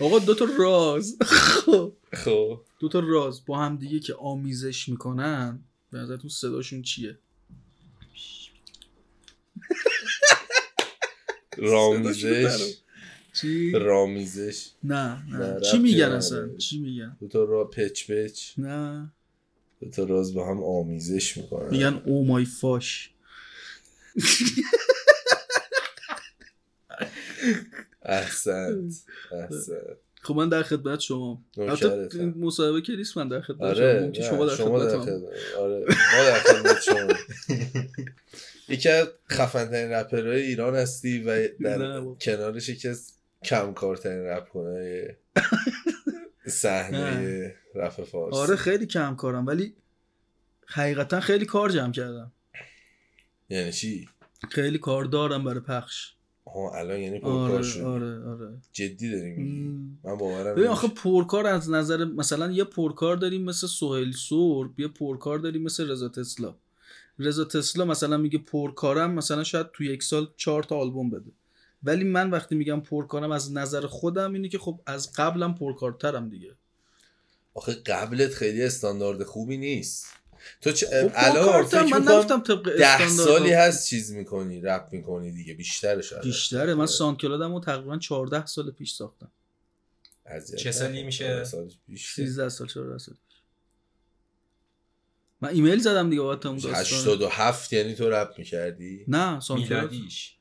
آقا 0.00 0.18
دو 0.18 0.34
تا 0.34 0.46
راز. 0.58 1.16
خب. 2.12 2.60
دو 2.78 2.88
تا 2.88 3.00
راز 3.00 3.44
با 3.46 3.58
هم 3.58 3.76
دیگه 3.76 4.00
که 4.00 4.14
آمیزش 4.14 4.88
می‌کنن 4.88 5.64
به 5.90 5.98
نظرتون 5.98 6.30
صداشون 6.30 6.82
چیه؟ 6.82 7.18
رامیزش. 11.56 12.74
چی؟ 13.40 13.72
رامیزش. 13.72 14.68
نه 14.84 15.22
نه، 15.30 15.60
چی 15.70 15.78
میگن. 15.78 16.12
اصلا؟ 16.12 16.56
چی 16.56 16.78
میگن؟ 16.78 17.16
دو 17.20 17.28
تا 17.28 17.44
را 17.44 17.64
پچ 17.64 18.10
پچ. 18.10 18.58
نه. 18.58 19.12
دو 19.80 19.90
تا 19.90 20.04
راز 20.04 20.34
با 20.34 20.48
هم 20.50 20.64
آمیزش 20.64 21.36
می‌کنن. 21.36 21.70
میگن 21.70 22.02
او 22.06 22.26
مای 22.26 22.44
فاش. 22.44 23.10
احسنت 28.02 28.94
احسنت. 29.32 29.96
خب 30.22 30.34
من 30.34 30.48
در 30.48 30.62
خدمت 30.62 31.00
شما. 31.00 31.44
البته 31.58 32.08
این 32.18 32.34
مصاحبه 32.38 32.80
که 32.80 32.96
نیست 32.96 33.16
من 33.16 33.28
در 33.28 33.40
خدمت 33.40 33.62
آره 33.62 34.00
شما 34.00 34.10
که 34.10 34.22
شما 34.22 34.84
در 34.84 34.98
خدمت 34.98 35.08
هم. 35.08 35.24
آره 35.58 35.84
ما 35.88 36.24
در 36.24 36.38
خدمت 36.38 36.82
شما. 36.82 37.08
یکی 38.68 38.88
از 38.88 39.08
خفنترین 39.30 39.90
رپرهای 39.90 40.42
ایران 40.42 40.74
هستی 40.74 41.22
و 41.22 41.48
در. 41.48 42.00
کنارش 42.20 42.68
یکی 42.68 42.88
از 42.88 43.12
کمکارترین 43.44 44.24
رپ 44.24 44.48
کنه 44.48 45.16
صحنه 46.46 47.54
رپ 47.74 48.04
فارسی. 48.04 48.38
آره 48.38 48.56
خیلی 48.56 48.86
کم 48.86 49.16
کارم 49.16 49.46
ولی 49.46 49.74
حقیقتا 50.66 51.20
خیلی 51.20 51.44
کار 51.44 51.70
جمع 51.70 51.92
کردم. 51.92 52.32
یعنی 53.48 53.72
چی؟ 53.72 54.08
خیلی 54.50 54.78
کار 54.78 55.04
دارم 55.04 55.44
برای 55.44 55.60
پخش. 55.60 56.12
آها 56.54 56.78
الان 56.78 57.00
یعنی 57.00 57.18
پرکار 57.20 57.50
آره 57.52 57.62
شدی. 57.62 57.80
آره 57.82 58.24
آره. 58.28 58.48
جدی 58.72 59.10
داری 59.10 59.30
میگی. 59.30 59.60
من 60.04 60.16
باورم 60.16 60.54
ببین. 60.54 60.66
آخه 60.66 60.88
پرکار 60.88 61.46
از 61.46 61.70
نظر 61.70 62.04
مثلا 62.04 62.50
یه 62.50 62.64
پرکار 62.64 63.16
داریم 63.16 63.42
مثل 63.42 63.66
سهیل 63.66 64.12
سرب 64.12 64.80
یه 64.80 64.88
پرکار 64.88 65.38
داریم 65.38 65.62
مثل 65.62 65.90
رضا 65.90 66.08
تسلا. 66.08 66.54
رضا 67.18 67.44
تسلا 67.44 67.84
مثلا 67.84 68.16
میگه 68.16 68.38
پرکارم 68.38 69.14
مثلا 69.14 69.44
شاید 69.44 69.66
تو 69.72 69.84
یک 69.84 70.02
سال 70.02 70.28
چهار 70.36 70.62
تا 70.62 70.76
آلبوم 70.76 71.10
بده. 71.10 71.30
ولی 71.82 72.04
من 72.04 72.30
وقتی 72.30 72.54
میگم 72.54 72.80
پرکارم 72.80 73.30
از 73.30 73.52
نظر 73.52 73.86
خودم 73.86 74.32
اینه 74.32 74.48
که 74.48 74.58
خب 74.58 74.80
از 74.86 75.12
قبلم 75.12 75.54
پرکارترم 75.54 76.28
دیگه. 76.28 76.54
آخه 77.54 77.72
قبلت 77.74 78.30
خیلی 78.30 78.62
استاندارد 78.62 79.22
خوبی 79.22 79.56
نیست. 79.56 80.06
تو 80.60 80.72
چه 80.72 80.86
خب 80.86 81.12
الان 81.14 81.66
من 81.90 82.02
نفتم 82.02 82.40
طبق 82.40 82.76
ده 82.76 82.86
استاندارد. 82.86 83.38
سالی 83.38 83.52
هست 83.52 83.88
چیز 83.88 84.12
می‌کنی 84.12 84.60
رپ 84.60 84.88
می‌کنی 84.92 85.32
دیگه 85.32 85.54
بیشتره 85.54 86.02
شاید 86.02 86.22
بیشتره. 86.22 86.74
من 86.74 86.86
سانکلادم 86.86 87.54
رو 87.54 87.60
تقریبا 87.60 87.98
14 87.98 88.46
سال 88.46 88.70
پیش 88.70 88.92
ساختم. 88.92 89.30
چه 90.58 90.72
سالی. 90.72 91.02
میشه؟ 91.02 91.34
آره، 91.34 91.44
سال 91.44 91.70
پیش 91.86 92.12
13 92.14 92.48
سال 92.48 92.66
14 92.66 92.98
سال 92.98 93.14
من 95.40 95.48
ایمیل 95.48 95.78
زدم 95.78 96.10
دیگه 96.10 96.22
بابت 96.22 96.46
اون 96.46 96.56
داستان. 96.56 96.80
87 96.80 97.72
یعنی 97.72 97.94
تو 97.94 98.10
رپ 98.10 98.34
می‌کردی؟ 98.38 99.04
نه 99.08 99.40
سانکلاد 99.40 99.90
میلادیش. 99.92 100.36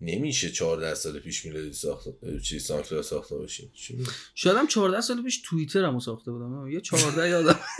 نمیشه 0.00 0.50
14 0.50 0.94
سال 0.94 1.18
پیش 1.18 1.44
میلادی 1.44 1.72
ساخت 1.72 2.08
چی 2.42 2.58
سانکلاد 2.58 3.02
ساخته 3.02 3.36
باشی؟ 3.36 3.70
شاید 4.34 4.56
هم 4.56 4.66
14 4.66 5.00
سال 5.00 5.22
پیش 5.22 5.42
توییترمو 5.44 6.00
ساخته 6.00 6.30
بودم. 6.32 6.68
یه 6.68 6.80
14 6.80 7.28
یادم. 7.28 7.60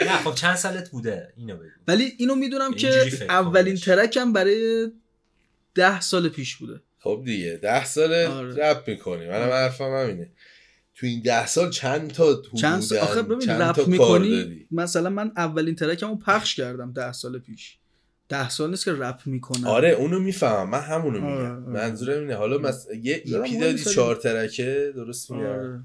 نه 0.00 0.16
خب 0.16 0.34
چند 0.34 0.56
سالت 0.56 0.90
بوده؟ 0.90 1.32
اینو 1.36 1.56
بگو. 1.56 1.68
ولی 1.88 2.12
اینو 2.18 2.34
می‌دونم 2.34 2.70
اینجوری 2.70 3.10
که 3.10 3.24
اولین. 3.24 3.76
track 3.76 4.23
م 4.23 4.32
برای 4.32 4.88
10 5.74 6.00
سال 6.00 6.28
پیش 6.28 6.56
بوده. 6.56 6.80
خب 6.98 7.22
دیگه 7.24 7.56
10 7.62 7.84
ساله 7.84 8.28
آره. 8.28 8.54
رپ 8.54 8.88
می‌کنی 8.88 9.28
منم 9.28 9.50
حرفم 9.50 9.84
همینه. 9.84 10.30
تو 10.94 11.06
این 11.06 11.22
10 11.22 11.46
سال 11.46 11.70
چند 11.70 12.10
تا 12.10 12.42
چند 12.60 12.80
سال؟ 12.80 12.98
آخه 12.98 13.22
ببین 13.22 13.50
رپ 13.50 13.88
می‌کنی؟ 13.88 14.66
مثلا 14.70 15.10
من 15.10 15.32
اولین 15.36 15.74
track 15.74 16.04
مو 16.04 16.16
پخش 16.16 16.54
کردم 16.54 16.92
10 16.92 17.12
سال 17.12 17.38
پیش. 17.38 17.78
10 18.28 18.48
سال 18.48 18.70
نیست 18.70 18.84
که 18.84 18.92
رپ 18.92 19.20
می‌کنم. 19.26 19.66
آره 19.66 19.90
اونو 19.90 20.20
می‌فهمم 20.20 20.70
من 20.70 20.80
همونو 20.80 21.26
آره، 21.26 21.50
میگم 21.50 21.66
آره. 21.66 21.72
منظورم 21.72 22.20
اینه. 22.20 22.34
حالا 22.34 22.58
مس... 22.58 22.86
یه 23.02 23.22
EP 23.24 23.58
دادی 23.58 23.84
چهار 23.84 24.16
track 24.16 24.79
ه 24.79 24.92
درست 24.96 25.30
میگم؟ 25.30 25.46
آره. 25.46 25.80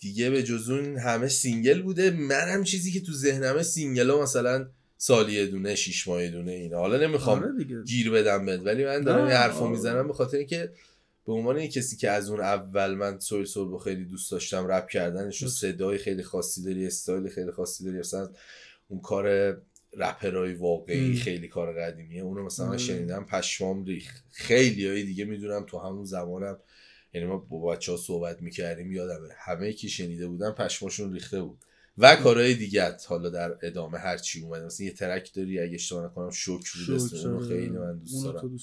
دیگه 0.00 0.30
به 0.30 0.42
جز 0.42 0.70
اون 0.70 0.96
همه 0.96 1.28
single 1.28 1.82
بوده 1.82 2.10
منم 2.10 2.64
چیزی 2.64 2.92
که 2.92 3.00
تو 3.00 3.12
ذهنمه 3.12 3.62
single 3.62 4.10
ها 4.10 4.22
مثلا 4.22 4.68
سالی 4.96 5.46
دونه 5.46 5.74
شیش 5.74 6.08
ماه 6.08 6.28
دونه 6.28 6.52
اینا 6.52 6.78
حالا 6.78 7.06
نمی‌خوام 7.06 7.38
آره 7.38 7.82
گیر 7.86 8.10
بدم 8.10 8.46
بهت 8.46 8.60
ولی 8.64 8.84
من 8.84 9.00
دارم 9.02 9.28
یه 9.28 9.34
حرفو 9.34 9.64
آره. 9.64 9.70
می‌زنم 9.70 10.06
به 10.06 10.12
خاطر 10.12 10.36
اینکه 10.36 10.72
به 11.26 11.32
عنوان 11.32 11.66
کسی 11.66 11.96
که 11.96 12.10
از 12.10 12.30
اون 12.30 12.40
اول 12.40 12.94
من 12.94 13.18
سوی 13.18 13.46
سربو 13.46 13.78
خیلی 13.78 14.04
دوست 14.04 14.32
داشتم 14.32 14.66
رپ 14.66 14.88
کردنش 14.88 15.42
و. 15.42 15.48
صدای 15.48 15.98
خیلی 15.98 16.22
خاصی 16.22 16.64
داری 16.64 16.86
استایل 16.86 17.28
خیلی 17.28 17.50
خاصی 17.50 17.84
داری 17.84 17.98
اصلا 17.98 18.28
اون 18.88 19.00
کار 19.00 19.56
رپرای 19.96 20.54
واقعی 20.54 21.06
ام. 21.06 21.14
خیلی 21.14 21.48
کار 21.48 21.72
قدیمیه 21.72 22.22
اونو 22.22 22.44
مثلا 22.44 22.68
آره. 22.68 22.78
شنیدم 22.78 23.24
پشمام 23.24 23.84
ریخت 23.84 24.22
خیلی 24.30 24.86
های 24.86 25.02
دیگه 25.02 25.24
می‌دونم 25.24 25.64
تو 25.66 25.78
همون 25.78 26.04
زمانم 26.04 26.58
یعنی 27.12 27.26
ما 27.26 27.36
با 27.36 27.66
بچه 27.66 27.92
ها 27.92 27.98
صحبت 27.98 28.42
می‌کردیم 28.42 28.92
یادمه. 28.92 29.28
همه 29.36 29.72
کی 29.72 29.88
شنیده 29.88 30.28
بودن 30.28 30.52
پشماشون 30.52 31.12
ریخته 31.12 31.42
بود. 31.42 31.64
و 32.00 32.16
کارهای 32.16 32.54
دیگه 32.54 32.96
حالا 33.08 33.30
در 33.30 33.56
ادامه 33.62 33.98
هر 33.98 34.16
چی 34.16 34.42
اومده 34.42 34.64
مثلا 34.66 34.86
یه 34.86 34.92
ترک 34.92 35.34
داری 35.34 35.60
اگه 35.60 35.74
اشتباه 35.74 36.04
نکنم 36.04 36.30
شکر 36.30 36.86
بود 36.86 36.96
اسم 36.96 37.16
شکر، 37.16 37.28
اونو 37.28 37.36
آره. 37.36 37.48
خیلی 37.48 37.78
من 37.78 37.98
دوست 37.98 38.24
دارم. 38.24 38.58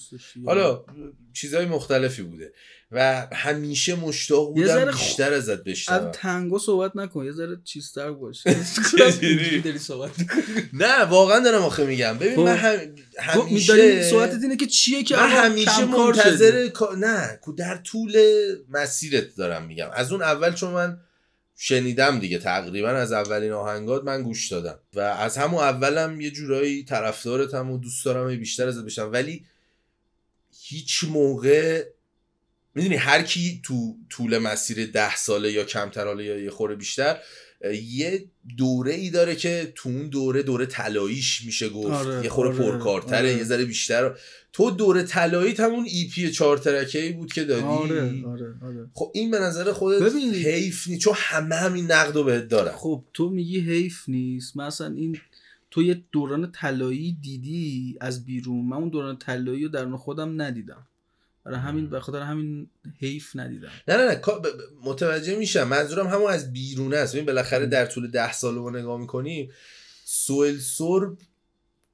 حالا 0.46 0.84
چیزهای 1.32 1.66
مختلفی 1.66 2.22
بوده 2.22 2.52
و 2.92 3.28
همیشه 3.32 3.94
مشتاق 3.94 4.54
بودم 4.54 4.90
بیشتر 4.90 5.32
ازت 5.32 5.50
از 5.50 5.64
بشنوم 5.64 6.10
تنگو 6.10 6.58
صحبت 6.58 6.96
نکن 6.96 7.24
یه 7.24 7.32
ذره 7.32 7.60
چیزتر 7.64 8.10
باش؟ 8.10 8.42
داری 9.64 9.78
صحبت. 9.78 10.10
نه 10.72 11.04
واقعا 11.04 11.40
دارم 11.40 11.62
آخه 11.62 11.86
میگم 11.86 12.18
ببین. 12.18 12.40
من 12.40 12.56
هم... 12.56 12.78
خب 13.20 13.40
همیشه 13.40 14.02
صحبتت 14.02 14.42
اینه 14.42 14.56
که 14.56 14.66
چیه 14.66 15.02
که 15.02 15.16
من 15.16 15.28
همیشه. 15.28 15.84
منتظر 15.84 16.70
نه 16.98 17.40
در 17.56 17.76
طول 17.76 18.16
مسیرت 18.68 19.36
دارم 19.36 19.66
میگم 19.66 19.88
از 19.94 20.12
اون 20.12 20.22
اول 20.22 20.54
چون 20.54 20.70
من 20.70 21.00
شنیدم 21.60 22.18
دیگه 22.18 22.38
تقریبا 22.38 22.88
از 22.88 23.12
اولین 23.12 23.52
آهنگات 23.52 24.04
من 24.04 24.22
گوش 24.22 24.48
دادم. 24.48 24.78
و 24.94 25.00
از 25.00 25.36
همون 25.36 25.60
اولم 25.60 26.20
یه 26.20 26.30
جورایی 26.30 26.84
طرفدارتم 26.84 27.70
و 27.70 27.78
دوست 27.78 28.04
دارم 28.04 28.36
بیشتر 28.36 28.68
ازت 28.68 28.84
بشم. 28.84 29.12
ولی 29.12 29.44
هیچ 30.62 31.04
موقع 31.04 31.84
می‌دونی 32.74 32.96
هر 32.96 33.22
کی 33.22 33.60
تو 33.64 33.96
طول 34.10 34.38
مسیر 34.38 34.90
ده 34.90 35.16
ساله 35.16 35.52
یا 35.52 35.64
کمتر 35.64 36.06
حالا 36.06 36.22
یا 36.22 36.38
یه 36.38 36.50
خوره 36.50 36.74
بیشتر 36.74 37.18
یه 37.82 38.24
دوره 38.58 38.94
ای 38.94 39.10
داره 39.10 39.36
که 39.36 39.72
تو 39.74 39.88
اون 39.88 40.08
دوره 40.08 40.42
دوره 40.42 40.66
طلاییش 40.66 41.44
میشه 41.44 41.68
گفت. 41.68 41.90
آره، 41.90 42.24
یه 42.24 42.30
خوره 42.30 42.48
آره، 42.48 42.58
پرکارتره 42.58 43.18
آره. 43.18 43.36
یه 43.36 43.44
ذره 43.44 43.64
بیشتر. 43.64 44.18
تو 44.52 44.70
دوره 44.70 45.02
طلایی 45.02 45.54
همون 45.54 45.84
ای 45.84 46.08
پی 46.08 46.30
چهار 46.30 46.58
ترکه 46.58 47.02
ای 47.02 47.12
بود 47.12 47.32
که 47.32 47.44
دادی؟ 47.44 47.62
آره 47.62 48.24
آره 48.26 48.54
آره. 48.62 48.90
خب 48.94 49.10
این 49.14 49.30
به 49.30 49.38
نظر 49.38 49.72
خودت 49.72 50.02
ببین. 50.02 50.34
حیف 50.34 50.88
نیست 50.88 51.00
چون 51.00 51.14
همه 51.16 51.54
همین 51.54 51.92
نقد 51.92 52.16
رو 52.16 52.24
بهت 52.24 52.48
دارن. 52.48 52.72
خب 52.72 53.04
تو 53.14 53.30
میگی 53.30 53.60
حیف 53.60 54.08
نیست. 54.08 54.56
مثلا 54.56 54.94
این 54.94 55.18
تو 55.70 55.82
یه 55.82 56.02
دوران 56.12 56.52
طلایی 56.52 57.16
دیدی 57.22 57.96
از 58.00 58.24
بیرون؟ 58.24 58.64
من 58.66 58.76
اون 58.76 58.88
دوران 58.88 59.18
طلایی 59.18 59.62
رو 59.62 59.68
درون 59.68 59.96
خودم 59.96 60.42
ندیدم. 60.42 60.87
برای 61.48 61.60
همین 61.60 61.90
به 61.90 62.00
خاطر 62.00 62.20
همین 62.20 62.70
حیف 63.00 63.36
ندیدم. 63.36 63.70
نه 63.88 63.96
نه 63.96 64.04
نه 64.04 64.20
متوجه 64.82 65.36
میشم. 65.36 65.68
منظورم 65.68 66.06
همون 66.06 66.30
از 66.30 66.52
بیرون 66.52 66.94
است. 66.94 67.12
ببین 67.12 67.26
بالاخره 67.26 67.66
در 67.66 67.86
طول 67.86 68.10
ده 68.10 68.32
سال 68.32 68.54
رو 68.54 68.70
نگاه 68.70 69.00
می‌کنیم 69.00 69.50
سوئل 70.04 70.58
سرب 70.58 71.18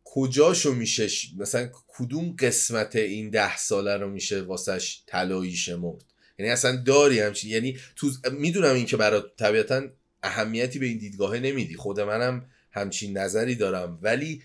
کجاشو 0.04 0.72
میشه 0.72 1.08
مثلا 1.36 1.70
کدوم 1.86 2.36
قسمت 2.38 2.96
این 2.96 3.30
ده 3.30 3.56
ساله 3.56 3.96
رو 3.96 4.10
میشه 4.10 4.42
واسش 4.42 5.02
طلایی 5.06 5.56
شمرد 5.56 6.04
یعنی 6.38 6.52
اصلا 6.52 6.76
داری 6.76 7.20
همچین 7.20 7.50
یعنی 7.50 7.78
تو 7.96 8.10
می‌دونم 8.32 8.74
این 8.74 8.86
که 8.86 8.96
برات 8.96 9.36
طبیعتا 9.36 9.82
اهمیتی 10.22 10.78
به 10.78 10.86
این 10.86 10.98
دیدگاهه 10.98 11.38
نمیدی. 11.40 11.76
خود 11.76 12.00
منم 12.00 12.46
همچین 12.72 13.18
نظری 13.18 13.54
دارم. 13.54 13.98
ولی 14.02 14.42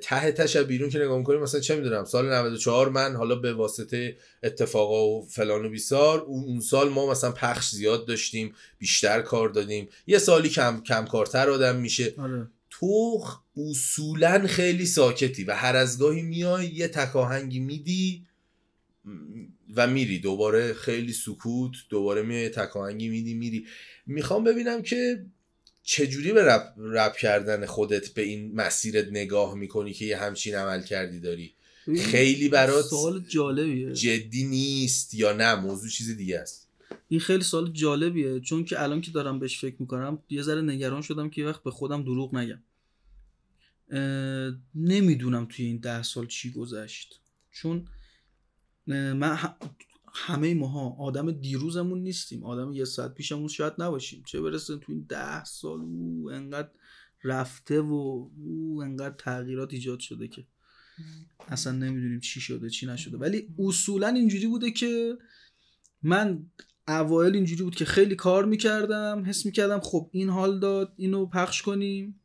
ته 0.00 0.32
تش 0.32 0.56
بیرون 0.56 0.90
که 0.90 0.98
نگاه 0.98 1.18
می‌کنیم 1.18 1.40
مثلا 1.40 1.60
چه 1.60 1.76
می‌دونم 1.76 2.04
سال 2.04 2.32
94 2.32 2.88
من 2.88 3.16
حالا 3.16 3.34
به 3.34 3.52
واسطه 3.52 4.16
اتفاقا 4.42 5.08
و 5.08 5.26
فلان 5.26 5.66
و 5.66 5.68
بیسار 5.68 6.20
اون 6.20 6.60
سال 6.60 6.88
ما 6.88 7.10
مثلا 7.10 7.32
پخش 7.32 7.70
زیاد 7.70 8.06
داشتیم 8.06 8.54
بیشتر 8.78 9.20
کار 9.22 9.48
دادیم. 9.48 9.88
یه 10.06 10.18
سالی 10.18 10.48
کم 10.48 10.82
کم 10.86 11.04
کارتر 11.04 11.50
آدم 11.50 11.76
میشه. 11.76 12.14
آره. 12.18 12.48
تو 12.70 13.24
اصولا 13.56 14.46
خیلی 14.46 14.86
ساکتی 14.86 15.44
و 15.44 15.52
هر 15.54 15.76
از 15.76 15.98
گاهی 15.98 16.22
میای 16.22 16.66
یه 16.66 16.88
تکاهنگی 16.88 17.60
میدی 17.60 18.26
و 19.76 19.86
میری. 19.86 20.18
دوباره 20.18 20.72
خیلی 20.74 21.12
سکوت 21.12 21.72
دوباره 21.90 22.22
میای 22.22 22.48
تکاهنگی 22.48 23.08
میدی 23.08 23.34
میری. 23.34 23.66
می‌خوام 24.06 24.44
ببینم 24.44 24.82
که 24.82 25.26
چجوری 25.88 26.32
به 26.32 26.44
رپ, 26.44 26.74
رپ 26.78 27.16
کردن 27.16 27.66
خودت 27.66 28.08
به 28.08 28.22
این 28.22 28.54
مسیرت 28.54 29.08
نگاه 29.08 29.54
می‌کنی 29.54 29.92
که 29.92 30.04
یه 30.04 30.16
همچین 30.16 30.54
عمل 30.54 30.82
کردی 30.82 31.20
داری؟ 31.20 31.54
خیلی 32.04 32.48
برات 32.48 32.84
سوال 32.84 33.24
جالبیه. 33.28 33.92
جدی 33.92 34.44
نیست 34.44 35.14
یا 35.14 35.32
نه؟ 35.32 35.54
موضوع 35.54 35.90
چیز 35.90 36.16
دیگه 36.16 36.38
است. 36.38 36.68
این 37.08 37.20
خیلی 37.20 37.42
سوال 37.42 37.72
جالبیه 37.72 38.40
چون 38.40 38.64
که 38.64 38.82
الان 38.82 39.00
که 39.00 39.10
دارم 39.10 39.38
بهش 39.38 39.58
فکر 39.58 39.76
می‌کنم 39.78 40.22
یه 40.30 40.42
ذره 40.42 40.62
نگران 40.62 41.02
شدم 41.02 41.30
که 41.30 41.40
یه 41.40 41.48
وقت 41.48 41.62
به 41.62 41.70
خودم 41.70 42.02
دروغ 42.02 42.34
نگم. 42.34 42.62
نمی‌دونم 44.74 45.46
توی 45.50 45.64
این 45.66 45.76
ده 45.76 46.02
سال 46.02 46.26
چی 46.26 46.50
گذشت. 46.50 47.20
چون 47.52 47.88
من 48.86 49.38
همه 50.18 50.54
ماها 50.54 50.96
آدم 50.98 51.30
دیروزمون 51.30 51.98
نیستیم. 52.02 52.44
آدم 52.44 52.72
یه 52.72 52.84
ساعت 52.84 53.14
پیشمون 53.14 53.48
شاید 53.48 53.72
نباشیم. 53.78 54.22
چه 54.26 54.40
برسه 54.40 54.76
تو 54.76 54.92
این 54.92 55.06
ده 55.08 55.44
سال 55.44 55.80
او 55.80 56.30
انقدر 56.32 56.70
رفته 57.24 57.80
و 57.80 58.28
او 58.36 58.82
انقدر 58.84 59.14
تغییرات 59.18 59.72
ایجاد 59.72 60.00
شده 60.00 60.28
که 60.28 60.46
اصلا 61.48 61.72
نمی‌دونیم 61.72 62.20
چی 62.20 62.40
شده 62.40 62.70
چی 62.70 62.86
نشده. 62.86 63.16
ولی 63.16 63.48
اصولا 63.58 64.08
اینجوری 64.08 64.46
بوده 64.46 64.70
که 64.70 65.18
من 66.02 66.46
اوایل 66.88 67.34
اینجوری 67.34 67.62
بود 67.62 67.74
که 67.74 67.84
خیلی 67.84 68.14
کار 68.14 68.44
می‌کردم 68.44 69.24
حس 69.26 69.46
می‌کردم 69.46 69.80
خب 69.80 70.10
این 70.12 70.28
حال 70.28 70.60
داد 70.60 70.92
اینو 70.96 71.26
پخش 71.26 71.62
کنیم. 71.62 72.20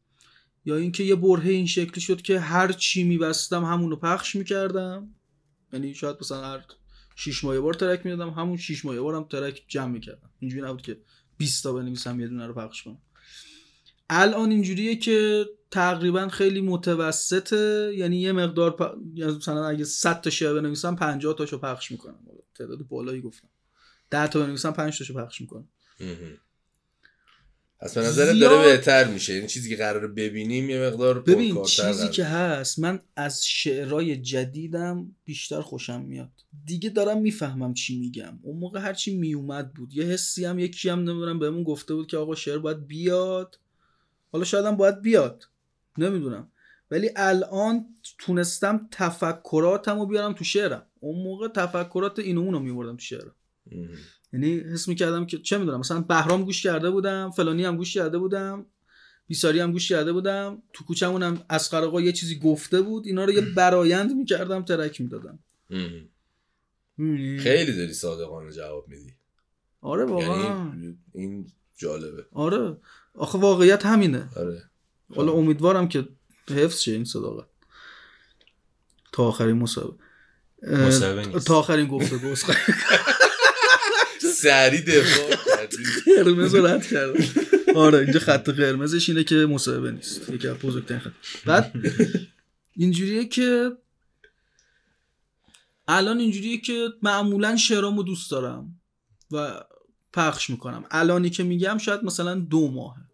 یا 0.65 0.75
اینکه 0.75 1.03
یه 1.03 1.15
برهه 1.15 1.49
این 1.49 1.65
شکلی 1.65 2.01
شد 2.01 2.21
که 2.21 2.39
هر 2.39 2.71
چی 2.71 3.03
میبستم 3.03 3.63
همونو 3.63 3.95
پخش 3.95 4.35
می‌کردم. 4.35 5.15
یعنی 5.73 5.93
شاید 5.93 6.15
مثلا 6.21 6.41
هر 6.43 6.65
شیش 7.23 7.43
ماه 7.43 7.55
یه 7.55 7.61
بار 7.61 7.73
ترک 7.73 8.05
می‌دادم. 8.05 8.29
همون 8.29 8.57
شیش 8.57 8.85
ماه 8.85 8.95
یه 8.95 9.01
بارم 9.01 9.23
ترک 9.23 9.63
جمع 9.67 9.91
می‌کردم. 9.91 10.29
اینجوری 10.39 10.63
نبود 10.63 10.81
که 10.81 10.97
20 11.37 11.63
تا 11.63 11.73
بنویسم 11.73 12.19
یه 12.19 12.27
دونه 12.27 12.47
رو 12.47 12.53
پخش 12.53 12.83
کنم. 12.83 13.01
الان 14.09 14.51
اینجوریه 14.51 14.95
که 14.95 15.45
تقریبا 15.71 16.27
خیلی 16.27 16.61
متوسطه. 16.61 17.93
یعنی 17.97 18.21
یه 18.21 18.31
مقدار 18.31 18.71
پ... 18.75 18.95
یعنی 19.13 19.31
مثلا 19.35 19.67
اگه 19.67 19.83
100 19.83 20.21
تا 20.21 20.29
شعر 20.29 20.53
بنویسم 20.53 20.95
50 20.95 21.35
تاشو 21.35 21.57
پخش 21.57 21.91
می‌کنم. 21.91 22.19
تعداد 22.55 22.77
بالایی 22.77 23.21
گفتم. 23.21 23.49
10 24.09 24.27
تا 24.27 24.39
بنویسم 24.39 24.71
5 24.71 24.97
تاشو 24.97 25.13
پخش 25.13 25.41
می‌کنم. 25.41 25.67
پس 27.79 27.97
به 27.97 28.01
نظرت 28.01 28.35
زیاد- 28.35 28.51
داره 28.51 28.71
بهتر 28.71 29.07
میشه. 29.07 29.33
این 29.33 29.47
چیزی 29.47 29.69
که 29.69 29.75
قراره 29.75 30.07
ببینیم 30.07 30.69
یه 30.69 30.87
مقدار 30.87 31.21
ببین 31.21 31.63
چیزی. 31.63 32.09
که 32.09 32.23
هست 32.25 32.79
من 32.79 32.99
از 33.15 33.45
شعرهای 33.45 34.17
جدیدم 34.17 35.15
بیشتر 35.25 35.61
خوشم 35.61 36.01
میاد. 36.01 36.31
دیگه 36.65 36.89
دارم 36.89 37.21
می‌فهمم 37.21 37.73
چی 37.73 37.99
میگم. 37.99 38.39
اون 38.41 38.57
موقع 38.57 38.79
هرچی 38.79 39.17
میومد 39.17 39.73
بود. 39.73 39.93
یه 39.93 40.03
حسی 40.03 40.45
هم 40.45 40.59
یکی 40.59 40.89
هم 40.89 40.99
نمی‌دونم 40.99 41.39
بهمون 41.39 41.63
گفته 41.63 41.93
بود 41.93 42.07
که 42.07 42.17
آقا 42.17 42.35
شعر 42.35 42.57
باید 42.57 42.87
بیاد. 42.87 43.59
حالا 44.31 44.43
شاید 44.43 44.65
هم 44.65 44.77
باید 44.77 45.01
بیاد. 45.01 45.43
نمی‌دونم. 45.97 46.51
ولی 46.91 47.09
الان 47.15 47.85
تونستم 48.17 48.87
تفکراتم 48.91 49.99
رو 49.99 50.05
بیارم 50.05 50.33
تو 50.33 50.43
شعرم. 50.43 50.85
اون 50.99 51.23
موقع 51.23 51.47
تفکرات 51.47 52.19
این 52.19 52.37
و 52.37 52.41
اون 52.41 52.53
رو 52.53 52.59
میبردم 52.59 52.95
تو 52.95 53.01
شعرم. 53.01 53.35
یعنی 54.33 54.59
حس 54.59 54.87
می‌کردم 54.87 55.25
که 55.25 55.37
چه 55.37 55.57
می‌دونم 55.57 55.79
مثلا 55.79 56.01
بهرام 56.01 56.43
گوش 56.43 56.63
کرده 56.63 56.89
بودم 56.89 57.31
فلانی 57.31 57.63
هم 57.63 57.77
گوش 57.77 57.93
کرده 57.93 58.17
بودم 58.17 58.65
بیساری 59.27 59.59
هم 59.59 59.71
گوش 59.71 59.89
کرده 59.89 60.13
بودم 60.13 60.63
تو 60.73 60.85
کوچمون 60.85 61.23
هم 61.23 61.41
آقا 61.71 62.01
یه 62.01 62.11
چیزی 62.11 62.39
گفته 62.39 62.81
بود 62.81 63.07
اینا 63.07 63.25
رو 63.25 63.33
یه 63.33 63.41
برایند 63.57 64.11
می‌کردم 64.15 64.61
ترک 64.61 65.01
می‌دادم. 65.01 65.39
خیلی 67.43 67.75
داری 67.77 67.93
صادقانه 67.93 68.51
جواب 68.51 68.87
میدی. 68.87 69.13
آره 69.81 70.05
واقعا. 70.05 70.37
یعنی 70.37 70.97
این 71.13 71.51
جالبه. 71.77 72.25
آره. 72.33 72.77
آخه 73.13 73.39
واقعیت 73.39 73.85
همینه. 73.85 74.29
آره. 74.35 74.63
حالا 75.15 75.31
امیدوارم 75.31 75.87
که 75.87 76.07
حفظ 76.49 76.79
شه 76.79 76.91
این 76.91 77.05
صداقت. 77.05 77.47
تا 79.11 79.23
آخرین 79.23 79.57
مصاحبه. 79.57 79.97
نیست. 81.27 81.47
تا 81.47 81.59
آخرین 81.59 81.87
گفته 81.87 82.35
سری 84.35 84.81
دفاع 84.81 85.35
قرمز 86.05 86.55
رد 86.55 86.87
کردم. 86.87 87.23
آره 87.75 87.97
اینجا 87.97 88.19
خط 88.19 88.49
قرمزش 88.49 89.09
اینه 89.09 89.23
که 89.23 89.35
مصاحبه 89.35 89.91
نیست. 89.91 90.29
یکی 90.29 90.47
از 90.47 90.57
بزرگترین 90.57 90.99
خط. 90.99 91.11
بعد 91.45 91.73
اینجوریه 92.75 93.25
که 93.25 93.71
الان 95.93 96.19
اینجوریه 96.19 96.57
که 96.57 96.89
معمولا 97.01 97.55
شعرامو 97.55 98.03
دوست 98.03 98.31
دارم 98.31 98.81
و 99.31 99.63
پخش 100.13 100.49
می‌کنم. 100.49 100.85
الانی 100.91 101.29
که 101.29 101.43
میگم 101.43 101.77
شاید 101.77 102.03
مثلا 102.03 102.35
دو 102.35 102.71
ماهه. 102.71 103.05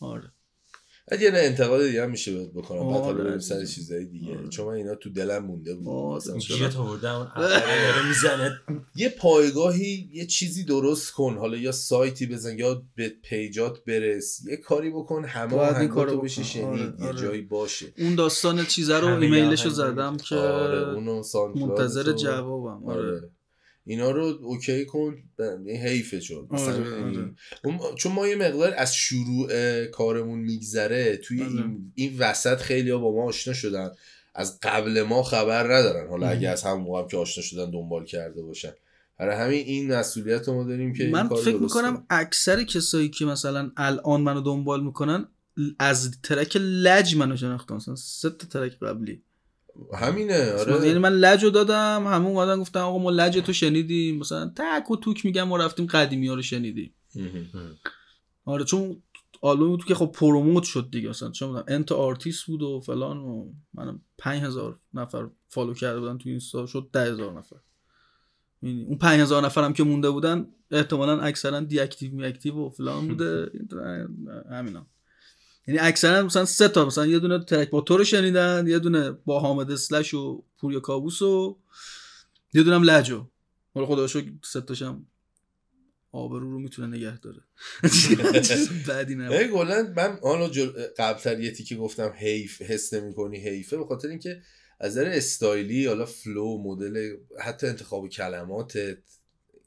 آره. 0.00 0.32
یه 1.16 1.30
انتقاد 1.34 1.86
دیگه 1.86 2.02
هم 2.02 2.10
میشه 2.10 2.32
بهت 2.32 2.50
بکنم 2.52 2.78
بعد 2.78 3.00
حالا 3.00 3.06
آره. 3.06 3.24
بریم 3.24 3.38
سر 3.38 3.64
چیزای 3.64 4.04
دیگه. 4.04 4.38
آره. 4.38 4.48
چون 4.48 4.66
من 4.66 4.72
اینا 4.72 4.94
تو 4.94 5.10
دلم 5.10 5.44
مونده 5.44 5.74
بود. 5.74 6.16
مثلا 6.16 6.38
داره 7.36 8.08
می‌زنه. 8.08 8.60
یه 9.02 9.08
پایگاهی 9.08 10.10
یه 10.12 10.26
چیزی 10.26 10.64
درست 10.64 11.12
کن. 11.12 11.36
حالا 11.38 11.56
یا 11.56 11.72
سایتی 11.72 12.26
بزن 12.26 12.58
یا 12.58 12.82
به 12.94 13.08
پیجات 13.08 13.84
برس. 13.84 14.46
یه 14.46 14.56
کاری 14.56 14.90
بکن 14.90 15.24
همه 15.24 15.78
این 15.78 15.88
کارو. 15.88 16.20
بشه 16.20 16.42
شنید 16.42 16.94
آره، 17.00 17.14
یه. 17.14 17.20
جایی 17.22 17.42
باشه. 17.42 17.86
اون 17.98 18.14
داستان 18.14 18.64
چیزه 18.64 18.98
رو 18.98 19.06
ایمیلشو 19.06 19.70
زدم 19.70 20.16
که 20.16 20.36
منتظر 21.56 22.12
جوابم. 22.12 22.84
آره. 22.86 23.30
اینا 23.88 24.10
رو 24.10 24.38
اوکی 24.42 24.84
کن 24.84 25.16
حیفه 25.82 26.20
چون 26.20 26.48
مثلا 26.50 26.74
آره، 26.74 27.02
می‌دونی؟ 27.02 27.34
آره. 27.64 27.94
چون 27.94 28.12
ما 28.12 28.28
یه 28.28 28.36
مقدار 28.36 28.74
از 28.76 28.94
شروع 28.94 29.84
کارمون 29.84 30.38
میگذره 30.38 31.16
توی. 31.16 31.42
این, 31.42 31.92
این 31.94 32.18
وسط 32.18 32.56
خیلی 32.56 32.92
با 32.92 33.12
ما 33.14 33.24
آشنا 33.24 33.54
شدن 33.54 33.90
از 34.34 34.58
قبل 34.62 35.02
ما 35.02 35.22
خبر 35.22 35.74
ندارن 35.74 36.08
حالا. 36.08 36.28
اگه 36.28 36.48
از 36.48 36.62
همون 36.62 36.82
موقع 36.82 37.02
هم 37.02 37.08
که 37.08 37.16
آشنا 37.16 37.44
شدن 37.44 37.70
دنبال 37.70 38.04
کرده 38.04 38.42
باشن 38.42 38.72
برای 39.18 39.36
همین 39.36 39.66
این 39.66 39.94
مسئولیت 39.94 40.48
رو 40.48 40.54
ما 40.54 40.64
داریم 40.64 40.92
که 40.92 41.08
من 41.08 41.28
فکر 41.28 41.56
می‌کنم 41.56 41.94
کنیم. 41.94 42.06
اکثر 42.10 42.64
کسایی 42.64 43.08
که 43.08 43.24
مثلا 43.24 43.70
الان 43.76 44.20
منو 44.20 44.40
دنبال 44.40 44.84
می‌کنن 44.84 45.28
از 45.78 46.10
ترک 46.22 46.56
لج 46.56 47.16
منو 47.16 47.36
شناختن 47.36 47.74
مثلا 47.74 47.96
سه 47.96 48.30
ترک 48.30 48.78
قبلی 48.78 49.22
همینه 49.94 50.34
یعنی 50.34 50.88
آره. 50.88 50.98
من 50.98 51.12
لج 51.12 51.44
رو 51.44 51.50
دادم 51.50 52.06
همه 52.06 52.26
اومدن 52.26 52.60
گفتن 52.60 52.80
آقا 52.80 52.98
ما 52.98 53.10
لج 53.10 53.38
تو 53.38 53.52
شنیدیم. 53.52 54.18
مثلا 54.18 54.52
تک 54.56 54.90
و 54.90 54.96
توک 54.96 55.24
میگم 55.24 55.42
ما 55.42 55.56
رفتیم 55.56 55.86
قدیمی 55.86 56.28
ها 56.28 56.34
رو 56.34 56.42
شنیدیم. 56.42 56.94
آره 58.44 58.64
چون 58.64 59.02
آلبوم 59.40 59.68
بود 59.68 59.84
که 59.84 59.94
خب 59.94 60.10
promote 60.14 60.62
شد 60.62 60.88
دیگه 60.90 61.08
مثلا 61.08 61.30
چون 61.30 61.48
می‌دونم 61.48 61.64
انت 61.68 61.92
آرتیست 61.92 62.46
بود 62.46 62.62
و 62.62 62.80
فلان 62.80 63.18
و 63.18 63.52
منم 63.74 64.00
5000 64.18 64.78
نفر 64.94 65.28
follow 65.48 65.74
کرده 65.74 66.00
بودن 66.00 66.18
تو 66.18 66.28
اینستا 66.28 66.66
شد 66.66 66.88
10000 66.92 67.32
نفر. 67.32 67.56
می‌بینی؟ 68.62 68.84
اون 68.84 68.98
5000 68.98 69.44
نفرم 69.44 69.72
که 69.72 69.84
مونده 69.84 70.10
بودن 70.10 70.46
احتمالا 70.70 71.20
اکثرا 71.20 71.60
deactive 71.60 72.14
می 72.14 72.24
active 72.24 72.54
و 72.54 72.70
فلان 72.70 73.08
بوده. 73.08 73.50
همینا 74.50 74.86
یعنی 75.68 75.80
اکثرا 75.80 76.22
مثلا 76.22 76.44
سه 76.44 76.68
تا 76.68 76.84
مثلا 76.84 77.06
یه 77.06 77.18
دونه 77.18 77.44
track 77.44 77.70
با 77.70 77.80
تو 77.80 77.96
رو 77.96 78.04
شنیدن 78.04 78.64
یه 78.66 78.78
دونه 78.78 79.10
با 79.10 79.40
حامد 79.40 79.70
اسلش 79.70 80.14
و 80.14 80.44
پوریا 80.58 80.80
کابوس 80.80 81.22
و 81.22 81.58
یه 82.54 82.62
دونه 82.62 82.76
هم 82.76 82.82
لجو. 82.82 83.26
حالا 83.74 83.86
خدا 83.86 84.06
شکر 84.06 84.30
سه 84.44 84.60
تاشم 84.60 85.06
آبرو 86.12 86.50
رو 86.50 86.58
می‌تونه 86.58 86.96
نگه 86.96 87.18
داره. 87.18 87.40
ای 89.08 89.14
نه. 89.14 89.48
گلن 89.48 89.94
من 89.96 90.18
حالا 90.22 90.48
جل... 90.48 90.70
قبلتر 90.98 91.40
یه 91.40 91.50
تیکه 91.50 91.76
گفتم 91.76 92.12
حیف 92.16 92.62
حس 92.62 92.94
نمی 92.94 93.14
کنی 93.14 93.38
حیفه 93.38 93.76
به 93.76 93.84
خاطر 93.84 94.08
اینکه 94.08 94.42
از 94.80 94.90
نظر 94.90 95.08
استایلی 95.08 95.86
حالا 95.86 96.06
فلو 96.06 96.62
مدل 96.62 97.16
حتی 97.40 97.66
انتخاب 97.66 98.08
کلماتت 98.08 98.98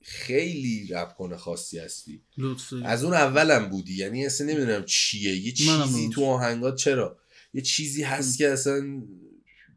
خیلی 0.01 0.88
کنه 1.17 1.38
خاصی 1.38 1.79
هستی. 1.79 2.22
لطف 2.38 2.70
داری. 2.70 2.86
از 2.86 3.03
اون 3.03 3.13
اولم 3.13 3.70
بودی 3.70 3.93
یعنی 3.93 4.25
اصلا 4.25 4.48
نمی‌دونم 4.48 4.86
چیه. 4.86 5.36
یه 5.36 5.51
چیزی. 5.51 6.10
تو 6.13 6.25
آهنگات 6.25 6.75
چرا؟ 6.75 7.17
یه 7.53 7.62
چیزی 7.62 8.03
هست 8.03 8.38
که 8.38 8.50
اصلا 8.50 9.01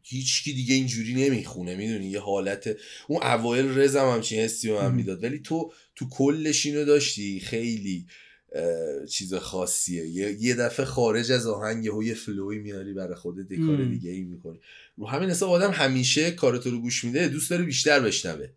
هیچکی 0.02 0.52
دیگه 0.52 0.74
اینجوری 0.74 1.14
نمی‌خونه 1.14 1.76
می‌دونی؟ 1.76 2.06
یه 2.06 2.20
حالت 2.20 2.76
اون 3.08 3.22
اوایل 3.22 3.78
رزم 3.78 4.10
همچین 4.10 4.40
حسی 4.40 4.68
به 4.68 4.74
من. 4.74 4.94
می‌داد. 4.94 5.24
ولی 5.24 5.38
تو 5.38 5.72
تو 5.96 6.08
کلش 6.08 6.66
اینو 6.66 6.84
داشتی. 6.84 7.40
خیلی 7.40 8.06
چیز 9.10 9.34
خاصیه. 9.34 10.06
یه, 10.06 10.36
یه 10.40 10.54
دفعه 10.54 10.86
خارج 10.86 11.32
از 11.32 11.46
آهنگ 11.46 11.84
یهو 11.84 12.02
یه 12.02 12.14
فلوی 12.14 12.58
میاری 12.58 12.92
برای 12.92 13.14
خودت 13.14 13.50
یه 13.50 13.66
کار. 13.66 13.84
دیگه 13.84 14.10
ای 14.10 14.24
می‌کنی. 14.24 14.60
رو 14.96 15.08
همین 15.08 15.30
حساب 15.30 15.50
آدم 15.50 15.70
همیشه 15.70 16.30
کارتو 16.30 16.70
رو 16.70 16.80
گوش 16.80 17.04
میده 17.04 17.28
دوست 17.28 17.50
داره 17.50 17.64
بیشتر 17.64 18.00
بشنوه. 18.00 18.48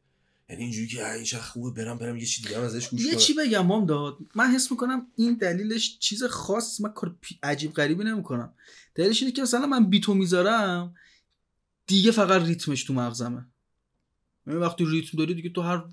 یعنی 0.49 0.63
اینجوری 0.63 0.87
که 0.87 1.23
چقدر 1.23 1.43
خوبه 1.43 1.83
برم 1.83 1.97
برم 1.97 2.17
یه 2.17 2.25
چی 2.25 2.41
دیگه 2.41 2.59
ازش 2.59 2.89
گوش 2.89 3.05
یه 3.05 3.15
چی 3.15 3.33
بگم 3.33 3.65
مام 3.65 3.85
داد؟ 3.85 4.17
من 4.35 4.51
حس 4.51 4.71
می‌کنم 4.71 5.07
این 5.15 5.33
دلیلش 5.33 5.99
چیز 5.99 6.23
خاص 6.23 6.81
من 6.81 6.91
کار 6.93 7.15
عجیب 7.43 7.73
غریبی 7.73 8.03
نمی‌کنم. 8.03 8.53
دلیلش 8.95 9.21
اینه 9.21 9.33
که 9.33 9.41
مثلا 9.41 9.65
من 9.65 9.89
بیتو 9.89 10.13
می‌ذارم 10.13 10.95
دیگه 11.87 12.11
فقط 12.11 12.41
ریتمش 12.41 12.83
تو 12.83 12.93
مغزمه. 12.93 13.45
یعنی 14.47 14.59
وقتی 14.59 14.85
ریتم 14.87 15.17
داری 15.17 15.33
دیگه 15.33 15.49
تو 15.49 15.61
هر 15.61 15.83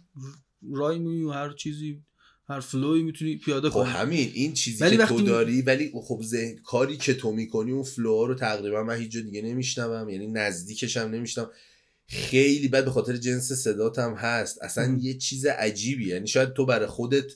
رایمی 0.73 1.23
و 1.23 1.31
هر 1.31 1.53
چیزی 1.53 2.03
هر 2.49 2.61
فلوی 2.61 3.03
می‌تونی 3.03 3.37
پیاده 3.37 3.71
خب 3.71 3.75
کنی. 3.75 3.91
همین 3.91 4.31
این 4.35 4.53
چیزی 4.53 4.85
ولی 4.85 4.97
که 4.97 5.07
تو 5.07 5.21
داری 5.21 5.63
ولی 5.63 5.93
خب 6.03 6.21
ذهن 6.23 6.57
کاری 6.57 6.97
که 6.97 7.15
تو 7.15 7.33
می‌کنی 7.33 7.73
اون 7.73 7.83
فلوها 7.83 8.27
رو 8.27 8.35
تقریبا 8.35 8.83
من 8.83 8.97
هیچ 8.97 9.11
جا 9.11 9.21
دیگه 9.21 9.43
نمیشنوم 9.43 10.09
یعنی 10.09 10.27
نزدیکش 10.27 10.97
هم 10.97 11.11
نمیشنم 11.11 11.51
خیلی 12.07 12.69
بد 12.69 12.85
به 12.85 12.91
خاطر 12.91 13.17
جنس 13.17 13.53
صدات 13.53 13.99
هم 13.99 14.15
هست 14.15 14.63
اصلا 14.63 14.85
ام. 14.85 14.99
یه 14.99 15.15
چیز 15.15 15.47
عجیبی 15.47 16.09
یعنی 16.09 16.27
شاید 16.27 16.53
تو 16.53 16.67
برای 16.67 16.87
خودت 16.87 17.33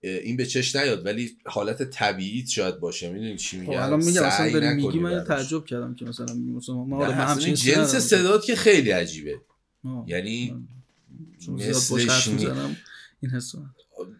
این 0.00 0.36
به 0.36 0.46
چش 0.46 0.76
نیاد 0.76 1.06
ولی 1.06 1.36
حالت 1.46 1.82
طبیعیت 1.82 2.48
شاید 2.48 2.80
باشه 2.80 3.10
می‌دونی 3.10 3.36
چی 3.36 3.56
خب 3.56 3.62
میگم 3.62 3.82
الان 3.82 4.04
میگم 4.04 4.22
اصلا 4.22 4.50
داری 4.50 4.74
میگی 4.74 4.98
من. 4.98 5.24
تعجب 5.24 5.64
کردم 5.64 5.94
که 5.94 6.04
مثلا 6.04 6.34
مثلا 6.34 6.74
ما 6.74 7.04
همچین 7.04 7.52
حسی 7.52 7.72
جنس. 7.72 7.96
صدات 7.96 8.44
که 8.44 8.56
خیلی 8.56 8.90
عجیبه 8.90 9.40
آه. 9.84 10.04
یعنی 10.08 10.66
مثلش 11.48 12.28
این 13.20 13.30
حسو 13.30 13.58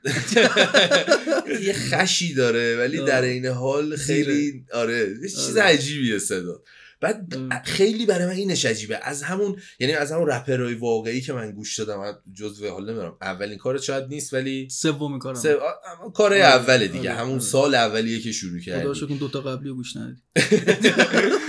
یه 1.66 1.72
خشی 1.72 2.34
داره 2.34 2.76
ولی. 2.76 3.04
در 3.04 3.22
این 3.22 3.46
حال 3.46 3.96
خیلی 3.96 4.64
آره 4.72 5.14
یه 5.22 5.28
چیز 5.28 5.56
آره. 5.56 5.62
عجیبیه 5.62 6.18
صدا 6.18 6.62
بعد. 7.04 7.62
خیلی 7.64 8.06
برای 8.06 8.26
من 8.26 8.32
اینش 8.32 8.64
عجیبه 8.64 9.00
از 9.02 9.22
همون 9.22 9.56
یعنی 9.80 9.92
از 9.92 10.12
همون 10.12 10.26
رپرهای 10.26 10.74
واقعی 10.74 11.20
که 11.20 11.32
من 11.32 11.50
گوش 11.52 11.78
دادم 11.78 12.18
جزو 12.32 12.68
حال 12.68 12.84
نمی‌دونم 12.90 13.16
اولین 13.20 13.58
کار 13.58 13.78
شاید 13.78 14.04
نیست 14.08 14.34
ولی 14.34 14.68
سومی 14.70 15.18
کارم. 15.18 15.36
آ- 15.36 16.10
کارهای 16.10 16.42
آره، 16.42 16.54
اوله 16.54 16.88
دیگه 16.88 17.10
آره، 17.10 17.18
همون 17.20 17.32
آره. 17.32 17.40
سال 17.40 17.74
اولیه 17.74 18.20
که 18.20 18.32
شروع 18.32 18.60
خدا 18.60 18.72
کردی 18.72 18.94
شکر 18.94 19.06
اون 19.06 19.18
دوتا 19.18 19.40
قبلی 19.40 19.70
گوش 19.70 19.96
ندی 19.96 20.16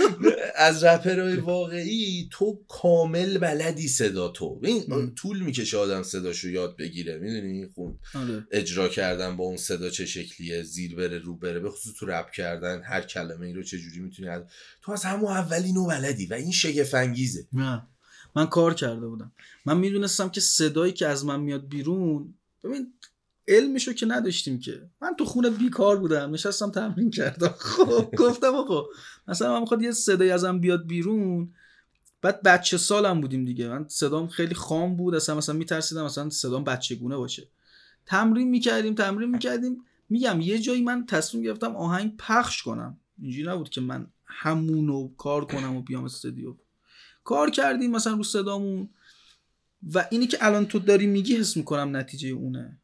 از 0.66 0.84
رپرهای 0.84 1.36
واقعی 1.36 2.28
تو 2.32 2.64
کامل 2.68 3.38
بلدی 3.38 3.88
صدا 3.88 4.28
تو. 4.28 4.60
این. 4.62 5.14
طول 5.14 5.40
می‌کشه 5.40 5.76
آدم 5.76 6.02
صداشو 6.02 6.48
یاد 6.48 6.76
بگیره 6.76 7.18
می‌دونی؟ 7.18 7.66
خون 7.74 7.98
آره. 8.14 8.46
اجرا 8.50 8.88
کردن 8.88 9.36
با 9.36 9.44
اون 9.44 9.56
صدا 9.56 9.90
چه 9.90 10.06
شکلیه 10.06 10.62
زیر 10.62 10.96
بره 10.96 11.18
رو 11.18 11.36
بره 11.36 11.60
به 11.60 11.70
خصوص 11.70 11.94
تو 11.94 12.06
رپ 12.06 12.30
کردن 12.30 12.82
هر 12.82 13.00
کلمه 13.00 13.46
ای 13.46 13.52
رو 13.52 13.62
چه 13.62 13.78
جوری 13.78 14.00
می‌تونی 14.00 14.28
از... 14.28 14.42
تو 14.82 14.92
از 14.92 15.04
همون 15.04 15.30
اولینو 15.30 15.86
بلدی 15.86 16.26
و 16.26 16.34
این 16.34 16.52
شگفت 16.52 16.94
انگیزه. 16.94 17.46
نه. 17.52 17.82
من 18.36 18.46
کار 18.46 18.74
کرده 18.74 19.06
بودم. 19.06 19.32
من 19.66 19.78
می‌دونستم 19.78 20.28
که 20.28 20.40
صدایی 20.40 20.92
که 20.92 21.06
از 21.06 21.24
من 21.24 21.40
میاد 21.40 21.68
بیرون 21.68 22.34
ببین 22.64 22.92
علمشو 23.48 23.92
که 23.92 24.06
نداشتیم 24.06 24.60
که. 24.60 24.82
من 25.02 25.10
تو 25.18 25.24
خونه 25.24 25.50
بیکار 25.50 25.96
بودم 25.96 26.34
نشستم 26.34 26.70
تمرین 26.70 27.10
کردم. 27.10 27.54
خب 27.58 28.14
گفتم 28.18 28.54
آقا 28.54 28.86
مثلا 29.28 29.54
من 29.54 29.60
می‌خواد 29.60 29.82
یه 29.82 29.92
صدایی 29.92 30.30
ازم 30.30 30.58
بیاد 30.58 30.86
بیرون 30.86 31.54
بعد 32.22 32.42
بچه 32.42 32.78
سالم 32.78 33.20
بودیم 33.20 33.44
دیگه. 33.44 33.68
من 33.68 33.88
صدام 33.88 34.28
خیلی 34.28 34.54
خام 34.54 34.96
بود. 34.96 35.14
اصلا 35.14 35.34
مثلا 35.34 35.54
میترسیدم 35.54 36.04
مثلا 36.04 36.30
صدام 36.30 36.64
بچگونه 36.64 37.16
باشه. 37.16 37.48
تمرین 38.06 38.48
می‌کردیم 38.48 38.94
تمرین 38.94 39.30
می‌کردیم. 39.30 39.84
میگم 40.08 40.40
یه 40.40 40.58
جایی 40.58 40.82
من 40.82 41.06
تصمیم 41.06 41.44
گرفتم 41.44 41.76
آهنگ 41.76 42.16
پخش 42.18 42.62
کنم. 42.62 42.98
اینجوری 43.18 43.48
نبود 43.48 43.68
که 43.68 43.80
من 43.80 44.06
همونو 44.24 45.08
کار 45.08 45.44
کنم 45.44 45.76
و 45.76 45.82
بیام 45.82 46.04
استودیو. 46.04 46.54
کار 47.24 47.50
کردیم 47.50 47.90
مثلا 47.90 48.12
رو 48.12 48.22
صدامون. 48.22 48.88
و 49.94 50.06
اینی 50.10 50.26
که 50.26 50.38
الان 50.40 50.66
تو 50.66 50.78
داری 50.78 51.06
میگی 51.06 51.36
حس 51.36 51.56
می‌کنم 51.56 51.96
نتیجه 51.96 52.28
اونه. 52.28 52.78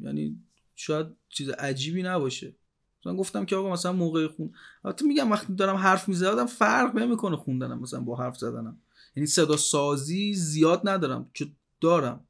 یعنی 0.00 0.36
شاید 0.74 1.06
چیز 1.28 1.48
عجیبی 1.48 2.02
نباشه. 2.02 2.54
مثلا 3.04 3.16
گفتم 3.16 3.44
که 3.44 3.56
آقا 3.56 3.72
مثلا 3.72 3.92
موقع 3.92 4.26
خون 4.28 4.52
البته 4.84 5.06
میگم 5.06 5.30
وقتی 5.30 5.54
دارم 5.54 5.76
حرف 5.76 6.08
می‌زدم 6.08 6.46
فرق 6.46 6.96
نمی‌کنه 6.96 7.36
خوندنم 7.36 7.80
مثلا 7.80 8.00
با 8.00 8.16
حرف 8.16 8.38
زدنم. 8.38 8.80
یعنی 9.16 9.26
صدا 9.26 9.56
سازی 9.56 10.34
زیاد 10.34 10.88
ندارم 10.88 11.30
که 11.34 11.46
دارم. 11.80 12.26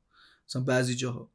مثلا 0.48 0.62
بعضی 0.62 0.94
جاها. 0.94 1.33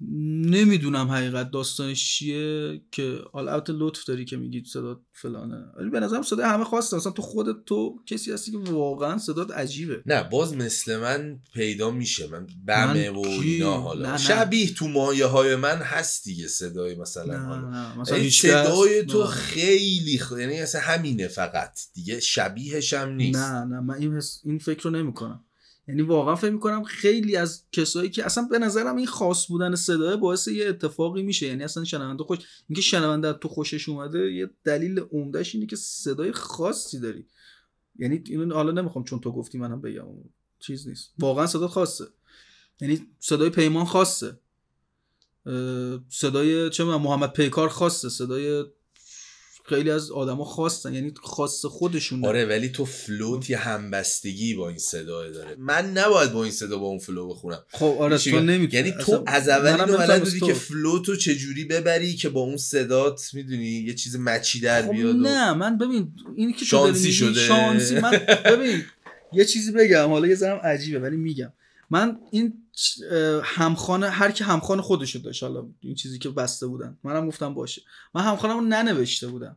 نمی‌دونم 0.00 1.08
حقیقت 1.08 1.50
داستانش 1.50 2.10
چیه 2.10 2.80
که 2.92 3.18
حالا 3.32 3.52
البته 3.52 3.72
لطف 3.72 4.04
داری 4.04 4.24
که 4.24 4.36
میگی 4.36 4.64
صدا 4.66 5.00
فلانه. 5.12 5.64
ولی 5.76 5.90
به 5.90 6.00
نظرم 6.00 6.22
صدا 6.22 6.48
همه 6.48 6.64
خواسته 6.64 6.96
مثلا 6.96 7.12
تو 7.12 7.22
خودت 7.22 7.64
تو 7.66 7.98
کسی 8.06 8.32
هستی 8.32 8.50
که 8.52 8.58
واقعا 8.58 9.18
صدات 9.18 9.50
عجیبه. 9.50 10.02
نه 10.06 10.22
باز 10.22 10.54
مثل 10.54 10.96
من 11.00 11.40
پیدا 11.54 11.90
میشه. 11.90 12.26
من 12.26 12.46
بمه 12.66 13.10
من 13.10 13.16
و؟ 13.16 13.20
اینا 13.20 13.76
نه، 13.76 13.82
حالا. 13.82 14.10
نه. 14.12 14.18
شبیه 14.18 14.74
تو 14.74 14.88
مایه 14.88 15.26
های 15.26 15.56
من 15.56 15.76
هست 15.76 16.24
دیگه 16.24 16.48
صدای 16.48 16.94
مثلا 16.94 17.38
نه 17.38 17.46
حالا. 17.46 17.70
نه. 17.70 17.98
مثلا 18.00 18.30
صدای 18.30 19.04
تو 19.04 19.20
نه. 19.22 19.26
خیلی 19.26 20.18
خ... 20.18 20.32
یعنی 20.40 20.60
اصلا 20.60 20.80
همینه 20.80 21.28
فقط. 21.28 21.80
دیگه 21.94 22.20
شبیهش 22.20 22.92
هم 22.94 23.08
نیست. 23.12 23.38
نه 23.38 23.64
نه. 23.64 23.80
من 23.80 23.94
این, 23.94 24.16
حس- 24.16 24.40
این 24.44 24.58
فکر 24.58 24.82
رو 24.82 24.90
نمی 24.90 25.12
کنم 25.12 25.44
یعنی 25.88 26.02
واقعا 26.02 26.34
فکر 26.34 26.50
می‌کنم 26.50 26.82
خیلی 26.84 27.36
از 27.36 27.64
کسایی 27.72 28.10
که 28.10 28.26
اصلا 28.26 28.44
به 28.50 28.58
نظرم 28.58 28.96
این 28.96 29.06
خاص 29.06 29.46
بودن 29.46 29.74
صدای 29.74 30.16
باعث 30.16 30.48
یه 30.48 30.68
اتفاقی 30.68 31.22
میشه. 31.22 31.46
یعنی 31.46 31.64
اصلا 31.64 31.84
شنونده 31.84 32.24
خوش 32.24 32.38
اینکه 32.68 32.82
شنونده 32.82 33.32
تو 33.32 33.48
خوشش 33.48 33.88
اومده 33.88 34.32
یه 34.32 34.50
دلیل 34.64 34.98
عمدهش 34.98 35.54
اینه 35.54 35.66
که 35.66 35.76
صدای 35.76 36.32
خاصی 36.32 37.00
داری. 37.00 37.26
یعنی 37.98 38.24
اینو 38.26 38.54
حالا 38.54 38.72
نمی‌خوام 38.72 39.04
چون 39.04 39.20
تو 39.20 39.32
گفتی 39.32 39.58
منم 39.58 39.80
بگم. 39.80 40.06
چیز 40.58 40.88
نیست. 40.88 41.12
واقعا 41.18 41.46
صدا 41.46 41.68
خاصه. 41.68 42.04
یعنی 42.80 43.06
صدای 43.18 43.50
پیمان 43.50 43.84
خاصه. 43.84 44.38
صدای 46.08 46.70
چه 46.70 46.84
محمد 46.84 47.32
پیکار 47.32 47.68
خاصه. 47.68 48.08
صدای 48.08 48.64
خیلی 49.68 49.90
از 49.90 50.10
آدما 50.10 50.44
خاصن 50.44 50.94
یعنی 50.94 51.12
خاص 51.22 51.64
خودشونه 51.64 52.28
آره 52.28 52.44
ولی 52.44 52.68
تو 52.68 52.84
flow 52.84 53.37
ت 53.37 53.50
یه 53.50 53.56
همبستگی 53.56 54.54
با 54.54 54.68
این 54.68 54.78
صدا 54.78 55.30
داره 55.30 55.56
من 55.58 55.90
نباید 55.90 56.32
با 56.32 56.42
این 56.42 56.52
صدا 56.52 56.78
با 56.78 56.86
اون 56.86 56.98
flow 56.98 57.28
بخونم 57.28 57.58
خب 57.72 57.96
آره 58.00 58.18
تو؟ 58.18 58.40
نمی‌تونی 58.40 58.68
یعنی 58.72 58.92
تو 59.00 59.22
از 59.26 59.48
اول 59.48 59.80
اینو 59.80 59.98
بلد 59.98 60.24
بودی. 60.24 60.40
که 60.40 60.52
flow 60.52 60.95
تو 60.95 61.16
چجوری 61.16 61.64
ببری 61.64 62.14
که 62.16 62.28
با 62.28 62.40
اون 62.40 62.56
صدات 62.56 63.30
می‌دونی 63.34 63.66
یه 63.66 63.94
چیز 63.94 64.16
مچی 64.16 64.60
در 64.60 64.82
خب 64.82 64.90
بیاد 64.92 65.14
و- 65.16 65.18
نه 65.18 65.52
من 65.52 65.78
ببین 65.78 66.12
اینی 66.36 66.52
که 66.52 66.64
شانسی 66.64 67.12
شده. 67.12 67.40
شانسی 67.40 68.00
من 68.00 68.10
ببین 68.52 68.82
یه 69.32 69.44
چیزی 69.44 69.72
بگم 69.72 70.08
حالا 70.08 70.26
یه 70.28 70.34
ذرم 70.34 70.56
عجیبه 70.64 70.98
ولی 70.98 71.16
میگم 71.16 71.52
من 71.90 72.18
این 72.30 72.62
اه، 73.10 73.42
همخانه 73.44 74.08
هر 74.08 74.30
کی 74.30 74.44
همخانه 74.44 74.82
خودشو 74.82 75.18
داشت 75.18 75.42
حالا 75.42 75.68
این 75.80 75.94
چیزی 75.94 76.18
که 76.18 76.30
بسته 76.30 76.66
بودن. 76.66 76.98
منم 77.04 77.28
گفتم 77.28 77.54
باشه. 77.54 77.82
من 78.14 78.22
همخانه‌مو 78.22 78.60
ننوشته 78.60 79.26
بودم. 79.28 79.56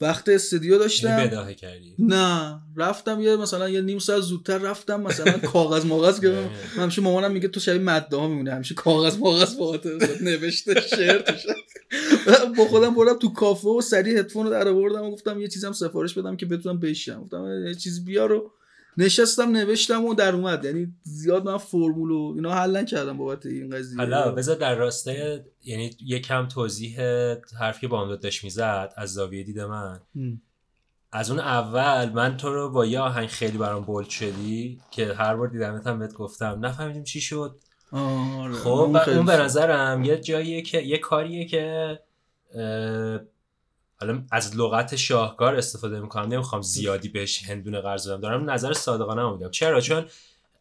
وقت 0.00 0.28
استودیو 0.28 0.78
داشتم. 0.78 1.08
یعنی 1.08 1.54
کردی؟ 1.54 1.94
نه. 1.98 2.60
رفتم 2.76 3.20
یه 3.20 3.36
مثلا 3.36 3.68
یه 3.68 3.80
نیم 3.80 3.98
ساعت 3.98 4.20
زودتر 4.20 4.58
رفتم 4.58 5.00
مثلا 5.00 5.38
کاغذ 5.52 5.84
ماغذ 5.84 6.20
گرفتم. 6.20 6.50
من 6.76 6.82
همیشه 6.82 7.02
مامانم 7.02 7.32
میگه 7.32 7.48
تو 7.48 7.60
شبیه 7.60 7.80
مدده 7.80 8.16
ها 8.16 8.28
میمونه 8.28 8.54
همیشه 8.54 8.74
کاغذ 8.74 9.18
ماغذ 9.18 9.56
با 9.56 9.78
نوشته 10.20 10.80
شعر 10.80 11.18
توش 11.18 11.46
با 12.58 12.64
خودم 12.64 12.94
بردم 12.94 13.18
تو 13.18 13.32
کافه 13.32 13.68
و 13.68 13.80
سریع 13.80 14.18
هدفون 14.18 14.46
رو 14.46 14.52
در 14.52 14.68
آوردم 14.68 15.02
و 15.02 15.10
گفتم 15.10 15.40
یه 15.40 15.48
چیزم 15.48 15.72
سفارش 15.72 16.14
بدم 16.14 16.36
که 16.36 16.46
بتونم 16.46 16.80
بشم 16.80 17.22
گفتم 17.22 17.66
یه 17.66 17.74
چیز 17.74 18.04
بیا 18.04 18.26
رو 18.26 18.52
نشستم 18.96 19.50
نوشتم 19.50 20.04
و 20.04 20.14
در 20.14 20.34
اومد. 20.34 20.64
یعنی 20.64 20.94
زیاد 21.02 21.44
من 21.44 21.58
فرمول 21.58 22.10
و 22.10 22.32
اینا 22.36 22.54
حل 22.54 22.76
نکردم 22.76 23.16
بابت 23.16 23.46
این 23.46 23.70
قضیه. 23.70 23.96
حالا 23.98 24.32
بذار 24.32 24.56
در 24.56 24.74
راستای 24.74 25.40
یعنی 25.64 25.96
یکم 26.00 26.48
توضیح 26.48 27.00
حرفی 27.60 27.80
که 27.80 27.88
با 27.88 28.16
داشت 28.16 28.44
می‌زد 28.44 28.92
از 28.96 29.12
زاویه 29.12 29.42
دید 29.42 29.60
من. 29.60 30.00
هم. 30.16 30.42
از 31.12 31.30
اون 31.30 31.40
اول 31.40 32.08
من 32.08 32.36
تو 32.36 32.54
رو 32.54 32.70
با 32.70 32.86
یه 32.86 33.00
آهنگ 33.00 33.28
خیلی 33.28 33.58
برام 33.58 33.84
بولد 33.84 34.08
شدی 34.08 34.80
که 34.90 35.14
هر 35.14 35.36
بار 35.36 35.48
دیدمت 35.48 35.86
هم 35.86 35.98
بهت 35.98 36.12
گفتم. 36.12 36.58
نفهمیدیم 36.66 37.04
چی 37.04 37.20
شد. 37.20 37.56
آره 37.92 38.52
خب 38.52 38.68
اون 38.68 38.96
اون 38.96 39.26
به. 39.26 39.36
نظرم 39.36 40.04
یه 40.04 40.16
جاییه 40.16 40.62
که 40.62 40.80
یه 40.80 40.98
کاریه 40.98 41.44
که 41.44 41.98
حالا 44.02 44.22
از 44.30 44.56
لغت 44.56 44.96
شاهکار 44.96 45.56
استفاده 45.56 46.00
می‌کنم 46.00 46.32
نمی‌خوام 46.32 46.62
زیادی 46.62 47.08
بهش 47.08 47.42
هندونه 47.42 47.80
قرض 47.80 48.08
بدم. 48.08 48.20
دارم 48.20 48.50
نظر 48.50 48.72
صادقانه 48.72 49.32
میدم. 49.32 49.50
چرا؟ 49.50 49.80
چون 49.80 50.04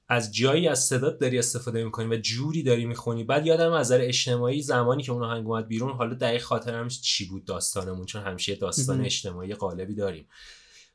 از 0.09 0.35
جایی 0.35 0.67
از 0.67 0.79
صدات 0.79 1.19
داری 1.19 1.39
استفاده 1.39 1.83
می‌کنی 1.83 2.15
و 2.15 2.17
جوری 2.17 2.63
داری 2.63 2.85
می‌خونی. 2.85 3.23
بعد 3.23 3.45
یادم 3.45 3.71
از 3.71 3.87
نظر 3.87 4.01
اجتماعی 4.01 4.61
زمانی 4.61 5.03
که 5.03 5.11
اون 5.11 5.23
آهنگ 5.23 5.47
اومد 5.47 5.67
بیرون 5.67 5.91
حالا 5.91 6.13
دقیق 6.13 6.41
خاطرم 6.41 6.87
چی 6.87 7.25
بود 7.25 7.45
داستانمون؟ 7.45 8.05
چون 8.05 8.21
همیشه 8.21 8.55
داستان. 8.55 9.05
اجتماعی 9.05 9.53
غالبی 9.53 9.95
داریم. 9.95 10.27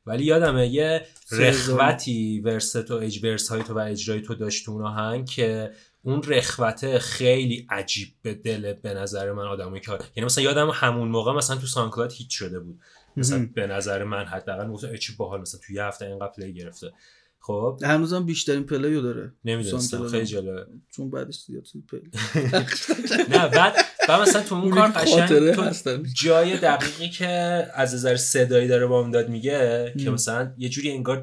ولی 0.05 0.23
یادمه 0.23 0.67
یه. 0.67 1.05
رخوتی 1.31 2.39
ورست 2.39 2.91
و 2.91 2.93
اج 2.93 3.23
ورس 3.23 3.49
های 3.49 3.63
تو 3.63 3.73
و 3.73 3.79
اجرای 3.79 4.21
تو 4.21 4.35
داشت 4.35 4.65
تو 4.65 4.71
اون 4.71 4.85
آهنگ 4.85 5.25
که 5.25 5.71
اون 6.07 6.23
رخوته 6.23 6.99
خیلی 6.99 7.67
عجیب 7.69 8.07
به 8.21 8.33
دل 8.33 8.73
به 8.73 8.93
نظر 8.93 9.31
من 9.31 9.43
آدمی 9.43 9.81
که 9.81 9.91
یعنی 9.91 10.25
مثلا 10.25 10.43
یادم 10.43 10.69
همون 10.73 11.07
موقع 11.07 11.33
مثلا 11.33 11.55
تو 11.55 11.67
سانکلاد 11.67 12.11
هیچ 12.11 12.33
شده 12.33 12.59
بود 12.59 12.79
مثلا. 13.17 13.49
به 13.55 13.67
نظر 13.67 14.03
من 14.03 14.25
حداقل 14.25 14.67
گفتم 14.67 14.87
ای 14.89 14.97
چی 14.97 15.15
باحال 15.15 15.41
مثلا 15.41 15.59
تو 15.67 15.73
یه 15.73 15.83
هفته 15.83 16.05
اینقدر 16.05 16.31
play 16.37 16.53
گرفته 16.53 16.91
خب 17.39 17.79
هنوزم 17.83 18.25
بیشترین 18.25 18.63
play 18.63 18.93
و 18.93 19.01
داره 19.01 19.33
نمی‌دونستم. 19.45 20.07
خیلی 20.07 20.25
جالبه 20.25 20.65
چون 20.89 21.09
بعدش 21.09 21.39
زیاد 21.39 21.63
play 21.91 22.11
نه 23.37 23.47
بعد 23.47 23.75
بعد 24.07 24.21
مثلا 24.21 24.43
تو 24.43 24.55
اون 24.55 24.69
کار 24.71 24.87
قشنگ 24.87 25.51
تو. 25.51 26.03
جای 26.13 26.57
دقیقی 26.57 27.09
که 27.09 27.27
از 27.73 27.95
نظر 27.95 28.15
صدایی 28.15 28.67
داره 28.67 28.85
با 28.85 29.03
می‌داد 29.03 29.29
میگه 29.29 29.93
که. 29.99 30.09
مثلا 30.09 30.53
یه 30.57 30.69
جوری 30.69 30.91
انگار 30.91 31.21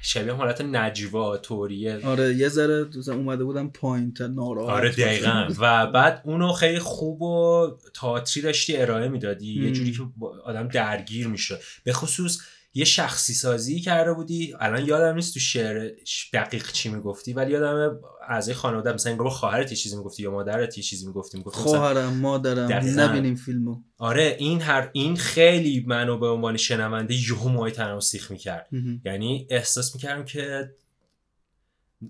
شبیه 0.00 0.32
حالت 0.32 0.60
نجوا 0.60 1.36
توریه 1.36 2.06
آره 2.06 2.34
یه 2.34 2.48
ذره 2.48 2.86
اومده 3.08 3.44
بودم 3.44 3.68
پایین 3.68 4.14
تا 4.14 4.26
ناراحت 4.26 4.70
آره. 4.70 4.90
دقیقا. 4.90 5.48
و 5.58 5.86
بعد 5.86 6.22
اونو 6.24 6.52
خیلی 6.52 6.78
خوب 6.78 7.22
و 7.22 7.66
تئاتری 7.94 8.42
داشتی 8.42 8.76
ارائه 8.76 9.08
می‌دادی. 9.08 9.64
یه. 9.64 9.72
جوری 9.72 9.92
که 9.92 10.02
آدم 10.44 10.68
درگیر 10.68 11.28
میشه 11.28 11.58
به 11.84 11.92
خصوص 11.92 12.38
یه 12.74 12.84
شخصی 12.84 13.34
سازی 13.34 13.80
کرده 13.80 14.12
بودی. 14.12 14.54
الان 14.60 14.86
یادم 14.86 15.14
نیست 15.14 15.34
تو 15.34 15.40
شعر 15.40 15.90
دقیق 16.32 16.72
چی 16.72 16.88
می‌گفتی 16.88 17.32
ولی 17.32 17.52
یادم 17.52 18.00
اعضای 18.28 18.54
خانواده 18.54 18.92
مثلا 18.92 19.12
انگار 19.12 19.24
با 19.24 19.30
خواهرت 19.30 19.70
یه 19.70 19.76
چیزی 19.76 19.96
می‌گفتی 19.96 20.22
یا 20.22 20.30
مادرت 20.30 20.78
یه 20.78 20.84
چیزی 20.84 21.06
می‌گفتی 21.06 21.38
می‌گفتی 21.38 21.60
خواهرم 21.60 22.12
مادرم. 22.12 22.72
نبینیم 22.72 23.34
فیلمو. 23.34 23.82
آره 23.98 24.36
این 24.38 24.60
هر 24.60 24.90
این 24.92 25.16
خیلی 25.16 25.84
منو 25.86 26.18
به 26.18 26.26
عنوان 26.26 26.56
شنونده 26.56 27.14
یهو 27.14 27.48
موهای 27.48 27.72
تنم 27.72 28.00
سیخ 28.00 28.30
می‌کرد. 28.30 28.68
یعنی 29.04 29.46
احساس 29.50 29.94
می‌کردم 29.94 30.24
که 30.24 30.70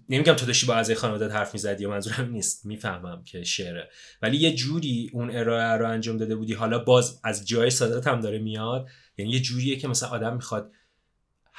نمیگم 0.09 0.35
تو 0.35 0.47
داشتی 0.47 0.67
با 0.67 0.75
اعضای 0.75 0.95
خانواده 0.95 1.29
حرف 1.29 1.55
می‌زدی 1.55 1.85
و 1.85 1.91
منظورم 1.91 2.31
نیست 2.31 2.67
می‌فهمم 2.67 3.25
که 3.25 3.45
شعره. 3.45 3.89
ولی 4.23 4.37
یه 4.37 4.55
جوری 4.55 5.11
اون 5.13 5.31
ارائه 5.37 5.79
رو 5.79 5.89
انجام 5.89 6.17
داده 6.17 6.37
بودی. 6.37 6.55
حالا 6.55 6.79
باز 6.79 7.21
از 7.25 7.49
جای 7.49 7.71
سادت 7.71 8.07
هم 8.07 8.21
داره 8.21 8.39
میاد. 8.39 8.89
یعنی 9.19 9.31
یه 9.31 9.41
جوریه 9.41 9.77
که 9.77 9.89
مثلا 9.89 10.09
آدم 10.09 10.35
می‌خواد 10.35 10.73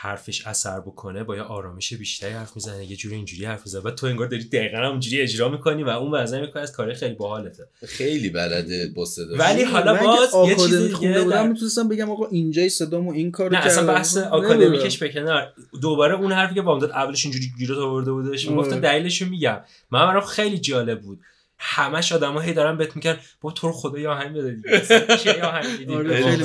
حرفش 0.02 0.48
اثر 0.48 0.80
بکنه 0.80 1.24
با 1.24 1.36
یه 1.36 1.42
آرامش 1.42 1.94
بیشتری 1.94 2.32
حرف 2.34 2.56
می‌زنه 2.56 2.86
یه 2.86 2.96
جوری 2.96 3.16
اینجوری 3.16 3.46
حرف 3.46 3.62
می‌زنه. 3.66 3.82
و 3.82 3.92
تو 3.92 4.06
انگار 4.08 4.28
داری 4.28 4.44
دقیقا 4.44 4.78
همونجوری 4.78 5.22
اجرا 5.22 5.50
می‌کنی 5.50 5.84
و 5.84 5.90
اون 5.90 6.12
وزن 6.16 6.42
می‌کنه 6.42 6.62
از 6.64 6.72
کار 6.72 6.94
خیلی 6.94 7.14
باحالته. 7.16 7.64
خیلی 7.88 8.30
بلده 8.30 8.92
با 8.96 9.06
صدا. 9.06 9.36
ولی 9.38 9.64
حالا 9.64 9.94
من 9.94 10.00
باز 10.04 10.20
یه 10.20 10.56
چیز 10.56 10.64
آکادمی 10.64 10.84
دیگه 10.84 10.96
خونده 10.96 11.24
بودم 11.24 11.36
در- 11.36 11.48
می‌تونستم 11.48 11.88
بگم 11.88 12.12
آقا 12.12 12.28
اینجای 12.28 12.70
صدامو 12.70 13.12
این 13.12 13.32
کارو 13.32 13.52
نه 13.54 13.66
اصلا. 13.66 13.94
بحث. 13.94 14.18
آکادمیکش 14.18 14.98
به 14.98 15.10
کنار. 15.10 15.54
دوباره 15.82 16.16
اون 16.16 16.32
حرفی 16.32 16.56
که 16.56 16.62
بامداد 16.62 16.92
اولش 16.92 17.26
اینجوری 17.26 17.52
گیرت 17.58 17.78
آورده 17.78 18.12
بودش. 18.12 18.48
آره. 18.48 18.80
دلیلش 18.80 19.22
رو 19.22 19.30
میگم. 19.30 19.60
من 19.92 20.08
برام 20.08 20.24
خیلی 20.26 20.58
جالب 20.58 21.02
بود. 21.02 21.20
همش 21.62 22.12
آدما 22.12 22.40
هی 22.40 22.54
دارن 22.54 22.78
بهت 22.78 22.96
میگن 22.96 23.18
با 23.42 23.52
تو 23.52 23.68
رو 23.68 23.74
خدا 23.74 24.00
یه 24.00 24.10
آهنگ 24.10 24.38
بده 24.38 24.58
چه 25.24 25.42
آهنگ 25.44 25.80
میدی 25.80 25.94
آره، 25.94 26.24
خیلی 26.24 26.44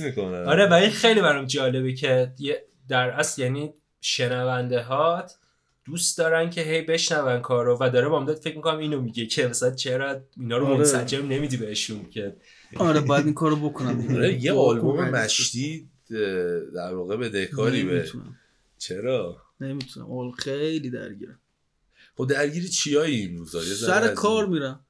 می‌کنن 0.00 0.44
آره 0.44 0.66
و 0.66 0.72
این 0.72 0.90
خیلی 0.90 1.20
برام 1.20 1.44
جالبه 1.44 1.92
که 1.94 2.32
یه- 2.38 2.64
در 2.88 3.10
اصل 3.10 3.42
یعنی 3.42 3.74
شنونده 4.00 4.82
هات 4.82 5.32
دوست 5.84 6.18
دارن 6.18 6.50
که 6.50 6.60
هی 6.60 6.82
بشنون 6.82 7.40
کارو 7.40 7.78
و 7.80 7.90
داره 7.90 8.08
بامداد 8.08 8.36
فکر 8.36 8.56
می‌کنم 8.56 8.78
اینو 8.78 9.00
میگه 9.00 9.26
که 9.26 9.48
مثلا 9.48 9.70
چرا 9.70 10.20
اینا 10.36 10.58
رو 10.58 10.66
آره. 10.66 10.78
منسجم 10.78 11.28
نمیدی 11.28 11.56
بهشون 11.56 12.10
که 12.10 12.36
آره 12.76 13.00
باید 13.00 13.24
این 13.24 13.34
کارو 13.34 13.56
بکنم. 13.56 14.06
آره، 14.16 14.44
یه 14.44 14.52
آلبوم. 14.52 15.10
مشتی 15.10 15.88
در 16.74 16.94
واقع 16.94 17.16
به 17.16 17.28
دهکاری 17.28 17.82
به 17.82 18.08
چرا؟ 18.78 19.42
نمی‌تونم. 19.60 20.10
اول 20.10 20.30
خیلی 20.30 20.90
درگیرم. 20.90 21.38
خب 22.16 22.26
درگیر 22.26 22.68
چیایی 22.68 23.20
این 23.20 23.38
روزا؟ 23.38 23.58
یه 23.58 23.74
ذره 23.74 24.06
سر 24.06 24.14
کار 24.14 24.46
میرم. 24.46 24.86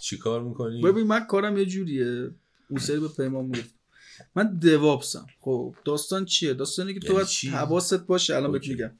چی 0.00 0.18
کار 0.18 0.42
می‌کنی؟ 0.42 0.82
ببین 0.82 1.06
من 1.06 1.24
کارم 1.24 1.56
یه 1.56 1.66
جوریه. 1.66 2.30
اون 2.70 2.80
سری 2.80 3.00
به 3.00 3.08
پیمان 3.08 3.44
می‌گفت 3.44 3.77
من 4.34 4.58
دوابسم 4.58 5.26
خب 5.40 5.74
داستان 5.84 6.24
چیه؟ 6.24 6.54
داستانی 6.54 6.94
که 6.94 7.00
تو 7.00 7.06
یعنی 7.06 7.16
باید 7.16 7.26
چی؟ 7.26 7.48
حواست 7.48 7.94
باشه 7.94 8.36
الان 8.36 8.52
بهت. 8.52 8.68
میگم. 8.68 8.90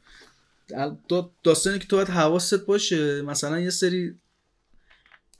داستانی 1.45 1.79
که 1.79 1.87
تو 1.87 1.97
باید 1.97 2.09
حواست 2.09 2.67
باشه. 2.67 3.23
مثلا 3.23 3.61
یه 3.61 3.71
سری 3.71 4.15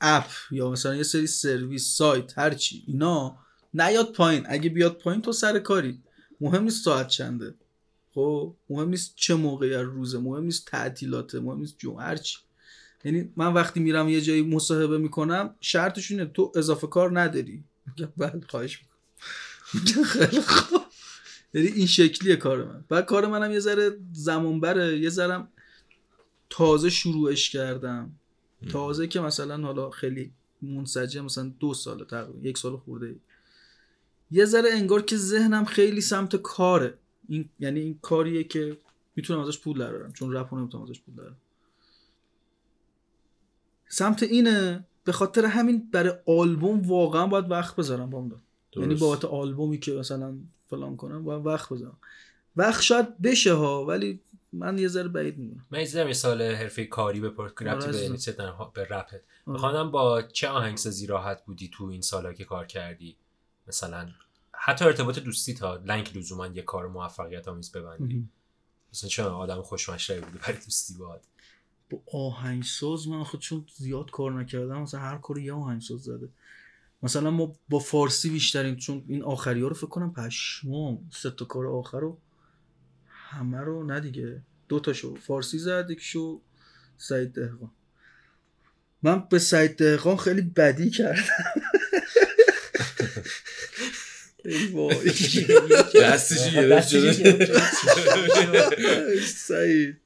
اپ 0.01 0.29
یا 0.51 0.69
مثلا 0.69 0.95
یه 0.95 1.03
سری 1.03 1.27
سرویس 1.27 1.87
سایت 1.87 2.37
هرچی 2.37 2.83
اینا 2.87 3.37
نیاد 3.73 4.13
پایین. 4.13 4.45
اگه 4.49 4.69
بیاد 4.69 4.97
پایین 4.97 5.21
تو 5.21 5.31
سر 5.31 5.59
کاری. 5.59 6.01
مهم 6.41 6.63
نیست 6.63 6.85
ساعت 6.85 7.07
چنده. 7.07 7.53
خب 8.13 8.55
مهم 8.69 8.89
نیست 8.89 9.13
چه 9.15 9.35
موقعی 9.35 9.73
از 9.73 9.85
روزه 9.85 10.19
مهم 10.19 10.43
نیست 10.43 10.65
تعطیلاته 10.65 11.39
مهم 11.39 11.59
نیست 11.59 11.75
جمعه 11.77 12.03
هرچی 12.03 12.37
یعنی 13.05 13.33
من 13.35 13.53
وقتی 13.53 13.79
میرم 13.79 14.09
یه 14.09 14.21
جایی 14.21 14.41
مصاحبه 14.41 14.97
می‌کنم 14.97 15.55
شرطش 15.61 16.11
اینه 16.11 16.25
تو 16.25 16.51
اضافه 16.55 16.87
کار 16.87 17.19
نداری. 17.19 17.63
میگم 17.87 18.11
بله 18.17 18.41
خواهش 18.49 18.79
می‌کنم. 18.81 18.97
خیلی 20.05 20.41
خوب. 20.41 20.81
یعنی 21.53 21.67
این 21.67 21.85
شکلیه 21.85 22.35
کار 22.35 22.63
من. 22.63 22.85
بعد 22.89 23.05
کار 23.05 23.27
منم 23.27 23.51
یه 23.51 23.59
ذره 23.59 23.97
زمان 24.13 24.59
بره 24.59 24.99
یه 24.99 25.09
ذرم 25.09 25.47
تازه 26.49 26.89
شروعش 26.89 27.49
کردم. 27.49 28.11
تازه 28.69 29.07
که 29.07 29.19
مثلا 29.19 29.57
حالا 29.57 29.89
خیلی 29.89 30.31
منسجم 30.61 31.25
مثلا 31.25 31.51
دو 31.59 31.73
ساله 31.73 32.05
تقریبا 32.05 32.49
یک 32.49 32.57
سال 32.57 32.77
خورده 32.77 33.15
یه 34.31 34.45
ذره 34.45 34.69
انگار 34.73 35.01
که 35.01 35.17
ذهنم 35.17 35.65
خیلی 35.65 36.01
سمت 36.01 36.35
کاره. 36.35 36.97
این 37.27 37.49
یعنی 37.59 37.79
این 37.79 37.99
کاریه 38.01 38.43
که 38.43 38.77
می‌تونم 39.15 39.39
ازش 39.39 39.59
پول 39.59 39.77
درارم 39.77 40.13
چون 40.13 40.33
رپ 40.33 40.53
نمی‌تونم 40.53 40.83
ازش 40.83 40.99
پول 40.99 41.15
درارم 41.15 41.37
سمت 43.87 44.23
اینه 44.23 44.85
به 45.03 45.11
خاطر 45.11 45.45
همین 45.45 45.89
برای 45.91 46.13
آلبوم 46.25 46.81
واقعا 46.81 47.27
باید 47.27 47.51
وقت 47.51 47.75
بذارم 47.75 48.09
بام 48.09 48.41
یعنی. 48.75 48.95
بابت 48.95 49.25
آلبومی 49.25 49.79
که 49.79 49.91
مثلا 49.93 50.37
فلان 50.67 50.95
کنم 50.97 51.23
باید 51.23 51.45
وقت 51.45 51.73
بذارم. 51.73 51.97
وقت 52.55 52.81
شاید 52.81 53.21
بشه 53.21 53.53
ها 53.53 53.85
ولی 53.85 54.19
من 54.53 54.77
یه 54.77 54.87
ذره 54.87 55.07
بعید 55.07 55.37
می‌دونم. 55.37 55.65
من 55.71 55.79
یه 55.79 56.13
سال 56.13 56.41
حرفه 56.41 56.85
کاری 56.85 57.19
آره، 57.25 57.29
ربطی 57.61 57.87
به 57.91 58.31
در- 58.31 58.53
به 58.73 58.83
رپت. 58.83 59.13
آره. 59.13 59.23
می‌خوام 59.45 59.91
با 59.91 60.21
چه 60.21 60.47
آهنگسازی 60.47 61.07
راحت 61.07 61.45
بودی 61.45 61.69
تو 61.73 61.85
این 61.85 62.01
سالا 62.01 62.33
که 62.33 62.45
کار 62.45 62.65
کردی؟ 62.65 63.15
مثلا 63.67 64.09
حتی 64.53 64.85
ارتباط 64.85 65.19
دوستی 65.19 65.53
تا 65.53 65.75
لنک 65.75 66.17
لزوما 66.17 66.47
یه 66.47 66.61
کار 66.61 66.87
موفقیت 66.87 67.47
آمیز 67.47 67.71
ببندی. 67.71 68.29
مثلا 68.93 69.09
چون 69.09 69.25
آدم 69.25 69.61
خوشمشربی 69.61 70.21
بودی 70.21 70.37
برای 70.37 70.57
دوستی 70.57 70.93
باهات؟ 70.93 71.21
با 71.89 71.99
آهنگساز 72.19 73.07
من 73.07 73.23
خود 73.23 73.39
چون 73.39 73.65
زیاد 73.75 74.11
کار 74.11 74.31
نکردم 74.31 74.81
مثلا 74.81 74.99
هر 74.99 75.17
کاری 75.17 75.43
یه 75.43 75.53
آهنگساز 75.53 75.99
زده. 76.01 76.29
مثلا 77.03 77.31
ما 77.31 77.55
با 77.69 77.79
فارسی 77.79 78.29
بیشترین 78.29 78.75
چون 78.75 79.03
این 79.07 79.23
آخری 79.23 79.61
ها 79.61 79.67
رو 79.67 79.75
فکر 79.75 79.87
کنم 79.87 80.13
پشمام 80.13 81.09
سه 81.13 81.29
تا 81.31 81.45
کار 81.45 81.67
آخر 81.67 81.99
رو 81.99 82.17
همه 83.29 83.57
رو 83.57 83.83
نه 83.83 83.99
دیگه. 83.99 84.41
دو 84.69 84.79
تاشو 84.79 85.15
فارسی 85.15 85.57
زد 85.57 85.87
یکیشو 85.89 86.41
سعید 86.97 87.33
دهقان. 87.33 87.71
من 89.03 89.27
به 89.29 89.39
سعید 89.39 89.75
دهقان 89.75 90.17
خیلی 90.17 90.41
بدی 90.41 90.89
کردم. 90.89 91.23
دستش 96.01 96.53
گرفت 96.53 96.89
سعید. 99.25 99.97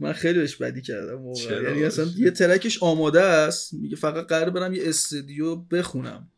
من 0.00 0.12
خیلی 0.12 0.38
بهش 0.38 0.56
بدی 0.56 0.82
کردم 0.82 1.22
واقعا؟ 1.22 1.62
یعنی 1.62 1.84
اصلا 1.84 2.06
یه 2.16 2.30
ترکش 2.30 2.82
آماده 2.82 3.20
است 3.22 3.74
میگه 3.74 3.96
فقط 3.96 4.26
قرار 4.26 4.50
برم 4.50 4.74
یه 4.74 4.82
استودیو 4.84 5.56
بخونم. 5.56 6.30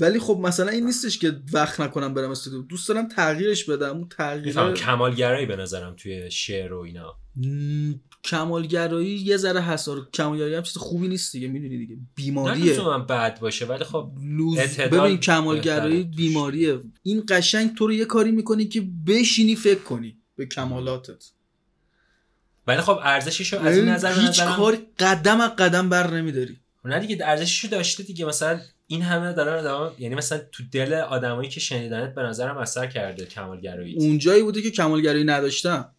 ولی 0.00 0.18
خب 0.18 0.40
مثلا 0.42 0.68
این 0.68 0.86
نیستش 0.86 1.18
که 1.18 1.40
وقت 1.52 1.80
نکنم 1.80 2.14
برم 2.14 2.30
استودیو. 2.30 2.62
دوست 2.62 2.88
دارم 2.88 3.08
تغییرش 3.08 3.64
بدم. 3.64 3.96
اون 3.96 4.08
تغییر 4.08 4.72
کمالگرایی 4.72 5.46
به 5.46 5.56
نظرم 5.56 5.94
توی 5.96 6.30
شعر 6.30 6.72
و 6.72 6.78
اینا. 6.78 7.16
کمالگرایی 8.24 9.16
یه 9.16 9.36
ذره 9.36 9.60
هست. 9.60 9.88
آره، 9.88 10.02
کمالگرایی 10.14 10.54
هم 10.54 10.62
چیز 10.62 10.76
خوبی 10.76 11.08
نیست 11.08 11.32
دیگه 11.32 11.48
می‌دونی 11.48 11.78
دیگه. 11.78 11.94
نه 11.94 12.00
بیماریه 12.14 12.72
لزوما 12.72 12.98
بد 12.98 13.40
باشه 13.40 13.66
ولی 13.66 13.84
خب 13.84 14.12
لوز... 14.22 14.58
ببین 14.58 15.16
کمالگرایی. 15.16 16.02
بیماریه. 16.02 16.80
این 17.02 17.22
قشنگ 17.28 17.74
تو 17.74 17.86
رو 17.86 17.92
یه 17.92 18.04
کاری 18.04 18.30
می‌کنی 18.30 18.68
که 18.68 18.88
بشینی 19.06 19.56
فکر 19.56 19.80
کنی 19.80 20.18
به 20.36 20.46
کمالاتت. 20.46 21.24
ولی 22.66 22.80
خب 22.80 22.98
ارزشش 23.02 23.52
رو 23.52 23.60
از 23.60 23.76
این 23.76 23.88
نظر 23.88 24.14
به 24.14 24.20
هیچ 24.20 24.28
نظرم 24.28 24.56
کار 24.56 24.78
قدم 24.98 25.40
از 25.40 25.50
قدم 25.56 25.88
بر 25.88 26.10
نمیداری. 26.10 26.56
نه 26.84 26.98
دیگه 26.98 27.26
ارزشش 27.26 27.64
رو 27.64 27.70
داشته 27.70 28.02
دیگه. 28.02 28.24
مثلا 28.24 28.60
این 28.86 29.02
همه 29.02 29.32
دارن 29.32 29.66
آدم 29.66 29.94
یعنی 29.98 30.14
مثلا 30.14 30.40
تو 30.52 30.62
دل 30.72 30.92
آدمایی 30.92 31.48
که 31.48 31.60
شنیدنت 31.60 32.14
به 32.14 32.22
نظرم 32.22 32.56
اثر 32.58 32.86
کرده 32.86 33.24
کمالگرایی 33.26 33.94
اونجایی 33.96 34.42
بوده 34.42 34.62
که 34.62 34.70
کمالگرایی 34.70 35.24
نداشتم. 35.24 35.94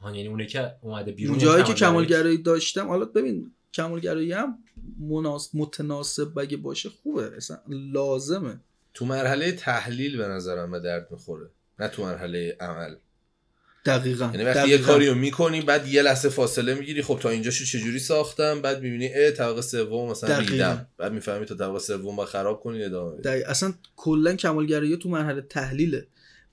ها 0.00 0.16
یعنی 0.16 0.28
اونه 0.28 0.46
که 0.46 0.72
اومده 0.80 1.12
بیرون 1.12 1.30
اونجایی 1.30 1.64
که 1.64 1.74
کمالگرایی- 1.74 2.42
داشتم 2.42 2.88
حالا 2.88 3.04
ببین 3.04 3.52
کمالگرایی 3.74 4.32
هم 4.32 4.58
مناس... 5.00 5.50
متناسب 5.54 6.38
اگه 6.38 6.56
باشه 6.56 6.88
خوبه 7.02 7.36
اصلا 7.36 7.58
لازمه. 7.68 8.60
تو 8.94 9.04
مرحله 9.04 9.52
تحلیل 9.52 10.16
به 10.16 10.28
نظرم 10.28 10.70
به 10.70 10.80
درد 10.80 11.08
می‌خوره 11.10 11.50
نه 11.78 11.88
تو 11.88 12.04
مرحله 12.04 12.56
عمل. 12.60 12.94
دقیقا 13.86 14.24
یعنی 14.24 14.44
وقتی 14.44 14.68
یه 14.68 14.78
کاری 14.78 15.06
رو 15.08 15.14
می‌کنی 15.14 15.60
بعد 15.60 15.88
یه 15.88 16.02
لحظه 16.02 16.28
فاصله 16.28 16.74
می‌گیری 16.74 17.02
خب 17.02 17.18
تا 17.22 17.28
اینجاشو 17.28 17.64
چجوری 17.64 17.98
ساختم؟ 17.98 18.62
بعد 18.62 18.82
می‌بینی 18.82 19.10
اه 19.14 19.30
طبقه 19.30 19.62
سوم 19.62 20.10
مثلا 20.10 20.30
دقیقاً. 20.30 20.52
ریدم 20.52 20.86
بعد 20.98 21.12
می‌فهمی 21.12 21.46
تا 21.46 21.54
طبقه 21.54 21.78
سوم 21.78 22.16
با 22.16 22.26
خراب 22.26 22.60
کنی 22.60 22.84
ادامه 22.84 23.12
بدی 23.12 23.22
دقیقا. 23.22 23.50
اصلا 23.50 23.74
کلا 23.96 24.34
کمالگرایی 24.34 24.96
تو 24.96 25.08
مرحله 25.08 25.40
تحلیله. 25.40 26.06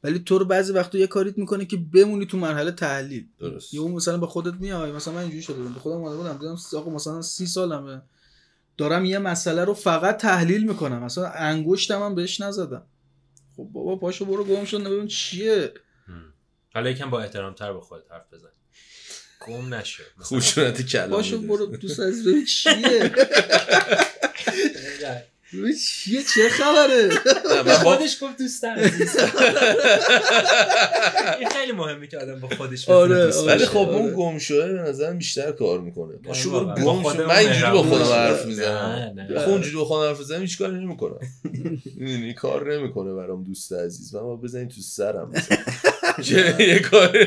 ولی 0.04 0.20
تو 0.20 0.38
رو 0.38 0.46
بعضی 0.46 0.74
وقتا 0.74 0.98
یه 0.98 1.08
کاریت 1.08 1.38
می‌کنه 1.38 1.66
که 1.66 1.78
بمونی 1.78 2.26
تو 2.26 2.38
مرحله 2.38 2.72
تحلیل. 2.72 3.26
درست. 3.40 3.74
یه 3.74 3.80
اون 3.80 3.92
مثلا 3.92 4.18
به 4.18 4.28
خودت 4.28 4.54
میای 4.60 4.92
مثلا 4.92 5.14
من 5.14 5.22
اینجوری 5.22 5.42
شده 5.42 5.56
بودم. 5.56 5.74
به 5.74 5.80
خودم 5.80 5.96
اومده 5.96 6.16
بودم 6.16 6.38
دیدم 6.38 6.56
آقا 6.80 6.92
مثلا 6.92 7.22
سی 7.22 7.46
سالمه. 7.46 8.02
دارم 8.78 9.06
یه 9.06 9.20
مسئله 9.20 9.64
رو 9.64 9.74
فقط 9.74 10.18
تحلیل 10.18 10.68
می‌کنم. 10.68 11.04
مثلا 11.04 11.28
انگشتم 11.28 12.02
هم 12.02 12.16
بهش 12.16 12.42
نزدم. 12.42 12.84
خب 13.58 13.70
بابا 13.74 13.96
پاشو 13.96 14.26
برو 14.26 14.44
گم 14.44 14.66
شد 14.66 14.84
ببین 14.84 15.08
چیه؟ 15.08 15.74
حالا 16.74 16.90
یکم 16.90 17.10
با 17.10 17.22
احترام 17.22 17.54
تر 17.54 17.74
به 17.74 17.80
خودت 17.82 18.12
حرف 18.12 18.34
بزن 18.34 18.48
گم 19.48 19.74
نشو 19.74 20.04
مثلا- 20.20 20.40
خشونت 20.40 20.82
کلام 20.82 21.10
باشو. 21.10 21.42
برو 21.42 21.66
دوست 21.66 22.00
از 22.00 22.24
ببین 22.28 22.46
چیه 22.46 23.12
چیه 25.88 26.24
چه 26.24 26.50
خبره 26.50 27.10
با- 27.66 27.74
خودش 27.74 28.18
گفت 28.24 28.38
دوست 28.38 28.64
عزیز 28.66 29.18
این 31.40 31.50
خیلی 31.50 31.72
مهمه 31.72 32.08
که 32.08 32.18
آدم 32.18 32.40
با 32.40 32.48
خودش 32.58 32.90
آره، 32.90 33.24
آره. 33.26 33.42
ولی. 33.48 33.66
خب 33.66 33.78
اون 33.78 34.02
آره. 34.06 34.12
گم 34.14 34.38
شده 34.38 34.74
به 34.74 34.80
نظرم 34.82 35.18
بیشتر 35.18 35.52
کار 35.52 35.80
می‌کنه 35.82 36.16
باشو 36.18 36.52
برو. 36.52 36.66
با 36.66 36.74
گم 36.74 37.04
شو 37.04 37.10
خودمون 37.10 37.26
من 37.26 37.36
اینجوری 37.36 37.72
با 37.72 37.84
خودم. 37.84 38.04
حرف 38.06 38.46
می‌زنم 38.46 39.16
آخه 39.38 39.50
اونجوری 39.50 39.76
با 39.76 39.86
خودم 39.86 40.08
حرف 40.10 40.20
بزنم 40.20 40.42
هیچ 40.42 40.58
کاری 40.58 40.74
نمی‌کنم 40.86 41.20
کار 42.42 42.76
نمی‌کنه 42.78 43.14
برام 43.14 43.44
دوست 43.44 43.74
عزیز 43.74 44.16
من 44.16 44.22
با 44.22 44.36
بزنین 44.36 44.68
تو 44.68 44.82
سرم. 44.82 45.32
که 46.22 46.56
یه 46.60 46.80
کار 46.80 47.18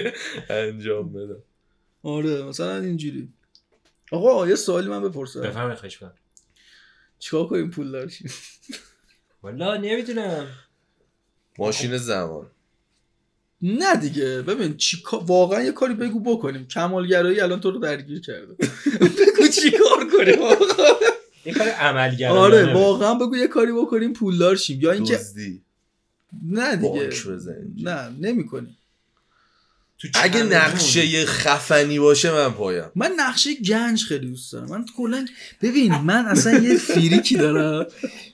انجام 0.51 1.13
بدم 1.13 1.43
آره 2.03 2.43
مثلا 2.43 2.81
اینجوری. 2.81 3.29
آقا 4.13 4.49
یه 4.49 4.55
سوالی 4.55 4.89
من 4.89 5.03
بپرسم. 5.03 5.41
بفهم 5.43 5.75
خواهش 5.75 5.99
کنم 5.99 6.15
چیکار 7.19 7.47
کنیم 7.47 7.71
پول 7.71 7.91
دارشیم 7.91 8.31
والا 9.43 9.77
نمی‌دونم. 9.77 10.47
ماشین 11.59 11.97
زمان. 11.97 12.51
نه 13.63 13.97
دیگه. 13.97 14.43
ببین 14.43 14.77
چی 14.77 15.03
واقعا 15.13 15.63
یه 15.63 15.73
کاری 15.73 15.95
بگو 15.95 16.21
بکنیم. 16.21 16.67
کمالگرایی 16.69 17.41
الان 17.41 17.61
تو 17.61 17.71
رو 17.71 17.79
درگیر 17.79 18.21
کرده. 18.21 18.55
بگو 19.19 19.49
چی 19.55 19.71
کار 19.71 20.09
کنیم 20.17 20.43
آقا. 20.43 20.85
این 21.45 21.55
کار 21.55 21.69
عملگرا 21.69 22.31
آره 22.33 22.75
واقعا 22.75 23.15
بگو 23.15 23.37
یه 23.37 23.49
کاری 23.49 23.73
بکنیم 23.73 24.13
پولدار 24.13 24.57
شیم. 24.57 24.81
یا 24.81 24.93
اینکه 24.93 25.21
نه 26.43 26.77
دیگه. 26.77 27.11
نه 27.83 28.09
نمی‌کنیم 28.09 28.77
تو 29.99 30.09
اگه. 30.15 30.43
نقشه 30.43 31.07
یه 31.07 31.25
خفنی 31.25 31.99
باشه 31.99 32.33
من 32.33 32.51
پایم. 32.51 32.85
من 32.95 33.13
نقشه 33.17 33.55
گنج 33.55 34.05
خیلی 34.05 34.27
دوست 34.27 34.53
دارم. 34.53 34.69
من 34.69 34.85
کلا 34.97 35.27
ببین 35.63 35.95
من 35.95 36.27
اصلا 36.27 36.59
یه 36.59 36.77
فیریکی 36.77 37.37
دارم. 37.37 37.87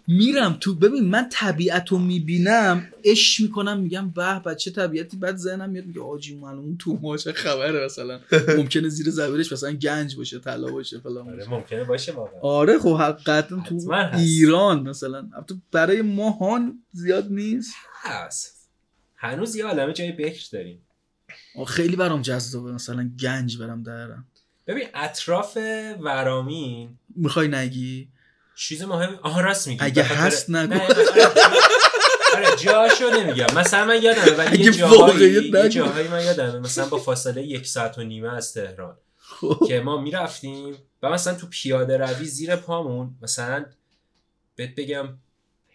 میرم 0.08 0.56
تو 0.60 0.74
ببین 0.74 1.04
من 1.04 1.28
طبیعت 1.32 1.88
رو 1.88 1.98
می‌بینم 1.98 2.88
اش 3.04 3.40
می‌کنم 3.40 3.80
میگم 3.80 4.10
به 4.10 4.38
بچه 4.38 4.70
طبیعتی؟ 4.70 5.16
بعد 5.16 5.36
ذهنم 5.36 5.70
میاد 5.70 5.86
میگه 5.86 6.00
آجی 6.00 6.34
معلوم 6.34 6.64
اون 6.64 6.76
تو 6.78 6.98
ما 7.02 7.16
چه 7.16 7.32
خبره 7.32 7.84
مثلا. 7.84 8.20
ممکنه 8.56 8.88
زیر 8.88 9.10
زبیرش 9.10 9.52
مثلا 9.52 9.72
گنج 9.72 10.16
باشه 10.16 10.38
طلا 10.38 10.72
باشه 10.72 10.98
فلان 10.98 11.28
آره 11.28 11.48
ممکنه 11.48 11.84
باشه 11.84 12.12
واقعا. 12.12 12.40
آره 12.40 12.78
خب 12.78 12.96
حقیقتا 12.96 13.62
تو. 13.68 13.92
ایران 14.16 14.88
مثلا. 14.88 15.28
برای 15.72 16.02
ما 16.02 16.30
هان 16.30 16.78
زیاد 16.92 17.26
نیست. 17.30 17.74
هست. 18.02 18.68
هنوز 19.16 19.56
یه 19.56 19.64
عالمه 19.64 19.92
جای 19.92 20.12
بکر 20.12 20.44
داریم. 20.52 20.78
خیلی 21.66 21.96
برام 21.96 22.22
جذابه 22.22 22.72
مثلا 22.72 23.10
گنج 23.20 23.58
برم 23.58 23.82
درم 23.82 24.26
ببین 24.66 24.88
اطراف 24.94 25.58
ورامین. 26.00 26.98
می‌خوای 27.16 27.48
نگی؟ 27.48 28.08
چیز 28.56 28.82
مهم 28.82 29.18
آها 29.22 29.40
راست 29.40 29.68
میگی. 29.68 29.84
اگه 29.84 30.02
هست 30.02 30.50
نگو. 30.50 30.74
نه، 30.74 30.82
آره، 30.82 30.96
آره 32.36 32.56
جاشو 32.56 33.10
نمیگم. 33.10 33.46
مثلا 33.56 33.84
من 33.84 34.02
یادمه 34.02 34.36
ولی 34.36 34.64
یه 34.64 34.70
جاهایی 34.70 35.50
یه. 35.52 35.68
جاهایی 35.68 36.08
من 36.08 36.24
یادمه. 36.24 36.58
مثلا 36.58 36.86
با 36.86 36.98
فاصله 36.98 37.42
یک 37.42 37.66
ساعت 37.66 37.98
و 37.98 38.02
نیمه 38.02 38.34
از 38.34 38.54
تهران. 38.54 38.96
خب. 39.16 39.64
که 39.68 39.80
ما 39.80 40.00
می‌رفتیم 40.00 40.74
و 41.02 41.10
مثلا 41.10 41.34
تو 41.34 41.46
پیاده 41.46 41.96
روی 41.96 42.24
زیر 42.24 42.56
پامون 42.56 43.18
مثلا 43.22 43.64
بهت 44.56 44.74
بگم 44.74 45.08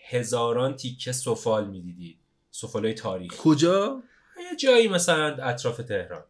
هزاران 0.09 0.75
تیکه 0.75 1.11
سفال 1.11 1.67
می‌دیدی. 1.67 2.19
سفالای 2.51 2.93
تاریخ. 2.93 3.37
کجا؟ 3.37 4.03
یه 4.39 4.55
جایی 4.55 4.87
مثلا 4.87 5.35
اطراف 5.35 5.77
تهران. 5.77 6.23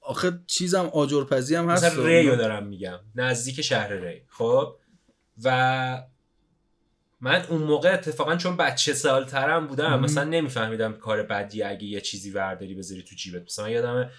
آخه 0.00 0.40
چیزم 0.46 0.90
آجرپزی 0.92 1.54
هم 1.54 1.70
هست 1.70 1.84
مثلا 1.84 2.06
ریو 2.06 2.36
دارم 2.36 2.66
میگم 2.66 2.98
نزدیک 3.14 3.60
شهر 3.60 3.92
ری 3.92 4.22
خب؟ 4.28 4.76
و 5.44 6.02
من 7.20 7.44
اون 7.50 7.62
موقع 7.62 7.94
اتفاقا 7.94 8.36
چون 8.36 8.56
بچه 8.56 8.94
سال 8.94 9.24
ترم 9.24 9.66
بودم 9.66 9.90
مهم. 9.90 10.00
مثلا 10.00 10.24
نمیفهمیدم 10.24 10.92
کار 10.92 11.22
بدی 11.22 11.62
اگه 11.62 11.84
یه 11.84 12.00
چیزی 12.00 12.30
ورداری 12.30 12.74
بذاری 12.74 13.02
تو 13.02 13.14
جیبت. 13.14 13.42
مثلا 13.42 13.70
یادم 13.70 14.10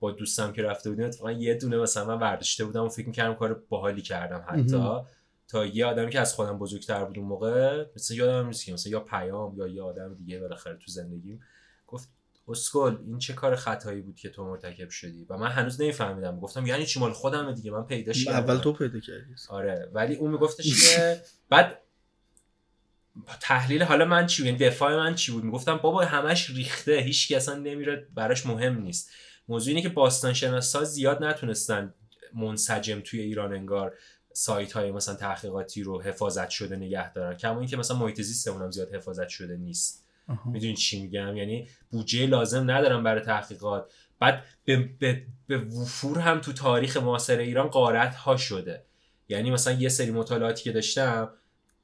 با 0.00 0.10
دوستم 0.10 0.52
که 0.52 0.62
رفته 0.62 0.90
بودیم 0.90 1.06
اتفاقا 1.06 1.32
یه 1.32 1.54
دونه 1.54 1.76
مثلا 1.76 2.04
من 2.04 2.18
ورداشته 2.18 2.64
بودم 2.64 2.84
و 2.84 2.88
فکر 2.88 3.06
می‌کردم 3.06 3.34
کار 3.34 3.54
باحالی 3.68 4.02
کردم 4.02 4.44
حتی. 4.48 5.06
تا 5.48 5.66
یه 5.66 5.86
آدمی 5.86 6.10
که 6.10 6.20
از 6.20 6.34
خودم 6.34 6.58
بزرگتر 6.58 7.04
بود 7.04 7.18
اون 7.18 7.28
موقع 7.28 7.84
مثلا 7.96 8.16
یادم 8.16 8.46
نیست 8.46 8.64
که 8.64 8.72
مثلا 8.72 8.92
یا 8.92 9.00
پیام 9.00 9.56
یا 9.56 9.66
یه 9.66 9.82
آدم 9.82 10.14
دیگه 10.14 10.40
بالاخره 10.40 10.76
تو 10.76 10.90
زندگیم 10.92 11.40
گفت 11.86 12.08
اسکل 12.48 12.96
این 13.06 13.18
چه 13.18 13.32
کار 13.32 13.56
خطایی 13.56 14.00
بود 14.02 14.16
که 14.16 14.28
تو 14.28 14.44
مرتکب 14.44 14.90
شدی؟ 14.90 15.26
و 15.30 15.36
من 15.36 15.50
هنوز 15.50 15.80
نمیفهمیدم. 15.80 16.40
گفتم 16.40 16.66
یعنی 16.66 16.86
چی؟ 16.86 17.00
مال 17.00 17.12
خودمه 17.12 17.52
دیگه 17.52 17.70
من 17.70 17.86
پیداش 17.86 18.24
کردم 18.24 18.38
اول 18.38 18.58
تو 18.58 18.72
پیدا 18.72 19.00
کردی. 19.00 19.34
آره 19.48 19.90
ولی 19.92 20.14
اون 20.14 20.30
میگفتش 20.30 20.96
که 20.96 21.22
بعد 21.48 21.82
تحلیل 23.40 23.82
حالا 23.82 24.04
من 24.04 24.26
چی؟ 24.26 24.42
بود 24.42 24.46
یعنی 24.46 24.58
دفاع 24.58 24.96
من 24.96 25.14
چی 25.14 25.32
بود؟ 25.32 25.44
می‌گفتم 25.44 25.76
بابا 25.76 26.04
همش 26.04 26.50
ریخته 26.50 26.92
هیچ 26.92 27.32
اصلا 27.32 27.54
نمیره 27.54 28.08
براش 28.14 28.46
مهم 28.46 28.78
نیست. 28.78 29.10
موضوع 29.48 29.68
اینه 29.68 29.82
که 29.82 29.88
باستان 29.88 30.32
شناسا 30.32 30.84
زیاد 30.84 31.24
نتونستن 31.24 31.94
منسجم 32.34 33.00
توی 33.00 33.20
ایران 33.20 33.52
انگار 33.52 33.94
سایت 34.32 34.72
های 34.72 34.92
مثلا 34.92 35.14
تحقیقاتی 35.14 35.82
رو 35.82 36.02
حفاظت 36.02 36.50
شده 36.50 36.76
نگه 36.76 37.12
دارن. 37.12 37.36
کما 37.36 37.58
اینکه 37.58 37.76
مثلا 37.76 37.96
محیط 37.96 38.20
زیستمون 38.20 38.62
هم 38.62 38.70
زیاد 38.70 38.94
حفاظت 38.94 39.28
شده 39.28 39.56
نیست. 39.56 40.05
می‌دونی 40.44 40.74
چی 40.74 41.02
میگم؟ 41.02 41.36
یعنی 41.36 41.68
بودجه 41.90 42.26
لازم 42.26 42.70
ندارم 42.70 43.02
برای 43.02 43.20
تحقیقات. 43.20 43.92
بعد 44.18 44.44
به, 44.64 44.76
به, 44.98 45.22
به 45.46 45.58
وفور 45.58 46.18
هم 46.18 46.40
تو 46.40 46.52
تاریخ 46.52 46.96
معاصر 46.96 47.38
ایران 47.38 47.68
قارت 47.68 48.14
ها 48.14 48.36
شده. 48.36 48.84
یعنی 49.28 49.50
مثلا 49.50 49.72
یه 49.72 49.88
سری 49.88 50.10
مطالعاتی 50.10 50.64
که 50.64 50.72
داشتم 50.72 51.30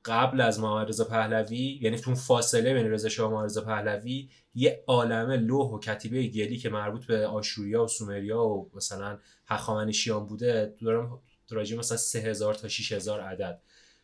قبل 0.04 0.40
از 0.40 0.64
رضا 0.64 1.04
پهلوی 1.04 1.78
یعنی 1.82 1.98
تو 1.98 2.14
فاصله 2.14 2.74
بین 2.74 2.90
رضا 2.90 3.08
شاه 3.08 3.30
و 3.30 3.34
محمد 3.34 3.64
پهلوی 3.64 4.30
یه 4.54 4.84
عالمه 4.86 5.36
لوح 5.36 5.70
و 5.70 5.78
کتیبه 5.78 6.26
گلی 6.26 6.58
که 6.58 6.70
مربوط 6.70 7.06
به 7.06 7.26
آشوریا 7.26 7.84
و 7.84 7.88
سومریا 7.88 8.44
و 8.44 8.70
مثلا 8.74 9.18
هخامنشیان 9.46 10.26
بوده. 10.26 10.74
دارم 10.80 11.20
راجع 11.50 11.78
مثلا 11.78 11.96
3000 11.96 12.54
تا 12.54 12.68
6000 12.68 13.20
عدد. 13.20 13.62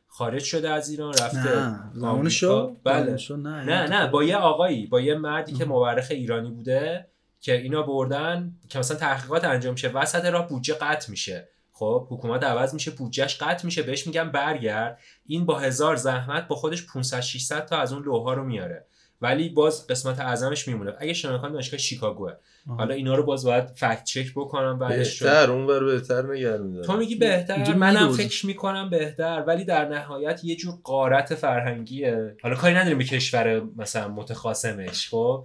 خارج 0.09 0.42
شده 0.42 0.71
از 0.71 0.88
ایران 0.88 1.12
رفته 1.12 1.75
نه. 1.94 2.29
شاه 2.29 2.77
بله. 2.85 3.16
شاه 3.16 3.38
نه 3.38 3.64
نه 3.64 3.87
نه 3.88 4.07
با 4.07 4.25
یه 4.25 4.37
آقایی 4.37 4.87
با 4.87 5.01
یه 5.01 5.14
مردی 5.14 5.53
که. 5.53 5.64
مورخ 5.64 6.07
ایرانی 6.11 6.51
بوده 6.51 7.09
که 7.40 7.57
اینا 7.57 7.83
بردن 7.83 8.53
که 8.68 8.79
مثلا 8.79 8.97
تحقیقات 8.97 9.44
انجام 9.44 9.77
شه 9.77 9.88
وسط 9.88 10.25
راه 10.25 10.49
بودجه 10.49 10.75
قطع 10.75 11.11
میشه. 11.11 11.49
خب 11.73 12.07
حکومت 12.11 12.44
عوض 12.44 12.75
میشه 12.75 12.90
بودجهش 12.90 13.37
قطع 13.42 13.64
میشه 13.64 13.83
بهش 13.83 14.07
میگن 14.07 14.31
برگرد. 14.31 14.99
این 15.27 15.47
با 15.47 15.59
هزار 15.59 15.97
زحمت 15.97 16.49
با 16.49 16.57
خودش 16.57 16.87
500 16.87 17.21
600 17.21 17.66
تا 17.66 17.77
از 17.77 17.92
اون 17.92 18.03
لوها 18.03 18.33
رو 18.33 18.44
میاره. 18.44 18.87
ولی 19.20 19.48
باز 19.48 19.87
قسمت 19.87 20.20
اعظمش 20.20 20.68
میمونه. 20.68 20.94
اگه 20.98 21.12
شناکان 21.12 21.52
دانشگاه 21.52 21.78
شیکاگوه. 21.78 22.33
حالا 22.78 22.94
اینا 22.94 23.14
رو 23.14 23.22
باز 23.22 23.44
باید 23.44 23.66
فکت 23.66 24.04
چک 24.04 24.33
بکنم 24.37 24.78
بعدش 24.78 25.22
بهتر 25.22 25.50
اون 25.50 25.66
بر 25.66 25.85
بهتر 25.85 26.22
نگر 26.22 26.57
میدارم 26.57 26.87
تو 26.87 26.96
میگی 26.96 27.14
بهتر 27.14 27.74
منم. 27.74 28.12
فکر 28.12 28.46
می‌کنم 28.46 28.90
بهتر 28.90 29.44
ولی 29.46 29.64
در 29.64 29.88
نهایت 29.88 30.44
یه 30.44 30.57
جور 30.57 30.74
قارت 30.83 31.35
فرهنگیه. 31.35 32.37
حالا 32.42 32.57
کاری 32.57 32.74
نداریم 32.74 32.98
به 32.98 33.04
کشور 33.04 33.62
مثلا 33.76 34.09
متخاصمش 34.09 35.09
خب؟ 35.09 35.44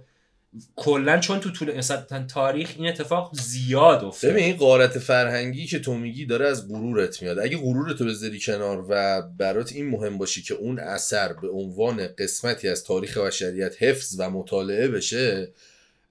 کلا 0.76 1.18
چون 1.18 1.40
تو 1.40 1.50
طول 1.50 1.76
مثلا 1.76 2.26
تاریخ 2.26 2.74
این 2.76 2.88
اتفاق 2.88 3.30
زیاد 3.34 4.04
افتاد. 4.04 4.30
ببین 4.30 4.44
این 4.44 4.56
قارت 4.56 4.98
فرهنگی 4.98 5.66
که 5.66 5.78
تو 5.78 5.94
میگی 5.94 6.26
داره 6.26 6.46
از 6.46 6.68
غرورت 6.68 7.22
میاد. 7.22 7.38
اگه 7.38 7.56
غرورتو 7.56 8.04
بذاری 8.04 8.40
کنار 8.40 8.86
و 8.88 9.22
برات 9.22 9.72
این 9.72 9.90
مهم 9.90 10.18
باشی 10.18 10.42
که 10.42 10.54
اون 10.54 10.78
اثر 10.78 11.32
به 11.32 11.48
عنوان 11.48 12.08
قسمتی 12.18 12.68
از 12.68 12.84
تاریخ 12.84 13.18
بشریت 13.18 13.82
حفظ 13.82 14.16
و 14.18 14.30
مطالعه 14.30 14.88
بشه 14.88 15.52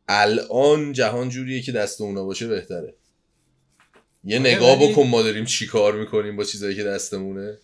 الان 0.08 0.94
جهان 0.94 1.30
جوریه 1.30 1.62
که 1.62 1.72
دست 1.72 2.02
اونا 2.02 2.24
باشه 2.24 2.48
بهتره. 2.48 2.94
یه 4.24 4.40
آره، 4.40 4.56
نگاه 4.56 4.80
بکن 4.80 5.08
ما 5.08 5.22
داریم 5.22 5.46
چی 5.46 5.68
کار 5.68 6.00
می‌کنیم 6.00 6.36
با 6.36 6.44
چیزایی 6.44 6.76
که 6.76 6.84
دستمونه. 6.84 7.58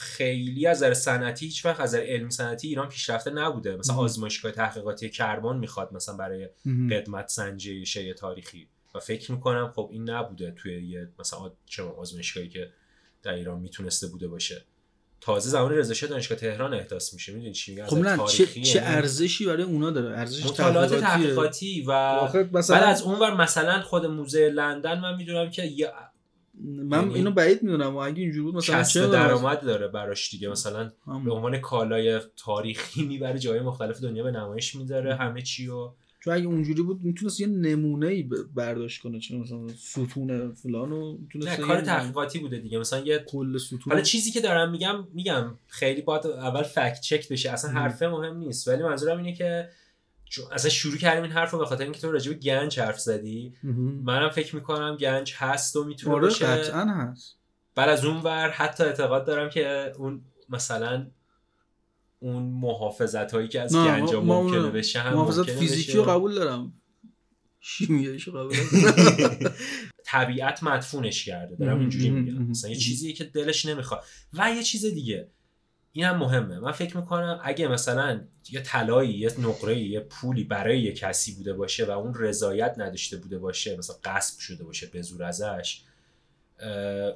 خیلی 0.00 0.66
از 0.66 0.76
نظر 0.76 0.94
صنعتی 0.94 1.46
هیچ 1.46 1.64
وقت 1.64 1.80
از 1.80 1.94
علمی 1.94 2.30
صنعتی 2.30 2.68
ایران 2.68 2.88
پیشرفته 2.88 3.30
نبوده. 3.30 3.76
مثلا. 3.76 3.96
آزمایشگاه 3.96 4.52
تحقیقاتی 4.52 5.10
کرمان 5.10 5.58
می‌خواد 5.58 5.92
مثلا 5.92 6.16
برای. 6.16 6.48
قدمت 6.90 7.28
سنجی 7.28 7.86
شی 7.86 8.14
تاریخی. 8.14 8.68
و 8.94 8.98
فکر 8.98 9.32
می‌کنم 9.32 9.72
خب 9.74 9.88
این 9.92 10.10
نبوده 10.10 10.50
توی 10.50 10.88
یه 10.88 11.08
مثلا 11.18 11.52
چه 11.66 11.82
آزمایشگاهی 11.82 12.48
که 12.48 12.70
در 13.22 13.32
ایران 13.32 13.60
می‌تونسته 13.60 14.06
بوده 14.06 14.28
باشه. 14.28 14.64
تازه 15.20 15.50
زمان 15.50 15.72
رضا 15.72 15.94
شاه 15.94 16.10
دانشگاه 16.10 16.38
تهران 16.38 16.74
احداث 16.74 17.14
میشه. 17.14 17.32
می‌دونی 17.32 17.52
چی 17.52 17.74
میگم؟ 17.74 17.86
خب 17.86 18.26
چه, 18.26 18.46
چه 18.46 18.80
ارزشی 18.82 19.46
برای 19.46 19.62
اونا 19.62 19.90
داره؟ 19.90 20.18
ارزش 20.18 20.46
مطالعات. 20.46 21.00
تحقیقاتی 21.00 21.80
و 21.82 21.90
آخه 21.90 22.42
بعد 22.42 22.56
مثلا 22.56 22.86
از 22.86 23.02
اونور 23.02 23.34
مثلا 23.34 23.82
خود 23.82 24.06
موزه 24.06 24.48
لندن 24.48 25.00
من 25.00 25.16
می‌دونم 25.16 25.50
که 25.50 25.64
یه 25.64 25.92
من 26.64 27.02
یعنی 27.02 27.14
اینو 27.14 27.30
بعید 27.30 27.62
می‌دونم 27.62 27.94
و 27.94 27.98
اگه 27.98 28.22
اینجوری 28.22 28.42
بود 28.42 28.56
مثلا 28.56 28.82
چه 28.82 29.06
درآمد 29.06 29.60
داره 29.60 29.88
براش 29.88 30.30
دیگه. 30.30 30.48
مثلا 30.48 30.90
هم. 31.06 31.24
به 31.24 31.32
عنوان 31.32 31.58
کالای 31.58 32.20
تاریخی 32.36 33.02
می‌بره 33.02 33.38
جای 33.38 33.60
مختلف 33.60 34.00
دنیا 34.00 34.22
به 34.22 34.30
نمایش 34.30 34.74
می‌ذاره 34.74 35.14
همه 35.14 35.42
چی 35.42 35.68
و 35.68 35.90
چون 36.20 36.34
اگه 36.34 36.46
اونجوری 36.46 36.82
بود 36.82 37.00
می‌تونست 37.02 37.40
یه 37.40 37.46
نمونه 37.46 38.06
ای 38.06 38.30
برداشت 38.54 39.02
کنه 39.02 39.18
چون 39.18 39.40
مثلا 39.40 39.68
ستون 39.68 40.52
فلان 40.52 40.92
و 40.92 41.18
نه 41.34 41.56
کار 41.56 41.80
تحقیقاتی 41.80 42.38
بوده 42.38 42.58
دیگه. 42.58 42.78
مثلا 42.78 42.98
یه 42.98 43.18
کل 43.18 43.58
ستون. 43.58 43.78
حالا 43.88 44.00
چیزی 44.00 44.30
که 44.30 44.40
دارم 44.40 44.70
میگم 44.70 45.06
میگم 45.14 45.54
خیلی 45.66 46.02
باید 46.02 46.26
اول 46.26 46.62
فکت 46.62 47.00
چک 47.00 47.28
بشه. 47.28 47.50
اصلا 47.50 47.70
حرفه 47.70 48.08
مهم 48.08 48.36
نیست. 48.36 48.68
ولی 48.68 48.82
منظورم 48.82 49.18
اینه 49.18 49.34
که 49.34 49.68
اصلا 50.52 50.70
شروع 50.70 50.96
کردیم 50.96 51.22
این 51.22 51.32
حرف 51.32 51.50
رو 51.50 51.58
به 51.58 51.66
خاطر 51.66 51.84
اینکه 51.84 52.00
تو 52.00 52.12
راجع 52.12 52.32
به 52.32 52.38
گنج 52.38 52.80
حرف 52.80 53.00
زدی. 53.00 53.54
منم 54.02 54.30
فکر 54.30 54.54
می‌کنم 54.54 54.96
گنج 54.96 55.34
هست 55.36 55.76
و 55.76 55.84
می‌تونه 55.84 56.14
آره 56.14 56.28
باشه. 56.28 56.46
قطعا 56.46 56.84
هست. 56.84 57.36
بعد 57.74 57.88
از 57.88 58.04
اون 58.04 58.16
ور 58.16 58.50
حتی 58.50 58.84
اعتقاد 58.84 59.26
دارم 59.26 59.50
که 59.50 59.92
اون 59.98 60.24
مثلا 60.48 61.06
اون 62.20 62.42
محافظت 62.42 63.32
هایی 63.32 63.48
که 63.48 63.60
از 63.60 63.76
گنج 63.76 64.14
ممکنه 64.14 64.70
بشه 64.70 65.00
هم 65.00 65.14
محافظت 65.14 65.50
فیزیکی 65.50 65.92
رو 65.92 66.02
قبول 66.04 66.34
دارم. 66.34 66.72
شیمیاییش 67.60 68.28
قبول 68.28 68.56
طبیعت 70.04 70.62
مدفونش 70.62 71.24
کرده 71.24 71.56
دارم 71.56 71.80
اینجوری 71.80 72.10
میگم. 72.10 72.42
مثلا 72.42 72.70
یه 72.70 72.76
چیزی 72.76 73.12
که 73.12 73.24
دلش 73.24 73.66
نمی‌خواد. 73.66 74.04
و 74.32 74.54
یه 74.56 74.62
چیز 74.62 74.84
دیگه. 74.84 75.30
این 75.98 76.06
هم 76.06 76.18
مهمه. 76.18 76.58
من 76.58 76.72
فکر 76.72 76.96
می‌کنم 76.96 77.40
اگه 77.42 77.68
مثلا 77.68 78.20
یه 78.50 78.60
طلایی 78.60 79.10
یه 79.10 79.40
نقره 79.40 79.78
یه 79.78 80.00
پولی 80.00 80.44
برای 80.44 80.80
یه 80.80 80.92
کسی 80.92 81.34
بوده 81.34 81.52
باشه 81.52 81.84
و 81.86 81.90
اون 81.90 82.14
رضایت 82.14 82.74
نداشته 82.76 83.16
بوده 83.16 83.38
باشه 83.38 83.76
مثلا 83.76 83.96
قصب 84.04 84.38
شده 84.38 84.64
باشه 84.64 84.86
به 84.86 85.02
زور 85.02 85.22
ازش 85.22 85.82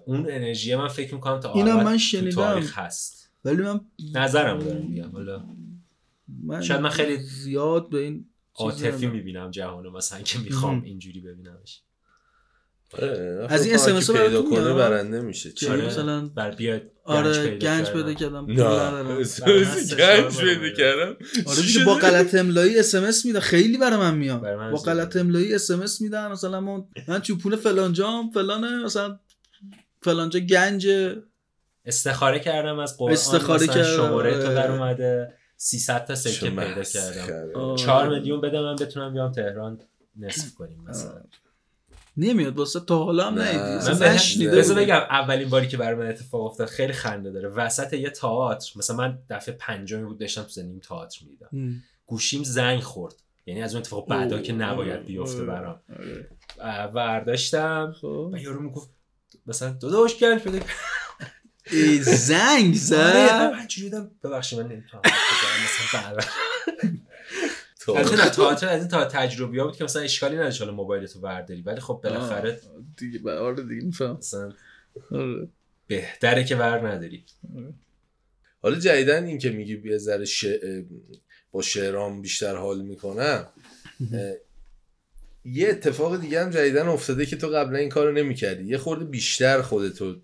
اون 0.05 0.27
انرژی 0.31 0.75
من 0.75 0.89
فکر 0.89 1.15
می‌کنم 1.15 1.41
تا 1.41 1.53
اینم 1.53 1.83
من 1.83 1.99
شنیدم. 1.99 2.61
هست. 2.61 3.31
ولی 3.45 3.63
من 3.63 3.81
نظرم 4.15 4.59
دارم 4.59 4.87
میگم. 4.87 5.11
حالا 5.11 5.45
من 6.43 6.63
شاید 6.63 6.81
من 6.81 6.91
خیلی 6.91 7.17
زیاد 7.17 7.91
به 7.91 7.99
این 7.99 8.27
عاطفی 8.55 9.07
می‌بینم 9.07 9.51
جهانو 9.51 9.91
مثلا 9.91 10.23
که 10.23 10.39
می‌خوام 10.39 10.83
اینجوری 10.83 11.21
ببینمش. 11.21 11.83
از 13.49 13.67
این 13.67 13.75
اسمس 13.75 14.11
رو 14.11 14.17
پیدا 14.17 14.43
کنه 14.43 14.75
برنده 14.75 15.21
میشه. 15.21 15.53
چی 15.53 15.69
مثلا 15.69 16.27
بر 16.27 16.51
بیاد 16.51 16.83
آره 17.05 17.57
گنج 17.57 17.91
پیدا 17.91 18.15
کردم. 18.15 18.47
نه. 18.49 18.55
گنج 19.99 20.37
پیدا 20.41 20.71
کردم. 20.77 21.17
آره 21.47 21.85
با 21.87 21.95
غلط 21.95 22.35
املایی 22.35 22.79
اس 22.79 22.95
ام 22.95 23.05
اس 23.05 23.27
میده. 23.27 23.41
خیلی 23.41 23.79
برای 23.79 23.97
من 23.97 24.15
میاد. 24.15 24.71
با 24.71 24.79
غلط 24.79 25.17
املایی 25.17 25.55
اس 25.55 25.71
ام 25.71 25.81
اس 25.81 26.01
میدن. 26.01 26.33
مثلا 26.33 26.61
من 26.61 26.85
من 27.09 27.21
چوپون 27.21 27.57
فلان 27.57 27.93
جام 27.93 28.31
فلانه 28.31 28.85
مثلا 28.85 29.19
فلانجا 30.03 30.41
گنج 30.41 30.89
استخاره 31.85 32.41
کردم 32.41 32.79
از 32.79 32.97
قرآن 32.97 33.13
استخاره 33.13 33.67
کردم. 33.67 33.97
شماره 33.97 34.33
تو 34.33 34.55
در 34.55 34.71
اومده. 34.71 35.35
300 35.57 36.05
تا 36.05 36.15
سکه 36.15 36.51
پیدا 36.51 36.83
کردم. 36.83 37.77
4 37.77 38.09
میلیون 38.09 38.41
بده 38.41 38.61
من 38.61 38.77
بتونم 38.77 39.13
بیام 39.13 39.33
تهران 39.33 39.81
نصف 40.17 40.55
کنیم 40.55 40.85
مثلا. 40.89 41.23
نمیاد 42.17 42.59
واسه 42.59 42.81
تا 42.81 43.05
حالا 43.05 43.27
هم 43.27 43.39
نیدی 43.39 44.47
بذار 44.49 44.77
بگم 44.77 45.01
اولین 45.11 45.49
باری 45.49 45.69
که 45.69 45.77
برای 45.77 45.95
من 45.95 46.07
اتفاق 46.07 46.45
افتاد 46.45 46.69
خیلی 46.69 46.93
خنده 46.93 47.31
داره. 47.31 47.49
وسط 47.49 47.93
یه 47.93 48.11
تئاتر 48.11 48.73
مثلا 48.77 48.97
من 48.97 49.19
دفعه 49.31 49.55
پنجمی 49.55 50.05
بود 50.05 50.19
داشتم 50.19 50.43
تو 50.43 50.49
زندگیم 50.49 50.81
تئاتر 50.81 51.19
می‌دیدم. 51.25 51.83
گوشیم 52.07 52.43
زنگ 52.43 52.81
خورد. 52.81 53.15
یعنی 53.47 53.63
از 53.63 53.75
اون 53.75 53.81
اتفاق 53.81 54.09
بعدا 54.09 54.39
که 54.39 54.53
نباید 54.53 55.05
بیفته 55.05 55.45
برام. 55.45 55.81
برداشتم 56.95 57.95
خب. 58.01 58.31
و 58.33 58.39
یارو 58.39 58.63
می‌گفت 58.63 58.91
مثلا 59.47 59.71
دو 59.71 59.91
داداش 59.91 60.19
گنج 60.19 60.43
بده. 60.43 60.63
زنگ 62.03 62.75
زد؟ 62.91 62.95
آره، 62.97 63.61
من 63.61 63.67
چجوری 63.67 64.07
ببخشید 64.25 64.61
من 64.61 64.67
نمی‌تونم. 64.67 65.03
مثلا 65.95 66.17
البته 67.89 68.17
نه 68.17 68.31
تئاتر 68.31 68.69
از 68.69 68.81
این 68.81 68.89
تا 68.89 69.05
تجربی 69.05 69.59
ها 69.59 69.67
بود 69.67 69.77
که 69.77 69.85
مثلا 69.85 70.03
اشکالی 70.03 70.37
نداشت 70.37 70.61
حالا 70.61 70.73
موبایل 70.73 71.07
تو 71.07 71.21
برداری 71.21 71.63
ولی 71.63 71.81
خب 71.81 72.01
بالاخره 72.05 72.61
دیگه 72.97 73.31
آره 73.31 73.63
دیگه 73.63 73.85
میفهم 73.85 74.17
مثلا 74.17 74.53
آره. 75.11 75.49
بهتره 75.87 76.45
که 76.45 76.57
ور 76.57 76.89
نداری 76.89 77.25
آره. 77.57 77.75
حالا 78.63 78.79
جدیدن 78.79 79.25
این 79.25 79.39
که 79.39 79.51
میگی 79.51 79.83
یه 79.85 79.99
ذره 79.99 80.25
ش... 80.25 80.47
با 81.53 81.63
شعرام 81.63 82.23
بیشتر 82.23 82.57
حال 82.57 82.83
می‌کنم 82.83 83.47
یه 85.45 85.69
اتفاق 85.69 86.21
دیگه 86.21 86.45
هم 86.45 86.51
جدیدن 86.51 86.89
افتاده 86.89 87.27
که 87.27 87.37
تو 87.37 87.49
قبلا 87.49 87.79
این 87.79 87.89
کارو 87.89 88.13
نمی‌کردی 88.13 88.65
یه 88.65 88.79
خورده 88.79 89.05
بیشتر 89.05 89.63
خودتو 89.63 90.17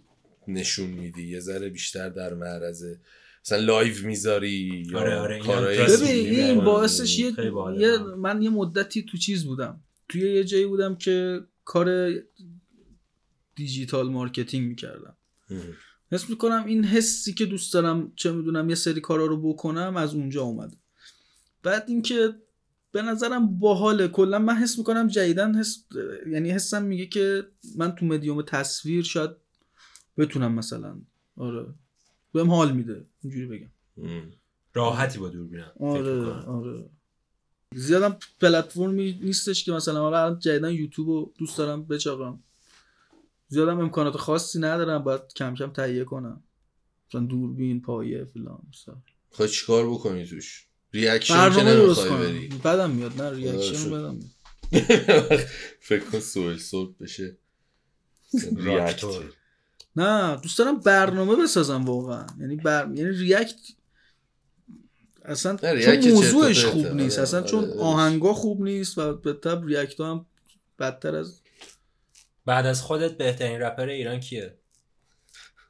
نشون 0.48 0.86
میدی 0.86 1.28
یه 1.28 1.40
ذره 1.40 1.68
بیشتر 1.68 2.08
در 2.08 2.34
معرض 2.34 2.84
مثلا 3.48 3.64
لایو 3.64 4.06
می‌ذاری 4.06 4.86
یا 4.90 4.98
آره 4.98 5.16
آره 5.16 5.38
ببین 5.86 6.34
این 6.34 6.60
باعثش 6.64 7.18
یه, 7.18 7.34
یه 7.78 7.98
من 7.98 8.42
یه 8.42 8.50
مدتی 8.50 9.02
تو 9.02 9.18
چیز 9.18 9.44
بودم. 9.44 9.80
توی 10.08 10.20
یه 10.20 10.44
جایی 10.44 10.66
بودم 10.66 10.94
که 10.96 11.40
کار 11.64 12.10
digital 13.56 14.10
marketing 14.10 14.68
می‌کردم. 14.68 15.16
حس 16.12 16.30
می‌کنم 16.30 16.64
این 16.66 16.84
حسی 16.84 17.34
که 17.34 17.46
دوست 17.46 17.74
دارم 17.74 18.12
چه 18.16 18.32
می‌دونم 18.32 18.68
یه 18.68 18.74
سری 18.74 19.00
کارا 19.00 19.26
رو 19.26 19.52
بکنم 19.52 19.96
از 19.96 20.14
اونجا 20.14 20.42
اومده. 20.42 20.76
بعد 21.62 21.84
اینکه 21.88 22.34
به 22.92 23.02
نظرم 23.02 23.58
باحاله. 23.58 24.08
کلا 24.08 24.38
من 24.38 24.54
حس 24.54 24.78
می‌کنم 24.78 25.08
جدیدن 25.08 25.54
حس 25.54 25.84
یعنی 26.32 26.50
حسم 26.50 26.82
میگه 26.82 27.06
که 27.06 27.44
من 27.76 27.94
تو 27.94 28.06
مدیوم 28.06 28.42
تصویر 28.42 29.04
شاید 29.04 29.30
بتونم 30.16 30.54
مثلا 30.54 31.00
آره. 31.36 31.66
بهم 32.32 32.50
حال 32.50 32.72
میده. 32.72 33.04
اینجوری 33.22 33.46
بگم. 33.46 33.70
راحتی 34.74 35.18
با 35.18 35.28
دوربینم. 35.28 35.72
آره 35.80 36.22
آره. 36.32 36.90
زیادم 37.74 38.16
پلتفرمی 38.40 39.12
نیستش 39.22 39.64
که 39.64 39.72
مثلا 39.72 40.00
حالا 40.00 40.34
جدیدن 40.34 40.72
یوتیوب 40.72 41.08
رو 41.08 41.32
دوست 41.38 41.58
دارم 41.58 41.84
بچاقم 41.84 42.42
زیادم 43.48 43.80
امکانات 43.80 44.16
خاصی 44.16 44.58
ندارم 44.58 45.04
باید 45.04 45.20
کم 45.36 45.54
کم 45.54 45.70
تهیه 45.70 46.04
کنم. 46.04 46.42
مثلا 47.08 47.20
دوربین 47.20 47.82
پایه 47.82 48.24
فلان 48.24 48.62
مثلا. 48.72 48.96
خواهی 49.30 49.52
چیکار 49.52 49.90
بکنی 49.90 50.26
توش؟ 50.26 50.66
reaction 50.92 51.50
که 51.50 51.62
نمی‌خوای 51.62 52.10
بری. 52.10 52.48
بدم 52.48 52.90
میاد 52.90 53.22
نه 53.22 53.30
reaction 53.30 53.90
بدم 53.90 54.14
میاد. 54.14 54.30
فکر 55.88 56.04
کن 56.04 56.20
سوال 56.20 56.56
صبح 56.58 56.94
بشه. 57.00 57.36
reactor 58.56 59.32
نه 59.98 60.36
دوست 60.36 60.58
دارم 60.58 60.80
برنامه 60.80 61.36
بسازم 61.36 61.84
واقعا. 61.84 62.26
یعنی 62.40 62.56
بر... 62.56 62.88
یعنی 62.94 63.10
react 63.10 63.56
اصلا 65.24 65.56
چون 65.56 66.12
موضوعش 66.12 66.64
خوب 66.64 66.86
نیست 66.86 67.18
اصلا 67.18 67.42
چون 67.42 67.72
آهنگا 67.78 68.32
خوب 68.32 68.62
نیست 68.62 68.98
و 68.98 69.14
به 69.14 69.32
تب 69.32 69.64
react 69.64 70.00
هم 70.00 70.26
بدتر 70.78 71.16
از 71.16 71.40
بعد 72.46 72.66
از 72.66 72.82
خودت 72.82 73.12
بهترین 73.12 73.60
رپر 73.60 73.88
ایران 73.88 74.20
کیه؟ 74.20 74.58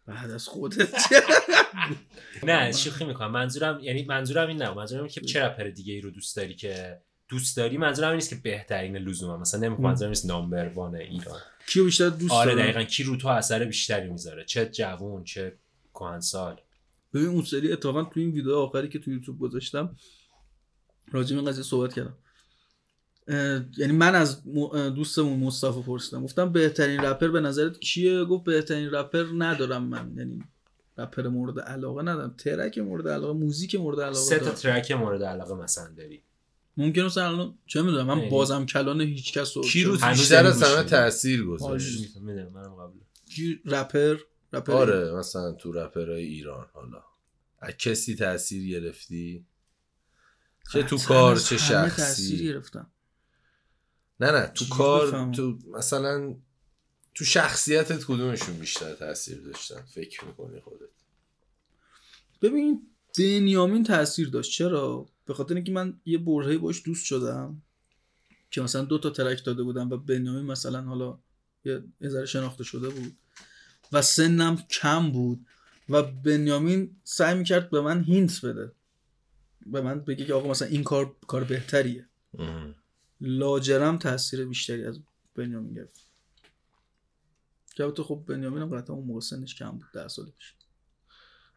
بعد 0.06 0.30
از 0.30 0.48
خودت. 0.48 0.88
نه 2.42 2.72
شوخی 2.72 3.04
می‌کنم. 3.04 3.30
منظورم 3.30 3.80
یعنی 3.80 4.04
منظورم 4.04 4.48
این 4.48 4.62
نه 4.62 4.74
منظورم 4.74 5.08
که 5.08 5.20
چه 5.20 5.44
رپر 5.44 5.64
دیگه 5.64 5.94
ای 5.94 6.00
رو 6.00 6.10
دوست 6.10 6.36
داری 6.36 6.54
که 6.54 7.00
دوست 7.28 7.56
داری 7.56 7.78
منظورم 7.78 8.14
نیست 8.14 8.30
که 8.30 8.36
بهترین 8.36 8.96
لزوما 8.96 9.36
مثلا 9.36 9.60
نمی‌خوام 9.60 9.88
منظورم 9.88 10.08
نیست 10.08 10.26
نامبر 10.26 10.68
وان 10.68 10.94
ایران. 10.94 11.40
کیو 11.66 11.84
بیشتر 11.84 12.08
دوست 12.08 12.32
آره 12.32 12.54
دقیقا 12.54 12.82
کی 12.82 13.02
رو 13.02 13.16
تو 13.16 13.28
اثر 13.28 13.64
بیشتری 13.64 14.10
می‌ذاره؟ 14.10 14.44
چه 14.44 14.66
جوون 14.66 15.24
چه 15.24 15.58
کهنسال. 15.94 16.60
ببین 17.14 17.28
اون 17.28 17.42
سری 17.42 17.72
اتفاقا 17.72 18.04
تو 18.04 18.20
این 18.20 18.30
ویدیو 18.30 18.54
آخری 18.54 18.88
که 18.88 18.98
تو 18.98 19.10
یوتیوب 19.10 19.38
گذاشتم 19.38 19.96
راجع 21.12 21.36
به 21.36 21.42
قضیه 21.42 21.64
صحبت 21.64 21.94
کردم. 21.94 22.16
یعنی 23.78 23.92
من 23.92 24.14
از 24.14 24.44
دوستمون 24.94 25.38
مصطفی 25.38 25.82
پرسیدم. 25.82 26.24
گفتم 26.24 26.52
بهترین 26.52 27.00
رپر 27.00 27.28
به 27.28 27.40
نظرت 27.40 27.80
کیه؟ 27.80 28.24
گفت 28.24 28.44
بهترین 28.44 28.90
رپر 28.90 29.24
ندارم 29.38 29.82
من. 29.82 30.14
یعنی 30.16 30.44
رپر 30.98 31.28
مورد 31.28 31.60
علاقه 31.60 32.02
ندارم. 32.02 32.34
ترک 32.38 32.78
مورد 32.78 33.08
علاقه 33.08 33.32
موزیک 33.32 33.74
مورد 33.74 34.00
علاقه 34.00 34.18
سه 34.18 34.38
تا 34.38 34.50
ترک 34.50 34.92
مورد 34.92 35.22
علاقه 35.22 35.54
مثلا 35.54 35.94
داری. 35.96 36.22
ممکنه 36.78 37.04
مثلا 37.04 37.28
الان 37.28 37.58
چه 37.66 37.82
می‌دونم 37.82 38.06
من 38.06 38.28
بازم 38.28 38.66
کلان 38.66 39.00
هیچ 39.00 39.32
کس 39.32 39.56
رو 39.56 39.62
کی 39.62 39.84
رو 39.84 39.96
بیشتر 39.96 40.46
از 40.46 40.62
همه 40.62 40.82
تاثیر 40.82 41.44
گذاشت. 41.44 42.16
می‌دونم 42.16 42.52
منم 42.52 42.74
قبول 42.74 43.02
کی 43.30 43.60
رپر؟ 43.64 44.16
رپر 44.52 44.72
آره 44.72 45.12
مثلا 45.12 45.52
تو 45.52 45.72
رپرای 45.72 46.24
ایران 46.24 46.66
حالا. 46.72 47.04
از 47.58 47.74
کسی 47.74 48.16
تاثیر 48.16 48.80
گرفتی؟ 48.80 49.46
چه 50.72 50.82
تو 50.82 50.98
کار 50.98 51.36
چه 51.36 51.56
شخصی؟ 51.56 52.02
تاثیر 52.02 52.52
گرفتم. 52.52 52.90
نه 54.20 54.30
نه 54.30 54.46
تو 54.46 54.64
کار 54.68 55.32
تو 55.32 55.58
مثلا 55.70 56.36
تو 57.14 57.24
شخصیتت 57.24 58.04
کدومشون 58.04 58.56
بیشتر 58.56 58.94
تاثیر 58.94 59.40
داشتن؟ 59.40 59.82
فکر 59.82 60.24
می‌کنی 60.24 60.60
خودت؟ 60.60 60.88
ببین 62.42 62.90
بنیامین 63.18 63.84
تاثیر 63.84 64.28
داشت. 64.28 64.52
چرا؟ 64.52 65.06
به 65.24 65.34
خاطر 65.34 65.54
اینکه 65.54 65.72
من 65.72 66.00
یه 66.04 66.18
برهه 66.18 66.58
باش 66.58 66.82
دوست 66.84 67.04
شدم 67.04 67.62
که 68.50 68.60
مثلا 68.60 68.84
دو 68.84 68.98
تا 68.98 69.10
ترک 69.10 69.44
داده 69.44 69.62
بودم 69.62 69.90
و 69.90 69.96
بنیامین 69.96 70.44
مثلا 70.44 70.82
حالا 70.82 71.18
یه 71.64 71.82
ذره 72.08 72.26
شناخته 72.26 72.64
شده 72.64 72.88
بود 72.88 73.16
و 73.92 74.02
سنم 74.02 74.56
کم 74.56 75.12
بود 75.12 75.46
و 75.88 76.02
بنیامین 76.02 76.96
سعی 77.04 77.38
می‌کرد 77.38 77.70
به 77.70 77.80
من 77.80 78.04
هینت 78.04 78.44
بده. 78.44 78.72
به 79.66 79.80
من 79.80 80.00
بگه 80.00 80.24
که 80.24 80.34
آقا 80.34 80.50
مثلا 80.50 80.68
این 80.68 80.84
کار 80.84 81.16
کار 81.26 81.44
بهتریه. 81.44 82.08
لاجرم 83.20 83.98
تاثیر 83.98 84.44
بیشتری 84.44 84.84
از 84.84 85.00
بنیامین 85.34 85.74
گرفت. 85.74 86.06
که 87.76 88.02
خب 88.02 88.24
بنیامین 88.26 88.62
هم 88.62 88.76
قطعا 88.76 88.96
اون 88.96 89.06
موقع 89.06 89.20
سنش 89.20 89.54
کم 89.54 89.70
بود 89.70 89.86
ده 89.94 90.08
سال 90.08 90.30
پیش 90.38 90.54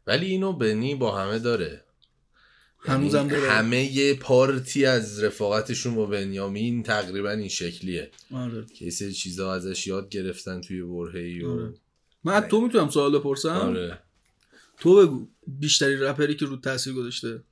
ولی 0.07 0.25
اینو 0.25 0.53
بنی 0.53 0.95
با 0.95 1.17
همه 1.17 1.39
داره. 1.39 1.83
هنوزم 2.79 3.17
یعنی 3.17 3.29
داره. 3.29 3.51
همه 3.51 3.83
یه 3.83 4.13
پارتی 4.13 4.85
از 4.85 5.23
رفاقتشون 5.23 5.95
با 5.95 6.05
بنیامین 6.05 6.83
تقریبا 6.83 7.29
این 7.31 7.47
شکلیه. 7.47 8.11
آره. 8.31 8.65
که 8.65 8.89
سری 8.89 9.13
چیزا 9.13 9.53
ازش 9.53 9.87
یاد 9.87 10.09
گرفتن 10.09 10.61
توی 10.61 10.81
برهی 10.81 11.43
و 11.43 11.51
آره. 11.51 11.73
من 12.23 12.41
تو 12.41 12.61
می‌تونم 12.61 12.89
سوال 12.89 13.19
بپرسم؟ 13.19 13.49
آره. 13.49 13.99
تو 14.77 14.95
بگو 14.95 15.27
بیشتری 15.47 15.97
رپری 15.97 16.35
که 16.35 16.45
رو 16.45 16.57
تاثیر 16.57 16.93
گذاشته؟ 16.93 17.43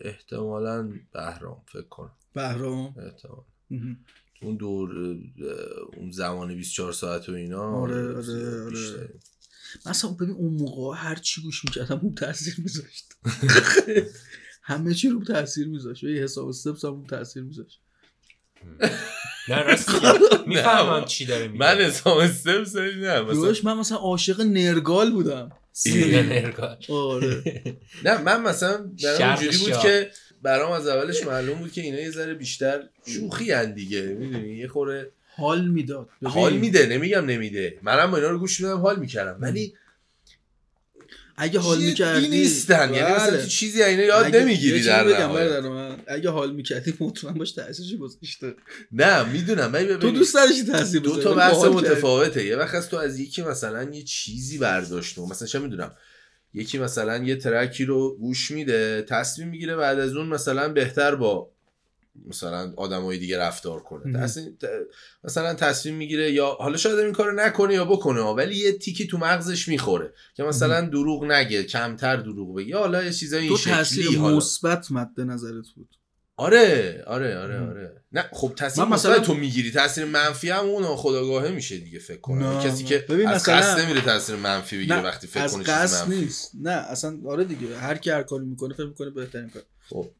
احتمالا 0.00 0.92
بهرام 1.12 1.62
فکر 1.66 1.82
کنم 1.82 2.12
بهرام. 2.34 2.94
احتمال. 2.98 3.44
اون 4.42 4.56
دور 4.56 4.90
اون 5.96 6.10
زمان 6.10 6.54
24 6.54 6.92
ساعت 6.92 7.28
و 7.28 7.32
اینا 7.32 7.62
آره، 7.62 8.16
آره، 8.16 8.64
آره. 8.64 9.14
مثلا 9.86 10.10
ببین 10.10 10.34
اون 10.34 10.54
موقع 10.54 10.96
هر 10.96 11.14
چی 11.14 11.42
گوش 11.42 11.64
می‌کردم 11.64 12.00
اون 12.02 12.14
تاثیر 12.14 12.54
میذاشت. 12.58 13.12
همه 14.62 14.94
چی 14.94 15.08
رو 15.08 15.24
تاثیر 15.24 15.68
میذاشت. 15.68 16.04
یه 16.04 16.22
حساب 16.22 16.48
استپس 16.48 16.84
هم 16.84 17.04
تاثیر 17.06 17.42
میذاشت. 17.42 17.80
نه 19.48 19.62
راست 19.62 19.90
می‌فهمم 20.46 21.04
چی 21.14 21.26
داره 21.26 21.48
میگه. 21.48 21.64
من 21.64 21.80
اسام 21.80 22.18
استپس 22.18 22.76
نه 22.76 23.20
مثلا 23.20 23.72
من 23.72 23.80
مثلا 23.80 23.98
عاشق 23.98 24.40
نرگال 24.40 25.12
بودم. 25.12 25.50
نرگال. 25.86 26.76
آره. 26.88 27.42
نه 28.04 28.22
من 28.22 28.42
مثلا 28.42 28.90
اینجوری 29.02 29.58
بود. 29.58 29.78
که 29.78 30.10
برام 30.42 30.72
از 30.72 30.86
اولش 30.86 31.26
معلوم 31.26 31.58
بود 31.58 31.72
که 31.72 31.80
اینا 31.80 32.00
یه 32.00 32.10
ذره 32.10 32.34
بیشتر 32.34 32.88
شوخی 33.06 33.52
هن 33.52 33.74
دیگه. 33.74 34.02
می‌دونی؟ 34.02 34.58
یه 34.58 34.68
خوره 34.68 35.12
حال 35.36 35.68
می‌داد. 35.68 36.08
حال 36.24 36.56
میده 36.56 36.86
نمیگم 36.86 37.24
نمیده. 37.24 37.78
منم 37.82 38.10
با 38.10 38.16
اینا 38.16 38.30
رو 38.30 38.38
گوش 38.38 38.60
میدم 38.60 38.78
حال 38.80 38.98
می‌کردم. 38.98 39.38
ولی 39.40 39.74
اگه 41.36 41.58
حال 41.60 41.78
می‌کردی 41.78 42.28
نیستن. 42.28 42.94
یعنی 42.94 43.14
مثلا 43.14 43.30
بله. 43.30 43.42
تو 43.42 43.48
چیزی 43.48 43.82
اینا 43.82 44.02
یاد 44.02 44.24
اگه- 44.24 44.40
نمی‌گیری 44.40 44.82
در 44.82 45.04
نهایت. 45.04 45.64
من 45.64 45.96
اگه 46.06 46.30
حال 46.30 46.54
می‌کردی 46.54 46.94
مطمئن 47.00 47.34
باش 47.34 47.52
تاثیرش 47.52 47.94
گذاشته. 47.94 48.54
نه 48.92 49.32
می‌دونم. 49.32 49.72
ولی 49.72 49.96
تو 49.96 50.10
دوست 50.10 50.34
داشتی 50.34 50.64
تاثیر 50.64 51.00
دو 51.00 51.22
تا 51.22 51.34
بحث. 51.34 51.64
متفاوته. 51.64 52.44
یه 52.44 52.56
وقت 52.56 52.74
از 52.74 52.88
تو 52.88 52.96
از 52.96 53.20
یکی 53.20 53.42
مثلا 53.42 53.82
یه 53.82 54.02
چیزی 54.02 54.58
برداشت 54.58 55.18
مثلا 55.18 55.48
چه 55.48 55.58
می‌دونم 55.58 55.94
یکی 56.54 56.78
مثلا 56.78 57.24
یه 57.24 57.36
ترکی 57.36 57.84
رو 57.84 58.16
گوش 58.18 58.50
میده 58.50 59.02
تصمیم 59.02 59.48
می‌گیره 59.48 59.76
بعد 59.76 59.98
از 59.98 60.16
اون 60.16 60.26
مثلا 60.26 60.68
بهتر 60.68 61.14
با 61.14 61.51
مثلا 62.26 62.72
آدمای 62.76 63.18
دیگه 63.18 63.38
رفتار 63.38 63.80
کنه. 63.80 64.18
تصمیم- 64.20 64.58
مثلا 65.24 65.54
تصمیم 65.54 65.94
می‌گیره 65.94 66.32
یا 66.32 66.46
حالا 66.60 66.76
شاید 66.76 66.98
این 66.98 67.12
کارو 67.12 67.32
نکنه 67.34 67.74
یا 67.74 67.84
بکنه 67.84 68.20
ولی 68.20 68.56
یه 68.56 68.72
تیکی 68.72 69.06
تو 69.06 69.18
مغزش 69.18 69.68
می‌خوره 69.68 70.12
که 70.36 70.42
مثلا 70.42 70.80
دروغ 70.80 71.24
نگه 71.24 71.62
کمتر 71.64 72.16
دروغ 72.16 72.56
بگه. 72.56 72.68
یا 72.68 72.78
حالا 72.78 73.04
یه 73.04 73.12
چیزای 73.12 73.40
این 73.40 73.48
تو 73.48 73.56
شکلی 73.84 74.16
مثبت 74.18 74.90
مد 74.90 75.20
نظرت 75.20 75.64
بود. 75.76 75.88
آره 76.36 77.02
آره 77.06 77.38
آره. 77.38 77.60
آره. 77.60 78.02
نه 78.12 78.24
خب 78.32 78.52
تاثیر 78.56 78.84
من 78.84 78.90
مثلا 78.90 79.18
تو 79.18 79.34
می‌گیری. 79.34 79.70
تاثیر 79.70 80.04
منفی 80.04 80.50
هم 80.50 80.64
اون 80.64 80.96
خداگاهه 80.96 81.50
میشه 81.50 81.78
دیگه 81.78 81.98
فکر 81.98 82.20
کنم. 82.20 82.44
نه، 82.44 82.64
کسی. 82.64 82.84
که 82.84 82.98
ببین 83.08 83.28
از 83.28 83.42
مثلا- 83.42 83.56
قصد 83.56 83.80
نمیره 83.80 84.00
تاثیر 84.00 84.36
منفی 84.36 84.78
بگیره 84.78 84.96
نه 84.96 85.02
وقتی 85.02 85.26
فکر 85.26 85.48
کنه 85.48 85.64
چیز 85.64 85.94
منفی 85.94 86.16
نیست. 86.20 86.50
نه 86.60 86.70
اصلا 86.70 87.18
آره 87.26 87.44
دیگه 87.44 87.76
هر 87.78 87.96
کی 87.96 88.10
هر 88.10 88.22
کاری 88.22 88.44
می‌کنه 88.44 88.74
فکر 88.74 88.86
می‌کنه 88.86 89.10
بهترین 89.10 89.48
کار. 89.50 89.62
خب. 89.88 90.10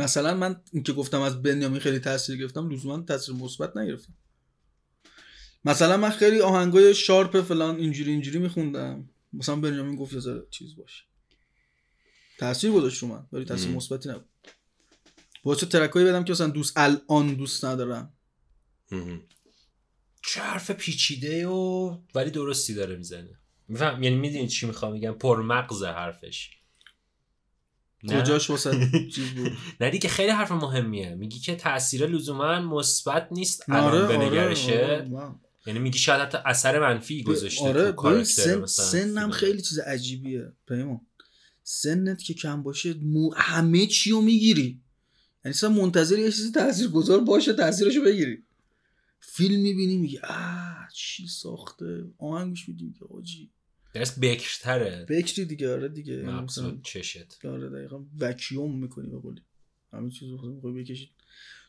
مثلا 0.00 0.34
من 0.34 0.62
این 0.72 0.82
که 0.82 0.92
گفتم 0.92 1.20
از 1.20 1.42
بنیامین 1.42 1.80
خیلی 1.80 1.98
تاثیر 1.98 2.36
گرفتم 2.36 2.70
لزوما 2.70 3.02
تاثیر 3.02 3.34
مثبت 3.34 3.76
نگرفتم. 3.76 4.12
مثلا 5.64 5.96
من 5.96 6.10
خیلی 6.10 6.40
آهنگای 6.40 6.94
شارپ 6.94 7.40
فلان 7.40 7.76
اینجوری 7.76 8.10
اینجوری 8.10 8.38
میخوندم. 8.38 9.08
مثلا 9.32 9.56
بنیامین 9.56 9.96
گفت 9.96 10.12
یه 10.12 10.20
ذره 10.20 10.42
چیز 10.50 10.76
باشه. 10.76 11.04
تاثیر 12.38 12.70
گذاشت 12.70 13.02
رو 13.02 13.08
من 13.08 13.26
ولی 13.32 13.44
تاثیر. 13.44 13.70
مثبتی 13.70 14.08
نبود. 14.08 14.28
باعث 15.42 15.58
ترکایی 15.58 16.06
بدم 16.06 16.24
که 16.24 16.32
مثلا 16.32 16.46
دوست 16.46 16.72
الان 16.76 17.34
دوست 17.34 17.64
ندارم. 17.64 18.12
چه 20.26 20.40
حرف 20.40 20.70
پیچیده 20.70 21.46
و 21.46 21.96
ولی 22.14 22.30
درستی 22.30 22.74
داره 22.74 22.96
می‌زنه. 22.96 23.38
میفهم 23.68 24.02
یعنی 24.02 24.16
می‌دونی 24.16 24.48
چی 24.48 24.66
می‌خوام 24.66 24.92
میگم 24.92 25.12
پرمغز 25.12 25.82
حرفش؟ 25.82 26.50
کجاش 28.08 28.50
واسه 28.50 28.90
چیز 29.14 29.30
بود. 29.30 29.52
نه 29.80 29.90
دیگه 29.90 30.08
خیلی 30.08 30.30
حرف 30.30 30.52
مهمیه. 30.52 31.14
میگی 31.14 31.38
که 31.38 31.56
تاثیر 31.56 32.06
لزوما 32.06 32.60
مثبت 32.60 33.28
نیست 33.30 33.70
آره 33.70 33.82
الان 33.82 34.04
آره 34.04 34.16
بنگرشه. 34.16 34.84
آره 34.84 35.06
واو. 35.10 35.34
یعنی 35.66 35.78
میگی 35.78 35.98
شاید 35.98 36.20
حتی 36.20 36.38
اثر 36.44 36.80
منفی 36.80 37.22
گذاشته 37.22 37.64
آره 37.64 37.92
تو 37.92 38.24
سن 38.24 38.66
سنم. 38.66 39.30
خیلی 39.30 39.62
چیز 39.62 39.78
عجیبیه 39.78 40.52
پیمان 40.68 41.00
سنت 41.62 42.22
که 42.22 42.34
کم 42.34 42.62
باشه 42.62 42.94
مو 42.94 43.34
همه 43.36 43.86
چی 43.86 44.10
رو 44.10 44.20
می‌گیری. 44.20 44.80
یعنی 45.44 45.54
اصلا 45.54 45.70
منتظر 45.70 46.18
یه 46.18 46.32
چیزی 46.32 46.52
تاثیرگذار 46.52 47.20
باشه 47.20 47.52
تاثیرشو 47.52 48.02
بگیری. 48.04 48.42
فیلم 49.20 49.60
می‌بینی 49.60 49.96
میگی 49.96 50.18
آه 50.18 50.88
چی 50.94 51.26
ساخته؟ 51.26 52.04
آهنگ 52.18 52.48
گوش 52.48 52.68
میدی 52.68 52.84
میگه 52.84 53.00
آجی. 53.18 53.50
درست 53.92 54.20
بکرتره 54.20 55.06
بکری 55.08 55.44
دیگه 55.44 55.72
آره 55.72 55.88
دیگه. 55.88 56.12
یعنی 56.12 56.32
مثلا 56.32 56.78
چشت. 56.82 57.44
آره 57.44 57.68
دقیقا. 57.70 58.04
وکیوم 58.18 58.78
می‌کنی 58.78 59.10
به 59.10 59.18
قولی. 59.18 59.42
همه 59.92 60.10
چیز 60.10 60.28
رو 60.28 60.54
می‌خوای 60.54 60.72
بکشی 60.72 61.10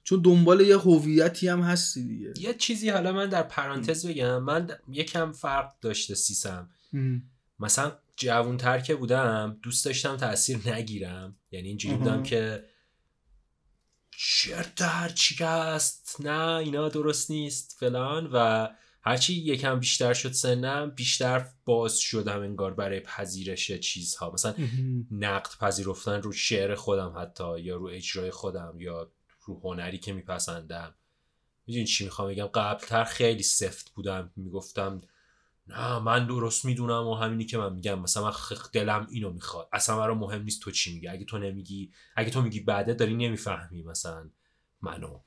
چون 0.04 0.22
دنبال 0.22 0.62
یه 0.62 0.78
هویتی 0.78 1.48
هم 1.48 1.62
هستی 1.62 2.04
دیگه. 2.08 2.34
یه 2.40 2.54
چیزی 2.54 2.90
حالا 2.90 3.12
من 3.12 3.30
در 3.30 3.44
پرانتز 3.44 4.06
بگم. 4.06 4.44
من 4.44 4.70
یکم 4.88 5.32
فرق 5.32 5.80
داشته 5.82 6.16
سیسم. 6.16 6.70
ام. 6.94 7.24
مثلا 7.60 7.98
جوانتر 8.16 8.80
که 8.80 8.96
بودم 8.96 9.60
دوست 9.64 9.86
داشتم 9.86 10.18
تاثیر 10.18 10.70
نگیرم. 10.74 11.36
یعنی 11.52 11.68
اینجوری. 11.68 11.96
بودم 11.96 12.24
که 12.24 12.64
چرت 14.18 14.82
هر 14.82 15.10
چی 15.10 15.44
هست؟ 15.44 16.18
نه 16.20 16.56
اینا 16.56 16.90
درست 16.90 17.32
نیست 17.32 17.76
فلان. 17.80 18.30
و 18.34 18.68
هرچی 19.04 19.34
یکم 19.34 19.80
بیشتر 19.80 20.14
شد 20.14 20.32
سنم 20.32 20.90
بیشتر 20.90 21.48
باز 21.66 21.98
شدم 21.98 22.42
انگار 22.42 22.74
برای 22.74 23.00
پذیرش 23.00 23.72
چیزها. 23.72 24.32
مثلا. 24.32 24.56
نقد 25.12 25.50
پذیرفتن 25.60 26.22
رو 26.22 26.32
شعر 26.32 26.76
خودم 26.76 27.14
حتی 27.18 27.60
یا 27.60 27.76
رو 27.76 27.88
اجرای 27.88 28.32
خودم 28.32 28.76
یا 28.80 29.12
رو 29.46 29.60
هنری 29.64 29.98
که 29.98 30.14
میپسندم. 30.14 30.96
می‌دونی 31.68 31.86
چی 31.86 32.04
می‌خوام 32.04 32.28
بگم؟ 32.30 32.46
قبلتر 32.46 33.04
خیلی 33.04 33.44
سفت 33.44 33.90
بودم. 33.90 34.32
می‌گفتم 34.36 35.02
نه 35.68 36.00
من 36.00 36.28
درست 36.28 36.66
می‌دونم 36.66 37.08
و 37.08 37.16
همینی 37.16 37.46
که 37.46 37.58
من 37.58 37.74
میگم. 37.74 38.00
مثلا 38.00 38.24
من 38.24 38.32
دلم 38.74 39.08
اینو 39.12 39.32
می‌خواد. 39.32 39.70
اصلا 39.74 39.98
برام 39.98 40.18
مهم 40.18 40.44
نیست 40.44 40.62
تو 40.62 40.72
چی 40.72 40.94
میگی. 40.94 41.08
اگه 41.08 41.26
تو 41.26 41.38
نمیگی 41.38 41.92
اگه 42.16 42.30
تو 42.30 42.42
میگی 42.42 42.60
بعده 42.60 42.94
داری 42.94 43.16
نمی‌فهمی 43.16 43.84
مثلا 43.84 44.30
منو. 44.82 45.20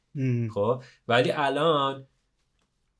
خب؟ 0.54 0.82
ولی 1.08 1.30
الان 1.32 2.06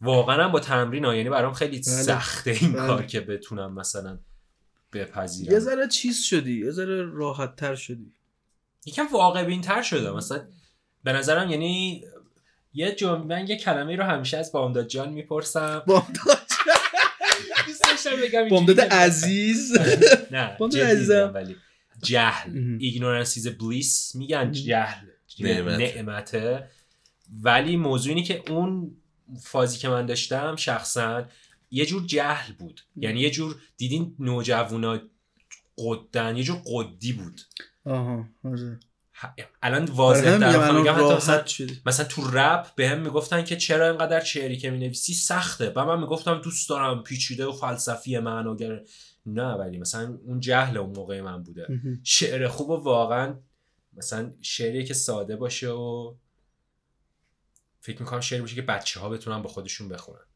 واقعا 0.00 0.44
هم 0.44 0.52
با 0.52 0.61
تمرین 0.61 1.04
ها 1.04 1.16
یعنی 1.16 1.28
برام 1.28 1.52
خیلی 1.52 1.83
سخته 1.83 2.50
این 2.61 2.72
بله. 2.72 2.87
کار 2.87 3.07
که 3.07 3.20
بتونم 3.20 3.74
مثلا 3.74 4.11
یه 4.11 5.00
بپذیرم 5.00 5.59
ذره 5.59 5.88
چیز 5.88 6.22
شدی 6.22 6.64
یه 6.64 6.70
ذره 6.70 7.02
راحت 7.02 7.57
تر 7.57 7.74
شدی. 7.74 8.12
یکم 8.87 9.07
واقع 9.12 9.44
بین 9.44 9.61
تر 9.61 9.83
شده 9.83 10.11
مثلا 10.11 10.48
به 11.04 11.12
نظرم 11.12 11.50
یعنی 11.50 12.04
یه 12.72 12.92
جمله 12.92 13.24
من 13.24 13.46
یه 13.46 13.57
کلمه 13.57 13.96
رو 13.96 14.04
همیشه 14.04 14.37
از 14.37 14.52
بامداد 14.52 14.87
جان 14.87 15.12
می‌پرسم. 15.12 15.83
بامداد 15.87 16.14
بگم 18.07 18.38
اینجوری 18.38 18.50
بامداد 18.50 18.80
عزیز. 18.80 19.78
نه 20.30 20.57
بامداد 20.59 20.83
عزیزم. 20.83 21.30
ولی 21.35 21.57
جهل. 22.02 22.76
ایگنورنس 22.80 23.38
is 23.38 23.42
a 23.42 23.50
bliss 23.50 24.14
میگن 24.14 24.52
جهل. 24.52 25.07
نعمت. 25.40 25.80
نعمته. 25.80 26.68
ولی 27.42 27.76
موضوع 27.76 28.14
اینه 28.14 28.26
که 28.26 28.42
اون 28.50 28.96
فازی 29.42 29.78
که 29.78 29.88
من 29.88 30.06
داشتم 30.06 30.56
شخصا 30.56 31.24
یه 31.70 31.87
جور 31.87 32.06
جهل 32.06 32.52
بود. 32.52 32.80
یعنی 32.96 33.20
یه 33.20 33.31
جور 33.31 33.56
دیدین 33.77 34.16
نوجوانا 34.18 35.00
قدن 35.79 36.37
یه 36.37 36.42
جور 36.44 36.58
قدی 36.66 37.12
بود. 37.12 37.40
آها 37.85 38.29
آره. 38.44 38.79
ه- 39.20 39.42
الان 39.62 39.85
واضح 39.85 40.29
همین 40.29 40.38
در 40.38 40.72
میگم 40.72 40.92
حتی 40.94 41.14
مثلا 41.14 41.44
مثلا 41.87 42.06
تو 42.06 42.31
رپ 42.33 42.75
به 42.75 42.88
هم 42.88 43.00
می‌گفتن 43.00 43.44
که 43.44 43.56
چرا 43.56 43.88
اینقدر 43.90 44.25
شعری 44.25 44.56
که 44.56 44.70
می‌نویسی 44.70 45.14
سخته. 45.14 45.72
و 45.77 45.85
من 45.85 46.00
می‌گفتم 46.00 46.40
دوست 46.40 46.68
دارم 46.68 47.02
پیچیده 47.02 47.46
و 47.46 47.52
فلسفی 47.52 48.18
معناگر 48.18 48.81
نه 49.27 49.52
ولی 49.52 49.79
مثلا 49.79 50.18
اون 50.25 50.40
جهل 50.40 50.77
اون 50.77 50.96
موقع 50.96 51.20
من 51.20 51.42
بوده. 51.42 51.66
شعر 52.02 52.48
خوب 52.48 52.70
و 52.70 52.75
واقعا 52.77 53.35
مثلا 53.96 54.33
شعری 54.40 54.85
که 54.85 54.94
ساده 54.94 55.37
باشه 55.37 55.68
و 55.68 56.14
فکر 57.85 58.00
می‌کنم 58.02 58.20
شعری 58.20 58.42
باشه 58.42 58.54
که 58.54 58.62
بچه 58.62 59.00
ها 59.00 59.08
بتونن 59.08 59.42
با 59.42 59.48
خودشون 59.48 59.88
بخونن. 59.88 60.26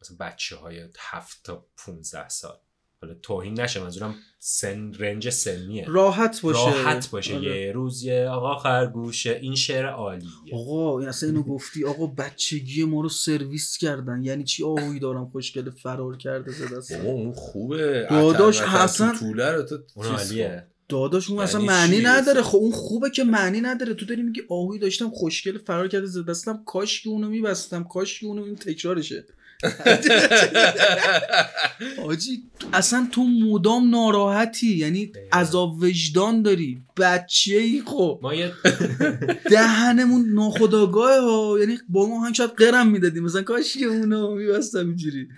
مثلا 0.00 0.16
بچه 0.20 0.56
های 0.56 0.88
هفت 0.98 1.40
تا 1.44 1.66
15 1.76 2.28
سال. 2.28 2.56
حالا 3.02 3.14
توهین 3.14 3.60
نشه 3.60 3.80
منظورم 3.80 4.14
سن 4.38 4.92
رنج 4.92 5.30
سنیه. 5.30 5.84
راحت 5.88 6.40
باشه. 6.40 6.58
راحت 6.58 7.10
باشه. 7.10 7.36
آره. 7.36 7.60
یه 7.66 7.72
روز 7.72 8.02
یه 8.02 8.28
آقا 8.28 8.58
خرگوشه 8.58 9.38
این 9.42 9.54
شعر 9.54 9.86
عالیه. 9.86 10.28
آقا 10.52 10.98
این 10.98 11.08
اصلا 11.08 11.28
اینو 11.28 11.42
گفتی. 11.42 11.84
آقا 11.84 12.06
بچگی 12.06 12.84
ما 12.84 13.00
رو 13.00 13.08
سرویس 13.08 13.78
کردن. 13.78 14.22
یعنی 14.22 14.44
چی 14.44 14.64
آهوی 14.64 14.98
دارم 14.98 15.30
خوشگل 15.30 15.70
فرار 15.70 16.16
کرده 16.16 16.52
ز 16.52 16.62
بابا 16.62 16.76
دستم 16.76 17.06
اون 17.06 17.32
خوبه. 17.32 18.06
داداش 18.10 18.60
حسن- 18.60 19.12
تو 19.12 19.18
طوله 19.18 19.50
رو 19.52 19.62
تو 19.62 19.78
عالیه 19.96 20.66
داداش 20.88 21.30
اون 21.30 21.40
اصلا 21.40 21.60
یعنی 21.60 21.72
معنی؟ 21.72 22.00
نداره. 22.00 22.42
خب 22.42 22.56
اون 22.56 22.72
خوبه 22.72 23.10
که 23.10 23.24
معنی 23.24 23.60
نداره. 23.60 23.94
تو 23.94 24.06
داری 24.06 24.22
میگی 24.22 24.42
آهوی 24.48 24.78
داشتم 24.78 25.10
خوشگل 25.10 25.58
فرار 25.58 25.88
کرده 25.88 26.06
ز 26.06 26.24
دستم 26.24 26.62
کاش 26.66 27.02
که 27.02 27.08
اونو 27.08 27.28
میبستم 27.28 27.84
کاش 27.84 28.20
که 28.20 28.26
اونو 28.26 28.42
این 28.42 28.56
تکرارشه. 28.56 29.24
آجی 32.08 32.42
اصلا 32.72 33.08
تو 33.12 33.24
مدام 33.24 33.90
ناراحتی. 33.90 34.76
یعنی. 34.76 35.12
عذاب 35.32 35.82
وجدان 35.82 36.42
داری. 36.42 36.82
بچه 36.96 37.56
ای 37.56 37.82
خب. 37.86 38.20
ما 38.22 38.34
یه 38.34 38.52
دهنمون 39.50 40.28
ناخداگاه 40.34 41.20
ها. 41.20 41.56
یعنی 41.60 41.78
با 41.88 42.06
ما 42.06 42.26
هم 42.26 42.32
شاید 42.32 42.50
قرم 42.50 42.88
می‌دادیم. 42.88 43.22
مثلا 43.22 43.42
کاش 43.42 43.76
که 43.76 43.84
اونو 43.84 44.34
میبستم 44.34 44.86
اینجوری. 44.86 45.28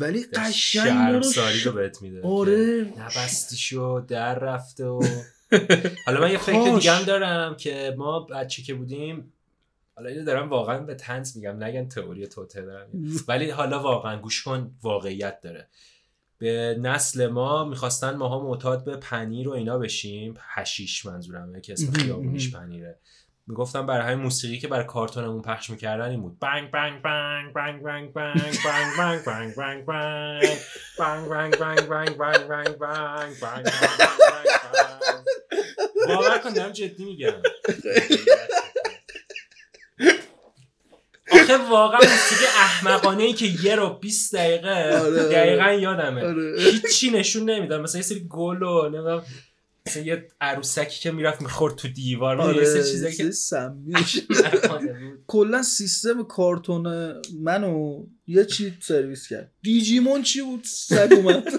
ولی 0.00 0.24
قشنگ 0.34 0.86
رو 0.86 1.22
شرمساری 1.22 1.58
ش- 1.58 1.66
رو 1.66 1.72
بهت 1.72 2.02
میده 2.02 2.22
آره. 2.22 2.84
که 2.84 3.00
نبستی 3.00 3.56
شو 3.56 4.04
در 4.08 4.38
رفته 4.38 4.86
و 4.86 5.02
حالا 6.06 6.20
من 6.20 6.30
یه 6.30 6.38
فکر. 6.38 6.74
دیگه 6.74 6.92
هم 6.92 7.02
دارم 7.04 7.56
که 7.56 7.94
ما 7.98 8.20
بچه 8.20 8.62
که 8.62 8.74
بودیم 8.74 9.32
حالا 9.96 10.08
اینو 10.10 10.24
دارم 10.24 10.48
واقعا 10.50 10.78
به 10.78 10.94
تنز 10.94 11.36
میگم 11.36 11.64
نگن 11.64 11.88
تئوری 11.88 12.26
توته 12.26 12.62
دارم 12.62 12.88
ولی 13.28 13.50
حالا 13.50 13.82
واقعا 13.82 14.20
گوش 14.20 14.42
کن 14.42 14.74
واقعیت 14.82 15.40
داره 15.40 15.68
به 16.38 16.76
نسل 16.80 17.26
ما 17.26 17.64
می‌خواستن 17.64 18.14
ماها 18.16 18.42
معتاد 18.48 18.84
به 18.84 18.96
پنیر 18.96 19.48
و 19.48 19.52
اینا 19.52 19.78
بشیم 19.78 20.34
هشیش 20.38 21.06
منظورمه 21.06 21.60
که 21.60 21.72
اسم 21.72 21.92
خیابونیش. 21.92 22.54
پنیره 22.54 22.98
می‌گفتم 23.46 23.86
برای 23.86 24.12
همین 24.12 24.24
موسیقی 24.24 24.58
که 24.58 24.68
برای 24.68 24.84
کارتونمون 24.84 25.42
پخش 25.42 25.70
می‌کردن 25.70 26.10
این 26.10 26.22
بود 26.22 26.38
بنگ 26.38 26.70
بنگ 26.70 27.02
بنگ 27.02 27.52
بنگ 27.52 27.82
بنگ 27.82 28.12
بنگ 28.12 28.54
بنگ 28.64 28.94
بنگ 28.96 29.54
بنگ 29.54 29.54
بنگ 29.54 29.86
بنگ 30.98 31.28
بنگ 31.28 31.88
بنگ 31.88 31.88
بنگ 31.88 32.16
بنگ 32.18 32.48
بنگ 32.48 32.78
بنگ 32.78 32.78
بنگ 33.40 33.40
بنگ 33.40 33.64
باور 36.06 36.38
کن 36.38 36.52
دارم 36.52 36.72
جدی 36.72 37.04
میگم 37.04 37.42
آخه 41.32 41.56
واقعا 41.70 41.98
موسیقی 41.98 42.44
احمقانه 42.58 43.22
ای 43.22 43.32
که 43.32 43.46
یه 43.46 43.76
رو 43.76 43.90
20 43.90 44.34
دقیقه 44.34 44.98
آره. 44.98 45.28
دقیقا 45.28 45.72
یادمه 45.72 46.24
آره. 46.24 46.60
هیچی 46.60 47.10
نشون 47.10 47.50
نمی‌داد 47.50 47.80
مثلا 47.80 47.98
یه 47.98 48.04
سری 48.04 48.26
گل 48.30 48.62
و 48.62 48.88
نمی‌دونم 48.88 49.22
مثلا 49.88 50.02
یه 50.02 50.28
عروسکی 50.40 51.00
که 51.00 51.10
می‌رفت 51.10 51.42
می‌خورد 51.42 51.74
تو 51.74 51.88
دیوار. 51.88 52.40
آره 52.40 52.64
چیزایی 52.64 53.16
که. 53.16 53.30
کلا 55.26 55.62
سیستم 55.62 56.22
کارتون 56.22 57.14
منو 57.40 58.06
یه 58.26 58.44
چی 58.44 58.78
سرویس 58.82 59.28
کرد. 59.28 59.52
دیجیمون 59.62 60.22
چی 60.22 60.42
بود؟ 60.42 60.64
سگ 60.64 61.12
اومد. 61.16 61.44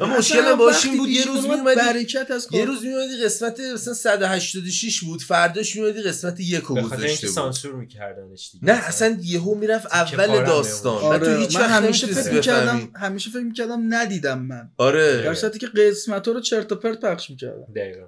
و 0.00 0.06
مشکل 0.06 0.54
باش 0.54 0.86
این 0.86 0.98
بود 0.98 1.08
یه 1.08 1.26
روز 1.26 1.44
میومدی 1.44 1.76
برکت 1.76 2.30
از 2.30 2.48
یه. 2.50 2.64
روز 2.64 2.84
میومدی 2.84 3.24
قسمت 3.24 3.60
مثلا 3.60 3.94
186 3.94 5.00
بود 5.00 5.22
فرداش 5.22 5.76
میومدی 5.76 6.02
قسمت 6.02 6.40
یک 6.40 6.62
رو 6.62 6.74
گذاشته 6.74 7.26
بود. 7.26 7.34
سانسور 7.34 7.74
میکردنش 7.74 8.50
دیگه. 8.52 8.64
نه 8.64 8.72
اصلا 8.72 9.18
یهو 9.22 9.54
می‌رفت 9.54 9.86
اول 9.86 10.44
داستان. 10.44 10.94
و 10.94 10.98
تو 10.98 11.06
آره 11.06 11.38
هیچ 11.38 11.56
من 11.56 11.62
وقت 11.62 11.70
همیشه 11.70 12.06
فکر 12.06 12.32
می‌کردم 12.32 12.90
همیشه 12.96 13.30
فکر 13.30 13.42
می‌کردم 13.42 13.94
ندیدم 13.94 14.38
من. 14.38 14.70
آره. 14.76 15.22
در 15.22 15.34
صورتی 15.34 15.58
که 15.58 15.66
قسمت 15.66 16.28
رو 16.28 16.40
چرت 16.40 16.72
و 16.72 16.74
پرت 16.74 17.00
پخش 17.00 17.30
می‌کردم. 17.30 17.72
دقیقا. 17.76 18.06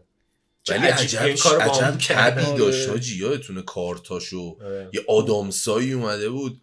ولی 0.69 0.87
عجب 0.87 1.21
عجب 1.21 2.19
آره. 2.19 2.59
داشت 2.59 2.89
حاجی 2.89 3.19
یادتونه 3.19 3.63
کارتاشو. 3.63 4.57
آره. 4.65 4.91
یه 4.93 5.05
آدامسایی 5.09 5.93
اومده 5.93 6.29
بود. 6.29 6.61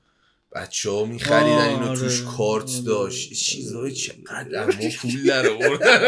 بچه 0.55 0.89
ها 0.89 1.05
میخریدن 1.05 1.69
اینو 1.69 1.85
آره. 1.85 1.99
توش 1.99 2.21
کارت 2.21 2.69
آره. 2.69 2.81
داشت. 2.85 3.33
چیزهای 3.33 3.91
چقدر 3.91 4.63
اما 4.63 4.89
پول 5.01 5.23
در 5.27 5.49
آوردن. 5.49 5.99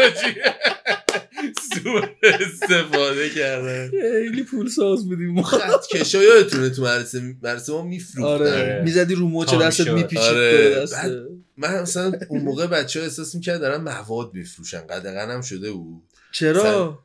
استفاده 2.22 3.30
کردن. 3.30 3.90
خیلی 3.90 4.42
پول 4.42 4.68
ساز 4.68 5.08
بودیم 5.08 5.30
ما. 5.30 5.42
خط 5.42 5.86
کشا 5.86 6.22
یادتونه 6.22 6.70
تو 6.70 6.82
مدرسه 6.82 7.20
مدرسه 7.20 7.72
ما 7.72 7.82
میفروختن. 7.82 8.46
آره. 8.46 8.82
می‌زدی 8.84 9.14
رو 9.14 9.44
تا 9.44 9.58
دستت. 9.58 9.88
میپیچید 9.88 10.24
آره. 10.24 10.86
من 11.56 11.82
مثلا 11.82 12.12
اون 12.28 12.40
موقع 12.40 12.66
بچه 12.66 13.00
ها 13.00 13.06
احساس 13.06 13.34
می‌کرد 13.34 13.60
دارن 13.60 13.80
مواد 13.80 14.34
میفروشن. 14.34 14.80
قدغن 14.80 15.30
هم 15.30 15.40
شده 15.40 15.72
بود. 15.72 16.02
چرا؟ 16.32 16.98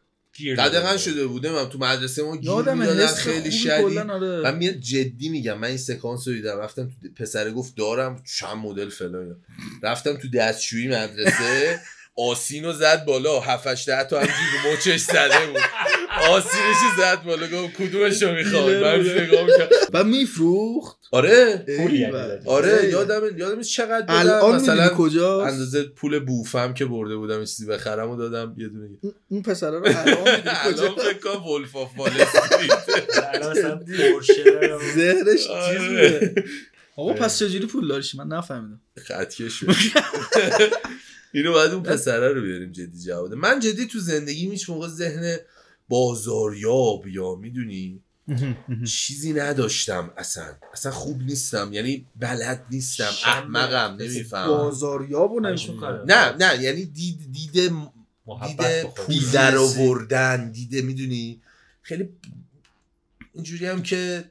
قدغن 0.47 0.89
بود. 0.91 0.97
شده 0.97 1.27
بوده. 1.27 1.51
من 1.51 1.69
تو 1.69 1.77
مدرسه 1.79 2.23
ما 2.23 2.37
گیر 2.37 2.51
می‌دادن 2.73 3.07
خیلی 3.07 3.51
شدید. 3.51 3.97
آره. 3.97 4.41
من 4.41 4.55
میاد 4.57 4.73
جدی 4.75 5.29
میگم 5.29 5.57
من 5.57 5.67
این 5.67 5.77
سکانس 5.77 6.27
رو 6.27 6.33
دیدم. 6.33 6.59
رفتم 6.59 6.89
تو 6.89 7.09
پسره 7.23 7.51
گفت 7.51 7.75
دارم 7.75 8.23
چند 8.25 8.57
مدل 8.57 8.89
فلان 8.89 9.35
رفتم 9.83 10.17
تو 10.17 10.29
دستشویی 10.29 10.87
مدرسه. 10.87 11.79
آسین 12.17 12.65
رو 12.65 12.73
زد 12.73 13.05
بالا 13.05 13.39
هفتش 13.39 13.87
ده 13.87 14.03
تا 14.03 14.19
همجوری 14.19 14.37
رو 14.63 14.73
مچش 14.73 14.99
زده 14.99 15.45
بود. 15.53 15.61
آسینش 16.29 16.77
زد 16.97 17.23
بالا 17.23 17.47
گفت 17.47 17.73
کدومش 17.73 18.21
رو 18.23 18.31
می‌خواد 18.35 18.71
من 18.73 18.99
نگاه. 18.99 19.47
و 19.93 20.03
میفروخت؟ 20.03 20.99
آره. 21.11 21.65
آره 22.45 22.89
یادم 22.89 23.21
یادم 23.37 23.61
چقدر 23.61 24.01
دادم. 24.01 24.19
الان 24.19 24.55
مثلا 24.55 24.89
کجا 24.89 25.45
اندازه 25.45 25.83
پول 25.83 26.19
بوفم 26.19 26.73
که 26.73 26.85
برده 26.85 27.15
بودم 27.15 27.39
یه 27.39 27.45
چیزی 27.45 27.65
بخرم 27.65 28.09
و 28.09 28.15
دادم 28.17 28.55
یه 28.57 28.67
دونه. 28.67 28.89
اون 29.29 29.41
پسره 29.41 29.79
رو 29.79 29.85
الان 29.85 30.41
کجا 30.65 30.95
فکر 30.95 31.13
کنم 31.19 31.47
Wolf 31.47 31.75
of 31.75 31.89
Wall 31.97 32.11
Street 32.21 33.23
الان 33.33 33.53
زهرش 34.95 35.37
چیز 35.37 35.47
آره. 35.49 35.79
بوده. 35.79 36.43
آقا 36.95 37.09
آره. 37.11 37.19
پس 37.19 37.39
چجوری 37.39 37.65
پول 37.65 37.87
داشتی 37.87 38.17
من 38.17 38.27
نفهمیدم. 38.27 38.81
خطکش 39.07 39.53
شد 39.53 39.67
اینو 41.33 41.53
بعد 41.53 41.71
اون 41.71 41.83
پسره 41.83 42.33
رو 42.33 42.41
بیاریم 42.41 42.71
جدی 42.71 42.99
جواب 42.99 43.27
بده. 43.27 43.35
من 43.35 43.59
جدی 43.59 43.85
تو 43.85 43.99
زندگی 43.99 44.49
هیچ 44.49 44.69
موقع 44.69 44.87
ذهن 44.87 45.37
بازاریاب 45.89 47.07
یا 47.07 47.35
می‌دونی؟ 47.35 48.01
چیزی 48.87 49.33
نداشتم 49.33 50.11
اصلا. 50.17 50.55
اصلا 50.73 50.91
خوب 50.91 51.21
نیستم. 51.21 51.73
یعنی 51.73 52.05
بلد 52.19 52.65
نیستم. 52.71 53.11
احمقم 53.25 53.95
نمی‌فهمم. 53.99 55.45
نمیشه 55.47 55.71
می‌کنم. 55.71 56.03
نه 56.07 56.35
نه. 56.39 56.63
یعنی 56.63 56.85
دید 56.85 57.17
دید 57.31 57.31
دیده 57.31 57.69
بخور. 58.59 59.05
پول 59.05 59.31
در 59.33 59.57
آوردن 59.57 60.51
دیده 60.51 60.81
می‌دونی؟ 60.81 61.41
خیلی 61.81 62.09
اینجوری 63.33 63.65
هم 63.65 63.83
که 63.83 64.23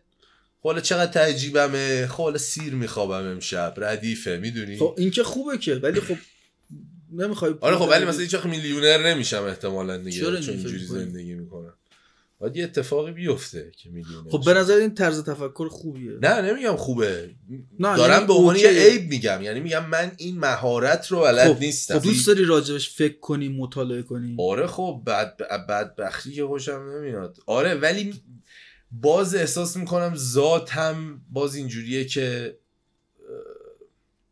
حالا 0.63 0.81
چقدر 0.81 1.13
تعجیبمه 1.13 2.07
خب 2.07 2.23
حالا 2.23 2.39
سیر 2.39 2.75
میخوابم 2.75 3.31
امشب. 3.31 3.75
ردیفه 3.77 4.39
می‌دونی؟ 4.43 4.79
خب 4.79 4.95
این 4.99 5.11
که 5.11 5.23
خوبه 5.23 5.59
که. 5.59 5.75
ولی 5.75 6.01
خب 6.01 6.17
نمی‌خوای 7.13 7.55
آره 7.61 7.77
خب 7.77 7.89
ولی 7.91 8.05
مثلا 8.05 8.21
هیچ 8.21 8.35
وقت 8.35 8.47
میلیونر 8.47 9.07
نمیشم 9.07 9.43
احتمالا 9.43 9.97
دیگه 9.97 10.21
چون 10.21 10.37
اینجوری؟ 10.37 10.85
زندگی 10.85 11.35
می‌کنم. 11.35 11.75
باید 12.39 12.57
یه 12.57 12.65
اتفاقی 12.65 13.13
بیفته 13.13 13.73
که 13.77 13.91
میلیونر 13.91 14.31
خب. 14.31 14.45
به 14.45 14.55
نظر 14.55 14.75
این 14.75 14.95
طرز 14.95 15.25
تفکر 15.25 15.69
خوبیه. 15.69 16.13
نه 16.23 16.43
نمیگم 16.43 16.77
خوبه. 16.77 17.31
نه، 17.81 17.97
دارم 17.97 18.13
یعنی 18.13 18.27
به 18.27 18.33
عنوان 18.33 18.57
یه. 18.57 18.69
عیب 18.69 19.09
میگم. 19.09 19.43
یعنی 19.43 19.61
میگم 19.61 19.87
من 19.87 20.13
این 20.17 20.39
مهارت 20.39 21.07
رو 21.07 21.21
بلد 21.21 21.53
خب 21.55 21.61
نیستم. 21.61 21.99
خب 21.99 22.05
دوست 22.05 22.27
داری 22.27 22.45
راجبش 22.45 22.91
فکر 22.91 23.19
کنی 23.19 23.49
مطالعه 23.49 24.03
کنی؟ 24.03 24.37
آره 24.39 24.67
خب 24.67 25.03
بد 25.07 25.37
بدبختی 25.37 26.33
که 26.33 26.47
خوشم 26.47 26.83
نمیاد. 26.95 27.39
آره 27.47 27.75
ولی 27.75 28.15
باز 28.91 29.35
احساس 29.35 29.77
می‌کنم 29.77 30.15
ذاتم 30.17 31.21
باز 31.31 31.55
اینجوریه 31.55 32.05
که 32.05 32.59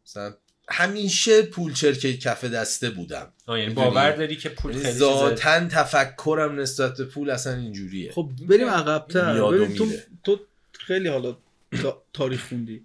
مثلا 0.07 0.35
همیشه 0.69 1.43
پول 1.43 1.73
چرک 1.73 1.99
کف 1.99 2.45
دسته 2.45 2.91
بودم. 2.91 3.33
یعنی؟ 3.49 3.69
باور 3.75 4.13
داری 4.13 4.37
که 4.37 4.49
پول 4.49 4.71
یعنی 4.73 4.83
خیلی 4.85 4.95
چیزه؟ 4.95 5.05
ذاتا 5.07 5.69
تفکرم 5.69 6.61
نسبت 6.61 6.97
به 6.99 7.05
پول 7.05 7.31
اصلا 7.31 7.55
اینجوریه. 7.57 8.13
خب 8.13 8.31
بریم 8.49 8.69
عقبتر. 8.69 9.43
بریم 9.51 9.75
تو. 9.75 9.91
تو 10.25 10.39
خیلی 10.73 11.09
حالا 11.09 11.37
تا- 11.83 12.03
تاریخ 12.13 12.49
خوندی. 12.49 12.85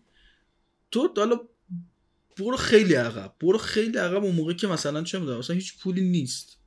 تو 0.91 1.13
حالا 1.17 1.39
برو 2.37 2.57
خیلی 2.57 2.93
عقب. 2.93 3.33
برو 3.41 3.57
خیلی 3.57 3.97
عقب 3.97 4.23
اون 4.23 4.35
موقع 4.35 4.53
که 4.53 4.67
مثلا 4.67 5.03
چه 5.03 5.19
می‌دونم 5.19 5.39
مثلا 5.39 5.55
هیچ 5.55 5.79
پولی 5.79 6.01
نیست. 6.01 6.57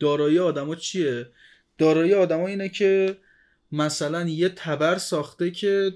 دارایی 0.00 0.38
آدما 0.38 0.74
چیه؟ 0.74 1.26
دارایی 1.78 2.14
آدما 2.14 2.46
اینه 2.46 2.68
که 2.68 3.18
مثلا 3.72 4.28
یه 4.28 4.48
تبر 4.48 4.98
ساخته 4.98 5.50
که 5.50 5.92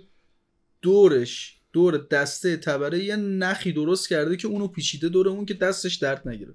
دورش 0.82 1.57
دور 1.78 1.96
دسته 1.96 2.56
تبره 2.56 3.04
یه 3.04 3.16
نخی 3.16 3.72
درست 3.72 4.08
کرده 4.08 4.36
که 4.36 4.48
اونو 4.48 4.68
پیچیده 4.68 5.08
دور 5.08 5.28
اون 5.28 5.46
که 5.46 5.54
دستش 5.54 5.94
درد 5.94 6.28
نگیره. 6.28 6.54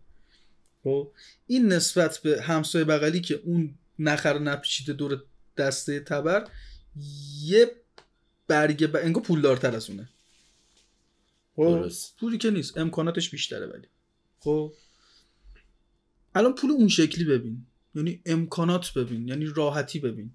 خب 0.83 1.11
این 1.47 1.67
نسبت 1.67 2.17
به 2.17 2.41
همسایه 2.41 2.85
بغلی 2.85 3.21
که 3.21 3.41
اون 3.43 3.75
نخر 3.99 4.39
نپیچیده 4.39 4.93
دور 4.93 5.23
دسته 5.57 5.99
تبر 5.99 6.47
یه 7.41 7.71
برگ 8.47 8.91
ب... 8.91 8.95
انگار 8.95 9.23
پولدارتر 9.23 9.75
از 9.75 9.89
اونه. 9.89 10.09
خب 11.55 11.91
پولی 12.19 12.37
که 12.37 12.51
نیست 12.51 12.77
امکاناتش 12.77 13.29
بیشتره 13.29 13.65
ولی. 13.65 13.87
خب 14.39 14.73
الان 16.35 16.55
پول 16.55 16.71
اون 16.71 16.87
شکلی 16.87 17.23
ببین. 17.25 17.65
یعنی 17.95 18.21
امکانات 18.25 18.93
ببین. 18.93 19.27
یعنی 19.27 19.45
راحتی 19.45 19.99
ببین. 19.99 20.31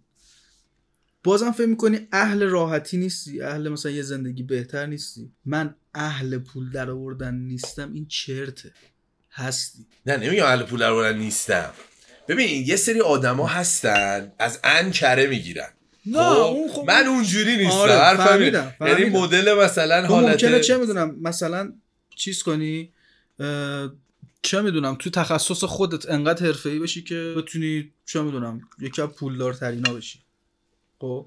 بازم 1.29 1.53
فکر 1.53 1.67
می‌کنی 1.67 2.09
اهل 2.13 2.43
راحتی 2.43 2.97
نیستی؟ 2.97 3.43
اهل 3.43 3.69
مثلا 3.69 3.93
یه 3.93 4.03
زندگی 4.03 4.43
بهتر 4.43 4.87
نیستی؟ 4.87 5.33
من 5.45 5.75
اهل 5.95 6.39
پول 6.39 6.71
در 6.71 6.91
آوردن 6.91 7.35
نیستم 7.35 7.93
این 7.93 8.07
چرته 8.07 8.73
هستی. 9.33 9.87
نه 10.07 10.17
نمیگم 10.17 10.45
اهل 10.45 10.63
پول 10.63 10.81
در 10.81 10.91
آوردن 10.91 11.19
نیستم. 11.19 11.71
ببین 12.29 12.67
یه 12.67 12.77
سری 12.77 13.01
آدما 13.01 13.47
هستن 13.47 14.33
از 14.39 14.61
ان 14.65 14.91
کره 14.91 15.27
می‌گیرن. 15.27 15.69
نه 16.07 16.19
خب، 16.19 16.41
اون 16.41 16.69
خب 16.69 16.85
من 16.87 17.07
اونجوری 17.07 17.57
نیستم 17.57 17.77
آره، 17.77 18.17
فهمیدم،. 18.17 18.73
یعنی. 18.81 19.05
مدل 19.05 19.55
مثلا 19.65 20.01
ممکنه 20.01 20.17
حالت 20.17 20.61
چه 20.61 20.77
می‌دونم 20.77 21.17
مثلا 21.23 21.73
چیز 22.17 22.43
کنی؟ 22.43 22.93
اه، 23.41 23.93
چه 24.43 24.61
می‌دونم 24.61 24.95
تو 24.95 25.11
تخصص 25.11 25.65
خودت 25.65 26.11
انقدر 26.11 26.47
حرفه‌ای 26.47 26.79
بشی 26.79 27.03
که 27.03 27.35
بتونی 27.37 27.93
چه 28.07 28.23
می‌دونم 28.23 28.61
یکی 28.81 29.03
از 29.03 29.09
پولدارترینا 29.09 29.93
بشی. 29.93 30.21
خب. 31.01 31.27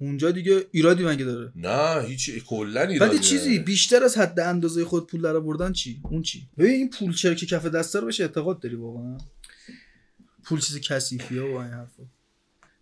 اونجا 0.00 0.30
دیگه 0.30 0.66
ایرادی 0.70 1.04
مگه 1.04 1.24
داره؟ 1.24 1.52
نه 1.56 2.04
هیچ 2.06 2.44
کلا 2.44 2.80
ایرادی 2.80 3.10
ولی 3.10 3.18
چیزی. 3.18 3.58
بیشتر 3.58 4.04
از 4.04 4.18
حد 4.18 4.40
اندازه 4.40 4.84
خود 4.84 5.06
پول 5.06 5.22
در 5.22 5.36
آوردن 5.36 5.72
چی؟ 5.72 6.00
اون 6.10 6.22
چی؟ 6.22 6.48
ببین 6.58 6.70
این 6.72 6.90
پول 6.90 7.12
چرا 7.14 7.34
که 7.34 7.46
کف 7.46 7.66
دسته 7.66 8.00
رو 8.00 8.06
بهش 8.06 8.20
اعتقاد 8.20 8.60
داری 8.60 8.74
واقعا؟ 8.74 9.18
پول 10.44 10.60
چیز 10.60 10.80
کثیفیه 10.80 11.42
و 11.42 11.54
این 11.54 11.70
حرفا. 11.70 12.02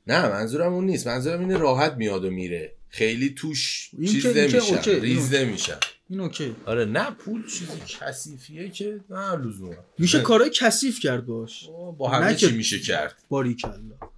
نه 0.07 0.29
منظورم 0.29 0.73
اون 0.73 0.87
نیست. 0.87 1.07
منظورم 1.07 1.41
اینه 1.41 1.57
راحت 1.57 1.93
میاد 1.93 2.25
و 2.25 2.31
میره. 2.31 2.73
خیلی 2.89 3.31
توش 3.31 3.91
چیز 4.07 4.27
این 4.27 5.01
ریز. 5.01 5.35
نمیشن. 5.35 5.79
این 6.11 6.21
اوکی. 6.21 6.57
آره 6.67 6.85
نه 6.85 7.11
پول 7.11 7.47
چیزی 7.47 7.73
کثیفیه 7.89 8.71
که 8.71 9.01
نه 9.11 9.37
لزوما. 9.37 9.75
میشه 9.99 10.21
کارهای 10.21 10.51
کثیف 10.55 11.01
کرد 11.01 11.27
باش. 11.27 11.69
با 11.99 12.11
همه 12.11 12.35
چی 12.35 12.53
میشه 12.53 12.79
کرد. 12.79 13.15
باریکلا. 13.29 14.12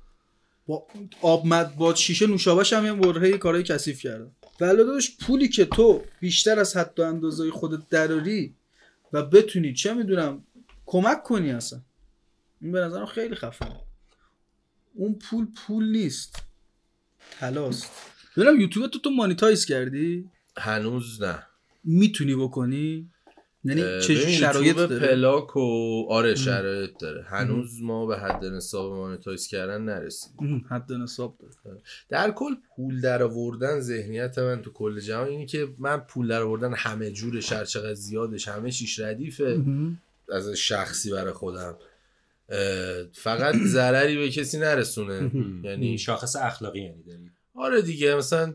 با 0.67 0.87
آب 1.23 1.47
مد 1.47 1.77
با 1.77 1.95
شیشه 1.95 2.27
نوشابهش 2.27 2.73
هم 2.73 2.87
یه 2.87 2.93
برهه 2.93 3.39
کارهای 3.39 3.63
کثیف 3.65 4.01
کرده 4.01 4.31
ولی 4.61 4.77
داداش 4.77 5.17
پولی 5.17 5.49
که 5.49 5.65
تو 5.65 6.03
بیشتر 6.21 6.59
از 6.59 6.77
حد 6.77 7.01
و 7.01 7.03
اندازه 7.03 7.51
خودت 7.51 7.89
دراری 7.89 8.55
و 9.13 9.23
بتونی 9.23 9.73
چه 9.73 9.95
می‌دونم 9.95 10.45
کمک 10.87 11.23
کنی 11.23 11.51
اصلا. 11.51 11.81
این 12.61 12.73
به 12.73 12.81
نظرم 12.81 13.07
خیلی 13.07 13.35
خفنه. 13.35 13.81
اون 14.95 15.15
پول 15.15 15.47
پول 15.57 15.85
نیست. 15.85 16.37
تلاست. 17.41 17.91
ببینم 18.37 18.61
یوتیوب 18.61 18.91
تو 18.91 18.99
تو 18.99 19.11
مانیتایز 19.11 19.65
کردی؟ 19.65 20.31
هنوز 20.57 21.23
نه. 21.23 21.47
می‌تونی 21.85 22.35
بکنی؟ 22.35 23.11
یعنی 23.65 24.01
چه 24.01 24.15
شرایط 24.15 24.77
داره؟ 24.77 24.99
پلاک 24.99 25.57
و 25.57 26.07
آره 26.09 26.35
شرایط 26.35 26.91
داره. 26.99 27.23
هنوز 27.23 27.83
ما 27.83 28.07
به 28.07 28.17
حد 28.17 28.45
نصاب 28.45 28.93
مانیتایز 28.93 29.47
کردن 29.47 29.83
نرسیدیم. 29.83 30.67
حد 30.71 30.93
نصاب 30.93 31.39
داره. 31.65 31.81
در 32.09 32.31
کل 32.31 32.55
پول 32.77 33.01
در 33.01 33.23
آوردن 33.23 33.81
ذهنیت 33.81 34.39
من 34.39 34.63
تو 34.63 34.73
کل 34.73 35.01
جهان 35.01 35.29
اینه 35.29 35.47
که 35.47 35.69
من 35.79 35.97
پول 35.97 36.29
در 36.29 36.43
آوردن 36.43 36.75
همه 36.75 37.11
جورش 37.11 37.53
هر 37.53 37.65
چقدر 37.65 37.95
زیادش 37.95 38.49
همه 38.49 38.71
چیش 38.71 38.99
ردیفه. 38.99 39.61
از 40.33 40.49
شخصی 40.49 41.11
برای 41.11 41.33
خودم. 41.33 41.77
فقط 43.13 43.55
ضرری 43.65 44.17
به 44.17 44.31
کسی 44.31 44.59
نرسونه. 44.59 45.31
یعنی 45.65 45.99
شاخص 45.99 46.37
اخلاقی 46.37 46.81
یعنی 46.81 47.03
داری. 47.03 47.31
آره 47.55 47.83
دیگه 47.83 48.15
مثلا 48.15 48.55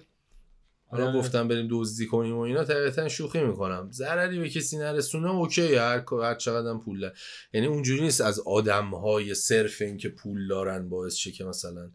حالا 0.91 1.07
آره. 1.07 1.19
گفتم 1.19 1.47
بریم 1.47 1.67
دزدی 1.71 2.05
کنیم 2.05 2.37
و 2.37 2.39
اینا 2.39 2.63
طبیعتا 2.63 3.09
شوخی 3.09 3.39
می‌کنم. 3.39 3.89
ضرری 3.91 4.39
به 4.39 4.49
کسی 4.49 4.77
نرسونه 4.77 5.29
اوکی 5.29 5.75
هر 5.75 6.03
هر 6.11 6.35
چقدر 6.35 6.77
پول 6.77 6.99
دار. 6.99 7.13
یعنی 7.53 7.67
اونجوری 7.67 8.01
نیست 8.01 8.21
از 8.21 8.39
آدم 8.39 8.85
های 8.85 9.35
صرف 9.35 9.81
این 9.81 9.97
که 9.97 10.09
پول 10.09 10.47
دارن 10.47 10.89
باعث 10.89 11.15
شه 11.15 11.31
که 11.31 11.43
مثلا 11.43 11.91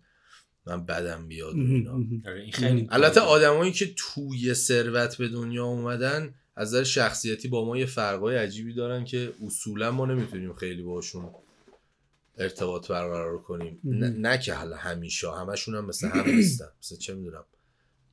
من 0.66 0.84
بدم 0.84 1.28
بیاد 1.28 1.54
و 1.54 1.58
اینا. 1.58 1.92
آره 2.26 2.86
البته 2.88 3.20
آدمایی 3.20 3.72
که 3.72 3.94
توی 3.96 4.54
ثروت 4.54 5.16
به 5.16 5.28
دنیا 5.28 5.64
اومدن 5.64 6.34
از 6.56 6.68
نظر 6.68 6.84
شخصیتی 6.84 7.48
با 7.48 7.64
ما 7.64 7.78
یه 7.78 7.86
فرقای 7.86 8.36
عجیبی 8.36 8.74
دارن 8.74 9.04
که 9.04 9.32
اصولا 9.46 9.90
ما 9.90 10.06
نمی‌تونیم 10.06 10.54
خیلی 10.54 10.82
باشون 10.82 11.30
ارتباط 12.38 12.88
برقرار 12.88 13.38
کنیم. 13.38 13.80
نه, 13.84 14.08
نه 14.08 14.38
که 14.38 14.54
حالا 14.54 14.76
همیشه 14.76 15.30
همشون 15.30 15.74
هم 15.74 15.84
مثل 15.84 16.08
هم 16.08 16.30
نیستن. 16.30 16.68
مثل 16.82 16.96
چه 16.96 17.14
می‌دونم؟ 17.14 17.44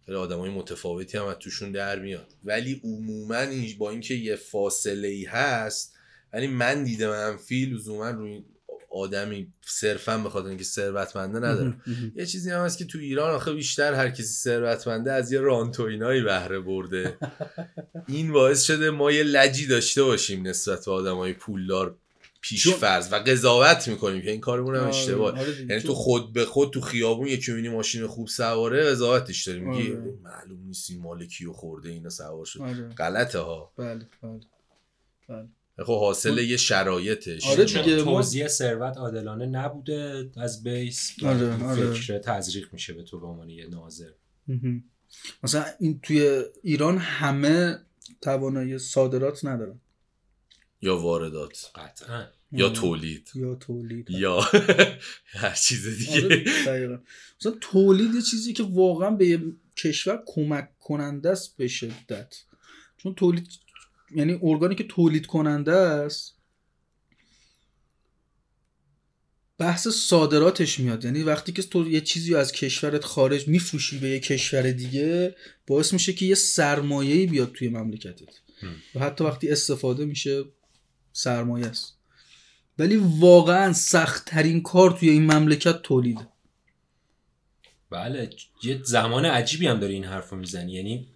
خیلی 0.05 0.17
آدمای 0.17 0.49
متفاوتی 0.49 1.17
هم 1.17 1.25
از 1.25 1.35
توشون 1.39 1.71
در 1.71 1.99
میاد. 1.99 2.27
ولی 2.43 2.81
عموما 2.83 3.37
این- 3.37 3.77
با 3.77 3.89
اینکه 3.89 4.13
یه 4.13 4.35
فاصله 4.35 5.07
ای 5.07 5.25
هست 5.25 5.93
ولی 6.33 6.47
من 6.47 6.83
دیده 6.83 7.07
منفی 7.07 7.65
لزوما 7.65 8.09
روی 8.09 8.43
آدمی 8.93 9.53
صرفا 9.65 10.17
به 10.17 10.29
خاطر 10.29 10.47
اینکه 10.47 10.63
ثروتمنده 10.63 11.37
ندارم 11.39 11.81
یه 12.15 12.25
چیزی 12.25 12.51
هم 12.51 12.65
هست 12.65 12.77
که 12.77 12.85
تو 12.85 12.97
ایران 12.97 13.35
آخه 13.35 13.53
بیشتر 13.53 13.93
هر 13.93 14.09
کسی 14.09 14.23
ثروتمنده 14.23 15.11
از 15.11 15.31
یه 15.31 15.39
رانتوینایی 15.39 16.21
بهره 16.21 16.59
برده. 16.59 17.17
این 18.07 18.31
باعث 18.31 18.63
شده 18.63 18.89
ما 18.89 19.11
یه 19.11 19.23
لجی 19.23 19.67
داشته 19.67 20.03
باشیم 20.03 20.47
نسبت 20.47 20.85
به 20.85 20.91
آدمای 20.91 21.33
پولدار. 21.33 21.95
پیش 22.41 22.63
چون- 22.63 22.73
فرض 22.73 23.13
و 23.13 23.15
قضاوت 23.15 23.87
می‌کنیم 23.87 24.21
که 24.21 24.31
این 24.31 24.41
کارمون 24.41 24.75
هم 24.75 24.87
اشتباه 24.87 25.39
آره. 25.39 25.61
یعنی 25.69 25.81
تو 25.81 25.93
خود 25.93 26.33
به 26.33 26.45
خود 26.45 26.73
تو 26.73 26.81
خیابون 26.81 27.27
یکی 27.27 27.51
می‌بینی 27.51 27.73
ماشین 27.75 28.07
خوب 28.07 28.27
سواره 28.27 28.83
قضاوتش 28.83 29.47
داری 29.47 29.59
میگی 29.59 29.91
آره. 29.91 30.13
معلوم 30.23 30.59
نیست 30.67 30.89
این 30.91 31.01
مال 31.01 31.25
کیو 31.25 31.53
خورده 31.53 31.89
اینا 31.89 32.09
سوار 32.09 32.45
شد 32.45 32.61
آره. 32.61 32.89
غلطه 32.89 33.39
ها 33.39 33.73
بله 33.77 34.07
بله 34.23 34.39
بله 35.29 35.47
خب 35.85 35.99
حاصل 35.99 36.37
یه 36.37 36.57
شرایطش 36.57 37.47
آره 37.47 37.65
چون 37.65 37.81
دیگه، 37.81 38.03
توزیع 38.03 38.47
ثروت 38.47 38.97
عادلانه 38.97 39.45
نبوده 39.45 40.29
از 40.37 40.63
بیس 40.63 41.11
آره، 41.23 41.63
آره. 41.63 41.93
فکر 41.93 42.17
تزریق 42.19 42.73
میشه 42.73 42.93
به 42.93 43.03
تو 43.03 43.19
به 43.19 43.27
عنوان 43.27 43.49
یه 43.49 43.67
ناظر. 43.67 44.11
مثلا 45.43 45.65
این 45.79 45.99
توی 46.03 46.43
ایران 46.63 46.97
همه 46.97 47.79
توانایی 48.21 48.77
صادرات 48.77 49.45
ندارن 49.45 49.79
یا 50.81 50.97
واردات. 50.97 51.71
قطعا. 51.75 52.27
یا 52.51 52.65
آره. 52.65 52.75
تولید. 52.75 53.31
یا 53.35 53.55
تولید. 53.55 54.09
یا 54.09 54.39
هر 55.41 55.55
چیز 55.55 55.87
آره 55.87 55.95
دیگه 55.95 56.45
دقیقاً. 56.65 56.97
مثلا 57.39 57.53
تولید 57.61 58.15
یه 58.15 58.21
چیزی 58.21 58.53
که 58.53 58.63
واقعا 58.63 59.11
به 59.11 59.27
یه 59.27 59.39
کشور 59.77 60.23
کمک 60.25 60.79
کننده 60.79 61.29
است 61.29 61.57
به 61.57 61.67
شدت. 61.67 62.35
چون 62.97 63.15
تولید 63.15 63.47
یعنی 64.15 64.39
ارگانی 64.43 64.75
که 64.75 64.83
تولید 64.83 65.25
کننده 65.25 65.71
است 65.71 66.37
بحث 69.57 69.87
صادراتش 69.87 70.79
میاد. 70.79 71.05
یعنی 71.05 71.23
وقتی 71.23 71.51
که 71.51 71.61
تو 71.61 71.89
یه 71.89 72.01
چیزی 72.01 72.31
رو 72.31 72.37
از 72.37 72.51
کشورت 72.51 73.03
خارج 73.05 73.47
میفروشی 73.47 73.99
به 73.99 74.09
یه 74.09 74.19
کشور 74.19 74.71
دیگه 74.71 75.35
باعث 75.67 75.93
میشه 75.93 76.13
که 76.13 76.25
یه 76.25 76.35
سرمایه‌ای 76.35 77.25
بیاد 77.25 77.51
توی 77.51 77.69
مملکتت. 77.69 78.29
و 78.95 78.99
حتی 78.99 79.23
وقتی 79.23 79.49
استفاده 79.49 80.05
میشه 80.05 80.43
سرمایه 81.13 81.65
است. 81.65 81.97
ولی 82.79 82.95
واقعا 83.19 83.73
سخت 83.73 84.25
ترین 84.25 84.63
کار 84.63 84.91
توی 84.91 85.09
این 85.09 85.31
مملکت 85.31 85.81
تولیده 85.81 86.27
بله 87.89 88.29
یه 88.63 88.81
زمان 88.83 89.25
عجیبی 89.25 89.67
هم 89.67 89.79
داری 89.79 89.93
این 89.93 90.03
حرف 90.03 90.29
رو 90.29 90.37
می‌زنی. 90.37 90.73
یعنی 90.73 91.07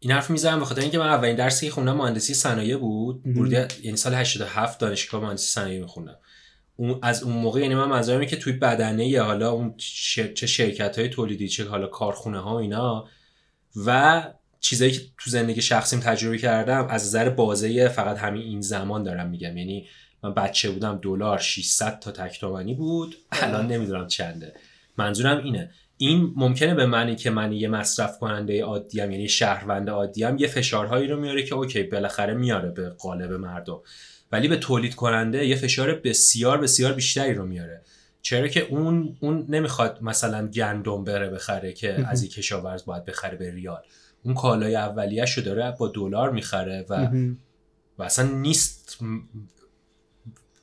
این 0.00 0.12
حرف 0.12 0.30
می‌زنم 0.30 0.58
به 0.58 0.64
خاطر 0.64 0.80
اینکه 0.80 0.98
من 0.98 1.06
اولین 1.06 1.36
درسی 1.36 1.66
که 1.66 1.72
خوندم 1.72 1.96
مهندسی 1.96 2.34
صنایع 2.34 2.76
بود. 2.76 3.26
ورودی 3.26 3.56
یعنی 3.82 3.96
سال 3.96 4.14
87 4.14 4.80
دانشگاه 4.80 5.22
مهندسی 5.22 5.46
صنایع 5.46 5.80
میخوندم 5.80 6.16
اون 6.76 6.98
از 7.02 7.22
اون 7.22 7.36
موقع 7.36 7.60
یعنی 7.60 7.74
من 7.74 7.88
منظورم 7.88 8.26
که 8.26 8.36
توی 8.36 8.52
بدنه 8.52 9.08
یا 9.08 9.24
حالا 9.24 9.50
اون 9.50 9.74
چه 10.34 10.46
شرکت 10.46 10.98
های 10.98 11.08
تولیدی 11.08 11.48
چه 11.48 11.68
حالا 11.68 11.86
کارخونه 11.86 12.38
ها 12.38 12.58
اینا. 12.58 13.08
و 13.86 14.22
چیزایی 14.62 14.92
که 14.92 15.00
تو 15.18 15.30
زندگی 15.30 15.62
شخصیم 15.62 16.00
تجربه 16.00 16.38
کردم 16.38 16.86
از 16.90 17.04
نظر 17.04 17.28
بازه 17.28 17.88
فقط 17.88 18.18
همین 18.18 18.42
این 18.42 18.60
زمان 18.60 19.02
دارم 19.02 19.28
میگم. 19.28 19.56
یعنی 19.56 19.88
من 20.22 20.34
بچه 20.34 20.70
بودم 20.70 20.98
دلار 21.02 21.38
600 21.38 21.98
تا 21.98 22.10
تک 22.10 22.40
تومانی 22.40 22.74
بود. 22.74 23.16
الان 23.32 23.66
نمی‌دونم 23.66 24.06
چنده. 24.06 24.54
منظورم 24.98 25.44
اینه. 25.44 25.70
این 25.96 26.32
ممکنه 26.36 26.74
به 26.74 26.86
معنی 26.86 27.16
که 27.16 27.30
من 27.30 27.52
یه 27.52 27.68
مصرف 27.68 28.18
کننده 28.18 28.64
عادیم 28.64 29.10
یعنی 29.10 29.28
شهروند 29.28 29.90
عادیم 29.90 30.38
یه 30.38 30.46
فشارهایی 30.46 31.08
رو 31.08 31.20
میاره 31.20 31.42
که 31.42 31.54
اوکی 31.54 31.82
بالاخره 31.82 32.34
میاره 32.34 32.70
به 32.70 32.88
قالب 32.88 33.32
مردم. 33.32 33.80
ولی 34.32 34.48
به 34.48 34.56
تولید 34.56 34.94
کننده 34.94 35.46
یه 35.46 35.56
فشار 35.56 35.94
بسیار 35.94 36.60
بسیار 36.60 36.92
بیشتری 36.92 37.34
رو 37.34 37.46
میاره. 37.46 37.82
چرا 38.22 38.48
که 38.48 38.60
اون 38.60 39.16
اون 39.20 39.46
نمی‌خواد 39.48 39.98
مثلا 40.02 40.48
گندم 40.48 41.04
بره 41.04 41.30
بخره 41.30 41.72
که 41.72 42.06
از 42.08 42.22
یک 42.22 42.32
کشاورز 42.32 42.84
باید 42.84 43.04
بخره 43.04 43.36
به 43.36 43.54
ریال. 43.54 43.82
اون 44.22 44.34
کالای 44.34 44.76
اولیه‌شو 44.76 45.40
داره 45.40 45.76
با 45.78 45.88
دلار 45.88 46.30
می‌خره 46.30 46.86
و 46.88 46.94
و 47.98 48.02
اصلا 48.02 48.28
نیست 48.28 48.98
م- 49.02 49.06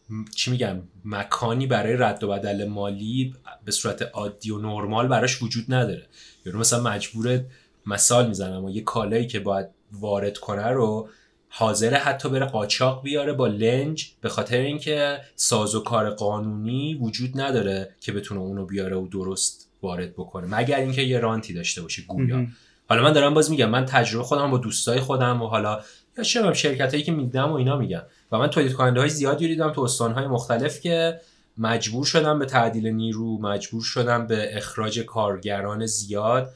م- 0.10 0.26
چی 0.36 0.52
میگم 0.52 0.82
مکانی 1.06 1.68
برای 1.68 1.98
رد 1.98 2.24
و 2.24 2.28
بدل 2.28 2.68
مالی 2.68 3.34
به 3.66 3.72
صورت 3.72 4.02
عادی 4.02 4.52
و 4.52 4.58
نرمال 4.58 5.08
براش 5.08 5.44
وجود 5.44 5.74
نداره. 5.74 6.08
یعنی 6.46 6.60
مثلا 6.60 6.84
مجبور 6.84 7.46
مثال 7.86 8.28
می‌زنم 8.28 8.66
و 8.66 8.70
یه 8.70 8.82
کالایی 8.82 9.28
که 9.28 9.40
باید 9.40 9.68
وارد 9.92 10.38
کنه 10.38 10.68
رو 10.68 11.10
حاضره 11.50 11.98
حتی 11.98 12.30
بره 12.30 12.46
قاچاق 12.46 13.04
بیاره 13.04 13.34
با 13.34 13.48
لنج 13.48 14.12
به 14.22 14.30
خاطر 14.30 14.58
اینکه 14.58 15.20
ساز 15.36 15.76
و 15.76 15.84
کار 15.84 16.10
قانونی 16.10 16.96
وجود 16.96 17.42
نداره 17.42 17.96
که 18.00 18.12
بتونه 18.12 18.40
اونو 18.42 18.66
بیاره 18.66 18.96
و 18.96 19.08
درست 19.08 19.70
وارد 19.82 20.14
بکنه. 20.14 20.48
مگر 20.60 20.80
اینکه 20.80 21.02
یه 21.02 21.20
رانتی 21.20 21.54
داشته 21.54 21.82
باشه 21.82 22.02
گویا. 22.02 22.48
حالا 22.90 23.04
من 23.04 23.14
دارم 23.14 23.34
باز 23.34 23.52
میگم 23.52 23.70
من 23.70 23.86
تجربه 23.86 24.24
خودم 24.24 24.52
با 24.52 24.58
دوستای 24.58 25.00
خودم 25.00 25.42
و 25.42 25.48
حالا 25.48 25.80
یا 26.18 26.24
چه 26.24 26.54
شرکت 26.54 26.92
هایی 26.92 27.04
که 27.04 27.12
میدم 27.12 27.52
و 27.52 27.54
اینا 27.54 27.78
میگم 27.78 28.02
و 28.32 28.38
من 28.38 28.48
تولید 28.48 28.74
کننده 28.74 29.00
های 29.00 29.10
زیادی 29.10 29.48
دیدم 29.48 29.72
تو 29.72 29.82
استان 29.82 30.12
های 30.12 30.28
مختلف 30.28 30.80
که 30.82 31.20
مجبور 31.58 32.06
شدم 32.06 32.40
به 32.40 32.46
تعدیل 32.46 32.88
نیرو 32.88 33.42
مجبور 33.42 33.84
شدم 33.84 34.28
به 34.28 34.58
اخراج 34.58 35.00
کارگران 35.00 35.86
زیاد 35.86 36.54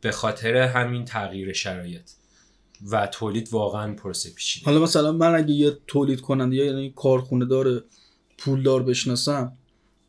به 0.00 0.12
خاطر 0.12 0.56
همین 0.56 1.04
تغییر 1.04 1.52
شرایط 1.52 2.10
و 2.90 3.06
تولید 3.06 3.48
واقعا 3.52 3.94
پروسه 3.94 4.30
پیچیده 4.30 4.66
حالا 4.66 4.80
مثلا 4.80 5.12
من 5.12 5.34
اگه 5.34 5.52
یه 5.52 5.78
تولید 5.86 6.20
کننده 6.20 6.56
یا 6.56 6.64
یعنی 6.64 6.92
کارخونه 6.96 7.44
دار 7.44 7.84
پولدار 8.38 8.82
بشناسم 8.82 9.52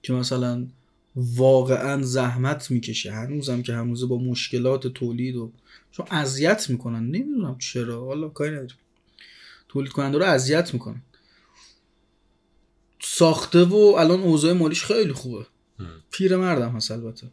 که 0.01 0.13
مثلا 0.13 0.67
واقعا 1.15 2.01
زحمت 2.01 2.71
می‌کشه 2.71 3.11
هنوزم 3.11 3.61
که 3.61 3.73
هنوزه 3.73 4.05
با 4.05 4.17
مشکلات 4.17 4.87
تولید 4.87 5.35
و 5.35 5.51
چون 5.93 6.05
اذیت 6.11 6.69
می‌کنن. 6.69 7.03
نمی‌دونم 7.03 7.57
چرا. 7.57 8.05
حالا 8.05 8.29
کاری 8.29 8.51
نداریم. 8.51 8.75
تولید 9.67 9.91
کننده 9.91 10.17
رو 10.17 10.25
اذیت 10.25 10.73
می‌کنن. 10.73 11.01
ساخته 13.01 13.63
و 13.63 13.75
الان 13.75 14.21
اوضاع 14.21 14.53
مالیش 14.53 14.83
خیلی 14.83 15.13
خوبه. 15.13 15.45
پیر 16.11 16.37
مردم 16.37 16.71
هست 16.75 16.91
البته. 16.91 17.27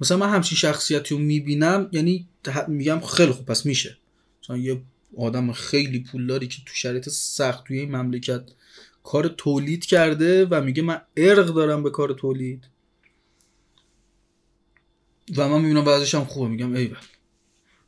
مثلا 0.00 0.16
من 0.16 0.30
همچین 0.30 0.58
شخصیتی 0.58 1.14
رو 1.14 1.20
می‌بینم 1.20 1.88
یعنی 1.92 2.28
میگم 2.68 3.00
خیلی 3.00 3.32
خوب 3.32 3.46
پس 3.46 3.66
میشه. 3.66 3.98
مثلا 4.42 4.56
یه 4.56 4.82
آدم 5.18 5.52
خیلی 5.52 6.00
پولداری 6.00 6.48
که 6.48 6.62
تو 6.66 6.74
شرایط 6.74 7.08
سخت 7.08 7.64
توی 7.64 7.78
این 7.78 7.96
مملکت 7.96 8.50
کار 9.04 9.28
تولید 9.28 9.86
کرده 9.86 10.46
و 10.46 10.60
میگه 10.60 10.82
من 10.82 11.00
ارق 11.16 11.46
دارم 11.46 11.82
به 11.82 11.90
کار 11.90 12.12
تولید. 12.12 12.64
و 15.36 15.48
من 15.48 15.60
می‌بینم 15.60 15.84
بعضش 15.84 16.14
هم 16.14 16.24
خوبه. 16.24 16.48
میگم 16.48 16.72
ای 16.74 16.86
بل 16.86 16.96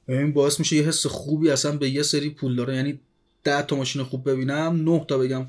این 0.09 0.32
باعث 0.32 0.59
میشه 0.59 0.76
یه 0.76 0.82
حس 0.82 1.07
خوبی 1.07 1.50
اصلا 1.50 1.72
به 1.76 1.90
یه 1.90 2.02
سری 2.02 2.30
پول 2.30 2.57
داره. 2.57 2.76
یعنی 2.76 3.00
ده 3.44 3.62
تا 3.62 3.76
ماشین 3.76 4.02
خوب 4.02 4.30
ببینم 4.30 4.90
نه 4.90 5.05
تا 5.09 5.18
بگم 5.18 5.46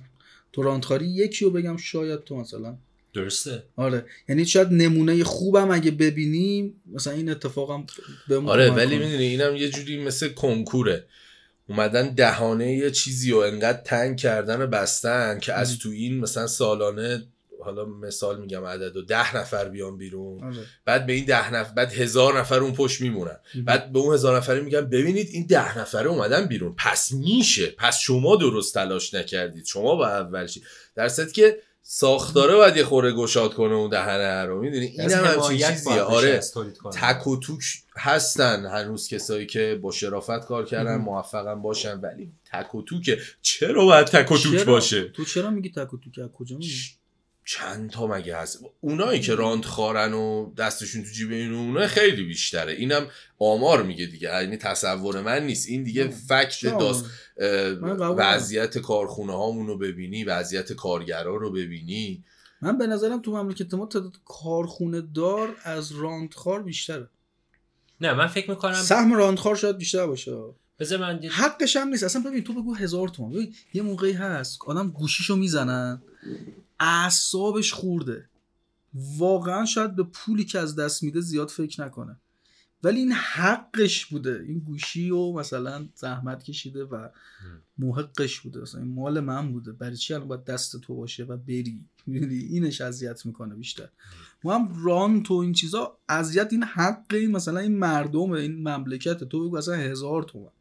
تو 0.53 0.63
راندخاری 0.63 1.05
یکی 1.05 1.45
رو 1.45 1.51
بگم 1.51 1.77
شاید 1.77 2.23
تو 2.23 2.35
مثلا. 2.35 2.77
درسته. 3.13 3.63
آره. 3.75 4.05
یعنی 4.29 4.45
شاید 4.45 4.67
نمونه 4.71 5.23
خوبم 5.23 5.71
اگه 5.71 5.91
ببینیم 5.91 6.81
مثلا 6.93 7.13
این 7.13 7.29
اتفاقم 7.29 7.85
به 8.27 8.37
آره 8.37 8.69
ولی. 8.69 8.97
می‌دونی 8.97 9.23
اینم 9.23 9.55
یه 9.55 9.69
جوری 9.69 10.03
مثل 10.03 10.29
کنکوره. 10.29 11.05
اومدن 11.69 12.09
دهانه 12.09 12.73
یه 12.73 12.91
چیزی 12.91 13.31
رو 13.31 13.37
انقدر 13.37 13.81
تنگ 13.81 14.17
کردن 14.17 14.61
و 14.61 14.67
بستن 14.67 15.39
که 15.39 15.53
از 15.53 15.79
تو 15.79 15.89
این 15.89 16.19
مثلا 16.19 16.47
سالانه 16.47 17.23
حالا 17.65 17.85
مثال 17.85 18.39
میگم 18.39 18.65
عدد 18.65 18.97
و 18.97 19.01
ده 19.01 19.37
نفر 19.37 19.69
بیان 19.69 19.97
بیرون. 19.97 20.43
آره. 20.43 20.65
بعد 20.85 21.05
به 21.05 21.13
این 21.13 21.25
ده 21.25 21.53
نفر 21.53 21.73
بعد 21.73 21.93
هزار 21.93 22.39
نفر 22.39 22.59
اون 22.59 22.73
پشت 22.73 23.01
میمونن. 23.01 23.37
بعد 23.65 23.91
به 23.91 23.99
اون 23.99 24.13
هزار 24.13 24.37
نفره 24.37 24.59
میگن 24.59 24.81
ببینید 24.81 25.29
این 25.31 25.45
ده 25.45 25.79
نفره 25.79 26.09
اومدن 26.09 26.45
بیرون. 26.45 26.75
پس 26.77 27.11
میشه. 27.11 27.67
پس 27.67 27.99
شما 27.99 28.35
درست 28.35 28.73
تلاش 28.73 29.13
نکردید. 29.13 29.65
شما 29.65 29.95
با 29.95 30.07
اول 30.07 30.47
شید 30.47 30.63
در 30.95 31.09
که 31.09 31.57
ساختاره 31.87 32.55
باید 32.55 32.77
یه 32.77 32.83
خوره 32.83 33.11
گشاد 33.11 33.53
کنه 33.53 33.73
اون 33.73 33.89
دهنه 33.89 34.45
رو. 34.45 34.61
می‌دونی؟ 34.61 34.85
این 34.85 35.11
هم 35.11 35.25
همچین 35.25 35.67
چیزیه. 35.67 36.01
آره. 36.01 36.41
تک 36.93 37.27
و 37.27 37.39
توک 37.39 37.63
هستن 37.97 38.65
هنوز 38.65 39.07
کسایی 39.07 39.45
که 39.45 39.79
با 39.81 39.91
شرافت 39.91 40.45
کار 40.45 40.65
کردن 40.65 40.95
مهم. 40.95 41.01
موفقن 41.01 41.61
باشن 41.61 41.99
ولی 41.99 42.31
تک 42.51 42.75
و 42.75 42.81
توکه. 42.81 43.17
چرا 43.41 43.85
باید 43.85 44.07
تک 44.07 44.31
و 44.31 44.37
توک؟ 44.37 44.65
باشه؟ 44.65 45.09
تو 45.09 45.25
چرا 45.25 45.49
میگی 45.49 45.69
تک 45.69 45.93
و 45.93 45.97
توک؟ 45.97 46.19
از 46.19 46.31
کجا 46.31 46.57
میگی 46.57 46.73
چند 47.45 47.89
تا 47.89 48.07
مگه 48.07 48.37
هست 48.37 48.59
اونایی 48.81 49.19
که 49.19 49.35
راند 49.35 49.65
خارن 49.65 50.13
و 50.13 50.53
دستشون 50.53 51.03
تو 51.03 51.09
جیب 51.09 51.31
این 51.31 51.53
اونها 51.53 51.87
خیلی 51.87 52.23
بیشتره. 52.23 52.73
اینم 52.73 53.07
آمار 53.39 53.83
میگه 53.83 54.05
دیگه. 54.05 54.27
یعنی 54.41 54.57
تصور 54.57 55.21
من 55.21 55.45
نیست. 55.45 55.69
این 55.69 55.83
دیگه. 55.83 56.07
فکت؟ 56.07 56.63
داست. 56.79 57.05
وضعیت 58.17 58.77
کارخونه 58.77 59.33
هامون 59.33 59.67
رو 59.67 59.77
ببینی 59.77 60.23
وضعیت 60.23 60.73
کارگرا 60.73 61.35
رو 61.35 61.51
ببینی. 61.51 62.23
من 62.61 62.77
به 62.77 62.87
نظرم 62.87 63.21
تو 63.21 63.31
مملکت 63.31 63.73
ما 63.73 63.85
تعداد 63.85 64.13
کارخونه 64.25 65.01
دار 65.01 65.55
از 65.63 65.91
راندخار 65.91 66.63
بیشتره. 66.63 67.09
نه 68.01 68.13
من 68.13 68.27
فکر 68.27 68.49
می‌کنم 68.49 68.73
سهم 68.73 69.13
راندخار 69.13 69.55
شاید 69.55 69.77
بیشتر 69.77 70.07
باشه. 70.07 70.31
بذار 70.79 70.99
من 70.99 71.19
یه- 71.23 71.31
حقش 71.31 71.75
هم 71.75 71.87
نیست. 71.87 72.03
اصلا 72.03 72.21
ببین 72.21 72.43
تو 72.43 72.53
بگو 72.53 72.75
هزار 72.75 73.07
تومن 73.07 73.29
ببین 73.29 73.55
یه 73.73 73.81
موقعی 73.81 74.11
هست 74.11 74.59
آدم 74.67 74.89
گوشیشو 74.89 75.35
می‌زنن. 75.35 76.01
اعصابش 76.79 77.73
خورده. 77.73 78.29
واقعا 78.93 79.65
شاید 79.65 79.95
به 79.95 80.03
پولی 80.03 80.45
که 80.45 80.59
از 80.59 80.75
دست 80.75 81.03
میده 81.03 81.21
زیاد 81.21 81.49
فکر 81.49 81.81
نکنه. 81.81 82.17
ولی 82.83 82.99
این 82.99 83.11
حقش 83.11 84.05
بوده. 84.05 84.43
این 84.47 84.59
گوشی 84.59 85.09
و 85.09 85.31
مثلا 85.31 85.87
زحمت 85.95 86.43
کشیده 86.43 86.83
و 86.83 87.09
محقش 87.77 88.39
بوده. 88.39 88.59
مثلا 88.59 88.81
این 88.81 88.93
مال 88.93 89.19
من 89.19 89.51
بوده. 89.51 89.71
برای 89.71 89.97
چی 89.97 90.13
الان 90.13 90.27
باید 90.27 90.43
دست 90.43 90.81
تو 90.81 90.95
باشه 90.95 91.23
و 91.23 91.37
بری؟ 91.37 91.85
می‌دونی؟ 92.07 92.35
اینش 92.35 92.81
اذیت 92.81 93.25
می‌کنه 93.25 93.55
بیشتر. 93.55 93.89
ما 94.43 94.55
هم 94.55 94.83
ران 94.85 95.23
تو 95.23 95.33
این 95.33 95.53
چیزا 95.53 95.97
اذیت 96.09 96.47
این 96.51 96.63
حق 96.63 97.05
این 97.13 97.31
مثلا 97.31 97.59
این 97.59 97.77
مردم 97.77 98.31
این 98.31 98.67
مملکت 98.67 99.23
تو 99.23 99.47
بگو 99.47 99.57
اصلا 99.57 99.75
هزار 99.75 100.23
تومن. 100.23 100.51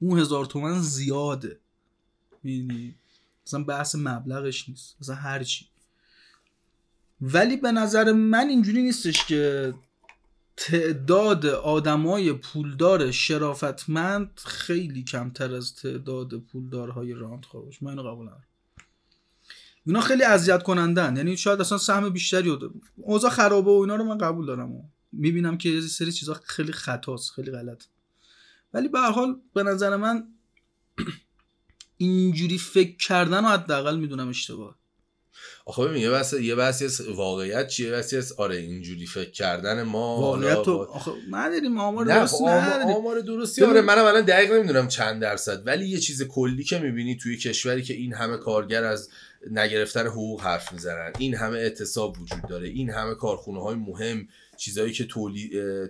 اون 0.00 0.18
هزار 0.18 0.46
تومن 0.46 0.80
زیاده. 0.80 1.58
می‌دونی؟ 2.42 2.94
مثلا 3.46 3.64
بحث 3.64 3.94
مبلغش 3.94 4.68
نیست. 4.68 4.96
مثلا 5.00 5.14
هر 5.14 5.42
چی. 5.42 5.66
ولی 7.20 7.56
به 7.56 7.72
نظر 7.72 8.12
من 8.12 8.48
اینجوری 8.48 8.82
نیستش 8.82 9.24
که 9.24 9.74
تعداد 10.56 11.46
آدمای 11.46 12.32
پولدار 12.32 13.10
شرافتمند 13.10 14.40
خیلی 14.44 15.04
کمتر 15.04 15.54
از 15.54 15.74
تعداد 15.74 16.38
پولدارهای 16.38 17.12
راندخواه 17.12 17.64
باشه 17.64 17.84
من 17.84 17.90
اینو 17.90 18.02
قبول 18.02 18.26
ندارم. 18.26 18.44
اینا 19.86 20.00
خیلی 20.00 20.22
اذیت 20.22 20.62
کنندن. 20.62 21.16
یعنی 21.16 21.36
شاید 21.36 21.60
اصلا 21.60 21.78
سهم 21.78 22.08
بیشتری. 22.08 22.58
اوضاع 22.96 23.30
خرابه 23.30 23.70
و 23.70 23.74
اینا 23.74 23.96
رو 23.96 24.04
من 24.04 24.18
قبول 24.18 24.46
دارم. 24.46 24.90
می‌بینم 25.12 25.58
که 25.58 25.68
یه 25.68 25.80
سری 25.80 26.12
چیزا 26.12 26.34
خیلی 26.34 26.72
خطاست 26.72 27.30
خیلی 27.30 27.50
غلط 27.50 27.84
ولی 28.74 28.88
به 28.88 29.00
حال 29.00 29.40
به 29.54 29.62
نظر 29.62 29.96
من 29.96 30.28
اینجوری 32.00 32.58
فکر 32.58 32.96
کردن 32.96 33.44
رو 33.44 33.48
حداقل 33.48 33.96
می‌دونم 33.96 34.28
اشتباه 34.28 34.76
آخه 35.66 35.84
ببین 35.84 36.02
یه 36.02 36.10
بحث 36.10 36.32
یه 36.32 36.54
بحثی 36.54 36.84
از 36.84 37.00
واقعیت 37.00 37.68
چیه 37.68 37.86
یه 37.86 37.92
بحثی 37.92 38.16
از 38.16 38.32
آره 38.32 38.56
اینجوری 38.56 39.06
فکر 39.06 39.30
کردن 39.30 39.82
ما 39.82 40.20
واقعیت 40.20 40.62
تو 40.62 40.76
آخه 40.76 41.12
نداریم 41.30 41.80
آمار 41.80 42.04
درست 42.04 42.34
خب 42.34 42.48
نداریم 42.48 42.96
آمار 42.96 43.20
درستی 43.20 43.64
آره 43.64 43.80
منم 43.80 44.04
الان 44.04 44.22
دقیق 44.22 44.52
نمی‌دونم 44.52 44.88
چند 44.88 45.22
درصد 45.22 45.66
ولی 45.66 45.88
یه 45.88 45.98
چیز 45.98 46.22
کلی 46.22 46.64
که 46.64 46.78
می‌بینی 46.78 47.16
توی 47.16 47.36
کشوری 47.36 47.82
که 47.82 47.94
این 47.94 48.14
همه 48.14 48.36
کارگر 48.36 48.84
از 48.84 49.10
نگرفتن 49.50 50.06
حقوق 50.06 50.40
حرف 50.40 50.72
می‌زنن 50.72 51.12
این 51.18 51.34
همه 51.34 51.58
اعتصاب 51.58 52.20
وجود 52.20 52.48
داره 52.48 52.68
این 52.68 52.90
همه 52.90 53.14
کارخونه 53.14 53.62
های 53.62 53.74
مهم 53.74 54.28
چیزایی 54.56 54.92
که 54.92 55.04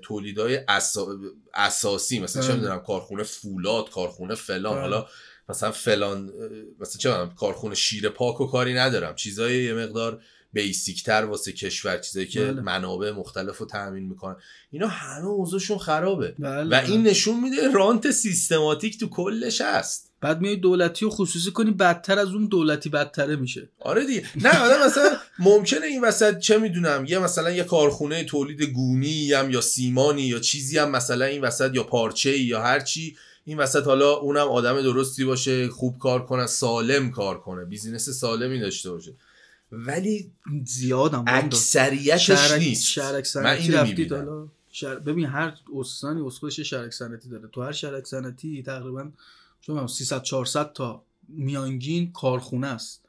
تولید 0.02 0.38
اسا... 0.68 1.06
اساسی 1.54 2.20
مثلا 2.20 2.42
چه 2.42 2.48
بله. 2.48 2.56
می‌دونم 2.56 2.80
کارخونه 2.80 3.22
فولاد 3.22 3.90
کارخونه 3.90 4.34
فلان 4.34 4.72
بله. 4.72 4.80
حالا 4.80 5.06
مثلا 5.51 5.70
فلان 5.70 6.32
مثلا 6.80 6.98
چه 6.98 7.34
کارخونه 7.36 7.74
شیر 7.74 8.09
پاک 8.09 8.40
و 8.40 8.46
کاری 8.46 8.74
ندارم. 8.74 9.14
چیزای 9.14 9.64
یه 9.64 9.74
مقدار 9.74 10.20
بیسیک 10.53 11.05
تر 11.05 11.24
واسه 11.24 11.53
کشور 11.53 11.98
چیزایی 11.98 12.26
که 12.26 12.44
بله. 12.44 12.61
منابع 12.61 13.11
مختلف 13.11 13.59
رو 13.59 13.66
تامین 13.66 14.05
می‌کنن. 14.09 14.36
اینا 14.70 14.86
همه 14.88 15.26
اوضاعشون 15.26 15.78
خرابه. 15.78 16.34
بله. 16.38 16.78
و 16.78 16.84
این 16.86 17.03
نشون 17.03 17.40
میده 17.40 17.72
رانت 17.72 18.11
سیستماتیک 18.11 19.01
تو 19.01 19.09
کلش 19.09 19.61
هست. 19.61 20.11
بعد 20.20 20.40
میای 20.40 20.57
دولتی 20.57 21.05
و 21.05 21.11
خصوصی 21.11 21.51
کنی 21.51 21.70
بدتر 21.70 22.18
از 22.18 22.28
اون 22.28 22.46
دولتی 22.46 22.88
بدتره 22.88 23.36
میشه. 23.36 23.68
آره 23.80 24.07
دیگه. 24.07 24.24
نه 24.36 24.59
آدم 24.59 24.86
مثلا 24.86 25.16
ممکنه 25.38 25.86
این 25.86 26.01
وسط 26.01 26.38
چه 26.38 26.59
می‌دونم 26.59 27.05
یه 27.09 27.18
مثلا 27.18 27.51
یه 27.51 27.64
کارخونه 27.64 28.24
تولید 28.24 28.62
گونی 28.62 29.32
هم 29.32 29.51
یا 29.51 29.61
سیمانی 29.61 30.22
یا 30.22 30.38
چیزی 30.38 30.78
هم 30.78 30.90
مثلا 30.90 31.24
این 31.24 31.40
وسط 31.40 31.70
یا 31.74 31.82
پارچه 31.82 32.38
یا 32.38 32.62
هر 32.62 32.80
چی 32.80 33.16
این 33.45 33.59
وسط 33.59 33.84
حالا 33.84 34.12
اونم 34.12 34.49
آدم 34.49 34.82
درستی 34.82 35.24
باشه 35.24 35.68
خوب 35.68 35.99
کار 35.99 36.26
کنه 36.26 36.47
سالم 36.47 37.11
کار 37.11 37.41
کنه. 37.41 37.64
بیزینس 37.64 38.09
سالمی 38.09 38.61
داشته 38.61 38.91
باشه. 38.91 39.14
ولی 39.72 40.30
زیادم 40.64 41.24
اکثریتش 41.26 42.26
شهرک 42.26 42.61
نیست. 42.61 42.84
شهرک 42.84 43.36
من 43.36 43.47
اینو 43.47 43.76
رفتید 43.76 43.99
می‌بینم. 43.99 44.16
حالا. 44.16 44.49
شهر... 44.72 44.95
ببین 44.95 45.26
هر 45.26 45.55
استانی 45.76 46.20
اسکلش 46.26 46.61
شهرک 46.61 46.93
صنعتی 46.93 47.28
داره. 47.28 47.49
تو 47.53 47.62
هر 47.62 47.72
شهرک 47.72 48.07
صنعتی 48.07 48.62
تقریبا 48.62 49.11
شما 49.61 49.86
300 49.86 50.22
400 50.22 50.72
تا 50.72 51.03
میانگین 51.28 52.12
کارخونه 52.12 52.66
است. 52.66 53.01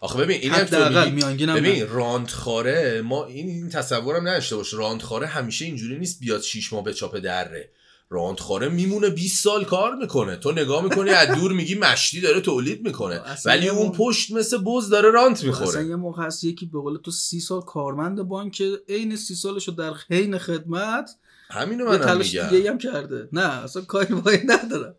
آخه 0.00 0.18
ببین 0.18 0.40
این 0.40 0.52
هم 0.52 0.64
تو 0.64 0.76
حداقل 0.76 1.04
میگی 1.04 1.16
میانگین 1.16 1.48
هم 1.48 1.56
ببین 1.56 1.88
راندخاره 1.88 3.02
ما 3.02 3.24
این 3.24 3.48
این 3.48 3.68
تصورم 3.68 4.28
نداشته 4.28 4.56
باش. 4.56 4.74
راندخاره 4.74 5.26
همیشه 5.26 5.64
اینجوری 5.64 5.98
نیست 5.98 6.20
بیاد 6.20 6.40
شیش 6.40 6.72
ماه 6.72 6.84
به 6.84 6.94
چاپ 6.94 7.16
دره. 7.16 7.70
راندخاره 8.14 8.68
میمونه 8.68 9.10
20 9.10 9.44
سال 9.44 9.64
کار 9.64 9.94
می‌کنه. 9.94 10.36
تو 10.36 10.52
نگاه 10.52 10.84
می‌کنی 10.84 11.10
از 11.10 11.38
دور 11.38 11.52
میگی 11.52 11.74
مشتی 11.74 12.20
داره 12.20 12.40
تولید 12.40 12.86
می‌کنه. 12.86 13.14
اصلا 13.14 13.52
ولی 13.52 13.68
اون 13.68 13.92
پشت 13.92 14.32
مثل 14.32 14.58
بز 14.58 14.88
داره 14.88 15.10
رانت 15.10 15.36
اصلا 15.36 15.48
می‌خوره. 15.48 15.86
یه 15.86 15.96
موقع 15.96 16.22
هست 16.22 16.44
یکی 16.44 16.66
به 16.66 16.80
قول 16.80 16.96
تو 16.96 17.10
سی 17.10 17.40
سال 17.40 17.60
کارمند 17.60 18.22
بانک 18.22 18.62
عین 18.88 19.16
سی 19.16 19.34
سالشو 19.34 19.72
در 19.72 19.94
حین 20.10 20.38
خدمت 20.38 21.10
همینو 21.50 21.84
منم 21.84 21.98
تلاش 21.98 22.34
میگم. 22.34 22.48
دیگه 22.48 22.70
هم 22.70 22.78
کرده. 22.78 23.28
نه 23.32 23.62
اصلا 23.62 23.82
کاری 23.82 24.14
با 24.14 24.32
ندارم. 24.46 24.94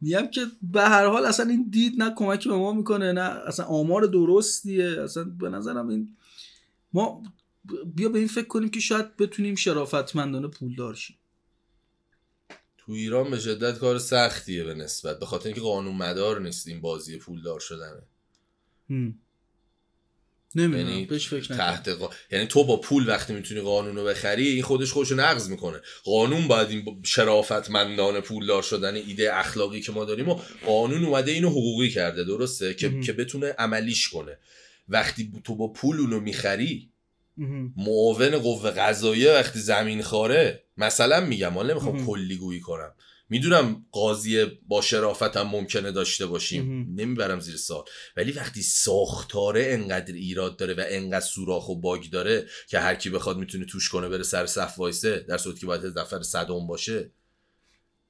میگم 0.00 0.26
که 0.26 0.46
به 0.62 0.82
هر 0.82 1.06
حال 1.06 1.24
اصلا 1.24 1.50
این 1.50 1.66
دید 1.70 2.02
نه 2.02 2.14
کمکی 2.16 2.48
به 2.48 2.54
ما 2.54 2.72
می‌کنه 2.72 3.12
نه 3.12 3.20
اصلا 3.20 3.66
آمار 3.66 4.02
درستیه. 4.02 5.02
اصلا 5.02 5.24
به 5.24 5.48
نظرم 5.48 5.88
این 5.88 6.16
ما 6.92 7.22
بیا 7.94 8.08
به 8.08 8.18
این 8.18 8.28
فکر 8.28 8.46
کنیم 8.46 8.68
که 8.68 8.80
شاید 8.80 9.16
بتونیم 9.16 9.54
شرافتمندانه 9.54 10.48
پولدار 10.48 10.94
شیم. 10.94 11.16
تو 12.90 12.94
ایران 12.94 13.30
به 13.30 13.38
شدت 13.38 13.78
کار 13.78 13.98
سختیه 13.98 14.64
به 14.64 14.74
نسبت 14.74 15.18
به 15.18 15.26
خاطر 15.26 15.46
اینکه 15.46 15.60
قانون 15.60 15.96
مدار 15.96 16.40
نیست 16.40 16.68
این 16.68 16.80
بازی 16.80 17.18
پولدار 17.18 17.60
شدنه. 17.60 18.02
نمی‌دونم 20.54 20.88
یعنی 20.88 21.06
بهش 21.06 21.28
فکر 21.28 21.54
تحت 21.54 21.88
قا... 21.88 22.10
یعنی 22.32 22.46
تو 22.46 22.64
با 22.64 22.76
پول 22.76 23.08
وقتی 23.08 23.32
می‌تونی 23.32 23.60
قانون 23.60 23.96
رو 23.96 24.04
بخری 24.04 24.48
این 24.48 24.62
خودش 24.62 24.92
خودشو 24.92 25.14
نقض 25.14 25.50
می‌کنه 25.50 25.80
قانون 26.04 26.48
باید 26.48 26.68
این 26.68 27.02
شرافتمندانه 27.04 28.20
پولدار 28.20 28.62
شدن 28.62 28.94
ایده 28.94 29.36
اخلاقی 29.36 29.80
که 29.80 29.92
ما 29.92 30.04
داریم 30.04 30.28
و 30.28 30.40
قانون 30.66 31.04
اومده 31.04 31.32
اینو 31.32 31.48
حقوقی 31.48 31.90
کرده 31.90 32.24
درسته 32.24 32.74
که. 32.74 33.00
که 33.00 33.12
بتونه 33.12 33.54
عملیش 33.58 34.08
کنه 34.08 34.38
وقتی 34.88 35.32
تو 35.44 35.56
با 35.56 35.68
پول 35.68 36.00
اونو 36.00 36.20
می‌خری. 36.20 36.90
معاون 37.76 38.38
قوه 38.38 38.70
قضاییه 38.70 39.32
وقتی 39.32 39.60
زمین 39.60 40.02
خاره. 40.02 40.64
مثلا 40.76 41.20
میگم 41.20 41.52
حالا 41.54 41.70
نمی‌خوام. 41.70 42.06
کلی 42.06 42.36
گویی 42.36 42.60
کنم. 42.60 42.94
می‌دونم 43.28 43.86
قاضی 43.92 44.44
با 44.68 44.80
شرافت 44.80 45.36
هم 45.36 45.46
ممکنه 45.46 45.92
داشته 45.92 46.26
باشیم. 46.26 46.86
نمی‌برم 46.96 47.40
زیر 47.40 47.56
سال 47.56 47.84
ولی 48.16 48.32
وقتی 48.32 48.62
ساختاره 48.62 49.64
انقدر 49.66 50.14
ایراد 50.14 50.56
داره 50.56 50.74
و 50.74 50.84
انقدر 50.88 51.26
سوراخ 51.26 51.68
و 51.68 51.80
باگ 51.80 52.04
داره 52.12 52.46
که 52.68 52.78
هر 52.78 52.94
کی 52.94 53.10
بخواد 53.10 53.36
می‌تونه 53.36 53.64
توش 53.64 53.88
کنه 53.88 54.08
بره 54.08 54.22
سر 54.22 54.46
صف 54.46 54.78
وایسه 54.78 55.24
در 55.28 55.38
صورتی 55.38 55.60
که 55.60 55.66
باید 55.66 55.98
نفر 55.98 56.22
صدم 56.22 56.66
باشه. 56.66 57.12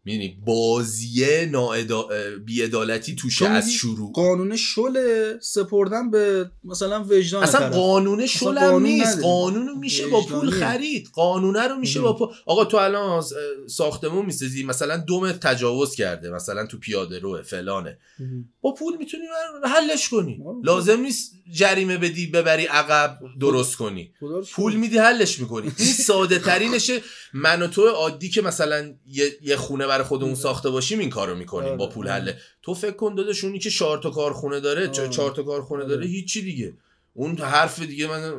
می‌دونی 0.04 0.38
بازی 0.46 1.46
ناعدا... 1.46 2.08
بیعدالتی 2.44 3.14
توشه 3.14 3.46
تو 3.46 3.52
از 3.52 3.72
شروع 3.72 4.12
قانون 4.12 4.56
شله 4.56 5.38
سپردن 5.42 6.10
به 6.10 6.50
مثلا 6.64 7.04
وجدان 7.04 7.42
اصلا 7.42 7.60
طرف. 7.60 7.74
قانون 7.74 8.26
شلم 8.26 8.54
قانون 8.54 8.82
نیست. 8.82 9.18
قانون 9.18 9.68
رو 9.68 9.74
میشه 9.74 10.06
با 10.06 10.22
پول. 10.22 10.50
خرید 10.50 11.08
قانونه 11.12 11.68
رو 11.68 11.76
میشه 11.76 12.00
با. 12.00 12.12
پول 12.12 12.28
آقا 12.46 12.64
تو 12.64 12.76
الان 12.76 13.24
ساختمون 13.68 14.26
می‌سازی 14.26 14.64
مثلا 14.64 14.96
دو 14.96 15.20
متر 15.20 15.38
تجاوز 15.38 15.94
کرده 15.94 16.30
مثلا 16.30 16.66
تو 16.66 16.78
پیاده 16.78 17.18
روه 17.18 17.42
فلانه 17.42 17.98
هم. 18.18 18.44
با 18.60 18.74
پول 18.74 18.96
می‌تونی 18.96 19.22
حلش 19.64 20.08
کنی 20.08 20.42
آره. 20.46 20.56
لازم 20.64 21.00
نیست 21.00 21.32
جریمه 21.52 21.98
بدی 21.98 22.26
ببری 22.26 22.64
عقب 22.64 23.18
درست 23.40 23.76
کنی 23.76 24.12
رو. 24.20 24.42
پول 24.52 24.74
میدی 24.76 24.98
حلش 24.98 25.38
می‌کنی 25.38 25.72
این 25.78 25.92
ساده 25.92 26.38
ترینشه 26.48 27.00
من 27.34 27.62
و 27.62 27.66
تو 27.66 27.88
عادی 27.88 28.28
که 28.28 28.42
مثلا 28.42 28.94
یه 29.42 29.56
خونه 29.56 29.86
برای 29.90 30.04
خودمون 30.04 30.34
ساخته 30.34 30.70
باشیم 30.70 30.98
این 30.98 31.10
کارو 31.10 31.34
می‌کنیم 31.34 31.68
آره، 31.68 31.76
با 31.76 31.88
پول 31.88 32.08
آره. 32.08 32.14
حله 32.14 32.38
تو 32.62 32.74
فکر 32.74 32.96
کن 32.96 33.14
داداش 33.14 33.44
اونی 33.44 33.58
که 33.58 33.70
چهار 33.70 33.98
تا 33.98 34.10
کارخونه 34.10 34.60
داره 34.60 34.88
چه- 34.88 35.02
آره. 35.02 35.10
چهار 35.10 35.30
تا 35.30 35.42
کارخونه 35.42 35.84
داره. 35.84 36.06
هیچی 36.06 36.42
دیگه 36.42 36.74
اون 37.14 37.38
حرف 37.38 37.82
دیگه 37.82 38.06
من 38.06 38.32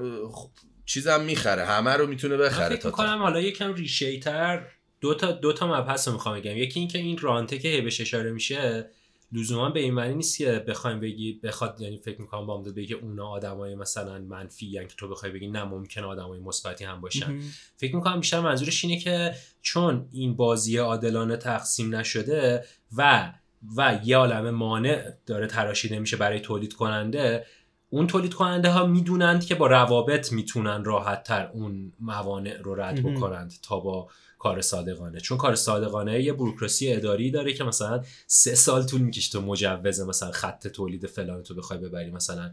چیزم 0.86 1.22
می‌خره 1.22 1.66
همه 1.66 1.92
رو 1.92 2.08
می‌تونه 2.08 2.38
بخره 2.38 2.76
فکر 2.76 2.86
می‌کنم 2.86 3.18
حالا 3.22 3.42
یکم 3.42 3.74
ریشه 3.74 4.20
تر 4.20 4.68
دو 5.02 5.14
تا 5.14 5.32
دو 5.32 5.54
تا 5.54 5.68
مبحث 5.68 6.08
رو 6.08 6.14
می‌خوام 6.14 6.40
بگم 6.40 6.58
یکی 6.58 6.80
اینکه 6.80 6.98
این 6.98 7.18
رانته 7.18 7.60
که 7.60 7.68
هی 7.68 7.82
بهش 7.82 8.02
اشاره 8.02 8.32
میشه 8.32 8.90
لزوما 9.34 9.70
به 9.70 9.80
این 9.80 9.94
معنی 9.94 10.16
نیست 10.16 10.38
که 10.38 10.66
بخوایم 10.68 11.00
بگی 11.00 11.34
بخواد 11.44 11.82
یعنی 11.82 11.98
فکر 11.98 12.22
می‌کنم 12.22 12.46
با 12.46 12.58
بگی 12.58 12.86
که 12.86 12.96
اونا 12.96 13.28
آدمای 13.28 13.76
مثلا 13.76 14.20
منفی 14.20 14.66
یعنی 14.66 14.88
که 14.88 14.96
تو 14.98 15.08
بخوای 15.08 15.32
بگی 15.32 15.48
نه 15.48 15.64
ممکن 15.64 16.04
آدمای 16.04 16.40
مثبتی 16.40 16.84
هم 16.84 17.02
باشن. 17.02 17.40
فکر 17.78 17.96
می‌کنم 17.96 18.20
بیشتر 18.20 18.40
منظورش 18.40 18.86
اینه 18.86 19.00
که 19.00 19.34
چون 19.62 20.08
این 20.12 20.36
بازی 20.36 20.78
عادلانه 20.78 21.38
تقسیم 21.38 21.96
نشده 21.96 22.66
و 22.98 23.34
و 23.78 24.00
یه 24.04 24.18
عالم 24.18 24.50
مانع 24.50 25.12
داره 25.26 25.48
تراشیده 25.48 26.00
میشه 26.00 26.18
برای 26.18 26.40
تولید 26.40 26.74
کننده 26.74 27.46
اون 27.90 28.08
تولید 28.08 28.34
کننده 28.34 28.70
ها 28.70 28.86
می‌دونند 28.86 29.46
که 29.46 29.56
با 29.56 29.68
روابط 29.68 30.32
می‌تونن 30.32 30.84
راحت 30.84 31.24
تر 31.24 31.50
اون 31.54 31.94
موانع 32.00 32.58
رو 32.58 32.76
رد. 32.76 33.04
بکنند 33.04 33.54
تا 33.62 33.80
با 33.80 34.10
کار 34.42 34.62
صادقانه. 34.62 35.20
چون 35.20 35.38
کار 35.38 35.56
صادقانه 35.56 36.24
یه 36.24 36.34
بروکراسی 36.34 36.94
اداری 36.94 37.32
داره 37.32 37.54
که 37.54 37.64
مثلا 37.64 38.04
سه 38.28 38.56
سال 38.56 38.84
طول 38.84 39.02
می‌کشه 39.02 39.32
تو 39.32 39.42
مجوز 39.42 40.00
مثلا 40.00 40.32
خط 40.32 40.68
تولید 40.68 41.08
فلان 41.08 41.44
تو 41.44 41.56
بخوای 41.56 41.80
ببری 41.80 42.12
مثلا 42.12 42.52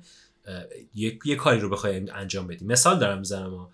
یه, 0.95 1.19
یه 1.25 1.37
کاری 1.37 1.61
رو 1.61 1.71
بخوای 1.71 2.11
انجام 2.11 2.47
بدی. 2.47 2.65
مثال 2.65 2.99
دارم 2.99 3.19
می‌زنم. 3.19 3.69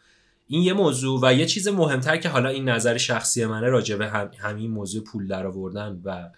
این 0.46 0.62
یه 0.62 0.72
موضوع 0.72 1.20
و 1.22 1.34
یه 1.34 1.46
چیز 1.46 1.68
مهمتر 1.68 2.16
که 2.16 2.28
حالا 2.28 2.48
این 2.48 2.68
نظر 2.68 2.96
شخصی 2.96 3.44
منه 3.44 3.68
راجع 3.68 3.96
به 3.96 4.08
هم 4.08 4.30
همین 4.38 4.70
موضوع 4.70 5.04
پول 5.04 5.26
درآوردن 5.26 6.00
و 6.04 6.30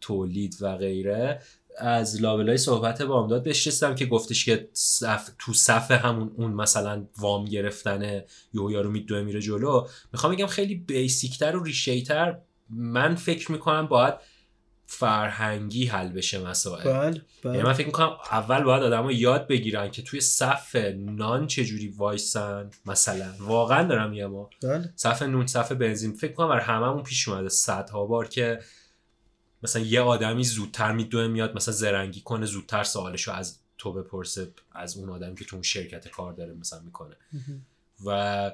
تولید 0.00 0.56
و 0.60 0.76
غیره. 0.76 1.42
از 1.78 2.22
لابلای 2.22 2.58
صحبت 2.58 3.02
بامداد 3.02 3.42
بهش 3.42 3.66
رسیدم 3.66 3.94
که 3.94 4.06
گفتش 4.06 4.44
که 4.44 4.68
صف 4.72 5.30
تو 5.38 5.52
صف 5.52 5.90
همون 5.90 6.32
اون 6.36 6.52
مثلا 6.52 7.06
وام 7.18 7.44
گرفتن 7.44 8.22
یهو 8.54 8.70
یارو 8.70 8.90
میدوه 8.90 9.22
میره 9.22 9.40
جلو. 9.40 9.86
می‌خوام 10.12 10.32
بگم 10.32 10.46
خیلی 10.46 10.74
بیسیکتر 10.74 11.56
و 11.56 11.64
ریشیتر 11.64 12.38
من 12.70 13.14
فکر 13.14 13.52
می‌کنم 13.52 13.86
باید 13.86 14.14
فرهنگی 14.86 15.86
حل 15.86 16.08
بشه 16.08 16.38
مسائل. 16.38 16.84
بله 16.84 17.04
یعنی 17.04 17.22
بله 17.44 17.62
من 17.62 17.72
فکر 17.72 17.86
می‌کنم 17.86 18.10
اول 18.32 18.62
باید 18.62 18.82
آدم 18.82 19.10
یاد 19.10 19.46
بگیرن 19.46 19.90
که 19.90 20.02
توی 20.02 20.20
صف 20.20 20.76
نان 20.96 21.46
چجوری 21.46 21.88
وایسن 21.88 22.70
مثلا. 22.86 23.34
واقعا 23.40 23.88
دارم 23.88 24.10
میگم. 24.10 24.32
بله. 24.62 24.92
صف 24.96 25.22
نون 25.22 25.46
صف 25.46 25.72
بنزین 25.72 26.12
فکر 26.12 26.32
کنم 26.32 26.48
برای 26.48 26.62
هممون 26.62 27.02
پیش 27.02 27.28
اومده. 27.28 27.48
صدها 27.48 28.06
بار 28.06 28.28
که 28.28 28.58
مثلا 29.62 29.82
یه 29.82 30.00
آدمی 30.00 30.44
زودتر 30.44 30.92
میدوه 30.92 31.26
میاد 31.26 31.56
مثلا 31.56 31.74
زرنگی 31.74 32.20
کنه 32.20 32.46
زودتر 32.46 32.84
سوالشو 32.84 33.32
از 33.32 33.58
تو 33.78 33.92
بپرسه 33.92 34.48
از 34.72 34.96
اون 34.96 35.10
آدمی 35.10 35.34
که 35.34 35.44
تو 35.44 35.56
اون 35.56 35.62
شرکت 35.62 36.08
کار 36.08 36.32
داره 36.32 36.52
مثلا 36.52 36.80
می‌کنه. 36.80 37.16
و 38.04 38.52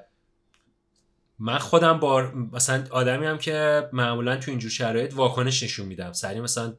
من 1.39 1.59
خودم 1.59 2.01
بار 2.01 2.35
مثلا 2.35 2.87
آدمی 2.91 3.27
هم 3.27 3.39
که 3.39 3.89
معمولا 3.93 4.37
تو 4.37 4.51
اینجور 4.51 4.71
شرایط 4.71 5.15
واکنش 5.15 5.63
نشون 5.63 5.87
میدم. 5.87 6.13
سری 6.13 6.41
مثلا 6.41 6.75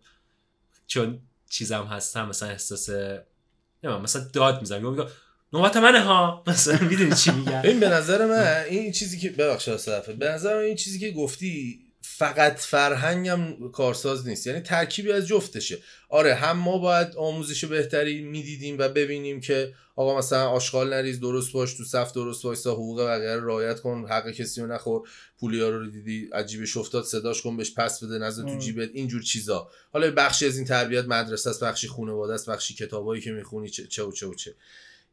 چون 0.87 1.19
چیزم 1.49 1.83
هستم 1.83 2.27
مثلا 2.27 2.49
احساس 2.49 2.89
نمی‌دونم 2.89 4.01
مثلا 4.01 4.27
داد 4.33 4.61
می‌زنم. 4.61 4.83
یا 4.83 4.91
میگم 4.91 5.05
نوبت 5.53 5.77
منه 5.77 6.01
ها. 6.01 6.43
مثلا 6.47 6.87
می‌دونی 6.87 7.15
چی 7.15 7.31
میگم. 7.31 7.61
این 7.61 7.79
به 7.79 7.89
نظر 7.89 8.25
من 8.25 8.63
این 8.69 8.91
چیزی 8.91 9.19
که 9.19 9.29
ببخشید 9.29 9.77
صرفت 9.77 10.09
به 10.09 10.29
نظر 10.29 10.55
من 10.55 10.61
این 10.61 10.75
چیزی 10.75 10.99
که 10.99 11.11
گفتی 11.11 11.79
فقط 12.19 12.59
فرهنگم 12.59 13.71
کارساز 13.71 14.27
نیست. 14.27 14.47
یعنی 14.47 14.59
ترکیبی 14.59 15.11
از 15.11 15.27
جفتشه. 15.27 15.77
آره 16.09 16.33
هم 16.33 16.57
ما 16.57 16.77
باید 16.77 17.15
آموزش 17.15 17.65
بهتری 17.65 18.21
می‌دیدیم 18.21 18.77
و 18.79 18.89
ببینیم 18.89 19.41
که 19.41 19.73
آقا 19.95 20.17
مثلا 20.17 20.49
آشغال 20.49 20.93
نریز 20.93 21.19
درست 21.19 21.51
باش 21.51 21.73
تو 21.73 21.83
صف 21.83 22.13
درست 22.13 22.45
وایسا 22.45 22.73
حقوق 22.73 23.01
بقیه 23.01 23.35
رو 23.35 23.47
رعایت 23.47 23.79
کن 23.79 24.05
حق 24.09 24.31
کسی 24.31 24.61
رو 24.61 24.67
نخور 24.67 25.09
پولیا 25.39 25.69
رو 25.69 25.89
دیدی 25.89 26.29
عجیبش 26.33 26.77
افتاد 26.77 27.03
صداش 27.03 27.41
کن 27.41 27.57
بهش 27.57 27.73
پس 27.73 28.03
بده 28.03 28.17
نزد 28.17 28.45
تو. 28.45 28.57
جیبت 28.57 28.89
اینجور 28.93 29.21
چیزا. 29.21 29.69
حالا 29.91 30.11
بخشی 30.11 30.45
از 30.45 30.57
این 30.57 30.65
تربیت 30.65 31.05
مدرسه 31.05 31.49
است 31.49 31.63
بخشی 31.63 31.87
خانواده 31.87 32.33
است 32.33 32.49
بخشی 32.49 32.73
کتابایی 32.73 33.21
که 33.21 33.31
می‌خونی 33.31 33.69
چه 33.69 33.87
چه 33.87 34.03
و 34.03 34.11
چه 34.11 34.27
و 34.27 34.33
چه. 34.33 34.55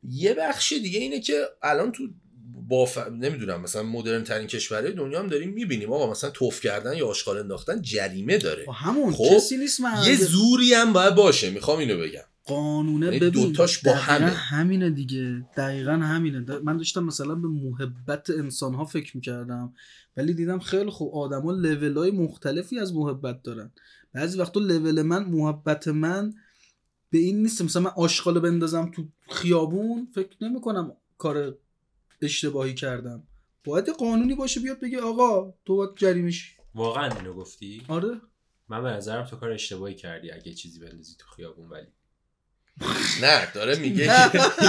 یه 0.08 0.34
بخش 0.34 0.72
دیگه 0.72 1.00
اینه 1.00 1.20
که 1.20 1.44
الان 1.62 1.92
تو 1.92 2.08
با 2.68 2.84
ف... 2.84 2.98
نمی‌دونم 2.98 3.60
مثلا 3.60 3.82
مدرن 3.82 4.24
ترین 4.24 4.46
کشورهای 4.46 4.92
دنیا 4.92 5.18
هم 5.18 5.26
داریم 5.26 5.50
می‌بینیم. 5.50 5.92
آقا 5.92 6.10
مثلا 6.10 6.30
توف 6.30 6.60
کردن 6.60 6.96
یا 6.96 7.06
آشغال 7.06 7.38
انداختن 7.38 7.82
جریمه 7.82 8.38
داره. 8.38 8.64
با 8.64 8.72
همون 8.72 9.12
خب، 9.12 9.36
کسی 9.36 9.56
نیست 9.56 9.80
من 9.80 10.04
یه 10.06 10.16
زوری 10.16 10.74
هم 10.74 10.92
باید 10.92 11.14
باشه 11.14 11.50
می‌خوام 11.50 11.78
اینو 11.78 11.98
بگم. 11.98 12.20
قانونه 12.44 13.06
یعنی 13.06 13.18
ببین 13.18 13.30
دوتاش 13.30 13.78
با 13.78 13.94
همه. 13.94 14.26
همینه 14.26 14.90
دیگه 14.90 15.44
دقیقا 15.56 15.92
همینه. 15.92 16.46
د- 16.46 16.62
من 16.64 16.76
داشتم 16.76 17.04
مثلا 17.04 17.34
به 17.34 17.48
محبت 17.48 18.30
انسان 18.30 18.74
ها 18.74 18.84
فکر 18.84 19.16
می‌کردم 19.16 19.72
ولی 20.16 20.34
دیدم 20.34 20.58
خیلی 20.58 20.90
خوب 20.90 21.14
آدما 21.14 21.52
لول 21.52 21.96
های 21.96 22.10
مختلفی 22.10 22.78
از 22.78 22.94
محبت 22.94 23.42
دارن. 23.42 23.72
بعضی 24.12 24.38
وقتا 24.38 24.60
لول 24.60 25.02
من 25.02 25.24
محبت 25.24 25.88
من 25.88 26.34
به 27.10 27.18
این 27.18 27.42
نیست 27.42 27.62
مثلا 27.62 27.82
من 27.82 27.90
آشغال 27.96 28.40
بندازم 28.40 28.90
تو 28.94 29.08
خیابون. 29.28 30.08
فکر 30.14 30.36
نمی‌کنم 30.40 30.92
کار 31.18 31.58
اشتباهی 32.22 32.74
کردم 32.74 33.22
باید 33.64 33.88
یه 33.88 33.94
قانونی 33.94 34.34
باشه 34.34 34.60
بیاد 34.60 34.80
بگه 34.80 35.00
آقا 35.00 35.54
تو 35.64 35.76
باید 35.76 35.90
جریمش 35.96 36.56
واقعا 36.74 37.10
اینو 37.16 37.32
گفتی 37.32 37.82
آره 37.88 38.20
من 38.68 38.82
به 38.82 38.88
نظرم 38.90 39.24
تو 39.26 39.36
کار 39.36 39.50
اشتباهی 39.50 39.94
کردی 39.94 40.30
اگه 40.30 40.54
چیزی 40.54 40.80
بندازی 40.80 41.14
تو 41.18 41.26
خیابون 41.36 41.68
ولی 41.68 41.86
نه 43.22 43.52
داره 43.54 43.76
میگه 43.78 44.10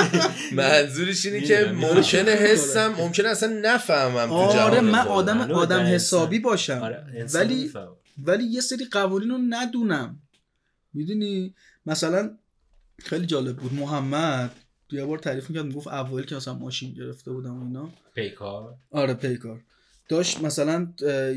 منظورش 0.53 1.25
اینه 1.25 1.41
که. 1.41 1.65
ممکنه 1.75 2.31
حسم 2.31 2.87
ممکنه 2.87 3.27
اصلا 3.29 3.59
نفهمم 3.63 4.31
آره 4.31 4.81
من. 4.81 5.07
آدم 5.07 5.51
آدم 5.51 5.79
حسابی. 5.79 6.39
باشم 6.39 6.79
آره 6.83 7.27
ولی. 7.33 7.73
ولی 8.23 8.43
یه 8.43 8.61
سری 8.61 8.85
قوانین 8.85 9.29
رو 9.29 9.37
ندونم 9.49 10.21
می‌دونی 10.93 11.55
مثلا 11.85 12.37
خیلی 12.99 13.25
جالب 13.25 13.57
بود 13.57 13.73
محمد 13.73 14.51
یه 14.91 15.05
بار 15.05 15.17
تعریف 15.17 15.49
می‌کرد 15.49 15.65
می‌گفت 15.65 15.87
اول 15.87 16.23
که 16.23 16.35
مثلا 16.35 16.53
ماشین 16.53 16.93
گرفته 16.93 17.31
بودم 17.31 17.61
اینا. 17.61 17.89
پیکار؟ 18.15 18.75
آره 18.91 19.13
پیکار. 19.13 19.59
داشت 20.09 20.41
مثلا 20.41 20.87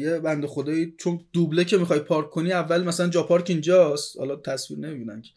یه 0.00 0.20
بنده 0.24 0.46
خدایی 0.46 0.94
چون 0.98 1.20
دوبله 1.32 1.64
که 1.64 1.78
می‌خوای 1.78 2.00
پارک 2.00 2.30
کنی 2.30 2.52
اول 2.52 2.84
مثلا 2.84 3.08
جا 3.08 3.22
پارک 3.22 3.50
اینجاست. 3.50 4.18
حالا 4.18 4.36
تصویر 4.36 4.80
نمی‌بینن 4.80 5.22
که. 5.22 5.30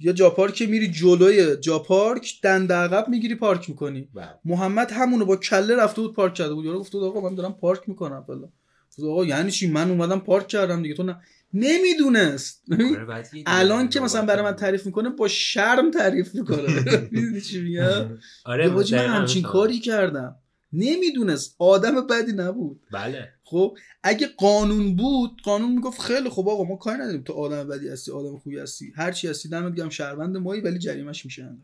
یا 0.00 0.12
جا 0.12 0.30
پارک 0.30 0.62
میری 0.62 0.88
جلوی 0.90 1.56
جا 1.56 1.78
پارک 1.78 2.40
دنده 2.42 2.74
عقب 2.74 3.08
می‌گیری 3.08 3.34
پارک 3.34 3.68
می‌کنی. 3.70 4.08
بله. 4.14 4.28
محمد 4.44 4.92
همونو 4.92 5.24
با 5.24 5.36
کله 5.36 5.76
رفته 5.76 6.02
بود 6.02 6.14
پارک 6.14 6.34
کرده 6.34 6.54
بود. 6.54 6.64
یارو 6.64 6.80
گفت 6.80 6.94
آقا 6.94 7.20
من 7.28 7.34
دارم 7.34 7.52
پارک 7.52 7.88
می‌کنم 7.88 8.24
فلان. 8.26 8.52
گفت 8.90 9.00
آقا 9.00 9.24
یعنی 9.24 9.50
چی؟ 9.50 9.70
من 9.70 9.90
اومدم 9.90 10.20
پارک 10.20 10.48
کردم 10.48 10.82
دیگه. 10.82 10.94
تو 10.94 11.02
نه. 11.02 11.20
نمی‌دونست. 11.56 12.64
آره، 12.72 13.24
الان 13.46 13.88
که 13.88 14.00
مثلا 14.00 14.26
برای 14.26 14.42
من 14.42 14.56
تعریف 14.56 14.86
می‌کنه 14.86 15.10
با 15.10 15.28
شرم 15.28 15.90
تعریف 15.90 16.34
می‌کنه. 16.34 16.84
می‌دونی 17.12 17.40
چی 17.40 17.60
میگم؟ 17.60 18.18
آره 18.44 18.70
حاجی 18.70 18.94
من 18.96 19.06
همچین. 19.06 19.42
کاری 19.42 19.80
کردم. 19.80 20.36
نمی‌دونست. 20.72 21.54
آدم 21.58 22.06
بدی 22.06 22.32
نبود. 22.32 22.80
بله. 22.92 23.28
خب 23.44 23.76
اگه 24.02 24.26
قانون 24.26 24.96
بود 24.96 25.42
قانون 25.44 25.72
می‌گفت 25.72 26.00
خیلی 26.00 26.28
خب 26.28 26.48
آقا 26.48 26.64
ما 26.64 26.76
کاری 26.76 26.98
نداریم. 26.98 27.22
تو 27.22 27.32
آدم 27.32 27.68
بدی 27.68 27.88
هستی 27.88 28.12
آدم 28.12 28.38
خوبی 28.38 28.58
هستی. 28.58 28.92
هر 28.96 29.12
چی 29.12 29.28
هستی 29.28 29.48
دمت 29.48 29.74
گرم 29.74 29.88
شهروند 29.88 30.36
مایی 30.36 30.60
ولی 30.60 30.78
جریمش 30.78 31.24
میشه 31.24 31.42
انقدر 31.42 31.58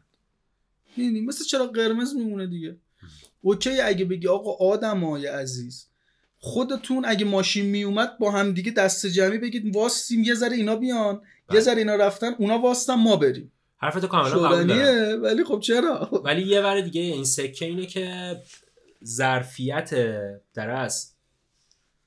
می‌دونی؟ 0.96 1.20
مثل 1.20 1.44
چرا 1.44 1.66
قرمز 1.66 2.14
میمونه 2.14 2.46
دیگه. 2.46 2.76
اوکی 3.40 3.80
اگه 3.80 4.04
بگی 4.04 4.28
آقا 4.28 4.66
آدمای 4.66 5.26
عزیز 5.26 5.86
خودتون 6.44 7.04
اگه 7.04 7.24
ماشین 7.24 7.66
میومد 7.66 8.18
با 8.18 8.30
هم 8.30 8.52
دیگه 8.52 8.70
دست 8.70 9.06
جمعی 9.06 9.38
بگید 9.38 9.76
واسیم 9.76 10.22
یه 10.22 10.34
ذره 10.34 10.56
اینا 10.56 10.76
بیان. 10.76 11.14
یه 11.14 11.20
بله. 11.48 11.60
ذره 11.60 11.78
اینا 11.78 11.94
رفتن 11.94 12.34
اونا 12.38 12.58
واستن 12.58 12.94
ما 12.94 13.16
بریم. 13.16 13.52
حرفتو 13.76 14.06
کاملا 14.06 14.48
قبول 14.48 14.66
دارم. 14.66 15.22
ولی 15.22 15.44
خب 15.44 15.60
چرا؟ 15.60 16.08
ولی 16.24 16.42
یه 16.42 16.60
ور 16.60 16.80
دیگه 16.80 17.00
این 17.00 17.24
سکه 17.24 17.64
اینه 17.64 17.86
که 17.86 18.36
ظرفیت 19.04 19.94
در 20.54 20.70
از 20.70 21.12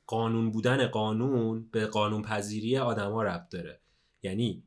قانون 0.08 0.52
بودن 0.52 0.88
قانون 0.88 1.70
به 1.72 1.86
قانون 1.86 2.22
پذیری 2.22 2.78
آدما 2.78 3.24
ربط 3.24 3.50
داره. 3.50 3.80
یعنی 4.24 4.64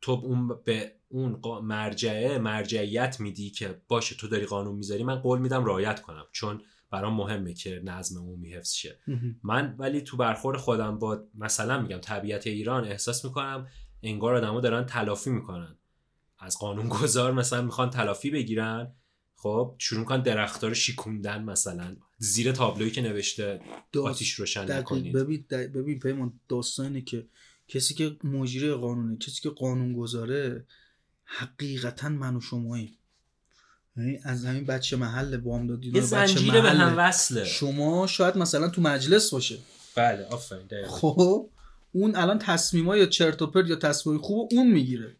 تو 0.00 0.12
اون 0.12 0.48
به 0.64 0.92
اون 1.08 1.40
مرجعه 1.62 2.38
مرجعیت 2.38 3.20
میدی 3.20 3.50
که 3.50 3.80
باشه 3.88 4.16
تو 4.16 4.28
داری 4.28 4.46
قانون 4.46 4.74
می‌ذاری 4.74 5.04
من 5.04 5.16
قول 5.16 5.38
میدم 5.38 5.64
رعایت 5.64 6.02
کنم. 6.02 6.24
چون 6.32 6.62
برام 6.92 7.14
مهمه 7.14 7.54
که 7.54 7.80
نظم 7.84 8.18
عمومی 8.18 8.52
حفظ 8.52 8.72
شه. 8.72 8.98
من 9.42 9.74
ولی 9.78 10.00
تو 10.00 10.16
برخورد 10.16 10.58
خودم 10.58 10.98
با 10.98 11.24
مثلا 11.34 11.82
میگم 11.82 11.98
طبیعت 11.98 12.46
ایران 12.46 12.84
احساس 12.84 13.24
می‌کنم 13.24 13.66
انگار 14.02 14.34
آدما 14.34 14.60
دارن 14.60 14.86
تلافی 14.86 15.30
می‌کنن. 15.30 15.76
از 16.38 16.58
قانون 16.58 16.88
گذار 16.88 17.32
مثلا 17.32 17.62
می‌خوان 17.62 17.90
تلافی 17.90 18.30
بگیرن 18.30 18.92
خب 19.36 19.74
شروع 19.78 20.00
می‌کنن 20.00 20.22
درختار 20.22 20.70
رو 20.70 20.74
شیکوندن 20.74 21.44
مثلا. 21.44 21.96
زیر 22.18 22.52
تابلویی 22.52 22.90
که 22.90 23.02
نوشته 23.02 23.60
آتیش 24.04 24.32
روشن 24.32 24.72
نکنید. 24.72 25.16
ببین 25.16 25.46
ببین 25.50 25.98
پیمان 25.98 26.40
داستان 26.48 26.86
اینه 26.86 27.00
که 27.00 27.26
کسی 27.68 27.94
که 27.94 28.16
مجری 28.24 28.72
قانونه 28.72 29.16
کسی 29.16 29.42
که 29.42 29.50
قانون 29.50 29.92
گذاره 29.92 30.66
حقیقتا 31.24 32.08
من 32.08 32.36
و 32.36 32.40
شماییم. 32.40 32.98
از 34.24 34.44
همین 34.44 34.64
بچه 34.64 34.96
محل 34.96 35.36
وام 35.36 35.66
دادی 35.66 35.90
یه 35.90 36.00
زنجیره 36.00 36.60
به 36.60 36.70
هم 36.70 36.94
وصله. 36.98 37.44
شما 37.44 38.06
شاید 38.06 38.36
مثلا 38.36 38.68
تو 38.68 38.82
مجلس 38.82 39.30
باشه. 39.30 39.58
بله 39.96 40.24
آفرین. 40.24 40.86
خب 40.86 41.48
اون 41.92 42.16
الان 42.16 42.38
تصمیما 42.38 42.96
یا 42.96 43.06
چرت 43.06 43.42
و 43.42 43.46
پرت 43.46 43.68
یا 43.68 43.76
تصمیم 43.76 44.18
خوب 44.18 44.48
اون 44.52 44.70
می‌گیره. 44.70 45.16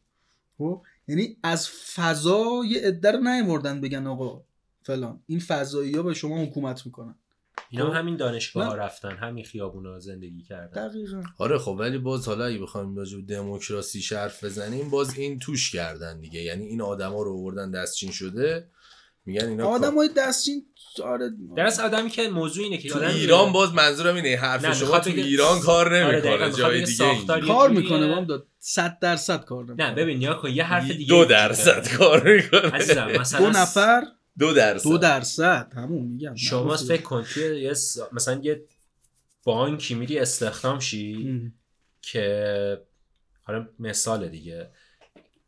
خب 0.59 0.83
یعنی 1.09 1.37
از 1.43 1.69
فضا 1.69 2.63
یه 2.69 2.81
عده 2.81 3.13
رو 3.13 3.21
نیاوردن 3.21 3.81
بگن 3.81 4.07
آقا 4.07 4.43
فلان 4.83 5.21
این 5.27 5.41
فضایی 5.41 5.97
ها 5.97 6.03
به 6.03 6.15
شما 6.15 6.43
حکومت 6.43 6.87
می‌کنن. 6.87 7.15
اینا 7.71 7.85
خب. 7.85 7.91
هم 7.91 7.99
همین 7.99 8.17
دانشگاه 8.17 8.67
ها. 8.67 8.75
رفتن 8.75 9.11
همین 9.17 9.45
خیابونا 9.45 9.99
زندگی 9.99 10.43
کردن 10.43 10.89
دقیقا 10.89 11.23
آره 11.39 11.59
خب 11.59 11.77
ولی 11.79 11.99
باز 11.99 12.29
حالا 12.29 12.45
اگه 12.45 12.59
بخوایم 12.59 12.97
راجع 12.97 13.17
به 13.19 13.23
دموکراسی 13.35 14.15
حرف 14.15 14.45
بزنیم 14.45 14.91
باز 14.91 15.19
این 15.19 15.39
توش 15.39 15.73
کردن 15.73 16.21
دیگه 16.21 16.43
یعنی 16.43 16.65
این 16.65 16.81
آدما 16.81 17.23
رو 17.23 17.33
آوردن 17.39 17.71
دستچین 17.71 18.11
شده 18.11 18.69
میگن 19.27 19.49
اینا 19.49 19.67
آدم 19.69 19.95
های 19.95 20.11
دستچین 20.17 20.67
آره 21.05 21.31
در 21.57 21.67
از 21.67 21.81
آدمی 21.81 22.11
که 22.11 22.29
موضوع 22.29 22.65
اینه 22.65 22.79
که 22.79 22.89
تو 22.89 22.99
آدم 22.99 23.09
ایران 23.09 23.53
باز 23.53 23.73
منظورم 23.75 24.15
اینه 24.15 24.31
نه، 24.31 24.37
حرف 24.37 24.79
شما 24.79 24.99
تو 24.99 25.11
بگه- 25.11 25.23
ایران 25.23 25.61
کار 25.61 25.87
آره،. 25.87 26.05
نمی‌کنه 26.05 26.33
می‌خواد 26.33 26.53
جای 26.53 26.85
دیگه 26.85 27.41
کار 27.47 27.71
می‌کنه 27.71 28.09
بام 28.15 28.25
داد 28.25 28.47
100 28.59 28.99
درصد 28.99 29.45
کار 29.45 29.65
نمی‌کنه 29.65 29.89
نه 29.91 29.95
ببین 29.95 30.19
نیا 30.19 30.35
کن 30.35 30.51
یه 30.51 30.65
حرف 30.65 30.91
دیگه 30.91 31.09
دو 31.09 31.25
درصد. 31.25 31.89
کار 31.97 32.35
می‌کنه 32.35 32.61
عزیزم 32.61 33.07
مثلا 33.21 33.41
دو 33.41 33.59
نفر 33.59 34.03
دو 34.39 34.53
درصد. 34.55 34.85
دو 34.85 34.99
درصد. 34.99 35.73
همون 35.77 36.03
میگم. 36.03 36.35
شما. 36.35 36.77
فکر 36.77 37.03
کن 37.03 37.23
توی 37.23 37.61
یه 37.61 37.75
س- 37.75 37.99
مثلا 38.13 38.41
یه 38.43 38.65
بانکی 39.45 39.95
میری 39.95 40.19
استخدام 40.19 40.79
شی 40.79 41.27
ام. 41.29 41.53
که 42.03 42.83
حالا 43.43 43.69
مثال 43.79 44.29
دیگه. 44.29 44.71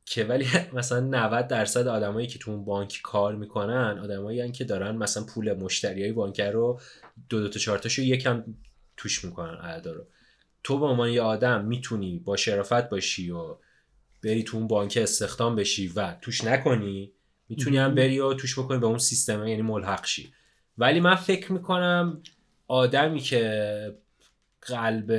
که 0.07 0.25
ولی 0.25 0.47
مثلا 0.73 1.01
90 1.01 1.47
درصد 1.49 1.87
آدمایی 1.89 2.27
که 2.27 2.39
تو 2.39 2.51
اون 2.51 2.65
بانک 2.65 3.01
کار 3.03 3.35
می‌کنن 3.35 3.99
آدمایی 4.03 4.53
که 4.53 4.65
دارن 4.65 4.97
مثلا 4.97 5.25
پول 5.25 5.53
مشتری 5.53 6.03
های 6.03 6.13
بانک 6.13 6.41
رو 6.41 6.81
دو 7.29 7.41
دو 7.41 7.49
تا 7.49 7.59
چهار 7.59 7.79
تاشو 7.79 8.03
یکم 8.03 8.45
توش 8.97 9.25
می‌کنن 9.25 9.59
اعدا 9.63 9.93
رو. 9.93 10.07
تو 10.63 10.79
به 10.79 10.87
عنوان 10.87 11.11
یه 11.11 11.23
آدم 11.23 11.65
می‌تونی 11.65 12.19
با 12.19 12.37
شرافت 12.37 12.89
باشی 12.89 13.31
و 13.31 13.57
بری 14.25 14.43
تو 14.43 14.57
اون 14.57 14.67
بانک 14.69 14.99
استخدام 15.03 15.57
بشی 15.57 15.89
و 15.97 16.15
توش 16.21 16.45
نکنی. 16.45 17.13
می‌تونی 17.49 17.77
هم. 17.77 17.95
بری 17.95 18.19
و 18.19 18.35
توش 18.35 18.59
بکنی 18.59 18.79
به 18.79 18.87
اون 18.87 18.99
سیستم 18.99 19.47
یعنی 19.47 19.63
ملحق 19.63 20.07
شی 20.07 20.33
ولی 20.79 21.01
من 21.01 21.15
فکر 21.15 21.53
می‌کنم 21.53 22.23
آدمی 22.69 23.21
که 23.21 23.95
قلب 24.63 25.13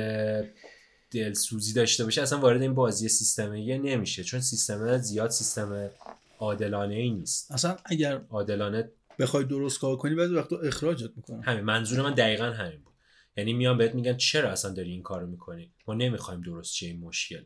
دلسوزی 1.10 1.72
داشته 1.72 2.04
باشه 2.04 2.22
اصلا 2.22 2.38
وارد 2.38 2.62
این 2.62 2.74
بازی 2.74 3.08
سیستمی 3.08 3.78
نمیشه 3.78 4.24
چون 4.24 4.40
سیستم 4.40 4.98
زیاد 4.98 5.30
سیستم 5.30 5.90
عادلانه 6.38 6.94
ای 6.94 7.10
نیست. 7.10 7.52
اصلا 7.52 7.76
اگر 7.84 8.20
عادلانه 8.30 8.90
بخوای 9.18 9.44
درست 9.44 9.80
کار 9.80 9.96
کنی 9.96 10.14
بعضی 10.14 10.34
وقتا 10.34 10.56
اخراجت 10.56 11.10
می‌کنن. 11.16 11.42
همین 11.42 11.64
منظور 11.64 12.02
من 12.02 12.14
دقیقا 12.14 12.44
همین 12.44 12.80
بود. 12.84 12.94
یعنی 13.36 13.52
میان 13.52 13.78
بهت 13.78 13.94
میگن 13.94 14.16
چرا 14.16 14.50
اصلا 14.50 14.72
داری 14.72 14.90
این 14.90 15.02
کارو 15.02 15.26
می‌کنی؟ 15.26 15.70
ما 15.86 15.94
نمی‌خوایم 15.94 16.40
درست 16.40 16.74
چه 16.74 16.86
این 16.86 17.00
مشکل. 17.00 17.42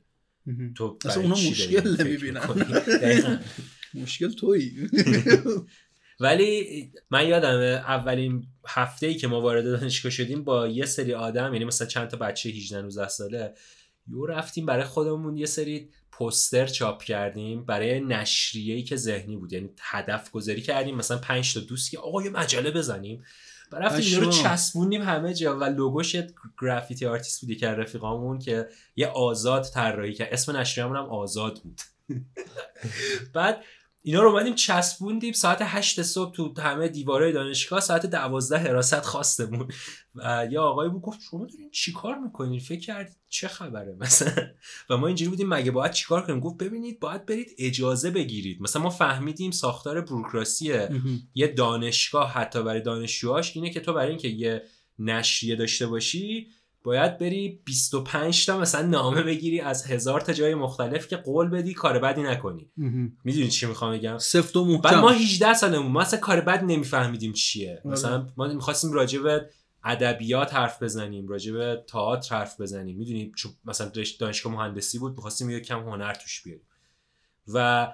تو 0.74 0.98
اصلا 1.04 1.22
اونا 1.22 1.34
مشکل 1.34 2.02
نمی‌بینن. 2.02 2.40
مشکل 3.94 4.32
تویی. 4.32 4.72
ولی 6.20 6.92
من 7.10 7.28
یادم 7.28 7.60
اولین 7.60 8.46
هفته 8.66 9.06
ای 9.06 9.14
که 9.14 9.28
ما 9.28 9.40
وارد 9.40 9.64
دانشگاه 9.64 10.12
شدیم 10.12 10.44
با 10.44 10.68
یه 10.68 10.86
سری 10.86 11.14
آدم 11.14 11.52
یعنی 11.52 11.64
مثلا 11.64 11.86
چند 11.86 12.08
تا 12.08 12.16
بچه 12.16 12.50
18 12.50 12.82
19 12.82 13.08
ساله 13.08 13.54
یو 14.08 14.26
رفتیم 14.26 14.66
برای 14.66 14.84
خودمون 14.84 15.36
یه 15.36 15.46
سری 15.46 15.90
پوستر 16.12 16.66
چاپ 16.66 17.02
کردیم 17.02 17.64
برای 17.64 18.00
نشریه 18.00 18.74
ای 18.74 18.82
که 18.82 18.96
ذهنی 18.96 19.36
بود. 19.36 19.52
یعنی 19.52 19.70
هدف 19.80 20.30
گذاری 20.30 20.62
کردیم 20.62 20.96
مثلا 20.96 21.18
5 21.18 21.54
تا 21.54 21.60
دوست 21.60 21.90
که 21.90 21.98
آقا 21.98 22.22
یه 22.22 22.30
مجله 22.30 22.70
بزنیم. 22.70 23.24
رفتیم 23.72 24.20
رو 24.20 24.28
پشمام. 24.28 24.56
چسبوندیم 24.56 25.02
همه 25.02 25.34
جا 25.34 25.58
و 25.58 25.64
لوگوش 25.64 26.16
graffiti 26.60 27.06
artist 27.06 27.40
بودی 27.40 27.56
که 27.56 27.68
رفیقامون 27.68 28.38
که 28.38 28.68
یه 28.96 29.06
آزاد 29.06 29.64
طراحی 29.64 30.14
کرد. 30.14 30.32
اسم 30.32 30.56
نشریه‌مون 30.56 30.96
هم 30.96 31.04
آزاد 31.04 31.60
بود. 31.62 31.80
بعد 33.34 33.64
اینا 34.02 34.22
رو 34.22 34.28
اومدیم 34.28 34.54
چسبوندیم 34.54 35.32
ساعت 35.32 35.58
هشت 35.60 36.02
صبح 36.02 36.34
تو 36.34 36.54
همه 36.58 36.88
دیواره 36.88 37.32
دانشگاه 37.32 37.80
ساعت 37.80 38.06
دوازده 38.06 38.58
حراست 38.58 39.00
خواستمون. 39.00 39.68
و 40.14 40.48
یه 40.50 40.58
آقایی 40.58 40.90
بود 40.90 41.02
گفت 41.02 41.20
شما 41.30 41.46
دارین 41.46 41.70
چیکار 41.70 42.18
می‌کنین؟ 42.18 42.60
فکر 42.60 42.80
کردید 42.80 43.16
چه 43.28 43.48
خبره 43.48 43.96
مثلا؟ 44.00 44.46
و 44.90 44.96
ما 44.96 45.06
اینجوری 45.06 45.30
بودیم 45.30 45.48
مگه 45.48 45.70
باید 45.70 45.92
چیکار 45.92 46.26
کنیم؟ 46.26 46.40
گفت 46.40 46.56
ببینید 46.56 47.00
باید 47.00 47.26
برید 47.26 47.54
اجازه 47.58 48.10
بگیرید. 48.10 48.62
مثلا 48.62 48.82
ما 48.82 48.90
فهمیدیم 48.90 49.50
ساختار 49.50 50.00
بروکراسی 50.00 50.74
یه 51.34 51.46
دانشگاه 51.46 52.32
حتی 52.32 52.62
برای 52.62 52.80
دانشجوهاش 52.80 53.56
اینه 53.56 53.70
که 53.70 53.80
تو 53.80 53.92
برای 53.92 54.08
اینکه 54.08 54.28
یه 54.28 54.62
نشریه 54.98 55.56
داشته 55.56 55.86
باشی 55.86 56.48
باید 56.84 57.18
بری 57.18 57.60
25 57.64 58.46
تا 58.46 58.58
مثلا 58.58 58.86
نامه 58.86 59.22
بگیری 59.22 59.60
از 59.60 59.86
هزار 59.86 60.20
تا 60.20 60.32
جای 60.32 60.54
مختلف 60.54 61.08
که 61.08 61.16
قول 61.16 61.48
بدی 61.48 61.74
کار 61.74 61.98
بدی 61.98 62.22
نکنی. 62.22 62.70
می‌دونی 63.24 63.48
چی 63.48 63.66
می‌خوام 63.66 63.92
بگم؟ 63.92 64.18
سفت 64.18 64.56
و 64.56 64.64
بعد 64.64 64.94
محکم 64.94 65.00
ما 65.00 65.10
18 65.10 65.54
سالمون 65.54 65.92
ما 65.92 66.00
اصلا 66.00 66.20
کار 66.20 66.40
بد 66.40 66.64
نمیفهمیدیم 66.64 67.32
چیه. 67.32 67.80
آره. 67.84 67.92
مثلا 67.92 68.26
ما 68.36 68.46
می‌خواستیم 68.46 68.92
راجع 68.92 69.20
به 69.20 69.50
ادبیات 69.84 70.54
حرف 70.54 70.82
بزنیم 70.82 71.28
راجع 71.28 71.52
به 71.52 71.84
تئاتر 71.88 72.36
حرف 72.36 72.60
بزنیم. 72.60 72.96
می‌دونی؟ 72.96 73.32
چون 73.36 73.52
مثلا 73.64 73.88
دانش- 73.88 74.10
دانشگاه 74.10 74.52
مهندسی 74.52 74.98
بود 74.98 75.16
می‌خواستیم 75.16 75.50
یه 75.50 75.60
کم 75.60 75.78
هنر 75.80 76.14
توش 76.14 76.42
بیاریم. 76.42 76.64
و 77.54 77.88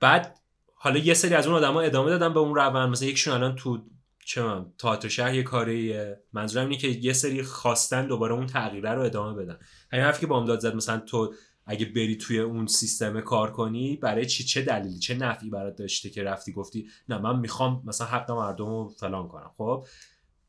بعد 0.00 0.36
حالا 0.74 0.98
یه 0.98 1.14
سری 1.14 1.34
از 1.34 1.46
اون 1.46 1.56
آدما 1.56 1.80
ادامه 1.80 2.10
دادن 2.10 2.34
به 2.34 2.40
اون 2.40 2.54
روند. 2.54 2.88
مثلا 2.88 3.08
یکشون 3.08 3.34
الان 3.34 3.56
تو 3.56 3.82
چه 4.30 4.42
من 4.42 4.66
تئاتر 4.78 5.08
شهر 5.08 5.34
یه 5.34 5.42
کاریه. 5.42 6.20
منظورم 6.32 6.64
اینه 6.64 6.76
که 6.76 6.88
یه 6.88 7.12
سری 7.12 7.42
خواستن 7.42 8.06
دوباره 8.06 8.34
اون 8.34 8.46
تغییره 8.46 8.90
رو 8.90 9.02
ادامه 9.02 9.42
بدن. 9.42 9.58
همین 9.92 10.04
حرفی 10.04 10.20
که 10.20 10.26
با 10.26 10.44
داد 10.44 10.60
زد 10.60 10.74
مثلا 10.74 10.98
تو 10.98 11.34
اگه 11.66 11.86
بری 11.86 12.16
توی 12.16 12.38
اون 12.38 12.66
سیستم 12.66 13.20
کار 13.20 13.52
کنی 13.52 13.96
برای 13.96 14.26
چی؟ 14.26 14.44
چه 14.44 14.62
دلیلی 14.62 14.98
چه 14.98 15.14
نفعی 15.14 15.50
برات 15.50 15.76
داشته 15.76 16.10
که 16.10 16.22
رفتی 16.22 16.52
گفتی 16.52 16.88
نه 17.08 17.18
من 17.18 17.38
می‌خوام 17.38 17.82
مثلا 17.86 18.06
حق 18.06 18.30
مردم 18.30 18.66
رو 18.66 18.88
فلان 18.88 19.28
کنم. 19.28 19.50
خب 19.56 19.86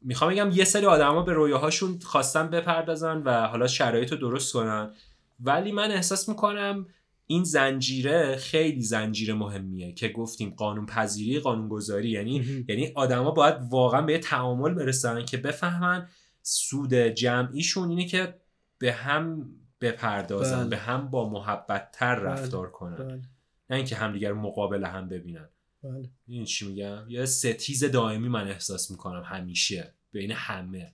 می‌خوام 0.01 0.31
بگم 0.31 0.51
یه 0.51 0.63
سری 0.63 0.85
آدما 0.85 1.21
به 1.21 1.33
رویاهاشون 1.33 1.99
خواستن 1.99 2.49
بپردازن 2.49 3.17
و 3.25 3.47
حالا 3.47 3.67
شرایط 3.67 4.11
رو 4.11 4.17
درست 4.17 4.53
کنن. 4.53 4.93
ولی 5.39 5.71
من 5.71 5.91
احساس 5.91 6.29
می‌کنم 6.29 6.87
این 7.31 7.43
زنجیره 7.43 8.35
خیلی 8.35 8.81
زنجیره 8.81 9.33
مهمیه 9.33 9.93
که 9.93 10.09
گفتیم 10.09 10.49
قانون 10.49 10.85
پذیری 10.85 11.39
قانون 11.39 11.67
گذاری 11.67 12.09
یعنی 12.09 12.65
یعنی 12.69 12.91
آدما 12.95 13.31
باید 13.31 13.55
واقعا 13.69 14.01
به 14.01 14.17
تعامل 14.17 14.73
برسن 14.73 15.25
که 15.25 15.37
بفهمن 15.37 16.07
سود 16.41 16.93
جمعیشون 16.93 17.89
اینه 17.89 18.05
که 18.05 18.35
به 18.77 18.93
هم 18.93 19.49
بپردازن 19.81 20.59
بله. 20.59 20.69
به 20.69 20.77
هم 20.77 21.09
با 21.09 21.29
محبت 21.29 21.91
تر 21.91 22.19
بله. 22.19 22.29
رفتار 22.29 22.71
کنن. 22.71 22.95
بله. 22.95 23.21
نه 23.69 23.75
اینکه 23.75 23.95
همدیگر 23.95 24.33
مقابل 24.33 24.83
هم 24.83 25.09
ببینن. 25.09 25.49
بله. 25.83 26.09
این 26.27 26.45
چی 26.45 26.67
میگم؟ 26.67 27.09
یه 27.09 27.25
ستیز 27.25 27.83
دائمی 27.83 28.29
من 28.29 28.47
احساس 28.47 28.91
می‌کنم 28.91 29.23
همیشه 29.25 29.93
بین 30.11 30.31
همه. 30.31 30.93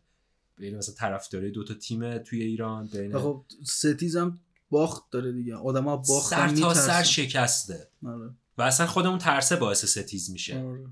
بین 0.58 0.78
مثلا 0.78 0.96
طرفدارای 0.96 1.52
دو 1.52 1.64
تا 1.64 1.74
تیم 1.74 2.18
توی 2.18 2.44
ایران 2.44 2.88
بین 2.94 3.18
خب 3.18 3.46
ستیزم 3.64 4.40
باخت 4.70 5.04
داره 5.12 5.32
دیگه 5.32 5.56
آدما 5.56 5.98
باخت 5.98 6.30
سر 6.30 6.48
تا 6.50 6.74
سر. 6.74 7.04
شکسته 7.04 7.88
آره. 8.06 8.30
و 8.58 8.62
اصلا 8.62 8.88
خود 8.88 9.06
اون 9.06 9.18
ترسه 9.18 9.56
باعث 9.56 9.86
ستیز 9.86 10.32
میشه 10.32 10.60
آره. 10.60 10.86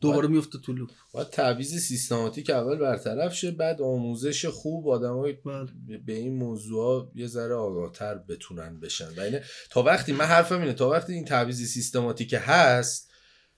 دوباره 0.00 0.28
میفته 0.28 0.58
تو 0.58 0.72
loop 0.72 0.90
باید 1.12 1.30
تبعیض 1.30 1.74
سیستماتیک 1.74 2.50
اول 2.50 2.78
برطرف 2.78 3.34
شه 3.34 3.50
بعد 3.50 3.82
آموزش 3.82 4.46
خوب 4.46 4.88
آدمای 4.88 5.32
بله 5.32 5.98
به 5.98 6.12
این 6.12 6.36
موضوع 6.36 7.10
یه 7.14 7.26
ذره 7.26 7.54
آگاهتر 7.54 8.14
بتونن 8.14 8.80
بشن 8.80 9.08
و 9.16 9.20
اینه 9.20 9.42
تا 9.70 9.82
وقتی 9.82 10.12
من 10.12 10.24
حرفم 10.24 10.60
اینه 10.60 10.72
تا 10.72 10.90
وقتی 10.90 11.12
این 11.12 11.24
تعویض 11.24 11.62
سیستماتیک 11.62 12.34
هست 12.38 13.10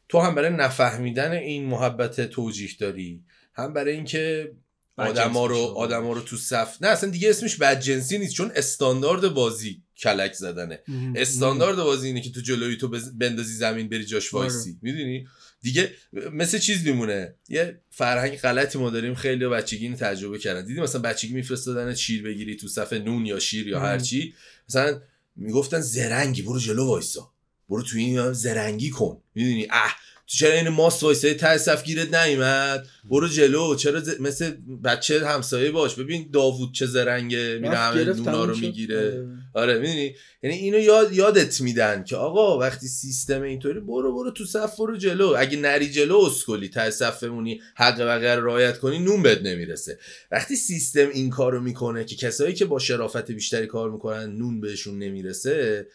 تو 0.08 0.20
هم 0.20 0.34
برای 0.34 0.50
نفهمیدن 0.50 1.32
این 1.32 1.66
محبت 1.66 2.20
توجیه 2.20 2.70
داری 2.80 3.24
هم 3.54 3.72
برای 3.72 3.94
اینکه 3.94 4.52
آدما 4.98 5.46
رو. 5.46 5.56
آدما 5.56 6.12
رو 6.12 6.20
تو 6.20 6.36
صف 6.36 6.76
نه 6.80 6.88
اصلا 6.88 7.10
دیگه 7.10 7.30
اسمش 7.30 7.56
بدجنسی 7.56 8.18
نیست 8.18 8.32
چون 8.32 8.52
استاندارد 8.54 9.28
بازی 9.28 9.82
کلک 9.98 10.32
زدنه. 10.32 10.80
استاندارد 11.16 11.76
بازی 11.76 12.06
اینه 12.06 12.20
که 12.20 12.30
تو 12.30 12.40
جلوی 12.40 12.76
تو 12.76 12.88
بندازی 13.18 13.54
زمین 13.54 13.88
بری 13.88 14.04
جاش 14.04 14.34
آره. 14.34 14.48
وایسی. 14.48 14.78
می‌دونی؟ 14.82 15.26
دیگه 15.62 15.92
مثل 16.32 16.58
چیز 16.58 16.86
میمونه. 16.86 17.34
یه 17.48 17.80
فرهنگ 17.90 18.36
غلطی 18.36 18.78
ما 18.78 18.90
داریم 18.90 19.14
خیلی 19.14 19.48
بچگی 19.48 19.84
اینو 19.84 19.96
تجربه 19.96 20.38
کردن. 20.38 20.64
دیدی 20.64 20.80
مثلا 20.80 21.00
بچگی 21.00 21.34
میفرستادن 21.34 21.94
شیر 21.94 22.22
بگیری 22.22 22.56
تو 22.56 22.68
صف 22.68 22.92
نون 22.92 23.26
یا 23.26 23.38
شیر 23.38 23.68
یا 23.68 23.80
هر. 23.80 23.98
چی؟ 23.98 24.34
مثلا 24.68 25.00
می‌گفتن 25.36 25.80
زرنگی 25.80 26.42
برو 26.42 26.58
جلو 26.58 26.86
وایسا. 26.86 27.32
برو 27.68 27.82
تو 27.82 27.96
این 27.98 28.32
زرنگی 28.32 28.90
کن. 28.90 29.22
می‌دونی؟ 29.34 29.66
اه. 29.70 29.96
چرا 30.30 30.52
این 30.52 30.68
ماست 30.68 31.02
وایسای 31.02 31.34
ته 31.34 31.58
صف 31.58 31.84
گیرت 31.84 32.14
نیومد؟ 32.14 32.86
برو 33.10 33.28
جلو 33.28 33.74
چرا 33.74 34.00
ز... 34.00 34.20
مثل 34.20 34.50
بچه 34.84 35.26
همسایه 35.26 35.70
باش. 35.70 35.94
ببین 35.94 36.30
داوود 36.32 36.74
چه 36.74 36.86
زرنگه 36.86 37.58
میره 37.62 37.76
همه 37.76 38.04
نونا 38.04 38.44
رو. 38.44 38.56
می‌گیره. 38.56 38.98
آره. 38.98 39.28
آره 39.54 39.78
می‌دونی؟ 39.78 40.14
یعنی 40.42 40.56
اینو 40.56 40.78
یاد 40.78 41.12
یادت 41.12 41.60
میدن 41.60 42.04
که 42.04 42.16
آقا 42.16 42.58
وقتی 42.58 42.88
سیستم 42.88 43.42
اینطوری 43.42 43.80
برو 43.80 44.14
برو 44.14 44.30
تو 44.30 44.44
صف 44.44 44.76
برو 44.76 44.96
جلو. 44.96 45.34
اگه 45.38 45.58
نری 45.58 45.90
جلو 45.90 46.18
اسکلی. 46.18 46.68
ته 46.68 46.90
صف 46.90 47.24
بمونی 47.24 47.60
حق 47.74 48.02
بقیه 48.02 48.34
رو 48.34 48.46
رعایت 48.46 48.78
کنی 48.78 48.98
نون 48.98 49.22
بد 49.22 49.46
نمی‌رسه. 49.46 49.98
وقتی 50.30 50.56
سیستم 50.56 51.08
این 51.08 51.30
کارو 51.30 51.60
می‌کنه 51.60 52.04
که 52.04 52.16
کسایی 52.16 52.54
که 52.54 52.64
با 52.64 52.78
شرافت 52.78 53.30
بیشتری 53.30 53.66
کار 53.66 53.90
می‌کنن 53.90 54.36
نون 54.36 54.60
بهشون 54.60 54.98
نمی‌رسه 54.98 55.86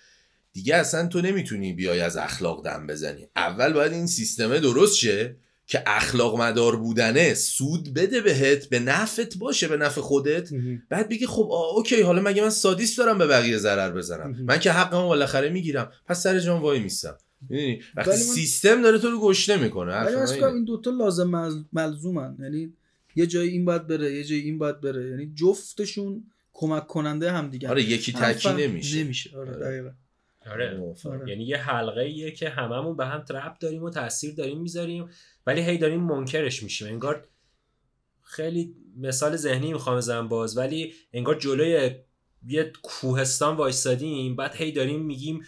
دیگه 0.53 0.75
اصلا 0.75 1.07
تو 1.07 1.21
نمی‌تونی 1.21 1.73
بیای 1.73 1.99
از 1.99 2.17
اخلاق 2.17 2.65
دم 2.65 2.87
بزنی. 2.87 3.27
اول 3.35 3.73
باید 3.73 3.93
این 3.93 4.07
سیستمه 4.07 4.59
درست 4.59 4.95
شه 4.95 5.35
که 5.67 5.83
اخلاق 5.87 6.41
مدار 6.41 6.75
بودنه 6.75 7.33
سود 7.33 7.93
بده 7.93 8.21
بهت 8.21 8.69
به 8.69 8.79
نفت 8.79 9.37
باشه 9.37 9.67
به 9.67 9.77
نفع 9.77 10.01
خودت. 10.01 10.49
بعد 10.89 11.09
بگی 11.09 11.25
خب 11.25 11.49
آه 11.51 11.75
اوکی 11.75 12.01
حالا 12.01 12.21
مگه 12.21 12.41
من 12.41 12.49
سادیست 12.49 12.97
دارم 12.97 13.17
به 13.17 13.27
بقیه 13.27 13.57
ضرر 13.57 13.91
بزنم؟ 13.91 14.29
مهم. 14.29 14.45
من 14.45 14.59
که 14.59 14.71
حقمو 14.71 15.07
بالاخره 15.07 15.49
می‌گیرم. 15.49 15.91
پس 16.05 16.23
سر 16.23 16.39
جان 16.39 16.61
وای 16.61 16.79
میستم. 16.79 17.17
می‌دونی؟ 17.41 17.81
وقتی 17.95 18.09
من- 18.11 18.17
سیستم 18.17 18.81
داره 18.81 18.99
تو 18.99 19.11
رو 19.11 19.21
گشته 19.21 19.57
می‌کنه. 19.57 19.95
ولی 19.95 20.15
من 20.41 20.53
این 20.53 20.63
دوتا 20.65 20.91
لازم 20.91 21.27
مل- 21.29 21.63
ملزومن. 21.73 22.37
یعنی 22.39 22.73
یه 23.15 23.27
جایی 23.27 23.49
این 23.49 23.65
باید 23.65 23.87
بره 23.87 24.13
یه 24.15 24.23
جایی 24.23 24.41
این 24.41 24.57
باید 24.57 24.81
بره. 24.81 25.09
یعنی 25.09 25.31
جفتشون 25.35 26.23
کمک 26.53 26.87
کننده 26.87 27.31
هم 27.31 27.49
دیگه 27.49 27.69
آره 27.69 27.83
یکی 27.83 28.13
تکی 28.13 28.49
نمیشه. 28.49 29.03
نمیشه. 29.03 29.37
آره 29.37 29.55
آره. 29.55 29.93
آره. 30.51 30.93
آره. 31.05 31.29
یعنی 31.29 31.43
یه 31.43 31.57
حلقه 31.57 32.01
ایه 32.01 32.31
که 32.31 32.49
هممون 32.49 32.97
به 32.97 33.05
هم 33.05 33.25
ربط 33.29 33.59
داریم 33.59 33.83
و 33.83 33.89
تاثیر 33.89 34.35
داریم 34.35 34.61
می‌ذاریم 34.61 35.09
ولی 35.47 35.61
هی 35.61 35.77
داریم 35.77 35.99
منکرش 35.99 36.63
میشیم. 36.63 36.87
انگار 36.87 37.27
خیلی 38.21 38.75
مثال 38.97 39.35
ذهنی 39.35 39.73
می‌خوام 39.73 39.97
بزنم 39.97 40.27
باز 40.27 40.57
ولی 40.57 40.93
انگار 41.13 41.35
جلوی 41.35 41.91
یه 42.47 42.71
کوهستان 42.83 43.55
وایستادیم 43.57 44.35
بعد 44.35 44.55
هی 44.55 44.71
داریم 44.71 45.05
میگیم 45.05 45.45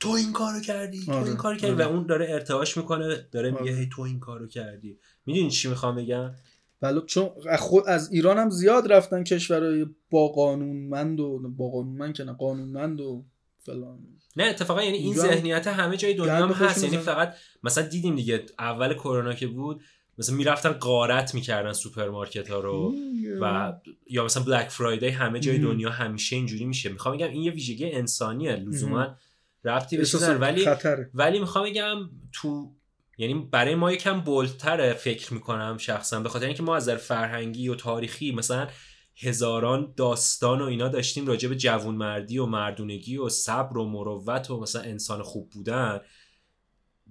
تو 0.00 0.10
این 0.10 0.32
کارو 0.32 0.60
کردی 0.60 1.04
تو 1.04 1.12
آره، 1.12 1.26
این 1.26 1.36
کارو 1.36 1.56
کردی. 1.56 1.72
آره. 1.72 1.84
و 1.84 1.88
اون 1.88 2.06
داره 2.06 2.26
ارتعاش 2.30 2.76
می‌کنه 2.76 3.28
داره 3.32 3.50
میگه 3.50 3.62
آره. 3.62 3.74
هی 3.74 3.88
تو 3.92 4.02
این 4.02 4.20
کارو 4.20 4.46
کردی. 4.46 4.98
می‌دونی 5.26 5.50
چی 5.50 5.68
می‌خوام 5.68 5.96
بگم؟ 5.96 6.34
بله 6.80 7.00
چون 7.00 7.30
خود 7.58 7.84
از 7.86 8.12
ایران 8.12 8.38
هم 8.38 8.50
زیاد 8.50 8.92
رفتن 8.92 9.24
کشورهای 9.24 9.86
با 10.10 10.28
قانونمند 10.28 11.20
و 11.20 11.38
با 11.48 11.70
قانونمند 11.70 12.14
که 12.14 12.24
نه 12.24 12.32
قانونمند 12.32 13.00
و 13.00 13.24
فلان. 13.58 14.17
نه 14.36 14.44
اتفاقا 14.44 14.82
یعنی 14.82 14.96
این 14.98 15.14
ذهنیت 15.14 15.66
همه 15.66 15.96
جای 15.96 16.14
دنیا 16.14 16.46
هم 16.46 16.52
هست 16.52 16.84
یعنی. 16.84 16.98
فقط 16.98 17.34
مثلا 17.62 17.86
دیدیم 17.86 18.16
دیگه 18.16 18.46
اول 18.58 18.94
کرونا 18.94 19.34
که 19.34 19.46
بود 19.46 19.82
مثلا 20.18 20.36
می‌رفتن 20.36 20.70
غارت 20.72 21.34
می‌کردن 21.34 21.72
سوپرمارکت 21.72 22.50
ها 22.50 22.60
رو 22.60 22.94
و 23.40 23.72
یا 24.10 24.24
مثلا 24.24 24.42
Black 24.42 24.68
Friday 24.68 25.08
همه 25.08 25.40
جای. 25.40 25.58
دنیا 25.58 25.90
همیشه 25.90 26.36
اینجوری 26.36 26.64
میشه 26.64 26.88
می‌خوام 26.88 27.16
بگم 27.16 27.28
این 27.28 27.42
یه 27.42 27.50
ویژگی 27.50 27.90
انسانیه 27.90 28.52
لزوما. 28.52 29.16
ربطی 29.64 29.96
به. 29.96 30.04
ولی 30.40 30.64
خطره 30.64 31.10
ولی 31.14 31.38
می‌خوام 31.38 31.64
بگم 31.64 31.96
تو 32.32 32.72
یعنی 33.18 33.48
برای 33.52 33.74
ما 33.74 33.92
یکم 33.92 34.20
بولتره 34.20 34.92
فکر 34.92 35.34
می‌کنم 35.34 35.76
شخصا 35.78 36.20
به 36.20 36.28
خاطر 36.28 36.46
اینکه 36.46 36.62
ما 36.62 36.76
از 36.76 36.82
نظر 36.82 36.96
فرهنگی 36.96 37.68
و 37.68 37.74
تاریخی 37.74 38.32
مثلا 38.32 38.68
هزاران 39.20 39.92
داستان 39.96 40.60
و 40.60 40.64
اینا 40.64 40.88
داشتیم 40.88 41.26
راجع 41.26 41.48
به 41.48 41.56
جوونمردی 41.56 42.38
و 42.38 42.46
مردونگی 42.46 43.16
و 43.16 43.28
صبر 43.28 43.78
و 43.78 43.84
مروت 43.84 44.50
و 44.50 44.60
مثلا 44.60 44.82
انسان 44.82 45.22
خوب 45.22 45.50
بودن. 45.50 46.00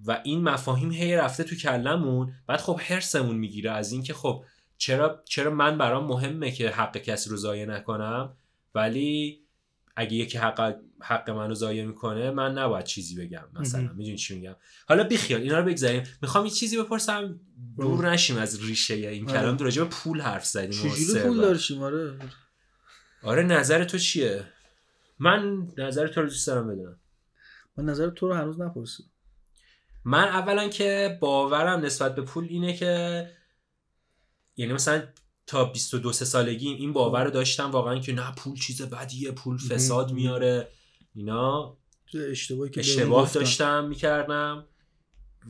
و 0.06 0.22
این 0.24 0.44
مفاهیم 0.44 0.92
هی 0.92 1.16
رفته 1.16 1.44
تو 1.44 1.56
کلمون. 1.56 2.34
بعد 2.48 2.62
خب 2.62 2.80
هرسمون 2.82 3.36
می‌گیره 3.36 3.72
از 3.72 3.92
اینکه 3.92 4.14
خب 4.14 4.44
چرا 4.78 5.24
چرا 5.26 5.52
من 5.52 5.78
برام 5.78 6.08
مهمه 6.08 6.52
که 6.52 6.70
حق 6.70 6.98
کسی 6.98 7.30
رو 7.30 7.38
ضایع 7.38 7.66
نکنم؟ 7.66 8.38
ولی 8.76 9.47
اگه 10.00 10.14
یکی 10.14 10.38
حق 10.38 10.76
حق 11.02 11.30
منو 11.30 11.54
ضایع 11.54 11.86
می‌کنه 11.86 12.32
من 12.32 12.58
نباید 12.58 12.86
چیزی 12.86 13.16
بگم 13.16 13.44
مثلا. 13.54 13.82
می‌دونی 13.82 14.18
چی 14.18 14.36
میگم؟ 14.36 14.56
حالا 14.88 15.04
بیخیال 15.04 15.42
اینا 15.42 15.60
رو 15.60 15.66
بگذاریم. 15.66 16.04
می‌خوام 16.22 16.46
یه 16.46 16.52
چیزی 16.52 16.82
بپرسم. 16.82 17.40
دور. 17.78 18.10
نشیم 18.10 18.38
از 18.38 18.64
ریشه 18.64 18.94
این 18.94 19.30
آره. 19.30 19.40
کلام. 19.40 19.58
راجع 19.58 19.84
به 19.84 19.90
پول 19.90 20.22
حرف 20.22 20.46
زدیم 20.46 20.72
چجوری 20.72 21.20
پول. 21.24 21.38
داشتیم 21.42 21.84
آره. 21.84 22.20
آره 23.24 23.44
نظر 23.44 23.84
تو 23.84 23.98
چیه؟ 23.98 24.44
من 25.20 25.68
نظر 25.78 26.08
تو 26.08 26.22
رو 26.22 26.28
دوست 26.28 26.48
دارم 26.48 26.68
بدونم. 26.68 27.00
من 27.78 27.86
نظر 27.86 28.10
تو 28.10 28.28
رو 28.28 28.34
هنوز 28.34 28.62
نپرسیدم. 28.62 29.10
من 30.06 30.24
اولا 30.24 30.68
که 30.68 31.18
باورم 31.22 31.86
نسبت 31.86 32.16
به 32.16 32.22
پول 32.22 32.48
اینه 32.50 32.74
که 32.74 33.26
یعنی 34.56 34.74
مثلا 34.74 35.04
تا 35.48 35.66
22 35.66 36.12
سه 36.12 36.26
سالگی 36.26 36.70
این 36.70 36.94
باور 36.94 37.24
رو 37.24 37.32
داشتم 37.32 37.72
واقعا 37.72 38.00
که 38.00 38.14
نه 38.14 38.32
پول 38.38 38.60
چیز 38.60 38.82
بدیه 38.82 39.32
پول 39.32 39.58
فساد. 39.58 40.12
میاره. 40.12 40.72
اینا 41.16 41.78
اشتباهی 42.32 42.72
که 42.72 42.80
اشتباه. 42.80 43.34
داشتم 43.34 43.86
می‌کردم. 43.86 44.66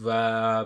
و 0.06 0.66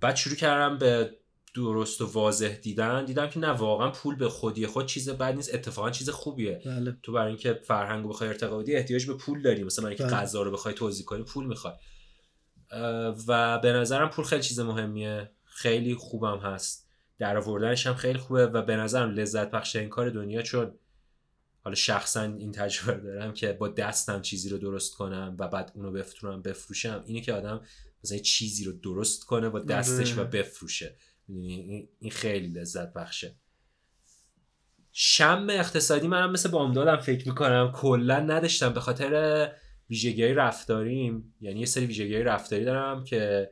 بعد 0.00 0.16
شروع 0.16 0.36
کردم 0.36 0.78
به 0.78 1.10
درست 1.54 2.00
و 2.00 2.06
واضح 2.06 2.58
دیدن. 2.62 3.04
دیدم 3.04 3.30
که 3.30 3.38
نه 3.40 3.48
واقعا 3.48 3.90
پول 3.90 4.16
به 4.16 4.28
خودی 4.28 4.66
خود 4.66 4.86
چیز 4.86 5.08
بد 5.08 5.34
نیست 5.34 5.54
اتفاقا 5.54 5.90
چیز 5.90 6.10
خوبیه. 6.10 6.62
بله. 6.66 6.96
تو 7.02 7.12
برای 7.12 7.28
اینکه 7.28 7.60
فرهنگ 7.64 8.02
رو 8.02 8.08
بخوای 8.08 8.28
ارتقا 8.28 8.58
بدی 8.58 8.74
احتیاج 8.74 9.06
به 9.06 9.14
پول 9.14 9.42
داری. 9.42 9.64
مثلا 9.64 9.82
برای 9.82 9.96
اینکه 9.96 10.14
بله. 10.14 10.22
غذا 10.22 10.42
رو 10.42 10.50
بخوای 10.50 10.74
توزیع 10.74 11.06
کنی 11.06 11.22
پول 11.22 11.46
می‌خوای. 11.46 11.74
و 13.26 13.58
به 13.58 13.72
نظرم 13.72 14.10
پول 14.10 14.24
خیلی 14.24 14.42
چیز 14.42 14.60
مهمیه. 14.60 15.30
خیلی 15.44 15.94
خوبم 15.94 16.38
هست. 16.38 16.83
در 17.18 17.36
آوردنش 17.36 17.86
هم 17.86 17.94
خیلی 17.94 18.18
خوبه 18.18 18.46
و 18.46 18.62
به 18.62 18.76
نظرم 18.76 19.10
لذت 19.10 19.50
بخش 19.50 19.76
این 19.76 19.88
کار 19.88 20.10
دنیا 20.10 20.42
چون 20.42 20.74
حالا 21.60 21.74
شخصا 21.74 22.22
این 22.22 22.52
تجربه 22.52 23.00
دارم 23.00 23.32
که 23.32 23.52
با 23.52 23.68
دستم 23.68 24.20
چیزی 24.20 24.48
رو 24.48 24.58
درست 24.58 24.94
کنم 24.94 25.36
و 25.38 25.48
بعد 25.48 25.72
اونو 25.74 25.92
بفتونم 25.92 26.42
بفروشم 26.42 27.02
اینه 27.06 27.20
که 27.20 27.32
آدم 27.32 27.60
مثلا 28.04 28.18
چیزی 28.18 28.64
رو 28.64 28.72
درست 28.72 29.24
کنه 29.24 29.48
با 29.48 29.60
دستش 29.60 30.14
و 30.16 30.20
آره. 30.20 30.28
بفروشه؟ 30.30 30.96
این- 31.28 31.88
خیلی 32.10 32.46
لذت 32.48 32.92
بخشه. 32.92 33.34
شم 34.92 35.46
اقتصادی 35.50 36.08
منم 36.08 36.30
مثل 36.30 36.50
بامدادم 36.50 36.96
فکر 36.96 37.28
می‌کنم. 37.28 37.72
کلا 37.74 38.20
نداشتم. 38.20 38.72
به 38.72 38.80
خاطر 38.80 39.52
ویژگی 39.90 40.28
رفتاریم. 40.28 41.34
یعنی 41.40 41.60
یه 41.60 41.66
سری 41.66 41.86
ویژگی 41.86 42.18
رفتاری 42.18 42.64
دارم 42.64 43.04
که 43.04 43.50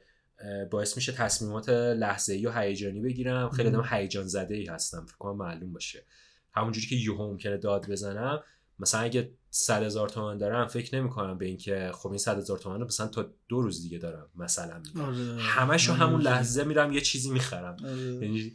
باعث 0.70 0.96
میشه 0.96 1.12
تصمیمات 1.12 1.68
لحظه 1.68 2.32
ای 2.32 2.46
و 2.46 2.52
هیجانی 2.52 3.00
بگیرم 3.00 3.50
خیلی. 3.50 3.68
آدم 3.68 3.84
هیجان 3.90 4.26
زده 4.26 4.54
ای 4.54 4.66
هستم 4.66 5.06
فکر 5.06 5.16
کنم 5.16 5.36
معلوم 5.36 5.72
باشه 5.72 6.04
همونجوری 6.52 6.86
که 6.86 6.96
یهو 6.96 7.26
ممکنه 7.26 7.56
داد 7.56 7.90
بزنم 7.90 8.42
مثلا 8.78 9.00
اگه 9.00 9.30
صد 9.50 9.82
هزار 9.82 10.08
تومن 10.08 10.38
دارم 10.38 10.66
فکر 10.66 11.00
نمی‌کنم 11.00 11.38
به 11.38 11.46
اینکه 11.46 11.90
خب 11.94 12.08
این 12.08 12.18
صد 12.18 12.38
هزار 12.38 12.58
تومن 12.58 12.80
رو 12.80 12.86
مثلا 12.86 13.06
تا 13.06 13.30
دو 13.48 13.60
روز 13.60 13.82
دیگه 13.82 13.98
دارم 13.98 14.28
مثلا. 14.34 14.82
آره 15.00 15.36
همشو 15.38 15.92
همون. 15.92 16.20
لحظه 16.20 16.64
میرم 16.64 16.92
یه 16.92 17.00
چیزی 17.00 17.30
می‌خرم 17.30 17.76
آره. 17.84 17.96
یعنی 17.96 18.52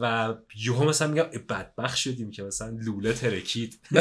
و 0.00 0.34
یهو 0.56 0.84
مثلا 0.84 1.08
میگم 1.08 1.22
اه، 1.32 1.38
بدبخت 1.38 1.96
شدیم 1.96 2.30
که 2.30 2.42
مثلا 2.42 2.68
لوله 2.80 3.12
ترکید. 3.12 3.78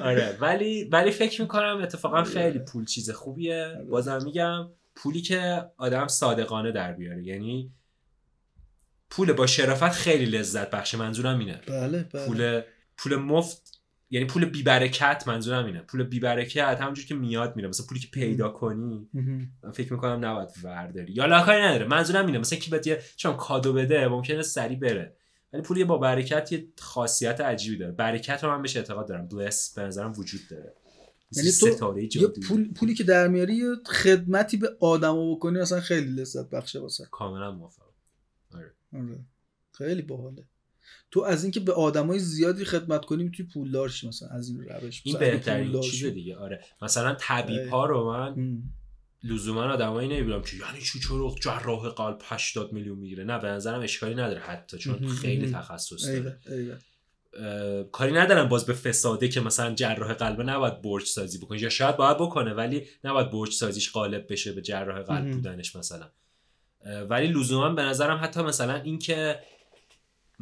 آره 0.00 0.36
ولی 0.40 0.84
ولی 0.84 1.10
فکر 1.10 1.42
می‌کنم 1.42 1.80
اتفاقا 1.82 2.24
خیلی 2.24 2.58
پول 2.58 2.84
چیز 2.84 3.10
خوبیه. 3.10 3.84
بازم 3.90 4.24
میگم 4.24 4.68
پولی 4.94 5.20
که 5.22 5.64
آدم 5.76 6.08
صادقانه 6.08 6.72
در 6.72 6.92
بیاره. 6.92 7.24
یعنی 7.24 7.72
پول 9.10 9.32
با 9.32 9.46
شرافت 9.46 9.92
خیلی 9.92 10.26
لذت 10.26 10.70
بخشه. 10.70 10.98
منظورم 10.98 11.38
اینه. 11.38 11.60
بله 11.66 12.02
بله. 12.12 12.26
پول 12.26 12.60
پول 12.96 13.16
مفت 13.16 13.73
یعنی 14.14 14.26
پول 14.26 14.44
بیبرکت 14.44 15.24
منظورم 15.26 15.66
اینه. 15.66 15.80
پول 15.80 16.02
بیبرکت 16.02 16.80
همونجور 16.80 17.04
که 17.04 17.14
میاد 17.14 17.56
میره. 17.56 17.68
مثلا 17.68 17.86
پولی 17.86 18.00
که 18.00 18.08
پیدا 18.12 18.48
کنی. 18.48 19.08
من 19.62 19.70
فکر 19.72 19.92
می‌کنم 19.92 20.24
نباید 20.24 20.48
ورداری. 20.62 21.12
یا 21.12 21.26
لاکاری 21.26 21.62
نداره. 21.62 21.86
منظورم 21.86 22.26
اینه. 22.26 22.38
مثلا 22.38 22.58
کی 22.58 22.70
بهت 22.70 22.86
یه 22.86 23.02
چون 23.16 23.36
کادو 23.36 23.72
بده 23.72 24.08
ممکنه 24.08 24.42
سری 24.42 24.76
بره. 24.76 25.16
ولی 25.52 25.62
پولی 25.62 25.84
با 25.84 25.98
برکت 25.98 26.52
یه 26.52 26.68
خاصیت 26.78 27.40
عجیبی 27.40 27.76
داره. 27.76 27.92
برکت 27.92 28.44
رو 28.44 28.50
من 28.50 28.62
بهش 28.62 28.76
اعتقاد 28.76 29.08
دارم. 29.08 29.28
بلس 29.28 29.74
به 29.74 29.82
نظرم 29.82 30.12
وجود 30.12 30.40
داره. 30.50 30.74
یعنی 31.32 31.50
تو 31.52 31.98
یه. 31.98 32.28
پول 32.28 32.72
پولی 32.72 32.94
که 32.94 33.04
در 33.04 33.28
میاری 33.28 33.54
یه 33.54 33.74
خدمتی 33.86 34.56
به 34.56 34.76
آدما 34.80 35.34
بکنی 35.34 35.58
مثلا 35.58 35.80
خیلی 35.80 36.20
لذت 36.20 36.50
بخشه 36.50 36.80
واسه. 36.80 37.06
کاملا 37.10 37.52
موافقم. 37.52 37.84
آره. 38.54 38.74
خیلی 39.72 40.02
باحاله. 40.02 40.44
تو 41.14 41.20
از 41.20 41.44
اینکه 41.44 41.60
به 41.60 41.72
آدمای 41.72 42.18
زیادی 42.18 42.64
خدمت 42.64 43.04
کنی 43.04 43.24
می‌تونی 43.24 43.48
پولدار 43.48 43.88
شی 43.88 44.08
مثلا 44.08 44.28
از 44.28 44.48
این 44.48 44.60
روش 44.60 45.02
این 45.04 45.18
بهترین 45.18 45.80
چیز. 45.80 46.04
دیگه 46.04 46.36
آره 46.36 46.64
مثلا 46.82 47.14
طبیب 47.14 47.68
ها 47.68 47.86
رو 47.86 48.12
من. 48.12 48.62
لزوما 49.22 49.62
آدمایی 49.62 50.08
نمی‌بینم 50.08 50.42
که 50.42 50.56
یعنی 50.56 50.80
چی 50.80 51.00
چرا 51.00 51.34
جراح 51.40 51.88
قلب 51.88 52.18
80 52.24 52.72
میلیون 52.72 52.98
می‌گیره 52.98 53.24
نه 53.24 53.38
به 53.38 53.48
نظرم 53.48 53.80
اشکالی 53.80 54.14
نداره 54.14 54.40
حتی 54.40 54.78
چون. 54.78 55.08
خیلی. 55.08 55.52
تخصص 55.52 56.06
داره 56.06 56.38
کاری 57.92 58.12
ندارم 58.12 58.48
باز 58.48 58.66
به 58.66 58.72
فساده 58.72 59.28
که 59.28 59.40
مثلا 59.40 59.74
جراح 59.74 60.12
قلب 60.12 60.40
نباید 60.40 60.82
برج 60.82 61.04
سازی 61.04 61.38
بکنه 61.38 61.62
یا 61.62 61.68
شاید 61.68 61.96
باید 61.96 62.16
بکنه 62.16 62.54
ولی 62.54 62.86
نباید 63.04 63.30
برج 63.30 63.52
سازیش 63.52 63.92
غالب 63.92 64.32
بشه 64.32 64.52
به 64.52 64.62
جراح 64.62 65.02
قلب. 65.02 65.30
بودنش 65.30 65.76
مثلا 65.76 66.10
ولی 67.08 67.26
لزوما 67.26 67.68
به 67.68 67.82
نظرم 67.82 68.20
حتی 68.22 68.42
مثلا 68.42 68.74
اینکه 68.74 69.38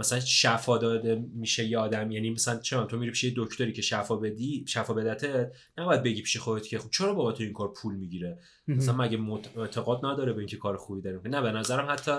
مثلا 0.02 0.20
شفا 0.20 0.78
داده 0.78 1.24
میشه 1.34 1.64
یه 1.64 1.78
آدم 1.78 2.10
یعنی 2.10 2.30
مثلا 2.30 2.58
چرا 2.58 2.84
تو 2.84 2.98
میری 2.98 3.10
پیش 3.10 3.24
یه 3.24 3.32
دکتری 3.36 3.72
که 3.72 3.82
شفا 3.82 4.16
بدی 4.16 4.64
شفا 4.68 4.94
بدته 4.94 5.52
نباید 5.78 6.02
بگی 6.02 6.22
پیش 6.22 6.36
خودت 6.36 6.66
که 6.66 6.78
خب 6.78 6.90
چرا 6.90 7.14
بابا 7.14 7.32
تو 7.32 7.42
این 7.42 7.52
کار 7.52 7.72
پول 7.72 7.94
می‌گیره؟ 7.94 8.38
مثلا 8.68 8.96
مگه 8.96 9.18
اعتقاد 9.56 10.06
نداره 10.06 10.32
به 10.32 10.38
اینکه 10.38 10.56
کار 10.56 10.76
خوبی 10.76 11.00
داره؟ 11.00 11.20
نه 11.24 11.40
به 11.42 11.52
نظرم 11.52 11.90
حتی 11.90 12.12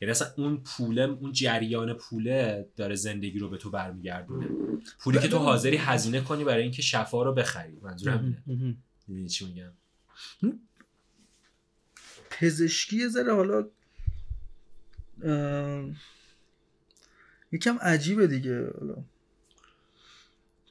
یعنی 0.00 0.10
اصلا 0.10 0.28
اون 0.36 0.62
پوله 0.64 1.02
اون 1.02 1.32
جریان 1.32 1.94
پوله 1.94 2.68
داره 2.76 2.94
زندگی 2.94 3.38
رو 3.38 3.48
به 3.48 3.56
تو 3.56 3.70
برمیگردونه. 3.70 4.48
پولی 4.98 5.18
که 5.18 5.28
تو. 5.28 5.38
حاضری 5.38 5.76
هزینه 5.76 6.20
کنی 6.20 6.44
برای 6.44 6.62
اینکه 6.62 6.82
شفا 6.82 7.22
رو 7.22 7.34
بخری. 7.34 7.78
منظورم 7.82 8.44
اینه. 9.08 9.28
چی 9.28 9.44
میگم؟ 9.46 9.72
پزشکی 12.30 13.08
ذره 13.08 13.34
حالا 13.34 13.66
یکم 17.52 17.78
عجیبه 17.78 18.26
دیگه. 18.26 18.66
حالا 18.80 18.96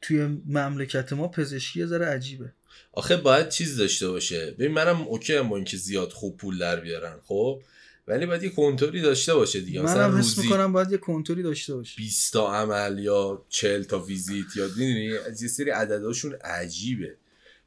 توی 0.01 0.41
مملکت 0.45 1.13
ما 1.13 1.27
پزشکی 1.27 1.79
یه 1.79 1.85
ذره 1.85 2.05
عجیبه. 2.05 2.51
آخه 2.91 3.17
باید 3.17 3.49
چیز 3.49 3.77
داشته 3.77 4.09
باشه. 4.09 4.51
ببین 4.51 4.71
منم 4.71 5.01
اوکی 5.01 5.35
هم 5.35 5.49
با 5.49 5.55
اینکه 5.55 5.77
زیاد 5.77 6.11
خوب 6.11 6.37
پول 6.37 6.57
در 6.57 6.79
بیارن 6.79 7.19
خب؟ 7.23 7.61
ولی 8.07 8.25
باید 8.25 8.43
یه 8.43 8.49
کنتوری 8.49 9.01
داشته 9.01 9.33
باشه 9.33 9.61
دیگه. 9.61 9.81
مثلا 9.81 10.07
منم 10.07 10.19
حس 10.19 10.37
روزی 10.37 10.41
می‌کنم 10.41 10.73
باید 10.73 10.91
یه 10.91 10.97
کنتوری 10.97 11.43
داشته 11.43 11.75
باشه. 11.75 11.97
20 11.97 12.33
تا 12.33 12.53
عمل 12.53 12.99
یا 12.99 13.45
40 13.49 13.83
تا 13.83 13.99
ویزیت 13.99 14.45
یا 14.55 14.67
می‌دونی 14.67 15.17
از 15.17 15.41
یه 15.41 15.49
سری 15.49 15.69
عدداشون 15.69 16.33
عجیبه. 16.33 17.15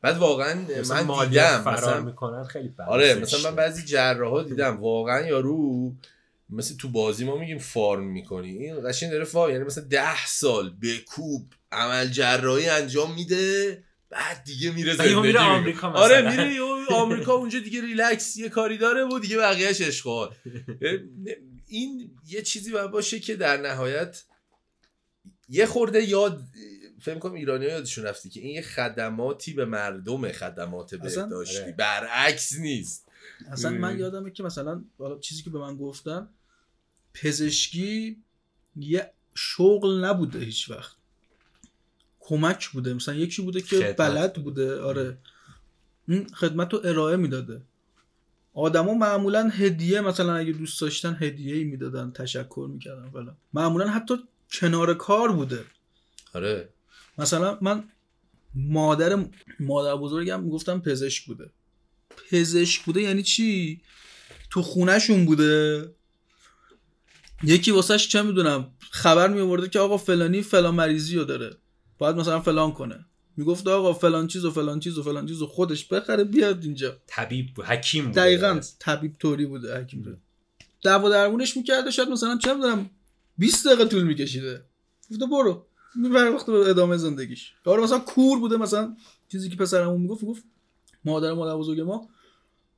بعد 0.03 0.17
واقعا 0.17 0.55
من 0.55 1.29
دیدم 1.29 1.61
فرار 1.65 1.77
مثلا 1.77 2.01
می‌کنن 2.01 2.45
خیلی 2.45 2.75
آره. 2.89 3.15
مثلا 3.15 3.51
من 3.51 3.57
بعضی 3.57 3.83
جراحا 3.83 4.43
دیدم 4.43 4.81
واقعا 4.81 5.27
یارو 5.27 5.93
مثل 6.53 6.77
تو 6.77 6.89
بازی 6.89 7.25
ما 7.25 7.37
میگیم 7.37 7.59
فارم 7.59 8.07
می‌کنی 8.07 8.51
این 8.51 8.89
قشنگ 8.89 9.11
داره 9.11 9.25
فارم 9.25 9.53
یعنی 9.53 9.65
مثلا 9.65 9.85
ده 9.85 10.27
سال 10.27 10.77
بکوب 10.83 11.53
عمل 11.73 12.07
جراحی 12.07 12.69
انجام 12.69 13.15
میده 13.15 13.85
بعد 14.11 14.45
دیگه 14.45 14.71
میره 14.71 14.95
زندگی 14.95 15.15
میره. 15.15 15.41
آمریکا 15.41 15.91
مثلا. 15.91 16.03
آره 16.03 16.31
میره 16.31 16.61
آمریکا 16.91 17.33
اونجا 17.33 17.59
دیگه 17.59 17.81
ریلکس 17.81 18.37
یه 18.37 18.49
کاری 18.49 18.79
داره 18.79 19.05
و 19.05 19.19
دیگه 19.19 19.37
بقیهش 19.37 19.81
اشغال 19.81 20.35
این 21.67 22.11
یه 22.29 22.43
چیزی 22.43 22.73
باید 22.73 22.91
باشه 22.91 23.21
که 23.21 23.37
در 23.37 23.57
نهایت 23.57 24.25
یه 25.49 25.67
خورده 25.67 26.05
یاد 26.05 26.43
فکر 27.01 27.19
کنم 27.19 27.35
ایرانی 27.35 27.67
ها 27.67 27.71
یادشون 27.73 28.05
رفتی 28.05 28.31
که 28.31 28.41
این 28.41 28.55
یه 28.55 28.63
خدماتی 28.63 29.53
به 29.53 29.65
مردم 29.65 30.33
خدمات 30.33 30.95
بهداشتی 30.95 31.63
آره. 31.63 31.73
برعکس 31.79 32.59
نیست 32.59 33.09
اصلا 33.53 33.71
من. 33.71 33.99
یادمه 33.99 34.31
که 34.31 34.43
مثلا 34.43 34.85
حالا 34.99 35.19
چیزی 35.19 35.43
که 35.43 35.51
به 35.51 35.59
من 35.59 35.77
گفتن 35.77 36.29
پزشکی 37.15 38.17
یه 38.77 39.11
شغل 39.35 40.05
نبوده 40.05 40.39
هیچ 40.39 40.71
وقت. 40.71 40.97
کمک 42.21 42.69
بوده. 42.69 42.95
مثلا 42.95 43.15
یکی 43.15 43.43
بوده 43.43 43.61
که 43.61 43.77
خدمت. 43.77 43.97
بلد 43.97 44.35
بوده. 44.35 44.81
آره. 44.81 45.19
این 46.09 46.27
خدمت 46.29 46.73
رو 46.75 46.81
ارائه 46.85 47.17
می‌داده. 47.17 47.63
آدما 48.55 48.95
معمولا 48.95 49.49
هدیه 49.49 50.01
مثلا 50.01 50.35
اگه 50.35 50.53
دوست 50.53 50.81
داشتن 50.81 51.17
هدیه 51.21 51.55
ای 51.55 51.65
می‌دادن 51.65 52.11
تشکر 52.11 52.69
می‌کردن 52.73 53.11
فلان. 53.11 53.37
معمولا 53.53 53.89
حتی 53.89 54.15
کنار 54.53 54.95
کار 54.95 55.33
بوده. 55.33 55.65
آره. 56.35 56.69
مثلا 57.19 57.59
من 57.61 57.85
مادر 58.55 59.25
مادر 59.61 59.97
بزرگم 59.97 60.49
گفتم 60.49 60.81
پزشک 60.81 61.27
بوده. 61.27 61.51
پزشک 62.31 62.83
بوده 62.85 63.03
یعنی 63.03 63.23
چی؟ 63.23 63.81
تو 64.51 64.63
خونهشون 64.63 65.27
بوده. 65.27 65.89
یکی 67.43 67.71
واسهش 67.71 68.09
چه 68.09 68.23
می‌دونم 68.23 68.73
خبر 68.91 69.29
میورده 69.29 69.69
که 69.69 69.79
آقا 69.79 69.97
فلانی 69.97 70.43
فلان 70.43 70.75
مریضی 70.75 71.17
رو 71.17 71.25
داره. 71.25 71.57
باید 71.99 72.17
مثلا 72.17 72.41
فلان 72.41 72.73
کنه. 72.73 73.07
می‌گفت 73.37 73.67
آقا 73.67 73.93
فلان 73.93 74.27
چیز 74.27 74.45
و 74.45 74.51
فلان 74.51 74.81
چیز 74.81 74.99
و 74.99 75.03
فلان 75.03 75.27
چیز 75.27 75.43
و 75.43 75.47
خودش 75.47 75.87
بخره 75.87 76.25
بیاد 76.25 76.65
اینجا. 76.65 76.97
طبیب 77.07 77.47
بود 77.55 77.65
حکیم 77.65 78.05
بود. 78.05 78.15
دقیقا 78.15 78.61
طبیب 78.79 79.17
طوری 79.19 79.47
بوده 79.47 79.81
حکیم 79.81 80.03
طوری. 80.03 80.17
دعوا 80.83 81.09
درمونش 81.09 81.57
می‌کرده 81.57 81.91
شاید 81.91 82.09
مثلا 82.09 82.39
چه 82.39 82.55
می‌دونم 82.55 82.91
20 83.39 83.67
دقیقه 83.67 83.85
طول 83.85 84.03
میکشیده. 84.03 84.65
گفته 85.11 85.27
برو. 85.27 85.67
می‌بره 85.95 86.31
وقت 86.31 86.47
به 86.47 86.53
ادامه 86.53 86.97
زندگیش. 86.97 87.53
آره 87.65 87.83
مثلا 87.83 87.99
کور 87.99 88.39
بوده 88.39 88.57
مثلا 88.57 88.97
چیزی 89.33 89.49
که 89.51 89.57
پسرمون 89.57 90.01
می‌گفت 90.01 90.25
گفت 90.25 90.45
مادر 91.05 91.33
مادر 91.33 91.57
بزرگ 91.57 91.81
ما 91.81 92.09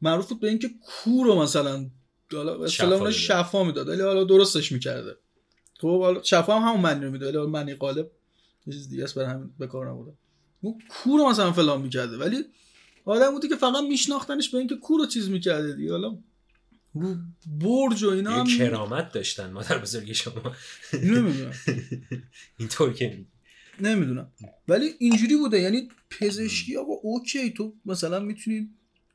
معروف 0.03 0.29
بود 0.29 0.41
به 0.41 0.49
اینکه 0.49 0.71
کور 0.83 1.27
رو 1.27 1.43
مثلا 1.43 1.91
حالا 2.37 2.65
اصطلاح 2.65 2.99
می‌داد. 2.99 3.13
شفا 3.13 3.65
می‌داد. 3.65 3.89
ولی 3.89 4.03
حالا 4.03 4.25
درستش 4.25 4.73
می‌کرده. 4.73 5.17
خب 5.81 6.01
حالا 6.01 6.23
شفا 6.23 6.59
هم 6.59 6.69
همون 6.69 6.81
معنی 6.81 7.05
رو 7.05 7.11
می‌داد 7.11 7.35
ولی 7.35 7.47
معنی 7.47 7.75
غالب 7.75 8.11
یه 8.67 8.73
چیز 8.73 8.89
دیگه 8.89 9.05
است 9.05 9.15
برای 9.15 9.31
همین 9.31 9.51
به 9.59 9.67
کار 9.67 9.91
نبوده. 9.91 10.13
اون 10.61 10.79
کور 10.89 11.31
مثلا 11.31 11.53
فلان 11.53 11.83
می‌کرده. 11.83 12.17
ولی 12.17 12.45
آدم 13.05 13.31
بودی 13.31 13.49
که 13.49 13.57
فقط 13.57 13.85
میشناختنش 13.89 14.49
به 14.49 14.59
اینکه 14.59 14.77
کور 14.77 15.01
رو 15.01 15.07
چیز 15.07 15.31
می‌کرده 15.31 15.73
دیگه. 15.73 15.93
حالا 15.93 16.19
رو 16.95 17.17
برج 17.47 18.03
و 18.03 18.11
اینا 18.11 18.31
هم 18.31 18.47
کرامت 18.47 19.13
داشتن 19.13 19.51
مادر 19.51 19.79
بزرگی 19.79 20.15
شما. 20.15 20.55
نمی‌دونم. 20.93 21.53
اینطور 22.59 22.93
که 22.93 23.25
نمی‌دونم. 23.81 24.33
ولی 24.69 24.95
اینجوری 24.99 25.37
بوده. 25.37 25.61
یعنی 25.61 25.89
پزشکی 26.11 26.77
آقا 26.77 26.93
اوکی 27.03 27.51
تو 27.51 27.75
مثلا 27.85 28.21
می‌تونی 28.21 28.71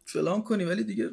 فلان 0.05 0.43
کنی 0.43 0.63
ولی 0.63 0.83
دیگه 0.83 1.09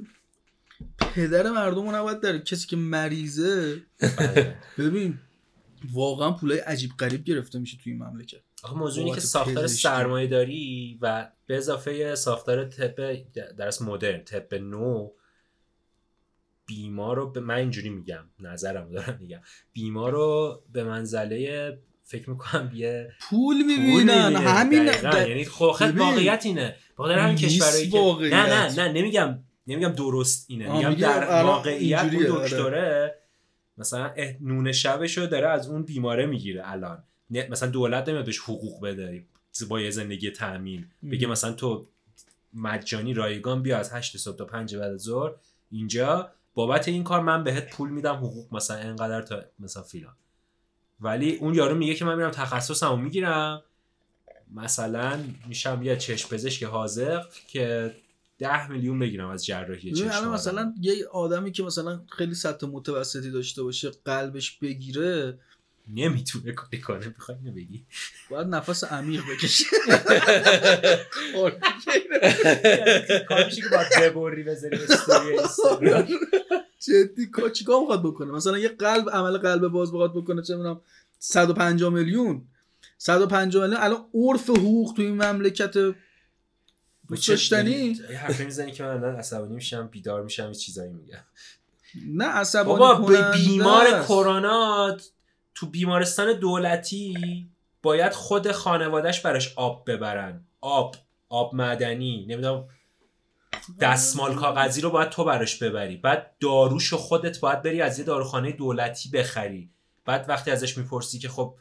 پدر 1.14 1.50
مردم 1.50 1.86
رو 1.88 1.96
نباید 1.96 2.20
داره 2.20 2.38
کسی 2.38 2.66
که 2.66 2.76
مریضه 2.76 3.82
بله. 4.18 4.56
ببین 4.78 5.18
واقعا 5.92 6.32
پولای 6.32 6.58
عجیب 6.58 6.90
غریب 6.98 7.24
گرفته 7.24 7.58
میشه 7.58 7.78
توی 7.82 7.92
این 7.92 8.02
مملکت 8.02 8.40
آخه 8.62 8.74
موضوع 8.76 9.04
اینه 9.04 9.14
که 9.14 9.20
ساختار. 9.20 9.66
سرمایه 9.66 10.26
داری 10.26 10.98
و 11.02 11.30
به 11.46 11.56
اضافه 11.56 12.14
ساختار 12.14 12.64
طب 12.64 13.14
درس 13.58 13.82
مدرن 13.82 14.24
طب 14.24 14.54
نو 14.54 15.10
بیمار 16.66 17.16
رو 17.16 17.30
به 17.30 17.40
من 17.40 17.54
اینجوری 17.54 17.88
میگم 17.88 18.24
نظرم 18.40 18.90
دارم 18.90 19.18
میگم 19.20 19.40
بیمار 19.72 20.12
رو 20.12 20.62
به 20.72 20.84
منزله 20.84 21.78
فکر 22.04 22.30
می‌کنم 22.30 22.70
یه 22.74 23.12
پول 23.20 23.56
می‌بینن. 23.56 24.36
همین 24.36 24.90
یعنی 25.28 25.44
خب 25.44 25.72
خیلی 25.78 25.92
ببین. 25.92 26.02
واقعیت 26.02 26.46
اینه 26.46 26.76
بخاطر 26.98 27.18
همین 27.18 27.34
نیست 27.34 27.44
کشورهایی 27.44 27.90
که. 27.90 28.36
نه 28.36 28.46
نه 28.46 28.82
نه 28.82 28.92
نمیگم 28.92 29.38
نمیگم 29.66 29.88
درست 29.88 30.46
اینه 30.48 30.72
میگم 30.72 30.94
در 30.94 31.42
واقعیت 31.42 32.00
اون 32.00 32.26
آره. 32.26 32.44
دکتره 32.44 33.14
مثلا 33.78 34.14
نون 34.40 34.72
شبشو 34.72 35.26
داره 35.26 35.48
از 35.48 35.68
اون 35.68 35.82
بیماره 35.82 36.26
می‌گیره 36.26 36.62
الان. 36.64 37.02
مثلا 37.30 37.70
دولت 37.70 38.08
نمیاد 38.08 38.24
بهش 38.24 38.38
حقوق 38.38 38.84
بده 38.84 39.24
با 39.68 39.80
یه 39.80 39.90
زندگی 39.90 40.30
تامین 40.30 40.86
بگه 41.10 41.26
مثلا 41.26 41.52
تو 41.52 41.86
مجانی 42.54 43.14
رایگان 43.14 43.62
بیا 43.62 43.78
از 43.78 43.92
8 43.92 44.16
صبح 44.16 44.36
تا 44.36 44.44
5 44.44 44.76
بعد 44.76 44.92
از 44.92 45.00
ظهر 45.00 45.32
اینجا 45.70 46.30
بابت 46.54 46.88
این 46.88 47.04
کار 47.04 47.20
من 47.20 47.44
بهت 47.44 47.70
پول 47.70 47.90
میدم 47.90 48.14
حقوق 48.14 48.54
مثلا 48.54 48.76
اینقدر 48.76 49.22
تا 49.22 49.42
مثلا 49.58 49.82
فیلان. 49.82 50.14
ولی 51.00 51.36
اون 51.36 51.54
یارو 51.54 51.74
میگه 51.74 51.94
که 51.94 52.04
من 52.04 52.16
میرم 52.16 52.30
تخصصمو 52.30 52.96
می‌گیرم. 52.96 53.62
مثلا 54.54 55.18
میشم 55.48 55.80
یه 55.82 55.96
چشم 55.96 56.28
پزشک 56.28 56.62
حاضق 56.62 57.26
که 57.48 57.94
ده 58.38 58.70
میلیون 58.70 58.98
بگیرم 58.98 59.28
از 59.28 59.46
جراحی 59.46 59.92
چشم. 59.92 60.30
مثلا 60.30 60.74
یه 60.80 61.06
آدمی 61.12 61.52
که 61.52 61.62
مثلا 61.62 62.00
خیلی 62.18 62.34
سطح 62.34 62.66
متوسطی 62.66 63.30
داشته 63.30 63.62
باشه 63.62 63.90
قلبش 64.04 64.58
بگیره 64.58 65.38
نمی‌تونه 65.94 66.52
کاری 66.52 66.80
کنه 66.80 67.06
می‌خوای 67.08 67.38
اینو 67.38 67.52
بگی 67.56 67.84
باید 68.30 68.46
نفس 68.46 68.84
عمیق 68.84 69.22
بکشه 69.32 69.64
کار 73.28 73.44
میشه 73.44 73.62
که 73.62 73.68
باید 73.68 73.86
ببری 74.02 74.42
بذاری. 74.42 74.78
جدی 76.78 77.26
کا- 77.32 77.50
چیکار 77.50 77.80
می‌خواد 77.80 78.02
بکنه 78.02 78.32
مثلا 78.32 78.58
یه 78.58 78.68
قلب 78.68 79.10
عمل 79.10 79.38
قلب 79.38 79.68
باز 79.68 79.88
بخواد 79.92 80.14
بکنه 80.14 80.42
چه 80.42 80.56
می‌دونم 80.56 80.80
150 81.18 81.92
میلیون 81.92 82.42
150 82.98 83.62
میلیون 83.62 83.82
الان 83.82 84.04
عرف 84.14 84.50
حقوق 84.50 84.92
تو 84.96 85.02
این 85.02 85.14
مملکت 85.22 85.74
داشتنی 87.10 87.98
یه 88.10 88.18
حرفی 88.18 88.44
می‌زنی 88.44 88.72
که 88.72 88.82
من 88.82 88.90
الان 88.90 89.16
عصبانی 89.16 89.54
میشم 89.54 89.86
بیدار 89.86 90.22
میشم 90.22 90.48
یه 90.48 90.54
چیزایی 90.54 90.92
میگم. 90.92 91.24
نه 92.08 92.24
عصبانی 92.24 92.78
بابا 92.78 93.06
به 93.06 93.32
بیمار. 93.32 94.04
کرونا 94.04 94.96
تو 95.54 95.66
بیمارستان 95.66 96.32
دولتی 96.38 97.14
باید 97.82 98.12
خود 98.12 98.52
خانوادهش 98.52 99.20
براش 99.20 99.52
آب 99.56 99.90
ببرن. 99.90 100.44
آب 100.60 100.96
آب 101.28 101.54
معدنی 101.54 102.26
نمی‌دونم 102.28 102.68
دستمال 103.80 104.34
کاغذی 104.34 104.80
رو 104.80 104.90
باید 104.90 105.08
تو 105.08 105.24
براش 105.24 105.62
ببری. 105.62 105.96
بعد 105.96 106.36
داروشو 106.40 106.96
خودت 106.96 107.40
باید 107.40 107.62
بری 107.62 107.80
از 107.80 107.98
یه 107.98 108.04
داروخانه 108.04 108.52
دولتی 108.52 109.10
بخری. 109.10 109.70
بعد 110.04 110.28
وقتی 110.28 110.50
ازش 110.50 110.78
می‌پرسی 110.78 111.18
که 111.18 111.28
خب 111.28 111.56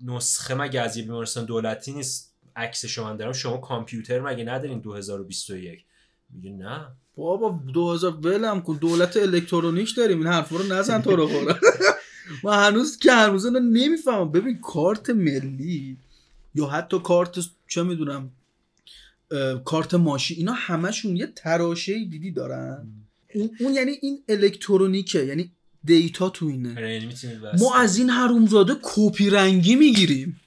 نسخه 0.00 0.54
مگه 0.54 0.80
از 0.80 0.96
یه 0.96 1.02
بیمارستان 1.02 1.44
دولتی 1.44 1.92
نیست؟ 1.92 2.29
عکسشو 2.56 3.04
من 3.04 3.16
دارم. 3.16 3.32
شما 3.32 3.56
کامپیوتر 3.56 4.20
مگه 4.20 4.44
ندارین 4.44 4.80
2021 4.80 5.84
میگه 6.30 6.50
نه. 6.50 6.86
بابا 7.16 7.60
2000 7.74 8.12
ولم 8.12 8.62
کن. 8.62 8.76
دولت 8.76 9.16
الکترونیک 9.16 9.96
داریم. 9.96 10.18
این 10.18 10.26
حرفا 10.26 10.56
رو 10.56 10.66
نزن 10.66 11.02
تو 11.02 11.16
رو 11.16 11.30
من 12.44 12.66
هنوز 12.66 12.98
که 12.98 13.12
هنوز 13.12 13.46
نمی‌فهمم. 13.46 14.32
ببین 14.32 14.60
کارت 14.60 15.10
ملی 15.10 15.96
یا 16.54 16.66
حتی 16.66 16.98
کارت 16.98 17.38
چه 17.68 17.82
می‌دونم 17.82 18.30
کارت 19.64 19.94
ماشین 19.94 20.36
اینا 20.36 20.52
همشون 20.52 21.16
یه 21.16 21.26
تراشه 21.36 22.04
دیدی 22.04 22.30
دارن؟ 22.30 22.86
اون, 23.34 23.50
اون 23.60 23.74
یعنی 23.74 23.90
این 24.02 24.22
الکترونیکه. 24.28 25.24
یعنی 25.24 25.50
دیتا 25.84 26.28
تو 26.28 26.46
اینه. 26.46 26.76
آره، 26.76 26.94
یعنی 26.94 27.14
ما 27.58 27.74
از 27.74 27.98
این 27.98 28.10
حرومزاده 28.10 28.76
کپی 28.82 29.30
رنگی 29.30 29.76
می‌گیریم. 29.76 30.40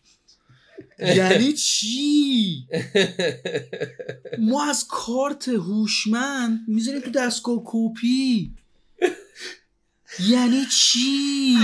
یعنی 0.99 1.53
چی 1.68 2.68
ما 4.38 4.70
از 4.70 4.88
کارت 4.88 5.48
هوشمند 5.48 6.60
می‌ذاریم 6.68 7.02
تو 7.02 7.10
دستگاه 7.11 7.61
کپی 7.65 8.52
یعنی 10.20 10.65
چی 10.65 11.57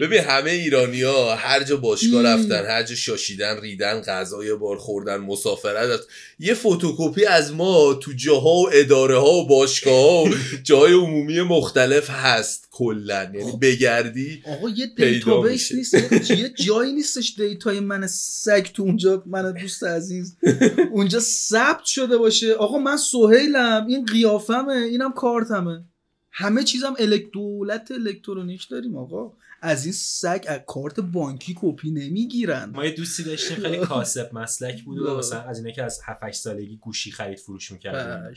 ببین 0.00 0.20
همه 0.20 0.50
ایرانی 0.50 1.02
ها 1.02 1.36
هر 1.36 1.62
جا 1.62 1.76
باشگاه. 1.76 2.22
رفتن 2.22 2.66
هر 2.66 2.82
جا 2.82 2.94
شاشیدن 2.94 3.60
ریدن 3.60 4.00
غذای 4.00 4.54
بار 4.54 4.76
خوردن 4.76 5.16
مسافرت. 5.16 6.00
یه 6.38 6.54
فتوکپی 6.54 7.24
از 7.24 7.52
ما 7.52 7.94
تو 7.94 8.12
جاها 8.12 8.54
و 8.54 8.70
اداره 8.72 9.18
ها 9.18 9.32
و 9.32 9.46
باشگاه 9.46 9.94
ها 9.94 10.22
و 10.22 10.30
جای 10.68 10.92
عمومی 10.92 11.40
مختلف 11.40 12.10
هست 12.10 12.68
کلا. 12.74 13.22
یعنی 13.22 13.52
خب. 13.52 13.58
بگردی 13.62 14.42
آقا 14.46 14.68
یه 14.68 14.86
database 14.86 15.72
میشه. 15.72 16.08
نیست 16.12 16.30
یه- 16.30 16.48
جایی 16.48 16.92
نیستش 16.92 17.34
data 17.38 17.72
ی 17.72 17.80
من 17.80 18.06
سگ 18.06 18.62
تو 18.62 18.82
اونجا 18.82 19.22
من 19.26 19.52
دوست 19.52 19.84
عزیز. 19.84 20.36
اونجا 20.92 21.20
ثبت 21.20 21.84
شده 21.84 22.16
باشه. 22.18 22.52
آقا 22.54 22.78
من 22.78 22.96
سهیلم 22.96 23.86
این 23.88 24.04
قیافمه 24.04 24.72
اینم 24.72 25.12
کارتمه. 25.12 25.84
همه 26.30 26.62
چیزم 26.64 26.94
الک 26.98 27.24
دولت 27.32 27.90
الکترونیک 27.90 28.68
داریم 28.68 28.96
آقا. 28.96 29.32
از 29.62 29.84
این 29.84 29.92
سگ 29.92 30.44
از 30.48 30.60
کارت 30.66 31.00
بانکی 31.00 31.54
کپی 31.60 31.90
نمی‌گیرن. 31.90 32.70
ما 32.74 32.84
یه 32.84 32.90
دوستی 32.90 33.22
داشتیم 33.22 33.56
خیلی 33.56 33.78
کاسب 33.86 34.30
مسلک 34.32 34.82
بود 34.82 34.98
و 34.98 35.04
نه. 35.12 35.18
مثلا 35.18 35.40
از 35.40 35.58
اینه 35.58 35.72
که 35.72 35.82
از 35.82 36.00
7 36.04 36.22
8 36.22 36.40
سالگی 36.40 36.76
گوشی 36.76 37.10
خرید 37.10 37.38
فروش 37.38 37.72
می‌کرد 37.72 38.34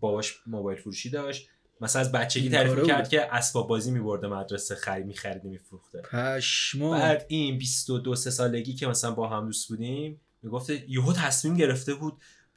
باباش 0.00 0.34
موبایل 0.46 0.78
فروشی 0.80 1.10
داشت. 1.10 1.48
مثلا 1.80 2.00
از 2.00 2.12
بچگی 2.12 2.50
تعریف 2.50 2.86
کرد. 2.86 3.08
که 3.08 3.34
اسباب 3.34 3.68
بازی 3.68 3.90
میبرده 3.90 4.28
مدرسه 4.28 4.74
خرید 4.74 5.06
می‌خرید 5.06 5.44
میفروخته. 5.44 6.02
پشمات 6.02 7.00
بعد 7.00 7.24
این 7.28 7.58
22 7.58 8.14
سه 8.14 8.30
سالگی 8.30 8.74
که 8.74 8.86
مثلا 8.86 9.10
با 9.10 9.28
هم 9.28 9.46
دوست 9.46 9.68
بودیم 9.68 10.20
می‌گفته 10.42 10.90
یهو 10.90 11.12
تصمیم 11.12 11.56
گرفته 11.56 11.94
بود 11.94 12.12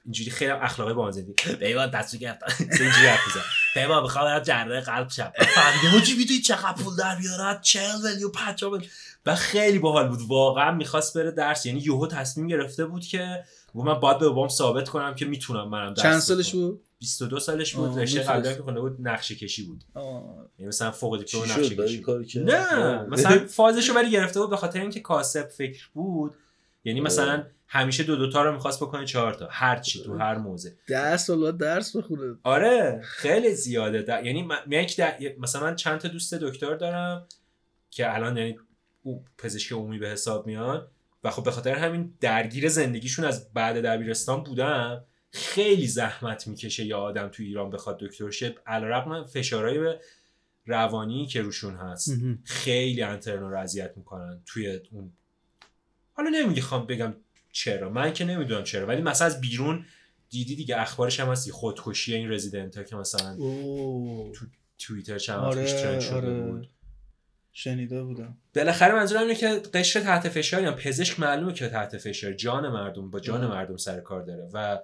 اینجوری 0.05 0.31
خیلی 0.31 0.51
هم 0.51 0.59
اخلاقی 0.61 0.93
با 0.93 1.05
من 1.05 1.11
زدی 1.11 1.33
بیوان 1.59 1.91
تصمیم 1.91 2.21
گرفتم 2.21 2.47
اینجوری 2.59 3.07
حرف 3.07 3.19
می‌زد. 3.27 3.45
پیمان 3.73 4.03
می‌خوام 4.03 4.25
برم 4.25 4.39
جراح 4.39 4.81
قلب 4.81 5.09
شم. 5.09 5.31
فهمیده 5.55 5.89
حاجی 5.89 6.15
می‌دونی 6.15 6.39
چقدر 6.39 6.73
پول 6.83 6.95
در 6.95 7.15
بیارد 7.15 7.61
40 7.61 7.81
میلیون 8.03 8.31
50 8.31 8.71
میلیون. 8.71 8.91
و 9.25 9.35
خیلی 9.35 9.79
باحال 9.79 10.07
بود. 10.07 10.19
واقعا 10.27 10.71
می‌خواست 10.71 11.17
بره 11.17 11.31
درس. 11.31 11.65
یعنی 11.65 11.79
یهو 11.79 12.07
تصمیم 12.07 12.47
گرفته 12.47 12.85
بود 12.85 13.05
که 13.05 13.43
من 13.73 13.93
باید 13.93 14.19
به 14.19 14.27
بابام 14.29 14.49
ثابت 14.49 14.89
کنم 14.89 15.15
که 15.15 15.25
می‌تونم 15.25 15.69
منم 15.69 15.93
درس 15.93 16.03
چند 16.03 16.19
سالش. 16.19 16.51
بود؟ 16.51 16.83
22 17.01 17.39
سالش 17.39 17.75
بود 17.75 17.99
رشته. 17.99 18.23
قبلی 18.23 18.55
که 18.55 18.63
خونده 18.63 18.79
بود 18.81 18.97
نقشه 18.99 19.35
کشی 19.35 19.63
بود. 19.63 19.83
یعنی 20.57 20.67
مثلا 20.67 20.91
فوق 20.91 21.17
دیپلم 21.17 21.43
نقشه 21.43 21.75
کشی؟ 21.75 22.03
نه 22.39 23.03
مثلا 23.03 23.45
فازشو 23.57 23.93
ولی 23.93 24.11
گرفته 24.11 24.39
بود 24.39 24.49
به 24.49 24.57
خاطر 24.57 24.81
اینکه 24.81 24.99
کاسب 24.99 25.47
فکر 25.47 25.89
بود. 25.93 26.35
یعنی 26.83 27.01
مثلا 27.01 27.43
همیشه 27.67 28.03
دو 28.03 28.15
دوتا 28.15 28.43
رو 28.43 28.53
می‌خواست 28.53 28.79
بکنه 28.79 29.05
چهار 29.05 29.33
تا. 29.33 29.47
هر 29.51 29.79
چی 29.79 30.03
تو 30.03 30.17
هر 30.17 30.37
موزه 30.37 30.75
سال 31.17 31.39
باید 31.39 31.57
درس 31.57 31.95
بخونه. 31.95 32.35
آره 32.43 33.01
خیلی 33.03 33.55
زیاده. 33.55 34.01
در... 34.01 34.25
یعنی 34.25 34.43
من 34.43 34.57
من 34.67 34.85
در... 34.97 35.15
مثلا 35.39 35.61
من 35.61 35.75
چند 35.75 35.99
تا 35.99 36.07
دوست 36.07 36.33
دکتر 36.33 36.75
دارم 36.75 37.27
که 37.89 38.15
الان 38.15 38.37
یعنی 38.37 38.59
او 39.03 39.25
پزشک 39.37 39.71
عمومی 39.71 39.99
به 39.99 40.09
حساب 40.09 40.47
میان 40.47 40.87
و 41.23 41.31
خب 41.31 41.43
به 41.43 41.51
خاطر 41.51 41.75
همین 41.75 42.13
درگیر 42.19 42.69
زندگیشون 42.69 43.25
از 43.25 43.53
بعد 43.53 43.85
دبیرستان 43.85 44.43
بودم. 44.43 45.05
خیلی 45.31 45.87
زحمت 45.87 46.47
می‌کشه 46.47 46.85
یا 46.85 46.99
آدم 46.99 47.27
تو 47.27 47.43
ایران 47.43 47.69
بخواد 47.69 47.99
دکتر 47.99 48.29
شه 48.29 48.55
علیرغم 48.67 49.25
فشارهای 49.25 49.79
به 49.79 49.99
روانی 50.65 51.27
که 51.27 51.41
روشون 51.41 51.75
هست. 51.75 52.11
خیلی 52.43 53.01
انترنا 53.01 53.49
رو 53.49 53.57
اذیت 53.57 53.93
می‌کنن 53.97 54.41
توی 54.45 54.79
اون. 54.91 55.11
حالا 56.13 56.29
نمی‌خوام 56.29 56.87
بگم 56.87 57.13
چرا. 57.51 57.89
من 57.89 58.13
که 58.13 58.25
نمی‌دونم 58.25 58.63
چرا 58.63 58.87
ولی 58.87 59.01
مثلا 59.01 59.27
از 59.27 59.41
بیرون 59.41 59.85
دیدی 60.29 60.55
دیگه 60.55 60.81
اخبارش 60.81 61.19
هم 61.19 61.27
هستی 61.27 61.51
خودکشی 61.51 62.15
این 62.15 62.31
رزیدنت 62.31 62.77
ها 62.77 62.83
که 62.83 62.95
مثلا 62.95 63.33
اوه. 63.33 64.31
تو 64.31 64.45
توییتر 64.77 65.17
چند 65.17 65.35
ترند 65.37 65.45
آره 65.45 65.99
شده 65.99 66.15
آره. 66.15 66.41
بود. 66.41 66.69
شنیده 67.53 68.03
بودم. 68.03 68.37
بالاخره 68.55 68.95
منظورم 68.95 69.21
اینه 69.21 69.35
که 69.35 69.47
قشر 69.73 69.99
تحت 69.99 70.29
فشاری 70.29 70.65
هم 70.65 70.75
پزشک 70.75 71.19
معلومه 71.19 71.53
که 71.53 71.69
تحت 71.69 71.97
فشار. 71.97 72.33
جان 72.33 72.69
مردم 72.69 73.09
با 73.09 73.19
جان 73.19 73.43
آه. 73.43 73.49
مردم 73.51 73.77
سر 73.77 73.99
کار 73.99 74.21
داره 74.21 74.49
و 74.53 74.79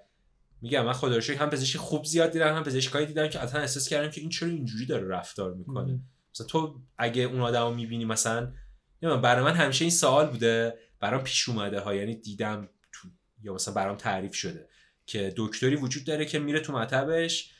میگم 0.61 0.85
من 0.85 0.93
خدا 0.93 1.19
هم 1.39 1.49
پزشک 1.49 1.77
خوب 1.77 2.05
زیاد 2.05 2.31
دیدم 2.31 2.55
هم 2.55 2.63
پزشکایی 2.63 3.05
دیدم 3.05 3.27
که 3.27 3.39
اصلا 3.39 3.61
احساس 3.61 3.89
کردم 3.89 4.11
که 4.11 4.21
این 4.21 4.29
چرا 4.29 4.49
اینجوری 4.49 4.85
داره 4.85 5.07
رفتار 5.07 5.53
می‌کنه. 5.53 5.99
مثلا 6.33 6.47
تو 6.47 6.81
اگه 6.97 7.21
اون 7.23 7.41
آدم 7.41 7.63
رو 7.63 7.73
می‌بینی 7.73 8.05
مثلا 8.05 8.53
نمی‌دونم 9.01 9.21
برای 9.21 9.43
من 9.45 9.53
همیشه 9.53 9.85
این 9.85 9.91
سوال 9.91 10.29
بوده 10.29 10.77
برام 10.99 11.23
پیش 11.23 11.49
اومده 11.49 11.79
ها 11.79 11.93
یعنی 11.95 12.15
دیدم 12.15 12.69
تو 12.91 13.07
یا 13.43 13.53
مثلا 13.53 13.73
برام 13.73 13.95
تعریف 13.97 14.33
شده 14.33 14.67
که 15.05 15.33
دکتری 15.37 15.75
وجود 15.75 16.03
داره 16.03 16.25
که 16.25 16.39
میره 16.39 16.59
تو 16.59 16.73
مطبش 16.73 17.51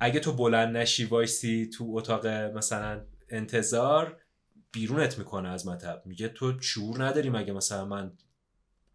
اگه 0.00 0.20
تو 0.20 0.32
بلند 0.32 0.76
نشی 0.76 1.04
وایسی 1.04 1.66
تو 1.66 1.92
اتاق 1.96 2.26
مثلا 2.26 3.04
انتظار 3.28 4.20
بیرونت 4.72 5.18
می‌کنه 5.18 5.48
از 5.48 5.66
مطب. 5.66 6.02
میگه 6.06 6.28
تو 6.28 6.60
شعور 6.60 7.04
نداری 7.04 7.30
مگه 7.30 7.52
مثلا 7.52 7.84
من 7.84 8.12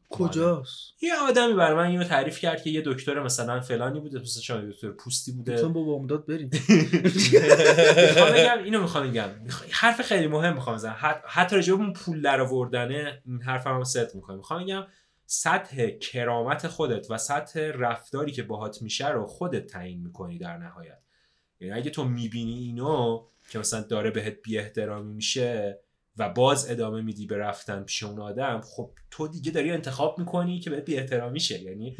کجاست؟ 0.09 1.03
یه 1.03 1.11
آدمی 1.29 1.53
برای 1.53 1.75
من 1.75 1.85
اینو 1.85 2.03
تعریف 2.03 2.39
کرد 2.39 2.63
که 2.63 2.69
یه 2.69 2.81
دکتر 2.85 3.23
مثلا 3.23 3.59
فلانی 3.59 3.99
بوده 3.99 4.19
مثلا 4.19 4.41
شاید 4.41 4.69
دکتر 4.69 4.91
پوستی 4.91 5.31
بوده. 5.31 5.55
گفتم 5.55 5.73
بابا 5.73 5.93
امداد 5.93 6.25
بریم. 6.25 6.49
می‌خوام 8.07 8.31
بگم 8.31 8.63
اینو 8.63 8.81
می‌خوام 8.81 9.09
بگم. 9.09 9.29
حرف 9.71 10.01
خیلی 10.01 10.27
مهم 10.27 10.53
می‌خوام 10.53 10.75
بزنم. 10.75 10.97
حت- 10.99 11.23
حتی 11.25 11.55
راجع 11.55 11.73
به 11.73 11.79
اون 11.79 11.93
پول 11.93 12.21
در 12.21 12.41
آوردنه 12.41 13.21
این 13.25 13.41
حرفم 13.41 13.75
هم 13.75 13.83
ست 13.83 14.15
می‌کنم. 14.15 14.37
می‌خوام 14.37 14.63
بگم 14.63 14.83
سطح 15.25 15.89
کرامت 15.89 16.67
خودت 16.67 17.11
و 17.11 17.17
سطح 17.17 17.59
رفتاری 17.75 18.31
که 18.31 18.43
باهات 18.43 18.81
میشه 18.81 19.09
رو 19.09 19.25
خودت 19.27 19.67
تعیین 19.67 20.01
می‌کنی 20.01 20.37
در 20.37 20.57
نهایت. 20.57 20.99
یعنی 21.59 21.73
اگه 21.79 21.89
تو 21.89 22.03
می‌بینی 22.03 22.57
اینو 22.59 23.25
که 23.49 23.59
مثلا 23.59 23.81
داره 23.81 24.11
بهت 24.11 24.35
بی 24.43 24.57
احترامی 24.57 25.13
میشه 25.13 25.79
و 26.19 26.29
باز 26.29 26.69
ادامه 26.69 27.01
میدی 27.01 27.25
به 27.25 27.37
رفتن 27.37 27.83
پیش 27.83 28.03
اون 28.03 28.19
آدم 28.19 28.61
خب 28.63 28.91
تو 29.11 29.27
دیگه 29.27 29.51
داری 29.51 29.71
انتخاب 29.71 30.19
می‌کنی 30.19 30.59
که 30.59 30.69
بهت 30.69 30.85
بی 30.85 30.95
احترامی 30.95 31.39
شه. 31.39 31.61
یعنی 31.61 31.95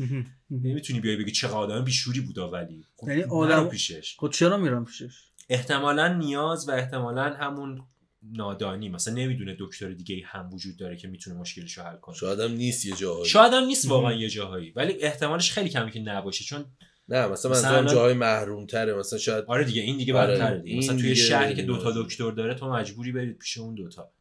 نمی‌تونی 0.52 1.00
بیای 1.00 1.16
بگی 1.16 1.32
چقدر 1.32 1.54
آدم 1.56 1.84
بیشوری 1.84 2.20
بودا 2.22 2.50
ولی. 2.50 2.86
خب 2.96 3.08
یعنی 3.08 3.24
آدم- 3.24 3.68
پیشش. 3.68 4.16
خب 4.20 4.30
چرا 4.30 4.58
میرم 4.58 4.86
پیشش؟ 4.86 5.16
احتمالا 5.50 6.14
نیاز 6.18 6.70
و 6.70 6.72
احتمالا 6.72 7.24
همون 7.24 7.82
نادانی. 8.24 8.90
مثلا 8.90 9.14
نمی‌دونه 9.14 9.56
دکتر 9.60 9.92
دیگه 9.92 10.16
ای 10.16 10.22
هم 10.22 10.54
وجود 10.54 10.78
داره 10.78 10.98
که 10.98 11.08
می‌تونه 11.08 11.36
مشکلش 11.40 11.78
رو 11.78 11.84
حل 11.84 11.98
کنه. 11.98 12.16
شاید 12.16 12.40
هم 12.40 12.52
نیست 12.52 12.86
یه 12.86 12.96
جاهایی. 12.96 13.30
شاید 13.30 13.54
هم 13.54 13.64
نیست 13.64 13.86
واقعا 13.88 14.14
یه 14.14 14.30
جاهایی. 14.30 14.72
ولی 14.76 14.94
احتمالش 14.94 15.52
خیلی 15.52 15.70
کمه 15.70 15.92
که 15.92 16.00
نباشه. 16.00 16.44
چون 16.44 16.66
نه 17.10 17.28
مثلا 17.28 17.52
مثلا 17.52 17.84
جاهای 17.84 18.14
محروم 18.14 18.66
تره 18.66 18.94
مثلا 18.94 19.20
شاید 19.20 19.46
آره 19.48 19.66
دیگه 19.66 19.82
این 19.82 19.98
دیگه 19.98 20.18
آره، 20.18 20.34
بدتره 20.34 20.58
دیگه. 20.58 20.70
این 20.70 20.84
مثلا 20.84 20.98
توی 20.98 21.16
شهری 21.16 21.56
که 21.56 21.62
دوتا. 21.62 21.92
دکتر 21.92 22.32
داره 22.32 22.54
تو 22.54 22.70
مجبوری 22.70 23.12
برید 23.12 23.38
پیش 23.38 23.58
اون 23.58 23.76
دوتا 23.76 24.12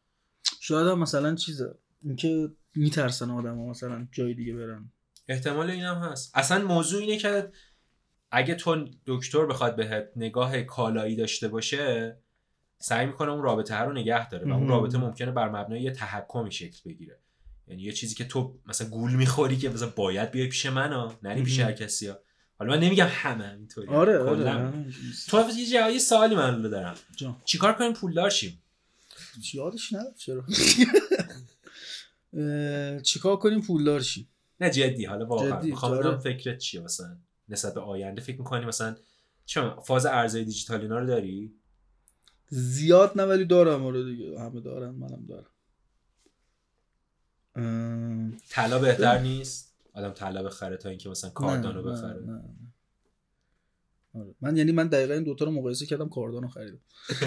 شاید 0.60 0.86
هم 0.86 0.98
مثلا 0.98 1.34
چیزه 1.34 1.74
اینکه 2.04 2.48
میترسن 2.74 3.30
آدم 3.30 3.58
ها 3.58 3.70
مثلا 3.70 4.08
جای 4.12 4.34
دیگه 4.34 4.54
برن. 4.54 4.90
احتمال 5.28 5.70
اینم 5.70 5.96
هست. 5.96 6.32
اصلا 6.34 6.64
موضوع 6.64 7.00
اینه 7.00 7.16
که 7.16 7.50
اگه 8.30 8.54
تو 8.54 8.88
دکتر 9.06 9.46
بخواد 9.46 9.76
بهت 9.76 10.08
نگاه 10.16 10.62
کالایی 10.62 11.16
داشته 11.16 11.48
باشه 11.48 12.16
سعی 12.78 13.06
می‌کنه 13.06 13.30
اون 13.32 13.42
رابطه 13.42 13.76
رو 13.76 13.92
نگه 13.92 14.28
داره 14.28 14.50
و 14.50 14.52
اون. 14.52 14.68
رابطه 14.68 14.98
ممکنه 14.98 15.30
بر 15.30 15.48
مبنای 15.48 15.82
یه 15.82 15.90
تحکمی 15.90 16.52
شکل 16.52 16.90
بگیره. 16.90 17.20
یعنی 17.66 17.82
یه 17.82 17.92
چیزی 17.92 18.14
که 18.14 18.24
تو 18.24 18.58
مثلا 18.66 18.88
گول 18.88 19.14
می‌خوری 19.14 19.56
که 19.56 19.68
مثلا 19.68 19.92
باید 19.96 20.30
بیای 20.30 20.46
پیش 20.46 20.66
من 20.66 20.92
ها 20.92 21.18
نری 21.22 21.42
پیش. 21.42 21.60
هر 21.60 21.72
کسی 21.72 22.06
ها. 22.06 22.18
حالا 22.58 22.74
من 22.76 22.80
نمیگم 22.80 23.06
همه 23.10 23.52
اینطوری 23.52 23.88
آره. 23.88 24.18
آره. 24.18 24.72
تو 25.28 25.44
یه 25.58 25.66
جایی 25.66 25.94
یه 25.94 25.98
سوالی 26.00 26.34
من 26.34 26.62
رو 26.62 26.68
دارم 26.68 26.94
چیکار 27.44 27.72
کنیم؟ 27.72 27.92
پولدار 27.92 28.30
شیم 28.30 28.62
یادش 29.54 29.92
نرفت 29.92 30.16
چرا؟ 30.16 30.44
چیکار 33.02 33.36
کنیم؟ 33.36 33.60
پولدار 33.60 34.00
شیم 34.00 34.28
نه 34.60 34.70
جدی. 34.70 35.04
حالا 35.04 35.26
واقعا. 35.26 35.62
می‌خوام 35.62 35.92
آره. 35.92 36.18
فکرت 36.18 36.58
چیه 36.58 36.80
مثلا. 36.80 37.16
نسبت 37.48 37.74
به 37.74 37.80
آینده 37.80 38.20
فکر 38.22 38.38
می‌کنی 38.38 38.64
مثلا 38.64 38.96
چون 39.46 39.80
فاز 39.80 40.06
ارزهای 40.06 40.44
دیجیتال 40.44 40.80
اینا 40.80 40.98
رو 40.98 41.06
داری؟ 41.06 41.54
زیاد 42.48 43.12
نه 43.16 43.22
ولی 43.22 43.44
دارم. 43.44 43.86
آره 43.86 44.04
دیگه 44.04 44.40
همه 44.40 44.60
دارن 44.60 44.90
منم 44.90 45.26
دارم. 45.28 45.50
طلا 48.50 48.78
بهتر 48.78 49.18
نیست؟ 49.18 49.67
آدم 49.98 50.10
طلا 50.10 50.42
بخره 50.42 50.76
تا 50.76 50.88
اینکه 50.88 51.08
مثلا 51.08 51.30
کاردانو 51.30 51.82
بخره. 51.82 52.20
نه، 52.20 52.26
نه، 52.26 52.32
نه. 52.32 52.42
آره. 54.14 54.34
من 54.40 54.56
یعنی 54.56 54.72
من 54.72 54.88
دقیقا 54.88 55.14
این 55.14 55.24
دوتا 55.24 55.44
رو 55.44 55.50
مقایسه 55.50 55.86
کردم 55.86 56.08
کاردانو 56.08 56.48
خریدم. 56.48 56.78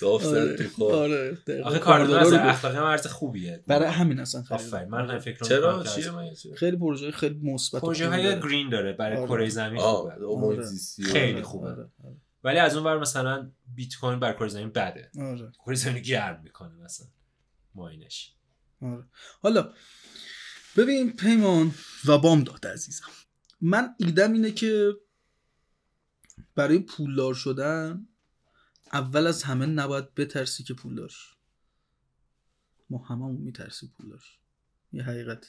صاف 0.00 0.26
آره. 0.26 0.70
آره 0.80 1.38
آخه 1.64 1.78
کاردانو 1.78 2.26
گفت. 2.26 2.34
اخلاقی 2.34 2.76
هم 2.76 2.84
ارز 2.84 3.06
خوبیه. 3.06 3.64
برای 3.66 3.88
همین 3.88 4.20
اصلا 4.20 4.42
خریدم. 4.42 4.64
آفرین 4.64 4.88
من 4.88 5.10
هم 5.10 5.18
فکر 5.18 5.44
چرا؟ 5.44 5.84
چیه؟ 5.84 6.12
خیلی 6.56 6.76
پروژه 6.76 7.10
خیلی 7.10 7.52
مثبت 7.52 7.82
پروژه 7.82 8.08
های. 8.08 8.40
گرین 8.40 8.68
داره 8.68 8.92
برای 8.92 9.18
آره. 9.18 9.28
کره 9.28 9.48
زمین 9.48 9.80
خوبه. 9.80 10.62
خیلی 11.04 11.42
خوبه. 11.42 11.88
ولی 12.44 12.58
از 12.58 12.76
اون 12.76 12.86
ور 12.86 12.98
مثلا 12.98 13.50
بیت 13.74 13.96
کوین 13.96 14.20
بر 14.20 14.32
کره 14.32 14.48
زمین 14.48 14.68
بده. 14.68 15.10
آره. 15.20 15.52
کره 15.66 15.74
زمین 15.74 15.96
رو 15.96 16.02
گرم 16.02 16.40
می‌کنه 16.44 16.74
مثلا. 16.84 17.06
ماینش. 17.74 18.33
آره. 18.84 19.04
حالا 19.42 19.72
ببین 20.76 21.16
پیمان 21.16 21.74
و 22.04 22.18
بام 22.18 22.44
داد 22.44 22.66
عزیزم. 22.66 23.06
من 23.60 23.94
ایدم 23.98 24.32
اینه 24.32 24.52
که 24.52 24.92
برای 26.54 26.78
پولدار 26.78 27.34
شدن 27.34 28.08
اول 28.92 29.26
از 29.26 29.42
همه 29.42 29.66
نباید 29.66 30.14
بترسی 30.14 30.64
که 30.64 30.74
پولدار 30.74 31.12
ما 32.90 32.98
هممون 32.98 33.36
میترسیم 33.36 33.92
پولدار. 33.98 34.22
یه 34.92 35.02
حقیقت. 35.02 35.46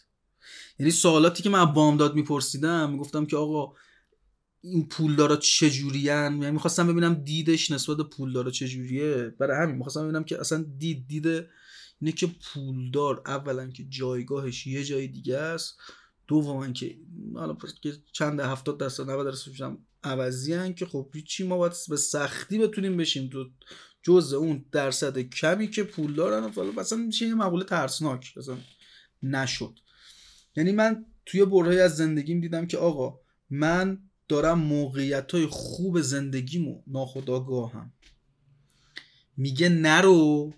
یعنی 0.79 0.91
سوالاتی 0.91 1.43
که 1.43 1.49
من 1.49 1.65
بامداد 1.65 2.15
میپرسیدم 2.15 2.91
می‌گفتم 2.91 3.25
که 3.25 3.37
آقا 3.37 3.75
این 4.61 4.87
پولدارا 4.87 5.35
چجورین؟ 5.35 6.05
یعنی 6.05 6.51
می‌خواستم 6.51 6.87
ببینم 6.87 7.13
دیدش 7.13 7.71
نسبت 7.71 7.97
پولدارا 7.97 8.51
چجوریه؟ 8.51 9.29
برای 9.29 9.63
همین 9.63 9.75
می‌خواستم 9.75 10.03
ببینم 10.03 10.23
که 10.23 10.39
اصلا 10.39 10.65
دید 10.77 11.07
دیده 11.07 11.49
اینه 12.01 12.11
که 12.11 12.27
پولدار 12.27 13.21
اولا 13.25 13.67
که 13.67 13.85
جایگاهش 13.89 14.67
یه 14.67 14.83
جای 14.83 15.07
دیگه 15.07 15.37
است 15.37 15.77
دوما 16.27 16.71
که 16.71 16.97
حالا 17.33 17.57
که 17.81 17.93
چند 18.11 18.39
هفتاد 18.39 18.79
درصد 18.79 19.09
90 19.09 19.25
درصد 19.25 19.51
میشم 19.51 19.77
عوضی 20.03 20.53
هن 20.53 20.73
که 20.73 20.85
خب 20.85 21.11
چی 21.27 21.47
ما 21.47 21.57
باید 21.57 21.73
به 21.89 21.97
سختی 21.97 22.57
بتونیم 22.57 22.97
بشیم. 22.97 23.29
تو 23.29 23.49
جزء 24.03 24.37
اون 24.37 24.65
درصد 24.71 25.19
کمی 25.19 25.67
که 25.67 25.83
پولدارن 25.83 26.43
و 26.43 26.49
حالا 26.49 26.71
مثلا 26.71 26.97
میشه 26.97 27.27
یه 27.27 27.35
مقوله 27.35 27.65
ترسناک 27.65 28.37
مثلا 28.37 28.57
نشد. 29.23 29.79
یعنی 30.55 30.71
من 30.71 31.05
توی 31.25 31.45
برهی 31.45 31.79
از 31.79 31.97
زندگیم 31.97 32.41
دیدم 32.41 32.67
که 32.67 32.77
آقا 32.77 33.19
من 33.49 33.99
دارم 34.27 34.59
موقعیت 34.59 35.31
های 35.31 35.45
خوب 35.45 36.01
زندگیمو 36.01 36.83
ناخداگاهم 36.87 37.93
میگه 39.37 39.69
نرو. 39.69 40.53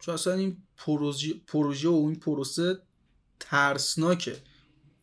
چون 0.00 0.14
اصلا 0.14 0.34
این 0.34 0.56
پروژه, 0.86 1.34
پروژه 1.46 1.88
و 1.88 1.92
این 1.94 2.14
پروسه 2.14 2.78
ترسناکه 3.40 4.36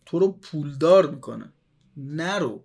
تو 0.05 0.19
رو 0.19 0.31
پولدار 0.31 1.09
می‌کنه 1.11 1.53
نرو 1.97 2.63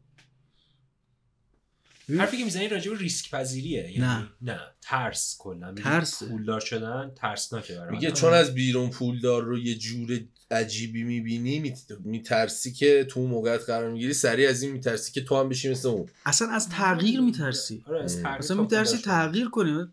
حرفی 2.18 2.38
که 2.38 2.44
می‌زنی 2.44 2.68
راجع 2.68 2.90
به 2.90 2.98
ریسک 2.98 3.30
پذیریه 3.30 3.82
یعنی 3.82 3.98
نه. 3.98 4.28
نه 4.42 4.60
ترس 4.80 5.36
کلا 5.38 5.74
ترسه. 5.74 6.26
پولدار 6.26 6.60
شدن 6.60 7.12
ترسناکه 7.16 7.74
برای 7.74 7.90
میگه. 7.90 8.10
چون 8.12 8.32
از 8.32 8.54
بیرون 8.54 8.90
پولدار 8.90 9.42
رو 9.42 9.58
یه 9.58 9.74
جور 9.74 10.20
عجیبی 10.50 11.02
می‌بینی 11.02 11.74
میترسی 12.04 12.72
که 12.72 13.04
تو 13.10 13.20
اون 13.20 13.30
موقعیت 13.30 13.64
قرار 13.64 13.90
می‌گیری 13.90 14.14
سریع 14.14 14.48
از 14.48 14.62
این 14.62 14.72
میترسی 14.72 15.12
که 15.12 15.24
تو 15.24 15.40
هم 15.40 15.48
بشی 15.48 15.70
مثل 15.70 15.88
اون 15.88 16.08
اصلا 16.26 16.48
از 16.48 16.68
تغییر 16.68 17.20
میترسی 17.20 17.84
آره 17.86 18.04
از. 18.04 18.16
تغییر 18.16 18.38
اصلا 18.38 18.62
میترسی. 18.62 18.98
تغییر 18.98 19.48
کنی 19.48 19.86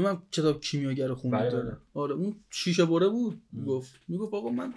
من 0.00 0.22
کتاب 0.32 0.60
کیمیاگر 0.60 1.06
بله، 1.06 1.14
خونده 1.14 1.36
بله. 1.36 1.50
داره. 1.50 1.76
آره 1.94 2.14
اون 2.14 2.36
شیشه 2.50 2.84
بره 2.84 3.08
بود. 3.08 3.42
می‌گفت 3.52 4.00
می‌گفت 4.08 4.34
آقا 4.34 4.48
من 4.48 4.74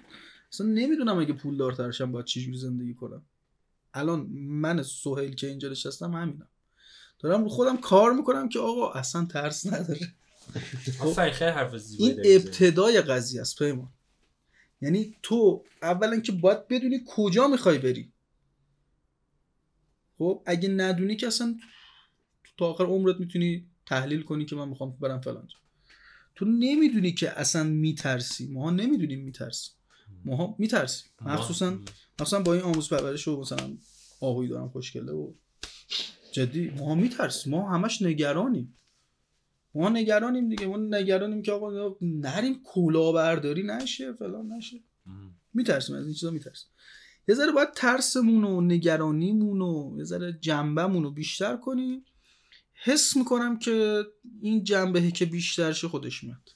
اصلا 0.52 0.68
نمی‌دونم 0.68 1.18
اگه 1.20 1.34
پول 1.34 1.58
دارترشم 1.58 2.12
باید 2.12 2.26
چجوری 2.26 2.58
زندگی 2.58 2.94
کنم. 2.94 3.26
الان 3.94 4.20
من 4.36 4.84
سهیل 4.84 5.36
که 5.36 5.48
اینجا 5.48 5.70
نشستم 5.70 6.14
همینم. 6.14 6.48
دارم 7.20 7.44
رو 7.44 7.50
خودم 7.50 7.78
کار 7.78 8.14
می‌کنم 8.14 8.50
که 8.50 8.60
آقا 8.60 8.92
اصلا 8.92 9.26
ترس 9.26 9.74
نداره. 9.74 10.00
این. 12.00 12.20
ابتدای 12.26 13.02
قضیه 13.02 13.42
است 13.42 13.60
پیمان. 13.60 13.90
یعنی 14.82 15.16
تو 15.24 15.64
اولا 15.82 16.20
که 16.20 16.32
باید 16.32 16.68
بدونی 16.68 17.04
کجا 17.08 17.48
می‌خوای 17.48 17.78
بری. 17.78 18.12
خب 20.18 20.44
اگه 20.46 20.70
ندونی 20.70 21.16
که 21.16 21.28
اصلا 21.28 21.56
تا 22.58 22.66
آخر 22.66 22.84
عمرت 22.86 23.20
می‌تونی 23.20 23.68
تحلیل 23.86 24.22
کنی 24.22 24.46
که 24.46 24.56
من 24.56 24.70
می‌خوام 24.70 24.98
برم 25.02 25.22
فلان. 25.22 25.48
تو 26.36 26.46
نمی‌دونی 26.46 27.12
که 27.12 27.40
اصلا 27.40 27.64
میترسی. 27.64 28.48
ماها 28.48 28.72
نمی‌دونیم 28.72 29.20
میترسیم. 29.20 29.74
ماها 30.26 30.56
میترسیم. 30.60 31.10
ما- 31.22 31.34
مخصوصا 31.34 31.80
مخصوصا 32.20 32.40
با 32.40 32.54
این 32.54 32.64
آموز 32.64 32.90
پرورش 32.90 33.28
و 33.28 33.40
مثلا 33.40 33.78
آهوی 34.22 34.48
دارم 34.48 34.70
خوشگله 34.70 35.12
و 35.12 35.34
جدی. 36.32 36.70
ما 36.70 36.96
میترسیم. 36.96 37.54
ما 37.54 37.70
همش 37.70 38.02
نگرانیم. 38.02 38.76
ما 39.76 39.90
نگرانیم 39.90 40.50
دیگه. 40.50 40.68
ما 40.68 40.78
نگرانیم 40.78 41.42
که 41.42 41.52
آقا 41.52 41.96
نریم 42.02 42.62
کلاهبرداری 42.64 43.64
نشه 43.64 44.14
فلان 44.14 44.52
نشه. 44.52 44.84
میترسیم. 45.54 45.96
از 45.96 46.06
این 46.06 46.14
چیزا 46.14 46.32
میترسیم. 46.32 46.70
یه 47.28 47.36
ذره 47.36 47.52
باید 47.52 47.72
ترسمون 47.72 48.44
و 48.44 48.62
نگرانیمون 48.62 49.62
و 49.62 49.96
یه 49.98 50.04
ذره 50.04 50.38
جنبمون 50.42 51.04
رو 51.04 51.12
بیشتر 51.12 51.58
کنیم. 51.58 52.06
حس 52.84 53.18
می‌کنم 53.18 53.60
که 53.60 54.04
این 54.42 54.64
جنبه 54.64 55.12
که 55.12 55.26
بیشتر 55.26 55.74
شه 55.74 55.88
خودش 55.88 56.24
میاد. 56.24 56.56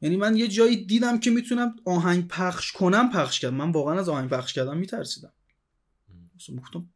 یعنی 0.00 0.16
من 0.16 0.36
یه 0.36 0.48
جایی 0.48 0.84
دیدم 0.84 1.20
که 1.20 1.30
می‌تونم 1.30 1.76
آهنگ 1.84 2.28
پخش 2.28 2.72
کنم 2.72 3.10
پخش 3.10 3.40
کردم. 3.40 3.56
من 3.56 3.72
واقعا 3.72 4.00
از 4.00 4.08
آهنگ 4.08 4.30
پخش 4.30 4.52
کردم 4.52 4.76
میترسیدم. 4.76 5.32
مثلا 6.36 6.56
گفتم 6.56 6.88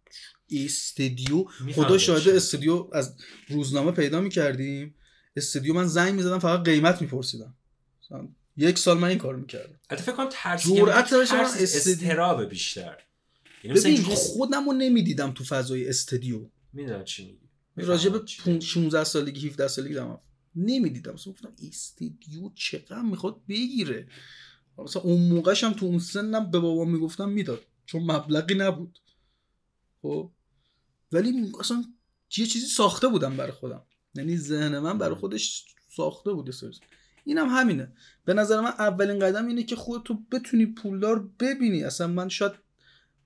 استدیو؟ 0.51 1.45
خدا 1.75 1.99
شاهده 1.99 2.25
چی. 2.25 2.37
استودیو 2.37 2.89
از 2.93 3.17
روزنامه 3.49 3.91
پیدا 3.91 4.21
می‌کردیم. 4.21 4.95
استودیو 5.37 5.75
من 5.75 5.87
زنگ 5.87 6.15
می‌زدم 6.15 6.39
فقط 6.39 6.65
قیمت 6.65 7.03
میپرسیدم. 7.03 7.55
یک 8.57 8.79
سال 8.79 8.99
من 8.99 9.09
این 9.09 9.19
کار 9.19 9.37
می‌کردم. 9.37 9.81
البته 9.91 10.05
فکر 10.07 10.17
کنم 10.17 10.29
ترس 10.33 10.67
جرأت 10.67 10.97
یعنی 10.97 11.11
داشتم 11.11 11.45
استدی- 11.45 11.63
استرابه 11.63 12.47
بیشتر. 12.47 12.99
یعنی 13.65 13.79
مثلا 13.79 13.91
اینجوری 13.93 14.15
خودم 14.15 14.67
رو 14.67 14.73
نمی‌دیدم 14.73 15.33
تو 15.33 15.45
فضای 15.45 15.89
استودیو 15.89 16.49
می‌دونم 16.73 17.05
چی 17.05 17.27
میگی. 17.27 17.48
راجع 17.85 18.05
به 18.05 18.11
می‌فهمم 18.11 18.25
چی 18.25 18.43
پون- 18.43 18.53
میگی. 18.53 18.67
16 18.67 19.05
سالگی 19.05 19.49
17 19.49 19.69
سالگی 19.69 19.95
دارم. 19.95 20.21
نمی‌دیدم. 20.57 21.13
مثلا 21.13 21.33
گفتم 21.33 21.53
استودیو 21.69 22.51
چقدر 22.55 23.03
می‌خواد 23.03 23.41
بگیره. 23.49 24.09
مثلا 24.79 25.03
اون 25.03 25.29
موقعش 25.29 25.65
هم 25.65 25.73
تو 25.73 25.87
اون 25.87 25.99
سنم 25.99 26.51
به 26.51 26.59
بابام 26.59 26.91
می‌گفتم 26.91 27.29
می‌داد. 27.29 27.61
چون 27.87 28.03
مبلغی 28.03 28.55
نبود. 28.55 28.99
خب؟ 30.03 30.31
ولی 31.13 31.53
اصلا 31.61 31.85
یه 32.37 32.47
چیزی 32.47 32.67
ساخته 32.67 33.09
بودم 33.09 33.37
برای 33.37 33.53
خودم. 33.53 33.83
یعنی 34.15 34.37
ذهن 34.37 34.79
من 34.79 34.99
برای 34.99 35.15
خودش 35.15 35.65
ساخته 35.97 36.33
بود 36.33 36.51
سرز 36.51 36.81
این 37.25 37.39
هم 37.39 37.47
همینه. 37.49 37.93
به 38.25 38.35
نظر 38.35 38.61
من 38.61 38.71
اولین 38.79 39.19
قدم 39.19 39.47
اینه 39.47 39.63
که 39.63 39.77
خودتو 39.77 40.15
بتونی 40.33 40.67
پولدار 40.67 41.31
ببینی. 41.41 41.85
اصلا 41.85 42.07
من 42.07 42.29
شاید 42.29 42.53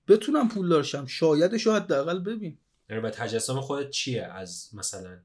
بتونم 0.09 0.49
پولدار 0.49 0.83
شم. 0.83 1.07
شایدش 1.07 1.67
رو 1.67 1.73
حداقل 1.73 2.19
ببین. 2.19 2.59
یعنی 2.93 3.03
باید 3.03 3.15
تجسم 3.15 3.61
خودت 3.61 3.91
چیه 3.91 4.25
از 4.25 4.71
مثلا؟ 4.75 5.19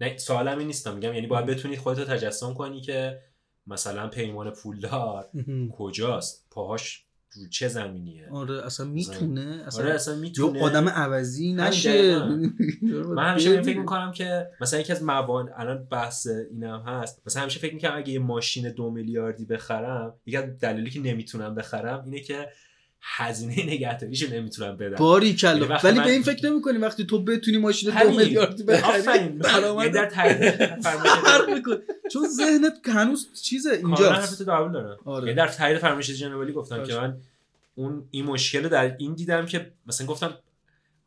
نه 0.00 0.16
سوالم 0.16 0.58
این 0.58 0.66
نیستم 0.66 0.94
میگم 0.94 1.14
یعنی 1.14 1.26
باید 1.26 1.46
بتونی 1.46 1.76
خودت 1.76 1.98
رو 1.98 2.04
تجسم 2.04 2.54
کنی 2.54 2.80
که 2.80 3.20
مثلا 3.66 4.08
پیمان 4.08 4.50
پولدار 4.50 5.30
کجاست؟ 5.78 6.46
پاهاش 6.50 7.06
رو 7.36 7.48
چه 7.48 7.68
زمینیه؟ 7.68 8.28
آره 8.30 8.66
اصلا 8.66 8.86
می‌تونه 8.86 9.62
اصلا 9.66 9.84
آره 9.84 9.94
اصلا 9.94 10.14
می‌تونه. 10.14 10.62
آدم 10.62 10.88
عوضی 10.88 11.52
نشه. 11.52 12.18
من 13.16 13.30
همیشه 13.30 13.50
این 13.50 13.62
فکر 13.62 13.78
می‌کنم 13.78 14.12
که 14.12 14.50
مثلا 14.60 14.80
یکی 14.80 14.92
از 14.92 15.02
موان 15.02 15.50
الان 15.56 15.84
بحث 15.84 16.26
اینم 16.50 16.82
هست. 16.86 17.22
مثلا 17.26 17.42
همیشه 17.42 17.60
فکر 17.60 17.74
می‌کنم 17.74 17.96
اگه 17.96 18.12
یه 18.12 18.18
ماشین 18.18 18.72
دو 18.72 18.90
میلیاردی 18.90 19.44
بخرم 19.44 20.14
یکی 20.26 20.36
از 20.36 20.58
دلایلی 20.58 20.90
که 20.90 21.00
نمی‌تونم 21.00 21.54
بخرم 21.54 22.04
اینه 22.04 22.20
که 22.20 22.48
هزینه 23.04 23.52
نگهداریشو 23.66 24.34
نمی‌تونم 24.34 24.76
بدم 24.76 24.96
باری 24.96 25.26
یعنی 25.26 25.38
کلا. 25.38 25.78
ولی 25.84 25.98
من- 25.98 26.04
به 26.04 26.10
این 26.12 26.22
فکر 26.22 26.50
نمی‌کنی 26.50 26.78
وقتی 26.78 27.06
تو 27.06 27.24
بتونی 27.24 27.58
ماشین 27.58 27.90
دو 27.90 27.96
همین. 27.96 28.16
میلیاردی 28.16 28.62
بخری؟ 28.62 29.02
یعنی 29.04 29.90
در 29.98 30.06
تایید 30.06 30.54
می‌کنه. 31.54 31.76
چون 32.12 32.28
ذهنت 32.28 32.88
هنوز 32.88 33.28
چیزه 33.42 33.70
اینجاست. 33.70 34.48
قبول 34.48 34.72
دارم 34.72 34.98
آره. 35.04 35.34
در 35.34 35.48
تایید 35.48 35.78
فرمایش 35.78 36.10
جنوالی 36.10 36.52
گفتم. 36.52 36.84
که 36.84 36.94
من 36.94 37.16
اون 37.74 38.04
این 38.10 38.24
مشکل 38.24 38.68
در 38.68 38.96
این 38.98 39.14
دیدم 39.14 39.46
که 39.46 39.72
مثلا 39.86 40.06
گفتم 40.06 40.34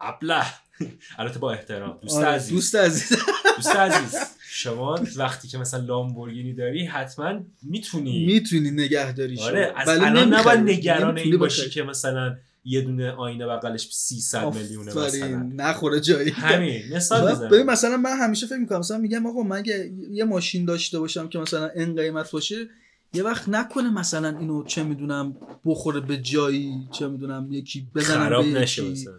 ابله. 0.01 0.43
البته 1.19 1.39
با 1.39 1.51
احترام. 1.51 1.99
دوست 2.01 2.17
آره، 2.17 2.27
عزیز. 2.27 2.53
دوست 2.53 2.75
عزیز. 2.75 3.17
دوست 3.55 3.75
عزیز 3.75 4.15
شما 4.49 4.99
وقتی 5.15 5.47
که 5.47 5.57
مثلا 5.57 5.85
لامبورگینی 5.85 6.53
داری 6.53 6.85
حتما 6.85 7.39
می‌تونی. 7.63 8.25
می‌تونی 8.25 8.71
نگهداریش 8.71 9.39
آره 9.39 9.73
از 9.75 9.87
ولی 9.87 10.05
الان. 10.05 10.33
نباید 10.33 10.59
نگران 10.59 11.17
این 11.17 11.37
باشی. 11.37 11.69
که 11.69 11.83
مثلا 11.83 12.35
یه 12.65 12.81
دونه 12.81 13.11
آینه 13.11 13.47
بغلش 13.47 13.87
300 13.91 14.55
میلیونه 14.55 14.93
مثلا. 14.93 15.49
نخوره 15.55 15.99
جایی. 15.99 16.29
همین 16.31 16.81
مثال 16.93 17.47
ببین 17.47 17.65
مثلا 17.65 17.97
من 17.97 18.17
همیشه 18.17 18.47
فکر 18.47 18.57
می‌کنم 18.57 18.79
مثلا 18.79 18.97
میگم 18.97 19.25
آقا 19.25 19.43
من 19.43 19.57
اگه 19.57 19.91
یه 20.11 20.23
ماشین 20.23 20.65
داشته 20.65 20.99
باشم 20.99 21.27
که 21.27 21.39
مثلا 21.39 21.69
این 21.69 21.95
قیمت 21.95 22.31
باشه 22.31 22.67
یه 23.13 23.23
وقت 23.23 23.49
نکنه 23.49 23.89
مثلا 23.89 24.37
اینو 24.39 24.63
چه 24.63 24.83
می‌دونم 24.83 25.35
بخوره 25.65 25.99
به 25.99 26.17
جایی 26.17 26.73
چه 26.91 27.07
می‌دونم 27.07 27.47
یکی 27.51 27.87
بزنن 27.95 28.25
خراب 28.25 28.45
به 28.53 28.59
نشه 28.59 28.83
مثلا. 28.91 29.13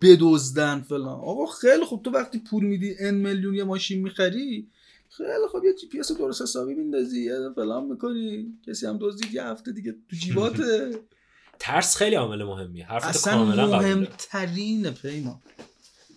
بدزدن 0.00 0.80
فلان. 0.80 1.08
آقا 1.20 1.46
خیلی 1.46 1.84
خوب 1.84 2.02
تو 2.02 2.10
وقتی 2.10 2.38
پول 2.38 2.64
میدی 2.64 2.94
ان 3.00 3.14
میلیون 3.14 3.54
یه 3.54 3.64
ماشین 3.64 4.02
می‌خری 4.02 4.68
خیلی 5.16 5.46
خوب 5.50 5.64
یه 5.64 5.74
جی 5.74 5.86
پی 5.88 6.00
اس 6.00 6.12
درست 6.12 6.42
حسابی 6.42 6.74
میندازی 6.74 7.28
فلان 7.56 7.84
می‌کنی 7.84 8.46
کسی 8.66 8.86
هم 8.86 8.98
دزدید 9.00 9.34
یه 9.34 9.44
هفته 9.44 9.72
دیگه 9.72 9.92
تو 9.92 10.16
جیباته. 10.16 10.90
ترس 11.58 11.96
خیلی 11.96 12.16
عامل 12.16 12.42
مهمیه 12.44 12.86
حرفت 12.86 13.06
اصلا 13.06 13.54
دارم. 13.54 13.68
مهمترینه 13.68 14.90
پیما. 14.90 15.40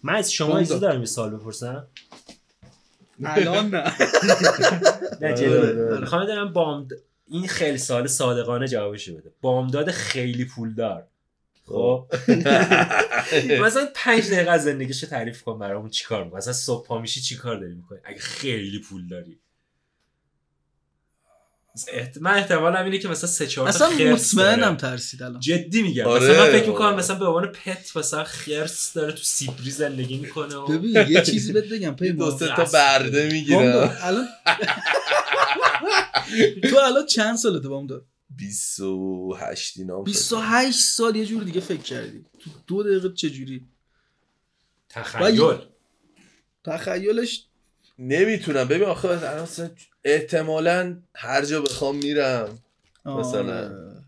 من 0.03 0.15
از 0.15 0.31
شما. 0.31 0.57
ایزو 0.57 0.79
دارم 0.79 0.99
یه 0.99 1.05
سوال 1.05 1.29
بپرسم. 1.35 1.87
الان 3.23 3.69
نه. 3.69 3.83
نه 5.21 5.31
آره، 5.33 5.89
آره. 5.89 5.99
می‌خوام 5.99 6.23
بدونم 6.23 6.53
بام 6.53 6.87
این 7.27 7.47
خیلی 7.47 7.77
سال 7.77 8.07
صادقانه 8.07 8.67
جوابشو 8.67 9.17
بده. 9.17 9.31
بامداد 9.41 9.91
خیلی 9.91 10.45
پولدار. 10.45 11.07
خب. 11.67 12.07
مثلا 13.65 13.87
پنج 13.95 14.31
دقیقه 14.31 14.51
از 14.51 14.63
زندگیش 14.63 15.01
تعریف 15.01 15.41
کن 15.41 15.59
برامون 15.59 15.89
چیکار 15.89 16.23
می‌کنی. 16.23 16.37
مثلا 16.37 16.53
صبح 16.53 16.87
پا 16.87 16.99
میشی 17.01 17.21
چیکار 17.21 17.59
داری 17.59 17.73
می‌کنی؟ 17.73 17.99
اگه 18.03 18.19
خیلی 18.19 18.79
پول 18.79 19.07
داری. 19.07 19.39
احت... 21.93 22.17
من 22.21 22.33
احتمالم 22.33 22.83
اینه 22.83 22.97
که 22.97 23.07
مثلا 23.07 23.29
سه 23.29 23.47
چهار 23.47 23.71
تا 23.71 23.85
اصلا 23.87 24.13
مطمئنم. 24.13 24.77
ترسید 24.77 25.23
الان 25.23 25.39
جدی 25.39 25.81
میگم. 25.81 26.05
آره، 26.05 26.29
مثلا 26.29 26.45
من 26.45 26.51
فکر 26.51 26.69
می‌کنم 26.69 26.87
آره. 26.87 26.95
مثلا 26.95 27.19
به 27.19 27.25
عنوان 27.25 27.47
پت 27.47 27.97
مثلا 27.97 28.23
خرس 28.23 28.93
داره 28.93 29.11
تو 29.11 29.23
سیبری 29.23 29.71
زندگی 29.71 30.17
می‌کنه 30.17 30.55
و 30.55 30.67
ببین 30.67 31.05
یه 31.09 31.21
چیزی 31.21 31.53
بهت 31.53 31.65
بگم 31.65 31.81
یه 31.81 31.91
پیما 31.91 32.29
دو 32.29 32.37
سه 32.37 32.47
تا 32.47 32.63
برده 32.63 33.43
داد. 33.49 33.97
الان 34.01 34.27
تو 36.69 36.77
الان 36.77 37.05
چند 37.05 37.35
سالته 37.35 37.69
بام 37.69 37.87
داد 37.87 38.05
28 38.37 39.77
اینا 39.77 40.01
28 40.01 40.79
سال 40.79 41.15
یه 41.15 41.25
جور 41.25 41.43
دیگه 41.43 41.59
فکر 41.59 41.81
کردی. 41.81 42.25
تو 42.39 42.49
دو 42.67 42.83
دقیقه 42.83 43.13
چه 43.13 43.29
جوری؟ 43.29 43.67
تخیل. 44.89 45.55
تخیلش 46.63 47.47
نمی‌تونم. 47.99 48.67
ببین 48.67 48.83
آخه 48.83 49.07
الان 49.07 49.41
مثلا 49.41 49.69
احتمالا 50.03 51.01
هر 51.15 51.45
جا 51.45 51.61
بخوام 51.61 51.95
میرم. 51.95 52.59
مثلا. 53.05 53.65
آره. 53.65 54.03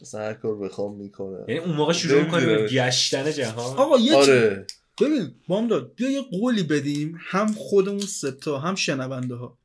مثلا 0.00 0.20
هر 0.20 0.34
کار 0.34 0.58
بخوام 0.58 0.96
می‌کنم. 0.96 1.44
یعنی 1.48 1.60
اون 1.60 1.76
موقع 1.76 1.92
شروع 1.92 2.22
می‌کنی 2.22 2.46
به. 2.46 2.68
گشتن 2.68 3.32
جهان؟ 3.32 3.76
آقا 3.76 3.98
یه 3.98 4.16
آره. 4.16 4.66
ببین 5.00 5.34
بام 5.48 5.68
داد 5.68 5.94
بیا 5.94 6.10
یه 6.10 6.22
قولی 6.22 6.62
بدیم. 6.62 7.18
هم 7.20 7.52
خودمون 7.52 8.00
ستا 8.00 8.58
هم 8.58 8.74
شنونده 8.74 9.34
ها. 9.34 9.58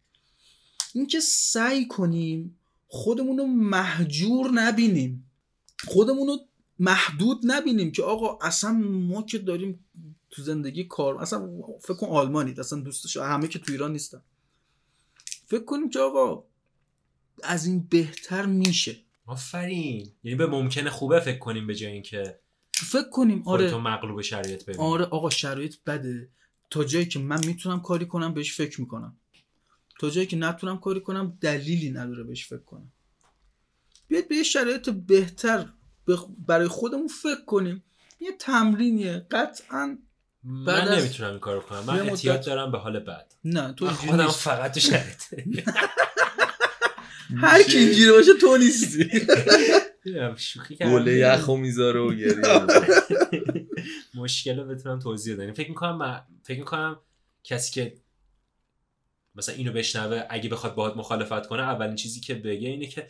اینکه 0.93 1.19
سعی 1.19 1.87
کنیم 1.87 2.59
خودمون 2.93 3.37
رو 3.37 3.45
محجور 3.45 4.51
نبینیم. 4.51 5.31
خودمون 5.87 6.27
رو 6.27 6.37
محدود 6.79 7.41
نبینیم 7.43 7.91
که 7.91 8.03
آقا 8.03 8.37
اصلا 8.47 8.71
ما 8.71 9.21
که 9.21 9.37
داریم 9.37 9.85
تو 10.29 10.41
زندگی 10.41 10.83
کار 10.83 11.21
اصلا 11.21 11.49
فکر 11.81 11.93
کن 11.93 12.07
آلمانید 12.07 12.59
اصلا 12.59 12.79
دوستش 12.79 13.17
همه 13.17 13.47
که 13.47 13.59
تو 13.59 13.71
ایران 13.71 13.91
نیستن. 13.91 14.21
فکر 15.47 15.63
کنیم 15.63 15.89
که 15.89 15.99
آقا 15.99 16.43
از 17.43 17.65
این 17.65 17.87
بهتر 17.89 18.45
میشه. 18.45 18.97
آفرین. 19.25 20.11
یعنی 20.23 20.37
به 20.37 20.47
ممکنه 20.47 20.89
خوبه 20.89 21.19
فکر 21.19 21.39
کنیم 21.39 21.67
به 21.67 21.75
جای 21.75 21.91
اینکه 21.91 22.39
فکر 22.73 23.09
کنیم 23.09 23.43
آره. 23.45 23.77
مغلوب 23.77 24.21
شرایط 24.21 24.63
ببینی 24.63 24.83
آره 24.83 25.05
آقا 25.05 25.29
شرایط 25.29 25.75
بده. 25.85 26.29
تا 26.69 26.83
جایی 26.83 27.05
که 27.05 27.19
من 27.19 27.45
می‌تونم 27.45 27.81
کاری 27.81 28.05
کنم 28.05 28.33
بهش 28.33 28.57
فکر 28.57 28.81
می‌کنم. 28.81 29.17
تا 30.01 30.09
جایی 30.09 30.27
که 30.27 30.37
نتونم 30.37 30.77
کاری 30.79 30.99
کنم 31.01 31.37
دلیلی 31.41 31.91
نداره 31.91 32.23
بهش 32.23 32.45
فکر 32.47 32.57
کنم. 32.63 32.91
بیاید 34.07 34.27
به 34.27 34.35
یه 34.35 34.43
شرایط 34.43 34.89
بهتر 34.89 35.65
بخ- 36.09 36.29
برای 36.47 36.67
خودمون 36.67 37.07
فکر 37.07 37.45
کنیم. 37.47 37.83
یه 38.19 38.31
تمرینیه. 38.39 39.25
قطعا 39.31 39.97
بعد 40.43 40.87
من 40.87 40.93
از- 40.93 41.03
نمی‌تونم 41.03 41.29
این 41.29 41.39
کارو 41.39 41.59
کنم. 41.61 41.79
من 41.87 41.99
مدت- 42.01 42.09
احتیاط 42.11 42.45
دارم 42.45 42.71
به 42.71 42.77
حال 42.77 42.99
بد. 42.99 43.33
نه 43.43 43.73
تو 43.73 43.87
خودم. 43.87 44.27
فقط 44.27 44.73
تو 44.73 44.79
شرایط 44.79 45.21
هر 47.41 47.63
کی 47.63 47.77
اینجوری 47.77 48.11
باشه 48.11 48.33
تو 48.41 48.57
نیستی. 48.57 49.09
شوخی 50.37 50.75
کردم. 50.75 50.91
گله 50.91 51.13
یخو 51.17 51.57
می‌ذاره 51.57 51.99
و 51.99 52.13
گریه. 52.13 52.35
مشکل 54.21 54.59
رو 54.59 54.65
بتونم 54.67 54.99
توضیح 54.99 55.35
بدم. 55.35 55.53
فکر 55.53 55.69
می‌کنم 55.69 55.97
من- 55.97 56.21
فکر 56.43 56.59
می‌کنم 56.59 56.99
کسی 57.43 57.71
که 57.71 57.93
مثلا 59.35 59.55
اینو 59.55 59.71
بشنوه 59.71 60.23
اگه 60.29 60.49
بخواد 60.49 60.75
باهات 60.75 60.97
مخالفت 60.97 61.47
کنه 61.47 61.61
اولین 61.61 61.95
چیزی 61.95 62.19
که 62.19 62.35
بگه 62.35 62.69
اینه 62.69 62.85
که 62.85 63.07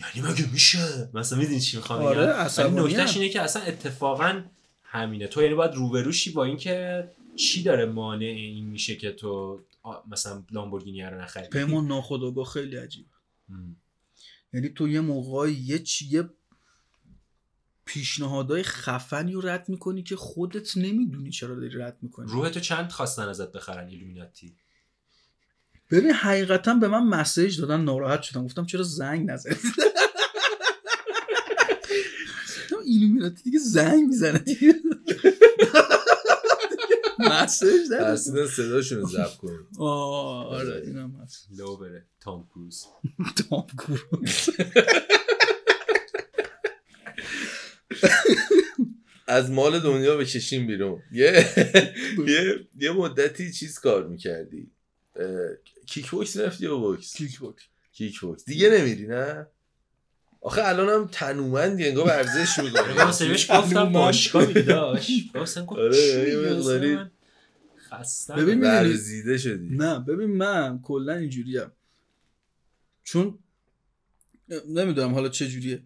یعنی 0.00 0.28
مگه 0.28 0.52
میشه؟ 0.52 1.10
مثلا 1.14 1.38
می‌دونی 1.38 1.60
چی 1.60 1.76
می‌خوام 1.76 2.02
آره، 2.02 2.22
بگم؟ 2.22 2.30
عصبانی‌ام. 2.30 2.86
نکتهش 2.86 3.16
اینه 3.16 3.28
که 3.28 3.40
اصلا 3.40 3.62
اتفاقا 3.62 4.42
همینه. 4.82 5.26
تو 5.26 5.42
یعنی 5.42 5.54
باید 5.54 5.74
روبروشی 5.74 6.30
با 6.30 6.44
اینکه 6.44 7.08
چی 7.36 7.62
داره 7.62 7.86
مانع 7.86 8.24
این 8.24 8.66
میشه 8.66 8.96
که 8.96 9.12
تو 9.12 9.64
مثلا 10.10 10.44
لامبورگینی 10.50 11.02
رو 11.02 11.20
نخری. 11.20 11.48
پیمان 11.48 11.86
ناخودآگاه 11.86 12.44
خیلی 12.44 12.76
عجیب. 12.76 13.06
یعنی 14.52 14.68
تو 14.68 14.88
یه 14.88 15.00
موقعی 15.00 15.52
یه 15.52 15.78
چی 15.78 16.06
یه 16.06 16.28
پیشنهادهای 17.84 18.62
خفنی 18.62 19.32
رو 19.32 19.40
رد 19.40 19.68
می‌کنی 19.68 20.02
که 20.02 20.16
خودت 20.16 20.76
نمی‌دونی 20.76 21.30
چرا 21.30 21.54
داری 21.54 21.78
رد 21.78 21.98
می‌کنی. 22.02 22.26
روح 22.30 22.48
تو 22.48 22.60
چند 22.60 22.90
خواستن 22.90 23.28
ازت 23.28 23.52
بخرن 23.52 23.88
ایلومیناتی 23.88 24.56
ببین 25.92 26.12
حقیقتا 26.12 26.74
به 26.74 26.88
من 26.88 27.04
مسیج 27.04 27.60
دادن 27.60 27.80
ناراحت 27.80 28.22
شدم. 28.22 28.44
گفتم 28.44 28.66
چرا 28.66 28.82
زنگ 28.82 29.30
نزدی 29.30 29.54
گفتم 29.54 29.82
ایلومیناتی 32.84 33.42
دیگه 33.42 33.58
زنگ 33.58 34.08
می‌زنه. 34.08 34.44
مسیج 37.18 37.90
دادی 37.90 38.04
ترسیدن 38.04 38.46
صداشون 38.46 39.00
رو 39.00 39.08
ضبط 39.08 39.36
کنیم 39.36 39.66
آه، 39.78 40.46
آره. 40.46 40.82
اینم 40.86 41.20
هست. 41.22 41.48
لو 41.58 41.76
بره 41.76 42.06
تام 42.20 42.48
کروز. 42.54 42.84
تام 43.50 43.66
کروز. 43.78 44.50
از 49.26 49.50
مال 49.50 49.80
دنیا 49.80 50.16
بکشیم 50.16 50.66
بیرون. 50.66 51.02
یه 51.12 51.46
یه 52.26 52.68
یه 52.78 52.92
مدتی 52.92 53.52
چیز 53.52 53.78
کار 53.78 54.06
می‌کردی. 54.06 54.70
کیک 55.86 56.10
بوکس 56.10 56.36
رفتی 56.36 56.64
یا 56.64 56.76
بوکس 56.76 57.16
کیک 57.16 57.38
بوکس 57.38 57.62
کیک 57.92 58.20
بوکس 58.20 58.44
دیگه 58.44 58.70
نمیری 58.70 59.06
نه؟ 59.06 59.46
آخه 60.40 60.62
الانم 60.64 61.08
تنومندی 61.12 61.88
انگار 61.88 62.06
ورزش 62.06 62.58
من 62.58 62.64
می‌کنی 62.64 63.12
سریش 63.12 63.50
گفتم 63.50 63.92
باشگاه 63.92 64.46
میری 64.46 64.62
داشت. 64.62 65.10
گفتم 65.36 65.64
گفت 65.64 65.78
آره،؟ 65.80 67.10
خستم 67.90 68.36
ببین 68.36 68.60
ورزیده 68.60 69.38
شدی. 69.38 69.68
نه 69.76 69.98
ببین 69.98 70.30
من 70.36 70.80
کلا 70.82 71.14
اینجوریم 71.14 71.72
چون 73.04 73.38
نمی‌دونم 74.68 75.14
حالا 75.14 75.28
چه 75.28 75.48
جوریه. 75.48 75.82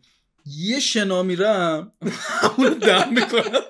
یه 0.47 0.81
شنا 0.81 1.23
میرم 1.23 1.93
همونو 2.19 2.75
دم 2.75 3.13
می‌کنم. 3.13 3.61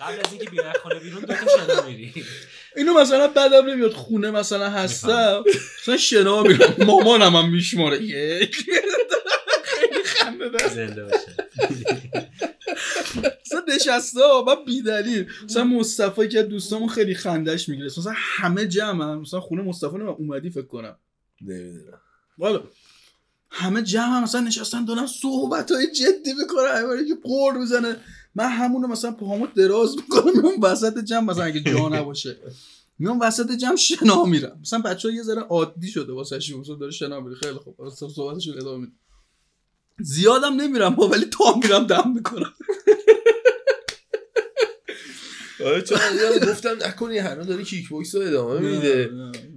قبل 0.00 0.20
از 0.26 0.32
اینکه 0.32 0.50
بیای 0.50 0.72
خونه 0.82 1.00
بیرون 1.00 1.20
دو 1.20 1.34
تا 1.34 1.46
شنا 1.56 1.86
میری. 1.86 2.24
اینو 2.76 3.00
مثلا 3.00 3.28
بعدم 3.28 3.66
نمیاد 3.66 3.92
خونه 3.92 4.30
مثلا 4.30 4.70
هستم. 4.70 5.44
مثلا 5.82 5.96
شنا 5.96 6.42
میرم 6.42 6.74
مامانم 6.86 7.36
هم 7.36 7.50
میشماره. 7.50 8.02
یک. 8.02 8.56
خیلی 9.64 10.04
خنده 10.04 10.48
دار 10.48 10.68
زنده 10.68 11.04
باشه. 11.04 11.34
مثلا 13.46 13.64
نشسته 13.76 14.20
من 14.46 14.64
بیدلیل. 14.66 15.26
مثلا 15.44 15.64
مصطفی 15.64 16.28
که 16.28 16.42
دوستامون 16.42 16.88
خیلی 16.88 17.14
خندش 17.14 17.68
می‌گیره. 17.68 17.86
مثلا 17.86 18.12
همه 18.16 18.66
جمع 18.66 19.04
هم. 19.04 19.20
مثلا 19.20 19.40
خونه 19.40 19.62
مصطفی 19.62 19.96
رو 19.96 20.16
اومدی 20.18 20.50
فکر 20.50 20.66
کنم. 20.66 20.96
نمی‌دونم. 21.40 22.00
والا. 22.38 22.62
همه 23.50 23.82
جمع 23.82 24.16
هم 24.16 24.22
مثلا 24.22 24.40
نشستن 24.40 24.84
دارن 24.84 25.06
صحبت 25.06 25.70
های 25.70 25.86
جدی 25.86 26.32
می‌کنن. 26.32 26.76
همه 26.76 27.08
که 27.08 27.14
قور 27.22 27.58
می‌زنه 27.58 27.96
من 28.34 28.48
همونو 28.48 28.86
مثلا 28.88 29.12
پاهامو 29.12 29.46
دراز 29.46 29.96
می‌کنم 29.96 30.42
میام 30.42 30.60
وسط 30.62 30.98
جمع 30.98 31.20
مثلا 31.32 31.44
اگه 31.44 31.60
جا 31.60 31.88
نباشه. 31.98 32.36
میام 32.98 33.20
وسط 33.20 33.50
جمع 33.52 33.76
شنا 33.76 34.24
میرم. 34.24 34.58
مثلا 34.60 34.78
بچه 34.78 35.08
ها 35.08 35.14
یه 35.14 35.22
ذره 35.22 35.40
عادی 35.42 35.88
شده 35.88 36.12
واسه 36.12 36.40
شون 36.40 36.60
مثلا 36.60 36.74
داره 36.74 36.92
شنا 36.92 37.20
میره. 37.20 37.34
خیلی 37.36 37.54
خوب. 37.54 37.88
صحبتشون 38.14 38.58
ادامه 38.58 38.78
میده 38.80 38.92
زیادم 40.00 40.54
نمیرم 40.60 40.94
با 40.94 41.08
ولی 41.08 41.24
تا 41.24 41.44
میرم 41.62 41.86
دم 41.86 42.12
می‌کنم 42.14 42.52
آره 45.66 45.82
چون 45.82 45.98
گفتم 46.48 46.76
نکنی 46.86 47.18
هنوز 47.18 47.46
داری 47.46 47.64
کیک 47.64 47.88
بوکس 47.88 48.14
رو 48.14 48.20
ادامه 48.22 48.60
میده. 48.60 49.10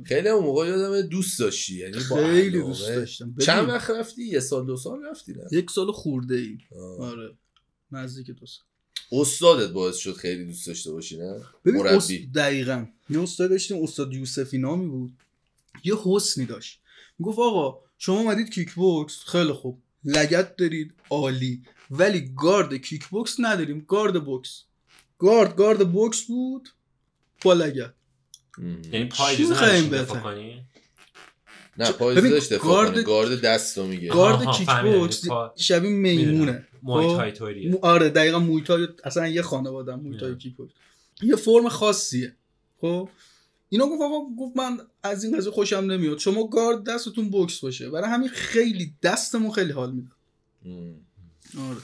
خیلی 0.06 0.28
اون 0.30 0.44
موقع 0.44 0.68
یادم 0.68 1.02
دوست 1.02 1.40
داشتی 1.40 1.76
یعنی 1.80 1.94
خیلی. 2.00 2.50
دوست 2.62 2.88
داشتم. 2.88 3.36
چند 3.42 3.70
وقت 3.70 3.90
رفتی؟ 3.90 4.24
یه 4.24 4.40
سال 4.40 4.66
دو 4.66 4.78
سال 4.78 5.04
رفتی 5.06 5.34
نه؟ 5.34 5.44
یک 5.52 5.72
سال 5.72 5.92
خورده 5.92 6.36
ای. 6.36 6.58
آره. 7.00 7.38
نزدیک 7.96 8.28
دو 8.28 8.46
سال. 8.46 8.66
استادت 9.12 9.72
باعث 9.72 9.96
شد 9.96 10.14
خیلی 10.14 10.46
دوست 10.46 10.68
داشته 10.68 10.92
باشی 10.92 11.18
نه؟ 11.18 11.42
ببین 11.66 11.82
مربی. 11.82 11.96
است... 11.96 12.12
دقیقا. 12.36 12.86
یه 13.10 13.22
استاد 13.22 13.50
داشتیم 13.50 13.84
استاد 13.84 14.14
یوسفی 14.14 14.58
نامی 14.58 14.88
بود. 14.88 15.14
یه 15.84 15.94
حسنی 16.04 16.46
داشت. 16.46 16.80
گفت 17.24 17.40
آقا 17.40 17.80
شما 17.98 18.20
اومدید 18.20 18.50
کیک 18.50 18.74
بوکس 18.74 19.24
خیلی 19.24 19.54
خوب. 19.54 19.82
لگت 20.04 20.56
دارید 20.56 20.94
عالی. 21.10 21.64
ولی 21.92 22.34
گارد 22.42 22.74
کیک 22.74 23.08
بوکس 23.08 23.36
نداریم 23.40 23.86
گارد 23.88 24.26
بوکس. 24.26 24.64
گارد 25.20 25.56
گارد 25.56 25.92
بوکس 25.92 26.22
بود 26.22 26.70
با 27.44 27.54
لگت. 27.54 27.94
یعنی 28.92 29.06
پای 29.06 29.46
بهتر؟ 29.90 30.64
نه 31.78 31.86
چون- 31.86 31.94
پای 31.94 32.16
ببین، 32.16 32.32
داشت 32.32 32.54
دفاع 32.54 32.72
گارد- 32.72 32.94
کنه. 32.94 33.04
گارد 33.04 33.42
دست 33.42 33.78
رو 33.78 33.88
میگه. 33.88 34.08
گارد 34.08 34.46
کیک. 34.58 34.70
بوکس 34.70 35.24
شبیه 35.56 35.90
میمونه. 35.90 36.68
محیط 36.84 37.38
خب؟ 37.40 37.86
آره 37.86 38.10
دقیقا 38.10 38.40
مویتای 38.40 38.88
اصلا 39.04 39.28
یه 39.28 39.42
خانواده 39.42 39.96
مویتای. 39.96 40.38
کیک 40.38 40.56
بوکس 40.56 40.74
یه 41.22 41.36
فرم 41.36 41.70
خاصیه. 41.70 42.36
خب؟ 42.82 43.10
اینا 43.70 43.86
گفت 43.86 44.02
آقا 44.02 44.20
گفت 44.40 44.58
من 44.58 44.78
از 45.04 45.24
این 45.24 45.38
قضیه 45.38 45.52
خوشم 45.52 45.76
نمیاد. 45.78 46.18
شما 46.18 46.48
گارد 46.48 46.84
دستتون 46.84 47.30
بوکس 47.30 47.60
باشه. 47.60 47.90
برای 47.90 48.10
همین 48.10 48.30
خیلی 48.30 48.94
دستمون 49.04 49.52
خیلی 49.52 49.72
حال 49.72 49.92
میده. 49.92 50.10
آره. 51.70 51.78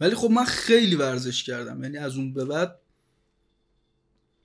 ولی 0.00 0.14
خب 0.14 0.30
من 0.30 0.44
خیلی 0.44 0.94
ورزش 0.96 1.42
کردم. 1.44 1.82
یعنی 1.82 1.98
از 1.98 2.16
اون 2.16 2.34
به 2.34 2.44
بعد 2.44 2.78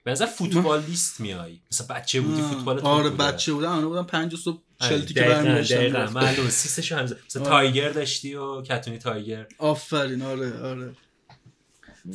به 0.04 0.12
نظر 0.12 0.26
فوتبالیست 0.26 1.20
میای. 1.22 1.60
مثلا 1.72 1.88
بچه 1.96 2.22
بودی 2.22 2.42
فوتبال 2.42 2.80
آره 2.80 3.10
بچه 3.10 3.54
بودم 3.54 3.70
آره 3.72 3.86
بودم 3.86 4.04
پنج 4.04 4.36
صبح 4.36 4.62
چلتی 4.82 5.14
که 5.14 5.22
برمی‌داشتم 5.22 5.76
دقیقا. 5.76 5.98
می‌رفتم. 5.98 6.20
معلومه 6.20 6.50
سیسشو 6.50 6.96
هنوز 6.98 7.14
مثلا 7.26 7.42
آره. 7.44 7.52
تایگر 7.52 7.90
داشتی 7.92 8.36
و 8.36 8.62
کتونی 8.62 8.98
تایگر. 8.98 9.48
آفرین 9.58 10.22
آره 10.22 10.60
آره. 10.60 10.96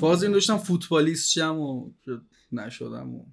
فاز 0.01 0.23
این 0.23 0.32
داشتم 0.32 0.59
فوتبالیست 0.59 1.31
شم 1.31 1.59
و 1.59 1.90
شد- 2.06 2.23
نشدم 2.52 3.15
و 3.15 3.24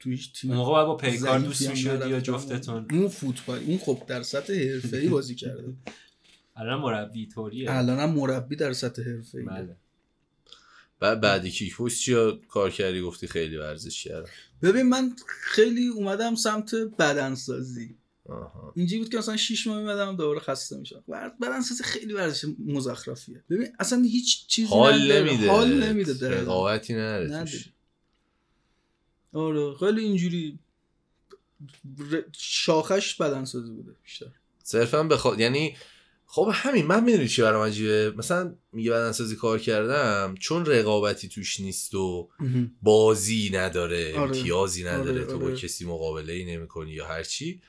تو 0.00 0.10
هیچ 0.10 0.40
تیم 0.40 0.50
اون 0.50 0.58
موقع 0.60 0.72
باید 0.72 0.86
با 0.86 0.96
پیکار 0.96 1.38
دوست 1.38 1.62
هم 1.62 1.70
می‌شدی 1.70 2.08
یا. 2.10 2.20
جفتتون؟ 2.20 2.86
اون 2.90 3.08
فوتبال 3.08 3.58
اون 3.66 3.78
خب 3.78 4.02
در 4.06 4.22
سطح 4.22 4.52
حرفه‌ای 4.72 5.08
بازی 5.08 5.34
کرده. 5.34 5.64
الان 6.56 6.80
مربی 6.80 7.26
طوریه 7.26 7.70
الانم 7.72 8.10
مربی 8.14 8.56
در 8.56 8.72
سطح 8.72 9.02
حرفه‌ای 9.02 9.44
بله. 9.44 9.76
بعد 11.00 11.20
بعد 11.20 11.46
کیک 11.46 11.76
بوکس 11.76 11.98
چیا 12.00 12.38
کار 12.48 12.70
کردی؟ 12.70 13.00
گفتی 13.00 13.26
خیلی 13.26 13.56
ورزش 13.56 14.04
کردم. 14.04 14.28
ببین 14.62 14.82
من 14.82 15.16
خیلی 15.26 15.88
اومدم 15.88 16.34
سمت 16.34 16.74
بدنسازی. 16.74 17.96
آها. 18.28 18.72
اینجوری 18.76 19.02
بود 19.02 19.08
که 19.12 19.18
مثلا 19.18 19.36
6 19.36 19.66
ماه 19.66 19.78
میمدم 19.78 20.16
دوباره 20.16 20.40
خسته 20.40 20.76
میشم 20.76 21.04
بدنسازی 21.42 21.84
خیلی 21.84 22.12
ورزش 22.12 22.44
مزخرفیه. 22.66 23.44
ببین 23.50 23.68
اصلا 23.78 24.02
هیچ 24.02 24.46
چیزی 24.46 24.68
حال. 24.68 25.12
نمیده. 25.12 25.50
حال 25.50 25.82
نمیده. 25.82 26.28
رقابتی 26.30 26.94
نداره. 26.94 27.48
آره 29.32 29.74
خیلی 29.74 30.00
اینجوری 30.00 30.58
ر- 32.10 32.20
شاخش 32.38 33.14
بدنسازی 33.14 33.70
بوده 33.70 33.92
بیشتر. 34.04 34.26
صرفا 34.62 35.02
بخواد 35.02 35.40
یعنی 35.40 35.76
خب 36.34 36.50
همین 36.52 36.86
من 36.86 37.04
می‌دونی 37.04 37.28
چی 37.28 37.42
برام 37.42 37.66
عجیبه 37.66 38.14
مثلا 38.16 38.54
میگه 38.72 38.90
بدنسازی 38.90 39.36
کار 39.36 39.58
کردم 39.58 40.34
چون 40.40 40.66
رقابتی 40.66 41.28
توش 41.28 41.60
نیست 41.60 41.94
و 41.94 42.28
بازی 42.82 43.50
نداره 43.52 44.12
آره. 44.12 44.22
امتیازی 44.22 44.84
نداره 44.84 45.20
آره، 45.20 45.24
تو 45.24 45.38
با 45.38 45.46
آره. 45.46 45.56
کسی 45.56 45.84
مقابله 45.84 46.32
ای 46.32 46.44
نمی‌کنی 46.44 46.90
یا 46.90 47.06
هرچی 47.06 47.60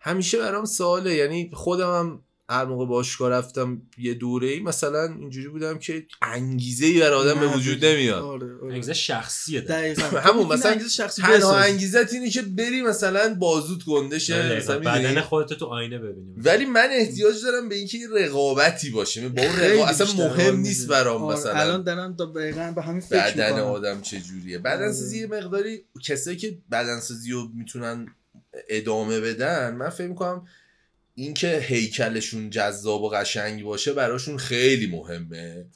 همیشه 0.00 0.38
برام 0.38 0.64
سواله 0.64 1.14
یعنی 1.14 1.50
خودم 1.54 1.98
هم 1.98 2.22
هر 2.50 2.64
موقع 2.64 2.86
باشگاه 2.86 3.30
رفتم 3.30 3.82
یه 3.98 4.14
دوره 4.14 4.48
ای 4.48 4.60
مثلا 4.60 5.04
اینجوری 5.04 5.48
بودم 5.48 5.78
که 5.78 6.06
انگیزه 6.22 6.86
ای 6.86 7.00
بر 7.00 7.12
آدم 7.12 7.40
به 7.40 7.46
وجود 7.46 7.84
نمیاد 7.84 8.22
آره 8.22 8.46
آره. 8.62 8.72
انگیزه 8.72 8.94
شخصیه. 8.94 9.60
دقیقاً 9.60 10.20
همون 10.30 10.46
مثلا 10.46 10.72
انگیزه 10.72 10.90
شخصی 10.90 11.22
تنها. 11.22 11.56
انگیزت 11.56 12.12
اینه 12.12 12.30
که 12.30 12.42
بری 12.58 12.82
مثلا 12.82 13.34
بازوت 13.34 13.84
گنده 13.84 14.18
شه. 14.18 14.56
مثلا؟ 14.56 14.78
بدن 14.78 15.20
خودتو 15.20 15.54
تو 15.54 15.66
آینه 15.66 15.98
ببینیم 15.98 16.34
ولی 16.36 16.64
من 16.64 16.88
احتیاج 16.92 17.42
دارم 17.44 17.68
به 17.68 17.74
اینکه 17.74 17.98
یه 17.98 18.08
رقابتی 18.08 18.90
باشه 18.90 19.28
با 19.28 19.42
اون 19.42 19.56
رقابت 19.56 20.00
اصلا 20.00 20.26
مهم. 20.26 20.56
نیست 20.56 20.88
برام 20.88 21.22
آره، 21.22 21.36
مثلا 21.36 21.52
الان 21.52 21.82
دارم 21.82 22.12
دقیقا 22.12 22.72
به 22.76 22.82
همین 22.82 23.00
فکر 23.00 23.30
بدن 23.30 23.46
می‌کنم 23.46 23.64
آدم 23.64 24.00
چجوریه 24.00 24.58
بدنسازی 24.58 25.18
یه 25.18 25.26
مقداری 25.26 25.84
کسایی 26.04 26.36
که 26.36 26.58
بدنسازی 26.70 27.30
رو 27.32 27.48
می‌تونن 27.54 28.06
ادامه 28.68 29.20
بدن 29.20 29.74
من 29.74 29.88
فکر 29.88 30.06
می‌کنم 30.06 30.46
اینکه 31.20 31.58
هیکلشون 31.58 32.50
جذاب 32.50 33.02
و 33.02 33.08
قشنگ 33.08 33.62
باشه 33.64 33.92
براشون 33.92 34.36
خیلی 34.36 34.86
مهمه. 34.86 35.66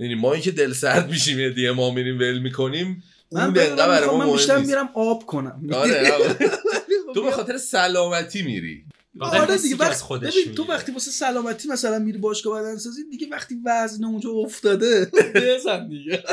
یعنی 0.00 0.14
ما 0.14 0.32
اینکه 0.32 0.50
دل 0.50 0.72
سرد 0.72 1.10
میشیم 1.10 1.38
یه 1.40 1.50
دیگه 1.50 1.72
ما 1.72 1.90
میریم 1.90 2.18
ول 2.18 2.38
می‌کنیم 2.38 3.02
من 3.32 3.52
برای 3.52 4.06
ما 4.06 4.18
من 4.18 4.32
بیشتر 4.32 4.58
میرم 4.58 4.88
آب 4.94 5.26
کنم. 5.26 5.66
آره 5.72 6.12
آره. 6.12 6.36
تو 7.14 7.22
به 7.24 7.30
خاطر 7.30 7.58
سلامتی 7.58 8.42
میری. 8.42 8.84
آره 9.20 9.56
دیگه 9.56 9.76
وقت 9.76 10.00
خودش 10.00 10.38
ببین 10.38 10.54
تو. 10.54 10.64
وقتی 10.64 10.92
واسه 10.92 11.10
سلامتی 11.10 11.68
مثلا 11.68 11.98
میری 11.98 12.18
باشگاه 12.18 12.62
بدنسازی 12.62 13.02
دیگه 13.10 13.26
وقتی 13.30 13.56
وزن 13.64 14.04
اونجا 14.04 14.30
افتاده 14.30 15.10
بزن 15.34 15.88
دیگه. 15.88 16.24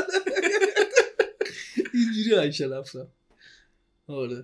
اینجوری 1.94 2.36
عیشه 2.36 2.66
رفتم. 2.68 3.08
آره. 4.08 4.44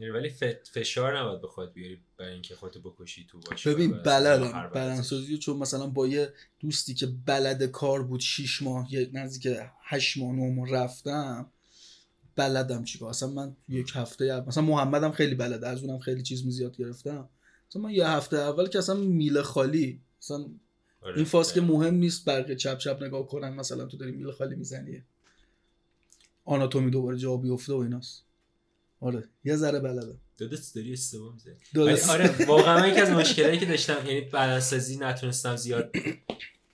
ولی 0.00 0.30
فشار 0.72 1.18
نباید 1.18 1.40
به 1.40 1.48
خودت 1.48 1.72
بیاری 1.72 2.00
برای 2.18 2.32
اینکه 2.32 2.56
خودتو 2.56 2.80
بکشی 2.80 3.26
تو 3.30 3.40
باشه 3.50 3.74
ببین 3.74 3.92
بلدم. 4.02 4.70
بدنسازی 4.74 5.38
چون 5.38 5.56
مثلا 5.56 5.86
با 5.86 6.06
یه 6.06 6.32
دوستی 6.60 6.94
که 6.94 7.06
بلد 7.06 7.62
کار 7.62 8.02
بود 8.02 8.20
شیش 8.20 8.62
ماه 8.62 8.94
یه 8.94 9.10
نزدیک 9.12 9.58
هشت 9.82 10.18
ماه 10.18 10.32
نه 10.32 10.54
ماه 10.54 10.70
رفتم 10.70 11.50
بلدم 12.36 12.84
چیکار 12.84 13.08
اصلا 13.08 13.28
من 13.28 13.56
یک 13.68 13.92
هفته 13.94 14.40
مثلا 14.40 14.64
محمدم 14.64 15.12
خیلی 15.12 15.34
بلده 15.34 15.68
از 15.68 15.82
اونم 15.82 15.98
خیلی 15.98 16.22
چیز 16.22 16.46
می 16.46 16.52
زیاد 16.52 16.76
گرفتم. 16.76 17.28
مثلا 17.70 17.82
من 17.82 17.90
یه 17.90 18.08
هفته 18.08 18.36
اول 18.36 18.68
که 18.68 18.78
اصلا 18.78 18.94
میله 18.94 19.42
خالی 19.42 20.00
مثلا 20.22 20.46
آره. 21.02 21.16
این 21.16 21.24
فاز 21.24 21.52
که 21.52 21.60
مهم 21.60 21.94
نیست 21.94 22.24
برق 22.24 22.54
چپ 22.54 22.78
چپ 22.78 23.02
نگاه 23.02 23.26
کنن 23.26 23.54
مثلا 23.54 23.86
تو 23.86 23.96
داری 23.96 24.12
میله 24.12 24.32
خالی 24.32 24.56
می‌زنی. 24.56 25.02
آناتومی 26.44 26.90
دوباره 26.90 27.18
جا 27.18 27.36
بیفته 27.36 27.72
و 27.72 27.76
ایناست. 27.76 28.23
آره. 29.04 29.24
یه 29.44 29.56
ذره 29.56 29.80
بلده 29.80 30.14
دادت 30.38 30.74
داری 30.74 30.92
اشتباه 30.92 31.32
می‌زنی. 31.32 31.54
آره 32.10 32.46
واقعا 32.46 32.88
یکی 32.88 33.00
از 33.00 33.10
مشکلاتی 33.10 33.58
که 33.58 33.66
داشتم 33.66 34.06
یعنی 34.06 34.20
بدنسازی 34.20 34.96
نتونستم 34.96 35.56
زیاد. 35.56 35.90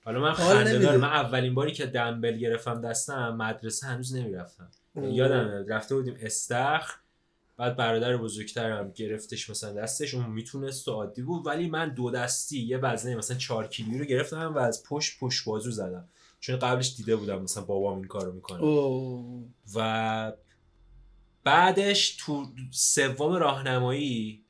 حالا 0.04 0.20
من 0.20 0.30
حال 0.30 0.56
خنده. 0.56 0.78
دارم. 0.78 1.00
من 1.00 1.08
اولین 1.08 1.54
باری 1.54 1.72
که 1.72 1.86
دنبل 1.86 2.36
گرفتم 2.38 2.80
دستم 2.80 3.36
مدرسه 3.36 3.86
هنوز 3.86 4.14
نمی‌رفتم. 4.14 4.70
یادم 5.02 5.64
رفته 5.68 5.94
بودیم 5.94 6.16
استخر 6.20 6.94
بعد 7.56 7.76
برادر 7.76 8.16
بزرگترم 8.16 8.92
گرفتش 8.94 9.50
مثلا 9.50 9.72
دستش 9.72 10.14
اون 10.14 10.26
می‌تونست 10.26 10.88
و 10.88 10.92
عادی 10.92 11.22
بود. 11.22 11.46
ولی 11.46 11.68
من 11.68 11.94
دو 11.94 12.10
دستی 12.10 12.60
یه 12.60 12.78
وزنه 12.78 13.16
مثلا 13.16 13.36
4 13.36 13.66
کیلویی 13.66 13.98
رو 13.98 14.04
گرفتم 14.04 14.54
و 14.54 14.58
از 14.58 14.82
پشت 14.82 15.18
پشت 15.20 15.44
بازو 15.44 15.70
زدم. 15.70 16.08
چون 16.40 16.58
قبلش 16.58 16.96
دیده 16.96 17.16
بودم 17.16 17.42
مثلا 17.42 17.64
بابام 17.64 17.96
این 17.96 18.06
کارو 18.06 18.32
می‌کنه. 18.32 18.60
و 19.74 20.32
بعدش 21.44 22.16
تو 22.16 22.46
سوم 22.70 23.32
راهنمایی 23.32 24.44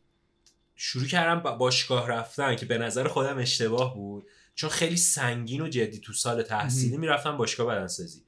شروع 0.76 1.06
کردم 1.06 1.40
با- 1.40 1.52
باشگاه 1.56 2.08
رفتن 2.08 2.56
که 2.56 2.66
به 2.66 2.78
نظر 2.78 3.08
خودم 3.08 3.38
اشتباه 3.38 3.94
بود 3.94 4.26
چون 4.54 4.70
خیلی 4.70 4.96
سنگین 4.96 5.60
و 5.60 5.68
جدی 5.68 5.98
تو 5.98 6.12
سال 6.12 6.42
تحصیلی. 6.42 6.96
می‌رفتم 6.96 7.36
باشگاه 7.36 7.66
بدنسازی 7.66 8.22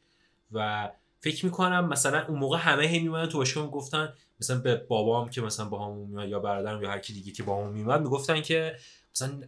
و 0.53 0.91
فکر 1.21 1.45
می‌کنم 1.45 1.89
مثلا 1.89 2.27
اون 2.27 2.39
موقع 2.39 2.59
همه 2.59 2.85
هی 2.87 2.99
میمدن 2.99 3.27
تو 3.31 3.39
باشگاه 3.39 3.65
می‌گفتن 3.65 4.13
مثلا 4.41 4.59
به 4.59 4.75
بابام 4.75 5.29
که 5.31 5.41
مثلا 5.41 5.67
با 5.67 5.95
میاد 5.95 6.29
یا 6.29 6.39
برادرم 6.39 6.83
یا 6.83 6.91
هر 6.91 6.99
کی 6.99 7.13
دیگه 7.13 7.33
که 7.33 7.43
با 7.43 7.57
همون 7.57 7.73
میومد 7.75 8.01
می‌گفتن 8.01 8.43
که 8.43 8.77
مثلا 9.15 9.43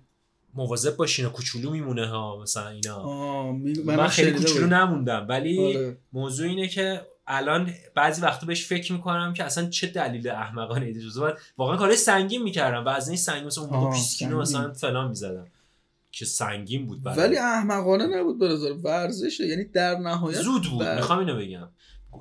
مواظب 0.54 0.96
باشین 0.96 1.28
کوچولو 1.28 1.70
میمونه 1.70 2.06
ها 2.06 2.42
مثلا 2.42 2.68
اینا 2.68 2.96
آه، 2.96 3.52
می- 3.52 3.72
من, 3.84 3.96
منم 3.96 4.08
خیلی 4.08 4.32
کوچولو. 4.32 4.66
نموندم 4.66 5.26
ولی 5.28 5.76
آره. 5.76 5.96
موضوع 6.12 6.46
اینه 6.48 6.68
که 6.68 7.06
الان 7.26 7.72
بعضی 7.94 8.22
وقتا 8.22 8.46
بهش 8.46 8.66
فکر 8.66 8.92
می‌کنم 8.92 9.32
که 9.32 9.44
اصلا 9.44 9.68
چه 9.68 9.86
دلیل 9.86 10.28
احمقانه 10.28 10.86
ایده 10.86 11.00
جزو 11.00 11.20
بعد 11.22 11.38
واقعا 11.58 11.76
کارهای 11.76 11.96
سنگین 11.96 12.42
می‌کردم. 12.42 12.84
و 12.84 12.88
از 12.88 13.08
این 13.08 13.16
سنگین 13.16 13.44
مثلا 13.44 13.64
اون 13.64 13.72
موقع 13.72 13.86
آها، 13.86 13.94
20 13.96 14.18
کیلو 14.18 14.44
سنگین. 14.44 14.60
مثلا 14.60 14.72
فلان 14.72 15.08
می‌زدم 15.08 15.46
که 16.12 16.24
سنگین 16.24 16.86
بود 16.86 17.02
برام. 17.02 17.18
ولی 17.18 17.36
احمقانه 17.36 18.06
نبود 18.06 18.38
به 18.38 18.48
نظر. 18.48 18.72
ورزشه. 18.72 19.46
یعنی 19.46 19.64
در 19.64 19.94
نهایت 19.98 20.42
زود 20.42 20.64
بود. 20.70 20.80
بر- 20.80 20.96
می‌خوام 20.96 21.18
اینو 21.18 21.36
بگم. 21.36 21.68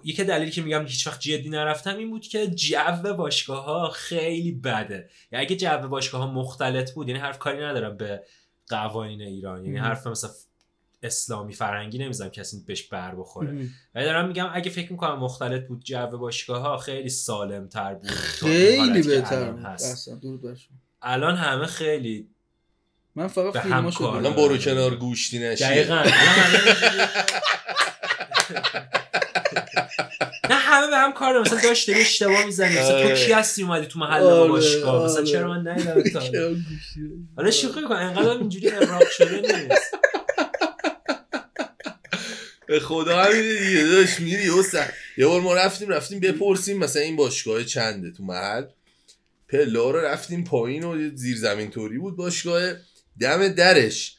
یکی 0.04 0.24
دلیلی 0.24 0.52
که 0.52 0.62
میگم 0.62 0.86
هیچ 0.86 1.08
وقت 1.08 1.20
جدی 1.20 1.50
نرفتم 1.50 1.98
این 1.98 2.10
بود 2.10 2.22
که 2.22 2.48
جو 2.48 3.14
باشگاه 3.18 3.66
ها 3.66 3.90
خیلی 3.90 4.52
بده. 4.52 5.10
یعنی 5.32 5.46
اگه 5.46 5.56
جو 5.56 5.88
باشگاه 5.88 6.22
ها 6.22 6.32
مختلط 6.32 6.92
بود 6.94 7.08
یعنی 7.08 7.20
حرف 7.20 7.40
کاری 7.40 7.64
ندارم 7.64 7.98
به 7.98 8.24
قوانین 8.68 9.22
ایران. 9.22 9.66
یعنی. 9.66 9.78
حرف 9.78 10.08
مثلا 10.08 10.30
اسلامی 11.04 11.54
فرنگی 11.54 11.98
نمی‌زنم 11.98 12.30
کسی 12.30 12.64
بهش 12.68 12.84
بر 12.84 13.16
بخوره. 13.16 13.50
ولی 13.96 14.06
دارم 14.06 14.28
میگم 14.28 14.50
اگه 14.54 14.72
فکر 14.72 14.92
می‌کنم 14.92 15.20
مختلط 15.20 15.68
بود 15.68 15.84
جو 15.84 16.08
باشگاه 16.08 16.62
ها 16.62 16.78
خیلی 16.78 17.10
سالم 17.10 17.68
تر 17.68 17.94
بود 17.94 18.10
خیلی 18.10 19.02
بهتر. 19.02 19.52
هست. 19.52 20.10
الان 21.02 21.36
همه 21.36 21.66
خیلی 21.66 22.28
من 23.16 23.28
فقط 23.28 23.54
کار 23.54 23.64
دیدم. 23.64 24.04
الان 24.08 24.34
برو 24.34 24.58
کنار 24.58 24.96
گوشتی 24.96 25.40
نشی 25.40 25.64
دقیقا. 25.64 26.04
نه 30.50 30.56
همه 30.56 30.88
به 30.88 30.98
هم 30.98 31.14
کار. 31.14 31.42
مثلا 31.42 31.62
داشت 31.62 31.88
داری 31.88 32.02
اشتباه 32.02 32.46
می‌زنی 32.46 32.70
مثلا 32.80 33.02
تو 33.02 33.08
آره. 33.08 33.26
کی 33.26 33.32
هستی 33.32 33.64
اومدی 33.64 33.86
تو 33.86 34.00
محل 34.00 34.24
آره، 34.24 34.50
باشگاه 34.50 35.06
مثلا 35.06 35.18
آره. 35.18 35.26
چرا 35.26 35.48
من 35.48 35.68
ندیدم 35.68 36.04
تا 36.20 36.22
حالا؟ 37.38 37.52
شوخی 37.52 37.82
کن 37.82 37.96
انقدر 37.96 38.30
اینجوری 38.30 38.70
اراق 38.70 39.10
شده 39.10 39.42
نیست 39.42 39.98
به 42.68 42.80
خدا 42.80 43.24
همینه 43.24 43.60
دیگه 43.60 43.84
داشت 43.84 44.20
میری 44.20 44.44
حسن 44.60 44.90
یه 45.18 45.26
بار 45.26 45.42
ما 45.42 45.54
رفتیم 45.56 45.90
رفتیم 45.90 46.20
بپرسیم 46.20 46.78
مثلا 46.78 47.02
این 47.02 47.16
باشگاه 47.16 47.64
چنده 47.64 48.12
تو 48.12 48.24
محل. 48.24 48.66
پلا 49.50 49.92
رو 49.92 50.00
رفتیم 50.00 50.44
پایین 50.44 50.84
و 50.84 51.02
یه 51.02 51.12
زیرزمین 51.16 51.70
توری 51.70 51.98
بود 51.98 52.16
باشگاه. 52.16 52.74
دم 53.20 53.48
درش. 53.48 54.16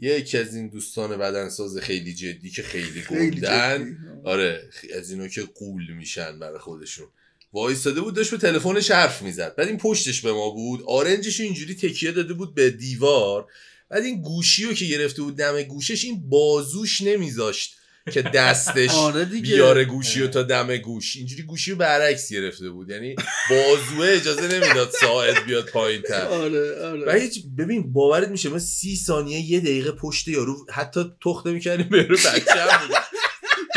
یکی 0.00 0.38
از 0.38 0.54
این 0.54 0.68
دوستان 0.68 1.18
بدنساز 1.18 1.78
خیلی 1.78 2.14
جدی 2.14 2.50
که 2.50 2.62
خیلی 2.62 3.02
گلدن. 3.10 3.98
آره 4.24 4.70
از 4.94 5.10
اینو 5.10 5.28
که 5.28 5.42
قول 5.42 5.92
میشن 5.92 6.38
برای 6.38 6.58
خودشون. 6.58 7.06
وایستاده 7.52 8.00
بود 8.00 8.14
داشت 8.14 8.30
به 8.30 8.36
تلفنش 8.36 8.90
حرف 8.90 9.22
می‌زد. 9.22 9.54
بعد 9.54 9.68
این 9.68 9.78
پشتش 9.78 10.20
به 10.20 10.32
ما 10.32 10.50
بود. 10.50 10.82
آرنجش 10.86 11.40
اینجوری 11.40 11.74
تکیه 11.74 12.12
داده 12.12 12.34
بود 12.34 12.54
به 12.54 12.70
دیوار. 12.70 13.46
بعد 13.88 14.04
این 14.04 14.22
گوشی 14.22 14.64
رو 14.64 14.74
که 14.74 14.84
گرفته 14.84 15.22
بود 15.22 15.36
دم 15.36 15.62
گوشش 15.62 16.04
این 16.04 16.28
بازوش 16.28 17.00
نمیذاشت. 17.02 17.74
که 18.12 18.22
دستش 18.22 18.90
آره 19.08 19.24
دیگه. 19.24 19.54
بیاره 19.54 19.84
گوشی 19.84 20.20
رو 20.20 20.26
تا 20.28 20.42
دم 20.42 20.76
گوش. 20.76 21.16
اینجوری 21.16 21.42
گوشی 21.42 21.70
رو 21.70 21.76
برعکس 21.76 22.32
گرفته 22.32 22.70
بود. 22.70 22.90
یعنی 22.90 23.16
بازوه 23.50 24.08
اجازه 24.08 24.42
نمی‌داد 24.48 24.90
ساعد 25.00 25.44
بیاد 25.46 25.66
پایین 25.66 26.02
تر. 26.02 26.26
آره 26.42 26.82
و 26.82 26.84
آره 26.84 27.20
هیچ 27.20 27.42
ببین 27.58 27.92
باورت 27.92 28.28
میشه 28.28 28.48
ما 28.48 28.58
سی 28.58 28.96
ثانیه 28.96 29.50
یه 29.50 29.60
دقیقه 29.60 29.92
پشت 29.92 30.28
یارو 30.28 30.66
حتی 30.72 31.04
تخت 31.24 31.46
نمی‌کردیم 31.46 31.88
به 31.88 31.96
یارو 31.96 32.16
بچه 32.16 32.60
هم 32.60 32.80
بودیم. 32.80 32.96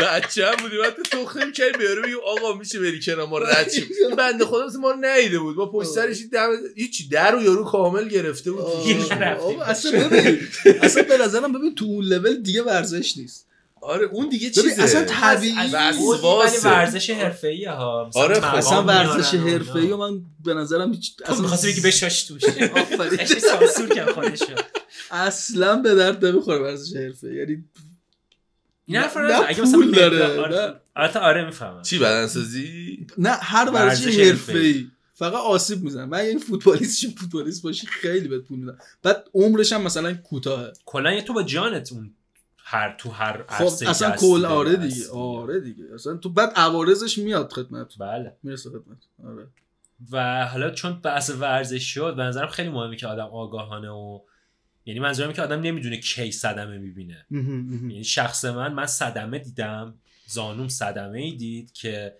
بچه 0.00 0.46
هم 0.46 0.56
بودیم. 0.56 0.78
حتی 0.86 1.02
تخت 1.02 1.36
نمی‌کردیم 1.36 1.78
به 1.78 1.84
یارو 1.84 2.02
بگیم 2.02 2.16
آقا 2.26 2.58
میشه 2.58 2.80
بری 2.80 3.00
کنار 3.00 3.26
ما 3.26 3.38
رد 3.38 3.70
شیم. 3.72 3.84
این 4.06 4.16
بنده 4.16 4.44
خدا 4.44 4.66
مثل 4.66 4.78
ما 4.78 4.90
رو 4.90 4.96
نیده 4.96 5.38
بود. 5.38 5.56
ما 5.56 5.66
پشت 5.66 5.88
سرش 5.88 6.18
این 6.18 6.28
دم 6.32 6.48
هیچ 6.76 7.10
در 7.10 7.36
و 7.36 7.42
یارو 7.42 7.64
کامل 7.64 8.08
گرفته 8.08 8.50
بود. 8.50 8.60
آره. 8.60 9.68
اصلا 9.68 10.08
ببین 10.08 10.38
اصلا 10.82 11.02
به 11.02 11.18
نظرم 11.18 11.52
ببین 11.52 11.74
تو 11.74 11.84
اون 11.84 12.04
لول 12.04 12.42
دیگه 12.42 12.62
ورزش 12.62 13.16
نیست. 13.16 13.46
آره 13.82 14.06
اون 14.06 14.28
دیگه 14.28 14.50
ببین، 14.50 14.62
چیزه. 14.62 14.82
اصلا 14.82 15.04
طبیعی. 15.04 15.54
ولی 15.72 16.56
ورزش 16.64 17.10
حرفه‌ای 17.10 17.64
ها 17.64 18.06
مثلا 18.08 18.22
آره، 18.22 18.40
خب. 18.40 18.54
اصلا 18.56 18.82
ورزش 18.82 19.34
حرفه‌ای 19.34 19.94
من 19.94 20.20
به 20.44 20.54
نظرم 20.54 20.92
هیچ 20.92 21.16
تو 21.16 21.42
می‌خواستی 21.42 21.72
بگی 21.72 21.80
بشاش 21.80 22.22
توش 22.22 22.44
آفرین. 22.76 23.26
سانسور 23.26 23.88
کرد 23.94 24.10
خودشو 24.10 24.54
اصلا 25.10 25.76
به 25.76 25.94
درد 25.94 26.24
نمی‌خوره 26.24 26.58
ورزش 26.58 26.96
حرفه 26.96 27.34
یعنی 27.34 27.64
این 28.86 28.96
حرف 28.96 29.16
رو. 29.16 29.42
اگه 29.48 29.62
مثلا 29.62 29.90
داره،. 29.90 30.80
البته 30.96 31.18
آره 31.18 31.44
می‌فهمم. 31.44 31.82
چی 31.82 31.98
بدنسازی؟ 31.98 33.06
نه 33.18 33.30
هر 33.30 33.70
ورزش 33.70 34.18
حرفه‌ای. 34.18 34.86
فقط 35.14 35.34
آسیب 35.34 35.82
می‌زنه 35.82 36.04
من 36.04 36.26
یعنی 36.26 36.38
فوتبالیست 36.38 37.06
فوتبالیست 37.18 37.62
باشی 37.62 37.86
خیلی 37.86 38.28
بهت 38.28 38.42
پول 38.42 38.58
میدن 38.58 38.78
بعد 39.02 39.24
عمرش 39.34 39.72
هم 39.72 39.82
مثلا 39.82 40.14
کوتاهه. 40.14 40.72
کلا 40.84 41.20
تو 41.20 41.32
با 41.32 41.42
جانت 41.42 41.92
اون 41.92 42.14
هر 42.72 42.94
تو 42.98 43.10
هر 43.10 43.44
خب 43.48 43.64
اصلا 43.64 44.16
کل 44.16 44.44
آره. 44.44 44.76
دیگه 44.76 45.10
آره 45.10 45.60
دیگه. 45.60 45.84
اصلا 45.94 46.16
تو 46.16 46.28
بعد 46.28 46.52
عوارضش 46.56 47.18
میاد 47.18 47.52
خدمت. 47.52 47.98
بله. 47.98 48.36
می‌رسه 48.42 48.70
خدمت. 48.70 48.98
آره. 49.24 49.46
و 50.10 50.46
حالا 50.46 50.70
چون 50.70 51.00
بحث 51.00 51.30
ورزش 51.30 51.84
شد 51.94 52.16
به 52.16 52.22
نظرم 52.22 52.48
خیلی 52.48 52.68
مهمه 52.68 52.96
که 52.96 53.06
آدم 53.06 53.26
آگاهانه 53.26 53.90
و 53.90 54.20
یعنی 54.86 55.00
منظورم 55.00 55.28
اینه 55.28 55.36
که 55.36 55.42
آدم 55.42 55.60
نمی‌دونه 55.60 55.96
کی 55.96 56.32
صدمه 56.32 56.78
می‌بینه. 56.78 57.26
یعنی 57.30 58.04
شخص 58.04 58.44
من 58.44 58.72
من 58.72 58.86
صدمه 58.86 59.38
دیدم. 59.38 59.94
زانوم 60.26 60.68
صدمه 60.68 61.18
ای 61.18 61.32
دید 61.36 61.72
که 61.72 62.16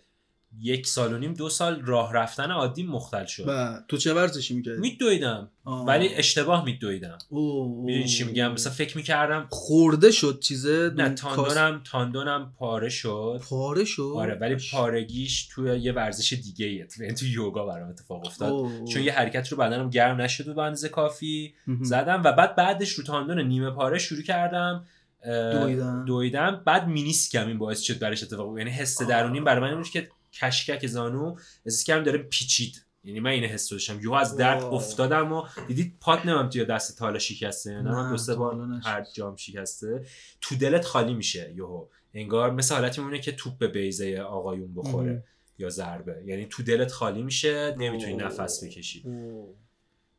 یک 0.60 0.86
سال 0.86 1.12
و 1.12 1.18
نیم 1.18 1.34
دو 1.34 1.48
سال 1.48 1.80
راه 1.84 2.12
رفتن 2.14 2.50
عادی 2.50 2.82
مختل 2.82 3.24
شد 3.26 3.44
و 3.48 3.78
تو 3.88 3.96
چه 3.96 4.14
ورزشی 4.14 4.54
می‌کردی 4.54 4.80
میدویدم. 4.80 5.50
ولی 5.86 6.08
اشتباه 6.14 6.64
میدویدم. 6.64 7.18
می‌دونی 7.30 8.04
چی 8.08 8.24
میگم 8.24 8.52
مثلا 8.52 8.72
فکر 8.72 8.96
می‌کردم 8.96 9.46
خورده 9.50 10.10
شد 10.10 10.40
چیزه 10.40 10.90
نه 10.96 11.04
دون- 11.04 11.14
تاندونم 11.14 11.80
تاندونم 11.90 12.52
پاره 12.58 12.88
شد 12.88 13.08
کاس- 13.38 13.48
پاره 13.48 13.84
شد 13.84 14.12
آره 14.16 14.34
ولی. 14.34 14.56
پارگیش 14.72 15.48
توی 15.52 15.78
یه 15.80 15.92
ورزش 15.92 16.32
دیگه 16.32 16.66
ایه 16.66 16.88
یعنی 17.00 17.14
تو 17.14 17.26
یوگا 17.26 17.66
برام 17.66 17.88
اتفاق 17.88 18.26
افتاد 18.26 18.52
اوه. 18.52 18.84
چون 18.92 19.02
یه 19.02 19.12
حرکت 19.12 19.48
رو 19.48 19.58
بدنم 19.58 19.90
گرم 19.90 20.20
نشد 20.20 20.54
به 20.54 20.62
اندازه 20.62 20.88
کافی 20.88 21.54
مهم. 21.66 21.84
زدم 21.84 22.22
و 22.24 22.32
بعد 22.32 22.56
بعدش 22.56 22.90
رو 22.92 23.04
تاندون 23.04 23.40
نیمه 23.40 23.70
پاره 23.70 23.98
شروع 23.98 24.22
کردم 24.22 24.84
اه، 25.24 25.52
دویدن. 25.52 26.04
دویدم 26.04 26.62
بعد 26.66 26.88
مینیسکم 26.88 27.46
این 27.48 27.58
باعث 27.58 27.80
شد 27.80 27.98
برش 27.98 28.22
اتفاق. 28.22 28.58
یعنی 28.58 28.70
حس. 28.70 29.02
درونیم 29.02 29.44
برای 29.44 29.70
من 29.70 29.76
بود 29.76 29.88
که 29.88 30.08
کشکک 30.32 30.86
زانو 30.86 31.36
احساس 31.66 31.84
کردم 31.84 32.04
داره 32.04 32.18
پیچید 32.18 32.84
یعنی 33.04 33.20
من 33.20 33.30
این 33.30 33.44
حس 33.44 33.68
داشتم 33.70 34.00
یهو 34.00 34.12
از 34.12 34.36
درد. 34.36 34.62
افتادم 34.62 35.32
و 35.32 35.44
دیدید 35.68 35.96
پات 36.00 36.26
نمیم 36.26 36.48
توی 36.48 36.64
دست 36.64 36.98
تالا 36.98 37.18
شکسته 37.18 37.70
نه 37.70 37.92
من 37.92 38.04
نه، 38.04 38.10
دو 38.10 38.16
سه 38.16 38.34
بار. 38.34 38.80
هر 38.84 39.06
جام 39.14 39.36
شکسته 39.36 40.06
تو 40.40 40.56
دلت 40.56 40.84
خالی 40.84 41.14
میشه 41.14 41.52
یهو 41.56 41.86
انگار 42.14 42.50
مثل 42.50 42.74
حالتی 42.74 43.00
میمونه 43.00 43.20
که 43.20 43.32
توپ 43.32 43.58
به 43.58 43.68
بیزه 43.68 44.18
آقایون 44.20 44.74
بخوره 44.74 45.10
مهم. 45.10 45.24
یا 45.58 45.68
ضربه 45.68 46.22
یعنی 46.26 46.46
تو 46.46 46.62
دلت 46.62 46.92
خالی 46.92 47.22
میشه 47.22 47.74
نمی‌تونی. 47.78 48.16
نفس 48.16 48.64
بکشی. 48.64 49.04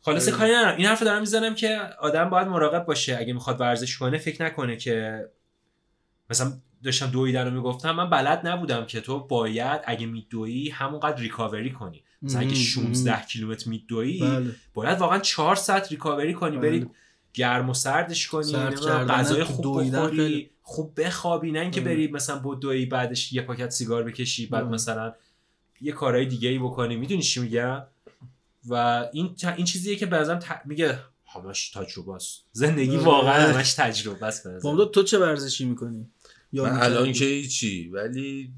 خلاصه. 0.02 0.32
کاری 0.32 0.52
ندارم 0.52 0.78
این 0.78 0.86
حرف 0.86 1.04
دارم 1.04 1.20
می‌زنم 1.20 1.56
که 1.56 1.80
آدم 2.00 2.30
باید 2.30 2.48
مراقب 2.48 2.86
باشه 2.86 3.18
اگه 3.18 3.34
می‌خواد 3.34 3.62
ورزش 3.62 3.98
کنه 3.98 4.18
فکر 4.18 4.46
نکنه 4.46 4.78
که 4.78 5.28
مثلا 6.30 6.54
داشتم 6.84 7.08
دویدن 7.08 7.46
رو 7.46 7.52
می‌گفتم 7.52 7.92
من 7.92 8.10
بلد 8.10 8.48
نبودم 8.48 8.86
که 8.86 9.02
تو 9.02 9.20
باید 9.20 9.82
اگه 9.86 10.06
میدویی 10.06 10.70
همونقدر 10.70 11.18
ریکاوری 11.22 11.72
کنی 11.72 12.04
مثلا 12.22 12.40
اگه 12.42 12.50
مهم. 12.50 12.60
16 12.94 13.22
کیلومتر 13.26 13.70
میدویی 13.70 14.20
بله 14.20 14.56
باید 14.74 14.98
واقعا 15.00 15.20
4 15.20 15.56
ساعت 15.56 15.92
ریکاوری 15.92 16.34
کنی 16.34 16.58
بله. 16.58 16.70
برید 16.70 16.90
گرم 17.34 17.70
و 17.70 17.74
سردش 17.74 18.28
کنی 18.28 18.54
غذای 18.54 19.44
خوب 19.44 19.88
بخوری 19.96 20.50
خوب 20.62 21.02
بخوابی 21.02 21.52
نه 21.52 21.60
اینکه 21.60 21.82
ام. 21.82 21.86
بری 21.86 22.08
مثلا 22.08 22.40
بدوی 22.40 22.86
بعدش 22.86 23.34
یه 23.34 23.42
پاکت 23.42 23.70
سیگار 23.70 24.04
بکشی 24.04 24.46
بعد 24.46 24.64
ام. 24.64 24.70
مثلا 24.70 25.14
یه 25.82 25.92
کارهای 25.92 26.26
دیگه 26.26 26.50
ای 26.50 26.60
بکنی 26.60 26.96
می‌دونی 26.96 27.22
چی 27.22 27.40
میگم 27.42 27.84
و 28.70 28.74
این 29.14 29.36
این 29.58 29.66
چیزیه 29.66 29.96
که 29.96 30.06
نظرم 30.06 30.40
ت- 30.40 30.62
میگه 30.66 31.00
همش 31.28 31.70
تجربه 31.70 32.14
است 32.14 32.46
زندگی 32.52 32.96
آره. 32.98 33.06
واقعا 33.06 33.54
همش 33.54 33.74
تجربه 33.74 34.26
است 34.26 34.48
تو 34.94 35.04
چه 35.04 35.20
ورزشی 35.20 35.66
می‌کنی 35.66 36.10
یا 36.54 36.64
من؟ 36.64 36.82
الان 36.82 37.12
که 37.12 37.26
هیچی. 37.26 37.90
ولی 37.90 38.54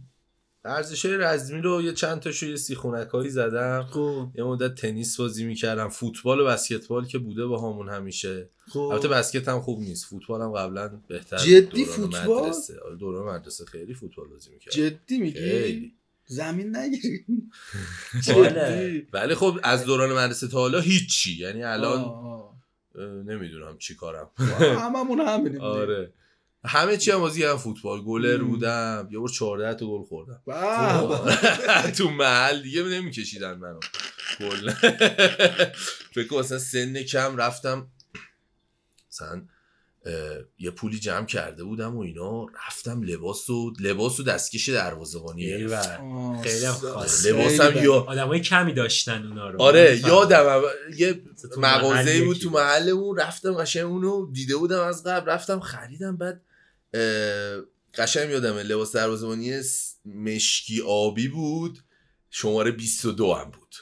های 1.04 1.18
رزمی 1.18 1.62
رو 1.62 1.82
یه 1.82 1.94
چند 1.94 2.20
تاشو 2.20 2.46
یه 2.46 2.56
سیخونک 2.56 3.08
هایی 3.08 3.30
زدم. 3.30 3.88
خب. 3.92 4.28
یه 4.36 4.44
مدت 4.44 4.76
تنیس 4.76 5.18
بازی 5.18 5.46
می‌کردم. 5.46 5.90
فوتبال 5.90 6.40
و 6.40 6.46
بسکتبال 6.46 7.06
که 7.06 7.18
بوده 7.18 7.46
با 7.46 7.72
همون 7.72 7.90
همیشه. 7.90 8.50
خب. 8.70 8.80
البته 8.80 9.08
بسکت 9.08 9.48
هم 9.48 9.62
خوب 9.62 9.80
نیست. 9.80 10.06
فوتبال 10.06 10.42
هم 10.42 10.52
قبلا 10.52 11.02
بهتر 11.08 11.38
جدی 11.38 11.86
دوران 11.86 11.86
فوتبال؟ 11.86 12.44
مدرسه. 12.44 12.80
آره، 12.86 12.96
دوران 12.96 13.36
مدرسه 13.36 13.66
خیلی 13.66 13.94
فوتبال 13.94 14.28
بازی 14.28 14.52
می‌کردم. 14.52 14.78
جدی 14.78 15.20
میگی؟ 15.20 15.40
خیلی. 15.40 15.94
زمین 16.28 16.76
نگیری. 16.76 17.26
باله. 18.28 18.50
جدی 18.90 19.08
ولی 19.14 19.36
خب 19.36 19.60
از 19.64 19.86
دوران 19.86 20.12
مدرسه 20.12 20.48
تا 20.48 20.58
حالا 20.58 20.80
هیچی. 20.80 21.42
یعنی 21.42 21.64
الان 21.64 22.00
آه، 22.00 22.56
نمی‌دونم 23.26 23.78
چی 23.78 23.96
کارم. 23.96 24.30
هممون 24.60 25.20
همینیم 25.20 25.62
آره. 25.82 26.14
همه 26.68 26.98
چی 26.98 27.12
هم 27.12 27.20
بازی 27.20 27.44
هم 27.44 27.58
فوتبال 27.58 28.02
گلر 28.02 28.38
مم. 28.38 28.48
بودم 28.48 29.08
یه 29.12 29.20
بار 29.20 29.30
14 29.30 29.74
تا 29.74 29.86
گل 29.86 30.04
خوردم. 30.04 30.42
تو 31.98 32.10
محل 32.10 32.62
دیگه 32.62 32.84
نمیکشیدن 32.84 33.54
منو 33.54 33.80
کلا 34.40 34.74
فکر 36.16 36.28
کنم 36.30 36.40
مثلا 36.40 36.60
سن 36.60 37.04
کم 37.04 37.38
رفتم 37.38 37.88
مثلا 39.12 39.42
یه 40.60 40.72
پولی 40.72 41.00
جمع 41.00 41.26
کرده 41.26 41.64
بودم 41.64 41.96
و 41.98 42.00
اینا 42.00 42.46
رفتم 42.68 43.04
لباس 43.04 43.50
و 43.50 43.74
لباس 43.80 44.20
و 44.20 44.24
دستکش 44.24 44.70
دروازه‌بانی 44.70 45.52
خیلی. 46.44 46.66
لباسم. 47.26 47.84
یا 47.84 47.94
آدمای 47.94 48.40
کمی 48.40 48.74
داشتن 48.74 49.28
اونا 49.28 49.50
رو 49.50 49.62
آره. 49.62 50.00
یادم. 50.08 50.62
یه 50.98 51.14
تو 51.14 51.62
مغازه 51.62 52.04
محل 52.04 52.26
بود 52.26 52.38
تو. 52.38 52.50
محلمون 52.50 53.18
رفتم 53.18 53.54
قشنگ 53.54 53.86
اونو 53.86 54.32
دیده 54.32 54.56
بودم 54.56 54.82
از 54.82 55.04
قبل 55.04 55.32
رفتم 55.32 55.60
خریدم 55.60 56.18
بعد 56.18 56.45
قشنگ 57.96 58.30
یادمه 58.30 58.64
لباس 58.64 58.92
دروازه‌بانی 58.96 59.62
مشکی 60.06 60.82
آبی 60.82 61.28
بود. 61.28 61.80
شماره 62.30 62.72
22 62.72 63.34
هم 63.34 63.52
بود. 63.52 63.76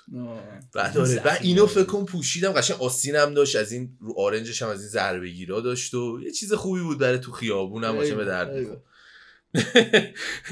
بعد 0.73 0.97
آره 0.97 1.07
زخیم 1.07 1.23
بعد 1.23 1.39
اینو. 1.41 1.67
فکر 1.67 1.83
کنم 1.83 2.05
پوشیدم. 2.05 2.51
قشنگ 2.51 2.81
آستینم 2.81 3.33
داشت. 3.33 3.55
از 3.55 3.71
این 3.71 3.97
رو 3.99 4.13
آرنجش 4.17 4.61
هم 4.61 4.69
از 4.69 4.79
این 4.79 4.89
ضربه 4.89 5.29
گیرا 5.29 5.59
داشت 5.59 5.93
و 5.93 6.19
یه 6.23 6.31
چیز 6.31 6.53
خوبی 6.53 6.81
بود 6.81 6.97
برای 6.97 7.19
تو 7.19 7.31
خیابونم 7.31 7.95
باشه 7.95 8.15
به 8.15 8.25
درد. 8.25 8.81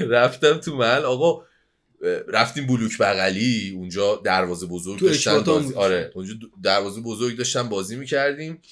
رفتم 0.00 0.58
تو 0.58 0.76
محل. 0.76 1.04
آقا 1.04 1.46
رفتیم 2.28 2.66
بلوک 2.66 2.98
بغلی. 2.98 3.72
اونجا 3.76 4.20
دروازه 4.24 4.66
بزرگ 4.66 5.00
داشتن 5.00 5.40
بازی. 5.40 5.74
آره 5.74 6.12
اونجا 6.14 6.34
دروازه 6.62 7.00
بزرگ 7.00 7.36
داشتن 7.36 7.68
بازی 7.68 7.96
می‌کردیم. 7.96 8.62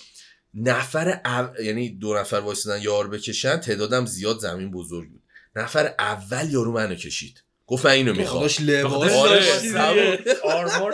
نفر 0.54 1.20
او... 1.24 1.62
یعنی 1.64 1.88
دو 1.88 2.14
نفر 2.14 2.36
وایسادن 2.36 2.82
یار 2.82 3.08
بکشن 3.08 3.56
تعدادم 3.56 4.06
زیاد 4.06 4.38
زمین 4.38 4.70
بزرگ 4.70 5.10
بود. 5.10 5.22
نفر 5.56 5.94
اول 5.98 6.50
یارو 6.50 6.72
منو 6.72 6.94
کشید. 6.94 7.42
گفت 7.66 7.86
من 7.86 7.92
اینو 7.92 8.14
می‌خوام. 8.14 8.40
داداش 8.40 8.60
لباس 8.60 9.12
آره،. 9.12 10.18
آرمور 10.44 10.92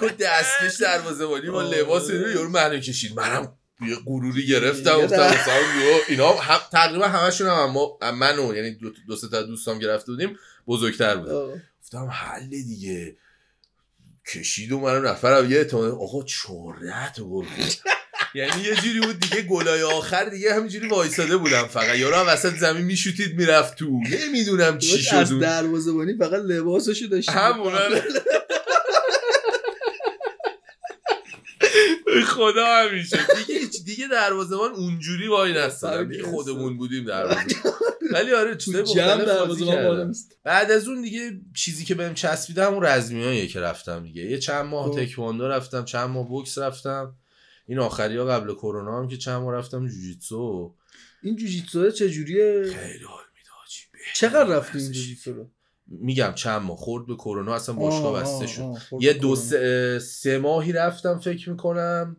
کن 0.00 0.06
دستکش 0.06 0.80
دروازه 0.80 1.26
با 1.26 1.32
آره. 1.34 1.78
لباس 1.78 2.10
یارو 2.10 2.48
منو 2.48 2.78
کشید. 2.78 3.12
منم 3.16 3.52
یه 3.88 3.96
غروری 4.06 4.46
گرفتم 4.46 5.00
گفتم 5.00 5.26
مثلا 5.26 5.56
اینا 6.08 6.32
هم 6.32 6.60
تقریبا 6.72 7.08
همشون 7.08 7.46
هم 7.46 7.56
اما 7.56 7.98
منو 8.14 8.54
یعنی 8.54 8.70
دو, 8.70 8.90
دو 9.08 9.16
سه 9.16 9.28
تا 9.28 9.42
دوستام 9.42 9.78
گرفته 9.78 10.12
بودیم 10.12 10.36
بزرگتر 10.66 11.16
بودن. 11.16 11.32
آه. 11.32 11.52
گفتم 11.82 12.08
حل 12.12 12.48
دیگه. 12.48 13.16
کشید 14.34 14.72
و 14.72 14.80
منم 14.80 15.06
نفرم. 15.06 15.50
یه 15.50 15.56
اعتماد 15.56 15.90
آقا 15.92 16.22
چهره 16.22 17.12
تو 17.12 17.30
گل. 17.30 17.46
یعنی 18.34 18.62
یه 18.62 18.74
جوری 18.74 19.00
بود 19.00 19.20
دیگه 19.20 19.42
گلای 19.42 19.82
آخر 19.82 20.24
دیگه 20.24 20.54
همینجوری 20.54 20.88
وایساده 20.88 21.36
بودم 21.36 21.62
فقط. 21.62 21.96
یارو 21.98 22.16
هم 22.16 22.26
وسط 22.28 22.54
زمین 22.54 22.84
میشوتید 22.84 23.36
می‌رفت 23.36 23.76
تو. 23.78 24.00
نمی‌دونم 24.10 24.78
چی 24.78 24.98
شد 25.02 25.14
از 25.16 25.32
اون. 25.32 25.40
دروازه 25.40 25.92
بانی 25.92 26.16
فقط 26.16 26.42
لباسشو 26.42 27.06
داشتی 27.06 27.32
همون 27.32 27.72
خدا 32.26 32.66
همیشه. 32.66 33.18
دیگه 33.46 33.60
هیچ- 33.60 33.84
دیگه 33.84 34.08
دروازه‌بان 34.08 34.72
اونجوری 34.72 35.28
وای 35.28 35.52
نستادم. 35.52 36.08
دیگه. 36.12 36.22
خودمون 36.22 36.76
بودیم 36.76 37.04
دروازه 37.04 37.40
ولی 38.12 38.32
آره 38.32 38.54
تو 38.54 38.72
جمع 38.72 38.82
مختلف 38.82 39.18
بازی 39.18 39.26
دروازه 39.26 39.64
بان 39.64 39.74
کردم. 39.74 39.88
بالا 39.88 40.04
نیست. 40.04 40.36
بعد 40.44 40.70
از 40.70 40.88
اون 40.88 41.02
دیگه 41.02 41.32
چیزی 41.56 41.84
که 41.84 41.94
بهم 41.94 42.14
چسبیده 42.14 42.66
همون 42.66 42.84
رزمیاییه 42.84 43.46
که 43.46 43.60
رفتم 43.60 44.02
دیگه. 44.02 44.22
یه 44.22 44.38
چند 44.38 44.66
ماه 44.66 44.90
خب. 44.92 45.04
تکواندو 45.04 45.48
رفتم 45.48 45.84
چند 45.84 46.10
ماه 46.10 46.28
بوکس 46.28 46.58
رفتم. 46.58 47.14
این 47.70 47.78
آخری 47.78 48.16
ها 48.16 48.24
قبل 48.24 48.54
کرونا 48.54 48.98
هم 48.98 49.08
که 49.08 49.16
چند 49.16 49.42
ماه 49.42 49.54
رفتم 49.54 49.86
جوجیتسو 49.88 50.74
این 51.22 51.36
جوجیتسو 51.36 51.90
چجوریه 51.90 52.62
خیلی 52.62 53.04
حال 53.04 53.24
میده 53.36 53.48
حاجی. 53.58 53.80
چقدر 54.14 54.44
رفتی 54.44 54.78
این. 54.78 54.92
جوجیتسو 54.92 55.32
رو 55.32 55.50
میگم 55.86 56.32
چند 56.34 56.62
ماه 56.62 56.76
خورد 56.76 57.06
به 57.06 57.14
کرونا 57.14 57.54
اصلا 57.54 57.74
باشگاه 57.74 58.20
بسته 58.22 58.46
شد 58.46 58.62
آه، 58.62 58.82
یه 59.00 59.12
دو. 59.12 59.36
سه, 59.36 59.98
سه 59.98 60.38
ماهی 60.38 60.72
رفتم 60.72 61.18
فکر 61.18 61.50
می‌کنم 61.50 62.16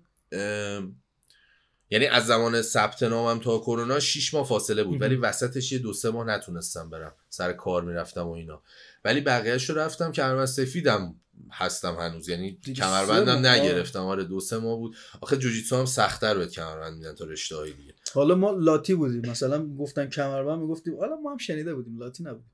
یعنی 1.90 2.06
از 2.12 2.26
زمان 2.26 2.62
ثبت 2.62 3.04
نامم 3.04 3.40
تا 3.40 3.58
کرونا 3.60 4.00
6 4.00 4.34
ماه 4.34 4.48
فاصله 4.48 4.84
بود. 4.84 5.02
ولی 5.02 5.16
وسطش 5.16 5.72
یه 5.72 5.80
دو 5.80 5.94
سه 5.94 6.10
ماه 6.12 6.28
نتونستم 6.28 6.90
برم 6.90 7.16
سر 7.30 7.54
کار 7.54 7.84
می‌رفتم 7.84 8.28
و 8.28 8.32
اینا 8.32 8.62
ولی 9.06 9.22
بقیهش 9.22 9.70
رو 9.70 9.78
رفتم 9.78 10.12
کمربند 10.12 10.46
سفیدم 10.46 11.16
هستم 11.52 11.96
هنوز. 11.96 12.30
یعنی 12.30 12.60
کمربندم. 12.76 13.46
نگرفتم. 13.46 14.06
آره 14.06 14.24
دو 14.24 14.40
سه 14.40 14.58
ماه 14.58 14.78
بود. 14.78 14.96
آخه 15.22 15.38
جوجیتسو 15.38 15.76
هم 15.76 15.86
سختتر 15.86 16.38
بهت 16.38 16.52
کمربند 16.52 16.98
میدن 16.98 17.16
تا 17.16 17.26
رشته 17.26 17.56
های 17.56 17.74
دیگه. 17.74 17.94
حالا 18.14 18.36
ما 18.36 18.52
لاتی 18.52 18.96
بودیم. 18.96 19.32
مثلا 19.32 19.68
گفتن 19.76 20.10
کمربند 20.10 20.60
می‌گفتیم. 20.60 21.00
حالا 21.00 21.16
ما 21.16 21.32
هم 21.32 21.38
شنیده 21.38 21.76
بودیم. 21.76 22.00
لاتی 22.00 22.24
نبودیم 22.24 22.52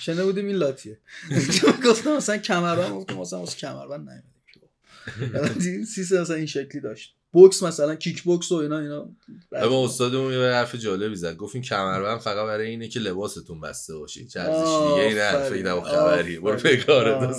شنیده 0.00 0.24
بودیم 0.24 0.46
این 0.46 0.56
لاتیه. 0.56 1.00
گفتم 1.86 2.16
مثلا 2.16 2.38
کمربند 2.38 2.90
گفتم 2.92 3.14
مثلا 3.14 3.38
واسه 3.38 3.56
کمربند 3.56 4.08
نیومدیم. 4.08 5.84
سیستم 5.94 6.20
مثلا 6.20 6.36
این 6.36 6.46
شکلی 6.46 6.80
داشت. 6.80 7.17
بوکس 7.32 7.62
مثلا 7.62 7.94
کیک 7.94 8.22
بوکس 8.22 8.52
و 8.52 8.54
اینا 8.54 8.78
اینا. 8.78 9.10
اما 9.52 9.84
استادمون 9.84 10.32
یه 10.32 10.38
حرف 10.38 10.74
جالبی 10.74 11.16
زد. 11.16 11.36
گفت 11.36 11.54
این 11.54 11.64
کمربند 11.64 12.18
فقط 12.20 12.46
برای 12.46 12.70
اینه 12.70 12.88
که 12.88 13.00
لباستون 13.00 13.60
بسته 13.60 13.96
باشه. 13.96 14.20
هیچ 14.20 14.36
ارزشی 14.36 14.88
دیگه 14.88 15.02
این 15.08 15.18
حرف 15.18 15.52
اینا 15.52 15.80
خبری. 15.80 16.38
برو 16.38 16.52
آره، 16.88 17.14
آره. 17.14 17.36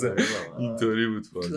اینطوری 0.60 1.07
بود 1.07 1.26
فاز. 1.28 1.53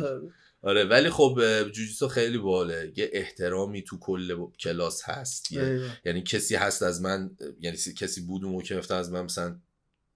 آره. 0.62 0.84
ولی 0.84 1.10
خب 1.10 1.40
جوجیتسو 1.64 2.08
خیلی 2.08 2.38
باله. 2.38 2.92
یه 2.96 3.10
احترامی 3.12 3.82
تو 3.82 3.98
کل 3.98 4.46
کلاس 4.60 5.02
هست. 5.04 5.52
یعنی 6.04 6.22
کسی 6.22 6.54
هست 6.54 6.82
از 6.82 7.02
من 7.02 7.30
یعنی 7.60 7.76
سی- 7.76 7.94
کسی 7.94 8.20
بود 8.20 8.44
اون 8.44 8.62
که 8.62 8.94
از 8.94 9.12
من 9.12 9.22
مثلا 9.22 9.60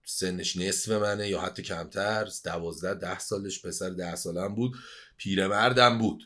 سنش 0.05 0.57
نصف 0.57 0.93
منه 0.93 1.29
یا 1.29 1.41
حتی 1.41 1.63
کمتر. 1.63 2.29
دوازده 2.45 2.95
ده 2.95 3.19
سالش 3.19 3.63
پسر 3.67 3.91
ده 3.91 4.15
سالم 4.17 4.55
بود. 4.55 4.73
پیرمردم 5.17 5.99
بود. 5.99 6.23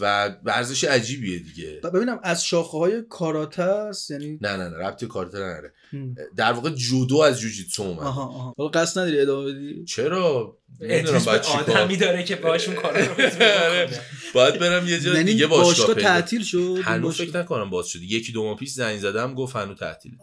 و 0.00 0.28
ورزش 0.44 0.84
عجیبیه 0.84 1.38
دیگه. 1.38 1.80
ببینم 1.94 2.20
از 2.22 2.44
شاخه 2.44 2.78
های 2.78 3.02
کاراته 3.10 3.62
است 3.62 4.10
یعنی 4.10 4.38
نه 4.40 4.56
نه 4.56 4.68
نه 4.68 4.76
ربطی 4.76 5.06
کارتر 5.06 5.38
نره 5.38 5.72
هم. 5.92 6.14
در 6.36 6.52
واقع 6.52 6.70
جودو 6.70 7.18
از 7.18 7.40
جوجیتسو 7.40 7.82
اومد. 7.82 8.02
آها 8.02 8.22
آها. 8.22 8.54
حالا 8.58 8.70
قصد 8.70 9.00
نداری 9.00 9.20
ادامه 9.20 9.52
بدی؟ 9.52 9.84
چرا؟ 9.84 10.58
نمی‌دونم 10.80 11.24
باید 11.24 11.42
چی 11.42 11.58
کار 11.58 11.70
آدمی 11.70 11.96
داره 11.96 12.24
که 12.24 12.36
باشون 12.36 12.74
کار 12.74 12.98
رو 12.98 13.12
آره. 13.64 13.88
باید 14.34 14.58
برم 14.58 14.88
یه 14.88 15.00
جای 15.00 15.14
یعنی 15.14 15.32
دیگه 15.32 15.46
باشگاه 15.46 15.94
تعطیل 15.94 16.42
شد؟ 16.42 16.78
هنوز 16.82 17.16
فکر 17.16 17.38
نکنم 17.38 17.70
باز 17.70 17.86
شد. 17.86 18.02
یکی 18.02 18.32
دو 18.32 18.44
ماه 18.44 18.56
پیش 18.56 18.70
زنگ 18.70 18.98
زدم 18.98 19.34
گفت 19.34 19.56
هنوز 19.56 19.78
تعطیله. 19.78 20.16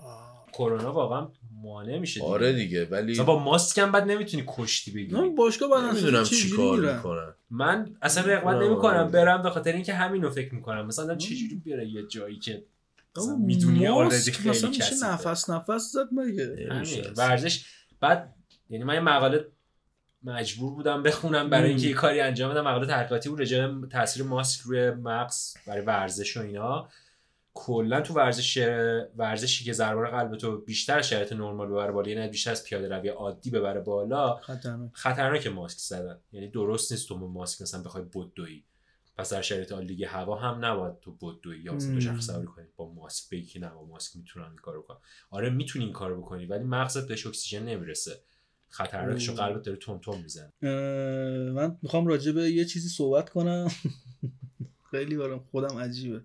کرونا 0.53 0.93
واقعا 0.93 1.27
مانع 1.61 1.99
میشه 1.99 2.19
دیگه. 2.19 2.31
آره 2.31 2.53
دیگه 2.53 2.85
ولی 2.85 3.11
مثلا 3.11 3.25
با 3.25 3.39
ماسک 3.39 3.77
هم 3.77 3.91
بعد 3.91 4.03
نمی‌تونی 4.03 4.43
کشتی 4.47 4.91
بگیری 4.91 5.21
نه 5.21 5.29
باشگاه 5.29 5.69
بعد 5.69 5.83
نمی‌دونم 5.83 6.23
چه 6.23 6.35
چی 6.35 6.49
جوری 6.49 6.57
کار 6.57 6.79
میرن؟ 6.79 6.95
می‌کنن 6.95 7.33
من 7.49 7.95
اصلا 8.01 8.23
آره. 8.23 8.35
رغبت 8.35 8.55
نمی‌کنم 8.55 9.07
برم 9.07 9.43
به 9.43 9.49
خاطر 9.49 9.73
اینکه 9.73 9.93
همینو 9.93 10.29
فکر 10.29 10.55
می‌کنم 10.55 10.85
مثلا 10.85 11.15
چجوری 11.15 11.55
بیاره 11.55 11.87
یه 11.87 12.07
جایی 12.07 12.39
که 12.39 12.63
می‌دونی 13.39 13.87
ماسک 13.87 14.33
خیلی 14.33 14.49
مثلا 14.49 14.69
میشه. 14.69 14.95
نفس 15.03 15.49
نفس 15.49 15.91
زد 15.91 16.07
مگه. 16.11 16.69
ورزش 17.17 17.65
بعد 17.99 18.33
یعنی 18.69 18.83
من 18.83 18.93
یه 18.93 18.99
مقاله 18.99 19.45
مجبور 20.23 20.73
بودم 20.73 21.03
بخونم 21.03 21.49
برای 21.49 21.69
اینکه 21.69 21.87
یه 21.87 21.93
کاری 21.93 22.19
انجام 22.19 22.51
بدم 22.51 22.61
مقاله 22.61 22.87
تحقیقاتی 22.87 23.29
بود 23.29 23.39
راجع 23.39 23.67
به 23.67 23.87
تاثیر 23.87 24.23
ماسک 24.23 24.61
روی 24.61 24.91
مغز 24.91 25.53
برای 25.67 25.85
ورزش 25.85 26.37
و 26.37 26.41
اینا 26.41 26.89
کلا 27.53 28.01
تو 28.01 28.13
ورزش 28.13 28.57
ورزشی 29.17 29.65
که 29.65 29.73
ضربان 29.73 30.11
قلب 30.11 30.35
تو 30.35 30.57
بیشتر 30.57 30.97
از 30.99 31.09
شرایط 31.09 31.33
نرمال 31.33 31.67
ببره 31.67 31.91
بالا 31.91 32.09
یعنی 32.09 32.27
بیشتر 32.27 32.51
از 32.51 32.63
پیاده 32.63 32.89
روی 32.95 33.09
عادی 33.09 33.49
ببره 33.49 33.81
بالا 33.81 34.35
خطرناک. 34.35 34.91
خطرناک 34.93 35.47
ماسک 35.47 35.77
زدن. 35.77 36.19
یعنی 36.31 36.47
درست 36.47 36.91
نیست 36.91 37.07
تو 37.07 37.17
ماسک 37.17 37.61
مثلا 37.61 37.83
بخوای 37.83 38.03
بدوی 38.03 38.63
پس 39.17 39.33
در 39.33 39.41
شرایط 39.41 39.71
لیگ 39.71 40.03
هوا 40.03 40.35
هم 40.35 40.65
نباید 40.65 40.99
تو 40.99 41.11
بدوی 41.11 41.59
یا 41.63 41.73
مثلا. 41.73 41.93
دوچرخه 41.93 42.21
سواری 42.21 42.45
کنی 42.45 42.65
با 42.75 42.93
ماسک 42.93 43.29
بگی 43.29 43.45
که 43.45 43.59
نه 43.59 43.69
با 43.69 43.85
ماسک 43.85 44.15
می‌تونم 44.15 44.45
این 44.49 44.55
کارو 44.57 44.81
کنم 44.81 44.97
آره 45.29 45.49
می‌تونی 45.49 45.85
این 45.85 45.93
کارو 45.93 46.21
بکنی 46.21 46.45
ولی 46.45 46.63
مغزت 46.63 47.07
بهش 47.07 47.27
اکسیژن 47.27 47.63
نمی‌رسه. 47.63 48.11
خطرناکشو 48.69 49.31
اوه. 49.31 49.41
قلبت 49.41 49.61
داره 49.61 49.77
تون 49.77 49.99
تون 49.99 50.21
می‌زنه. 50.21 50.51
من 51.51 51.77
می‌خوام 51.81 52.07
راجع 52.07 52.31
به 52.31 52.41
یه 52.51 52.65
چیزی 52.65 52.89
صحبت 52.89 53.29
کنم. 53.29 53.67
خیلی 54.91 55.17
برام 55.17 55.39
خودم 55.39 55.77
عجیبه. 55.77 56.21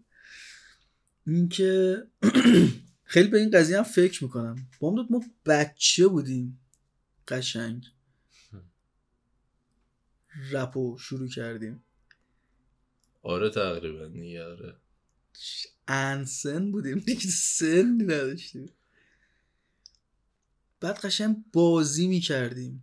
اینکه 1.27 2.03
خیلی 3.05 3.29
به 3.29 3.39
این 3.39 3.51
قضیه 3.51 3.77
هم 3.77 3.83
فکر 3.83 4.25
می‌کنم. 4.25 4.69
با 4.81 4.91
ما 5.11 5.25
بچه 5.47 6.09
بودیم. 6.09 6.61
قشنگ. 7.29 7.87
رپو 10.51 10.99
شروع 10.99 11.29
کردیم. 11.29 11.83
آره 13.23 13.51
تقریبا 13.51 14.05
آره. 14.51 14.77
انسن 15.89 16.73
بودیم. 16.73 16.99
دیگه 17.07 17.31
سنی 17.31 18.05
نداشتیم. 18.05 18.69
بعد 20.81 20.99
قشنگ 20.99 21.37
بازی 21.53 22.09
می‌کردیم. 22.09 22.83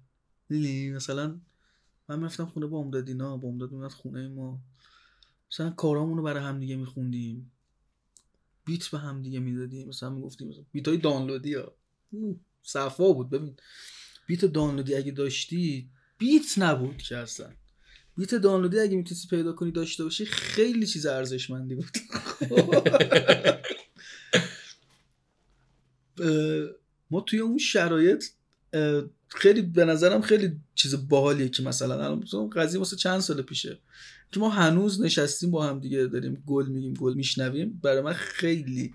مثلا 0.96 1.40
من 2.10 2.18
می‌رفتم 2.20 2.46
خونه 2.46 2.66
با 2.66 2.80
امداد 2.80 3.08
اینا 3.08 3.38
با 3.38 3.48
امداد 3.48 3.72
میمد 3.72 3.92
خونه 3.92 4.28
ما. 4.28 4.62
مثلا 5.52 5.70
کارامون 5.70 6.18
رو 6.18 6.24
برای 6.24 6.44
هم 6.44 6.60
دیگه 6.60 6.76
میخوندیم. 6.76 7.52
بیت 8.66 8.88
به 8.88 9.00
هم 9.00 9.22
دیگه 9.22 9.40
می‌دادیم. 9.40 9.88
مثلا 9.88 10.10
می‌گفتیم 10.10 10.66
بیت 10.72 10.88
های 10.88 10.98
دانلودی 10.98 11.54
ها. 11.54 11.76
صفا 12.64 13.14
بود. 13.14 13.30
ببین 13.30 13.56
بیت 14.28 14.46
دانلودی 14.46 14.96
اگه 14.96 15.12
داشتی 15.12 15.90
بیت 16.18 16.58
نبود 16.58 16.98
که 16.98 17.18
اصلا. 17.18 17.54
بیت 18.18 18.36
دانلودی 18.36 18.80
اگه 18.80 18.98
می‌تونستی 18.98 19.28
پیدا 19.28 19.54
کنی 19.54 19.72
داشته 19.72 20.04
باشی 20.04 20.26
خیلی 20.26 20.88
چیز 20.88 21.06
ارزشمندی 21.06 21.76
بود. 21.76 21.98
ما 27.12 27.22
توی 27.22 27.40
اون 27.40 27.58
شرایط 27.58 28.24
خیلی 29.28 29.62
به 29.62 29.86
نظرم 29.86 30.22
خیلی 30.22 30.60
چیز 30.76 31.08
باحالیه 31.10 31.50
که 31.50 31.64
مثلا 31.64 32.20
قضیه 32.56 32.80
واسه 32.80 32.96
چند 32.96 33.20
سال 33.20 33.42
پیشه. 33.42 33.80
که 34.32 34.40
ما 34.40 34.50
هنوز 34.50 35.02
نشستیم 35.02 35.52
با 35.52 35.68
هم 35.68 35.80
دیگه 35.80 36.06
داریم 36.06 36.44
گل 36.48 36.66
میگیم 36.68 36.94
گل 36.94 37.14
میشنویم. 37.14 37.80
برای 37.84 38.02
من 38.02 38.14
خیلی 38.14 38.94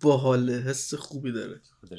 باحاله 0.00 0.52
حس 0.52 0.94
خوبی 0.94 1.32
داره. 1.32 1.60
خدا. 1.80 1.96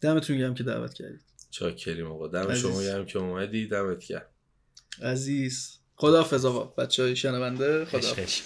دمتون 0.00 0.38
گرم 0.38 0.54
که 0.54 0.62
دعوت 0.62 0.94
کردید. 0.94 1.20
چاکریم 1.50 2.06
آقا. 2.06 2.28
دم 2.28 2.48
عزیز. 2.48 2.62
شما 2.62 2.82
گرم 2.82 3.06
که 3.06 3.18
اومدی. 3.18 3.66
دمت 3.66 4.06
گرم. 4.06 4.26
عزیز. 5.02 5.78
خداحافظ 5.96 6.44
آقا. 6.44 6.64
بچه 6.64 7.02
های 7.02 7.16
شنونده 7.16 7.84
خش 7.84 8.12
خدا 8.12 8.24
خش. 8.24 8.42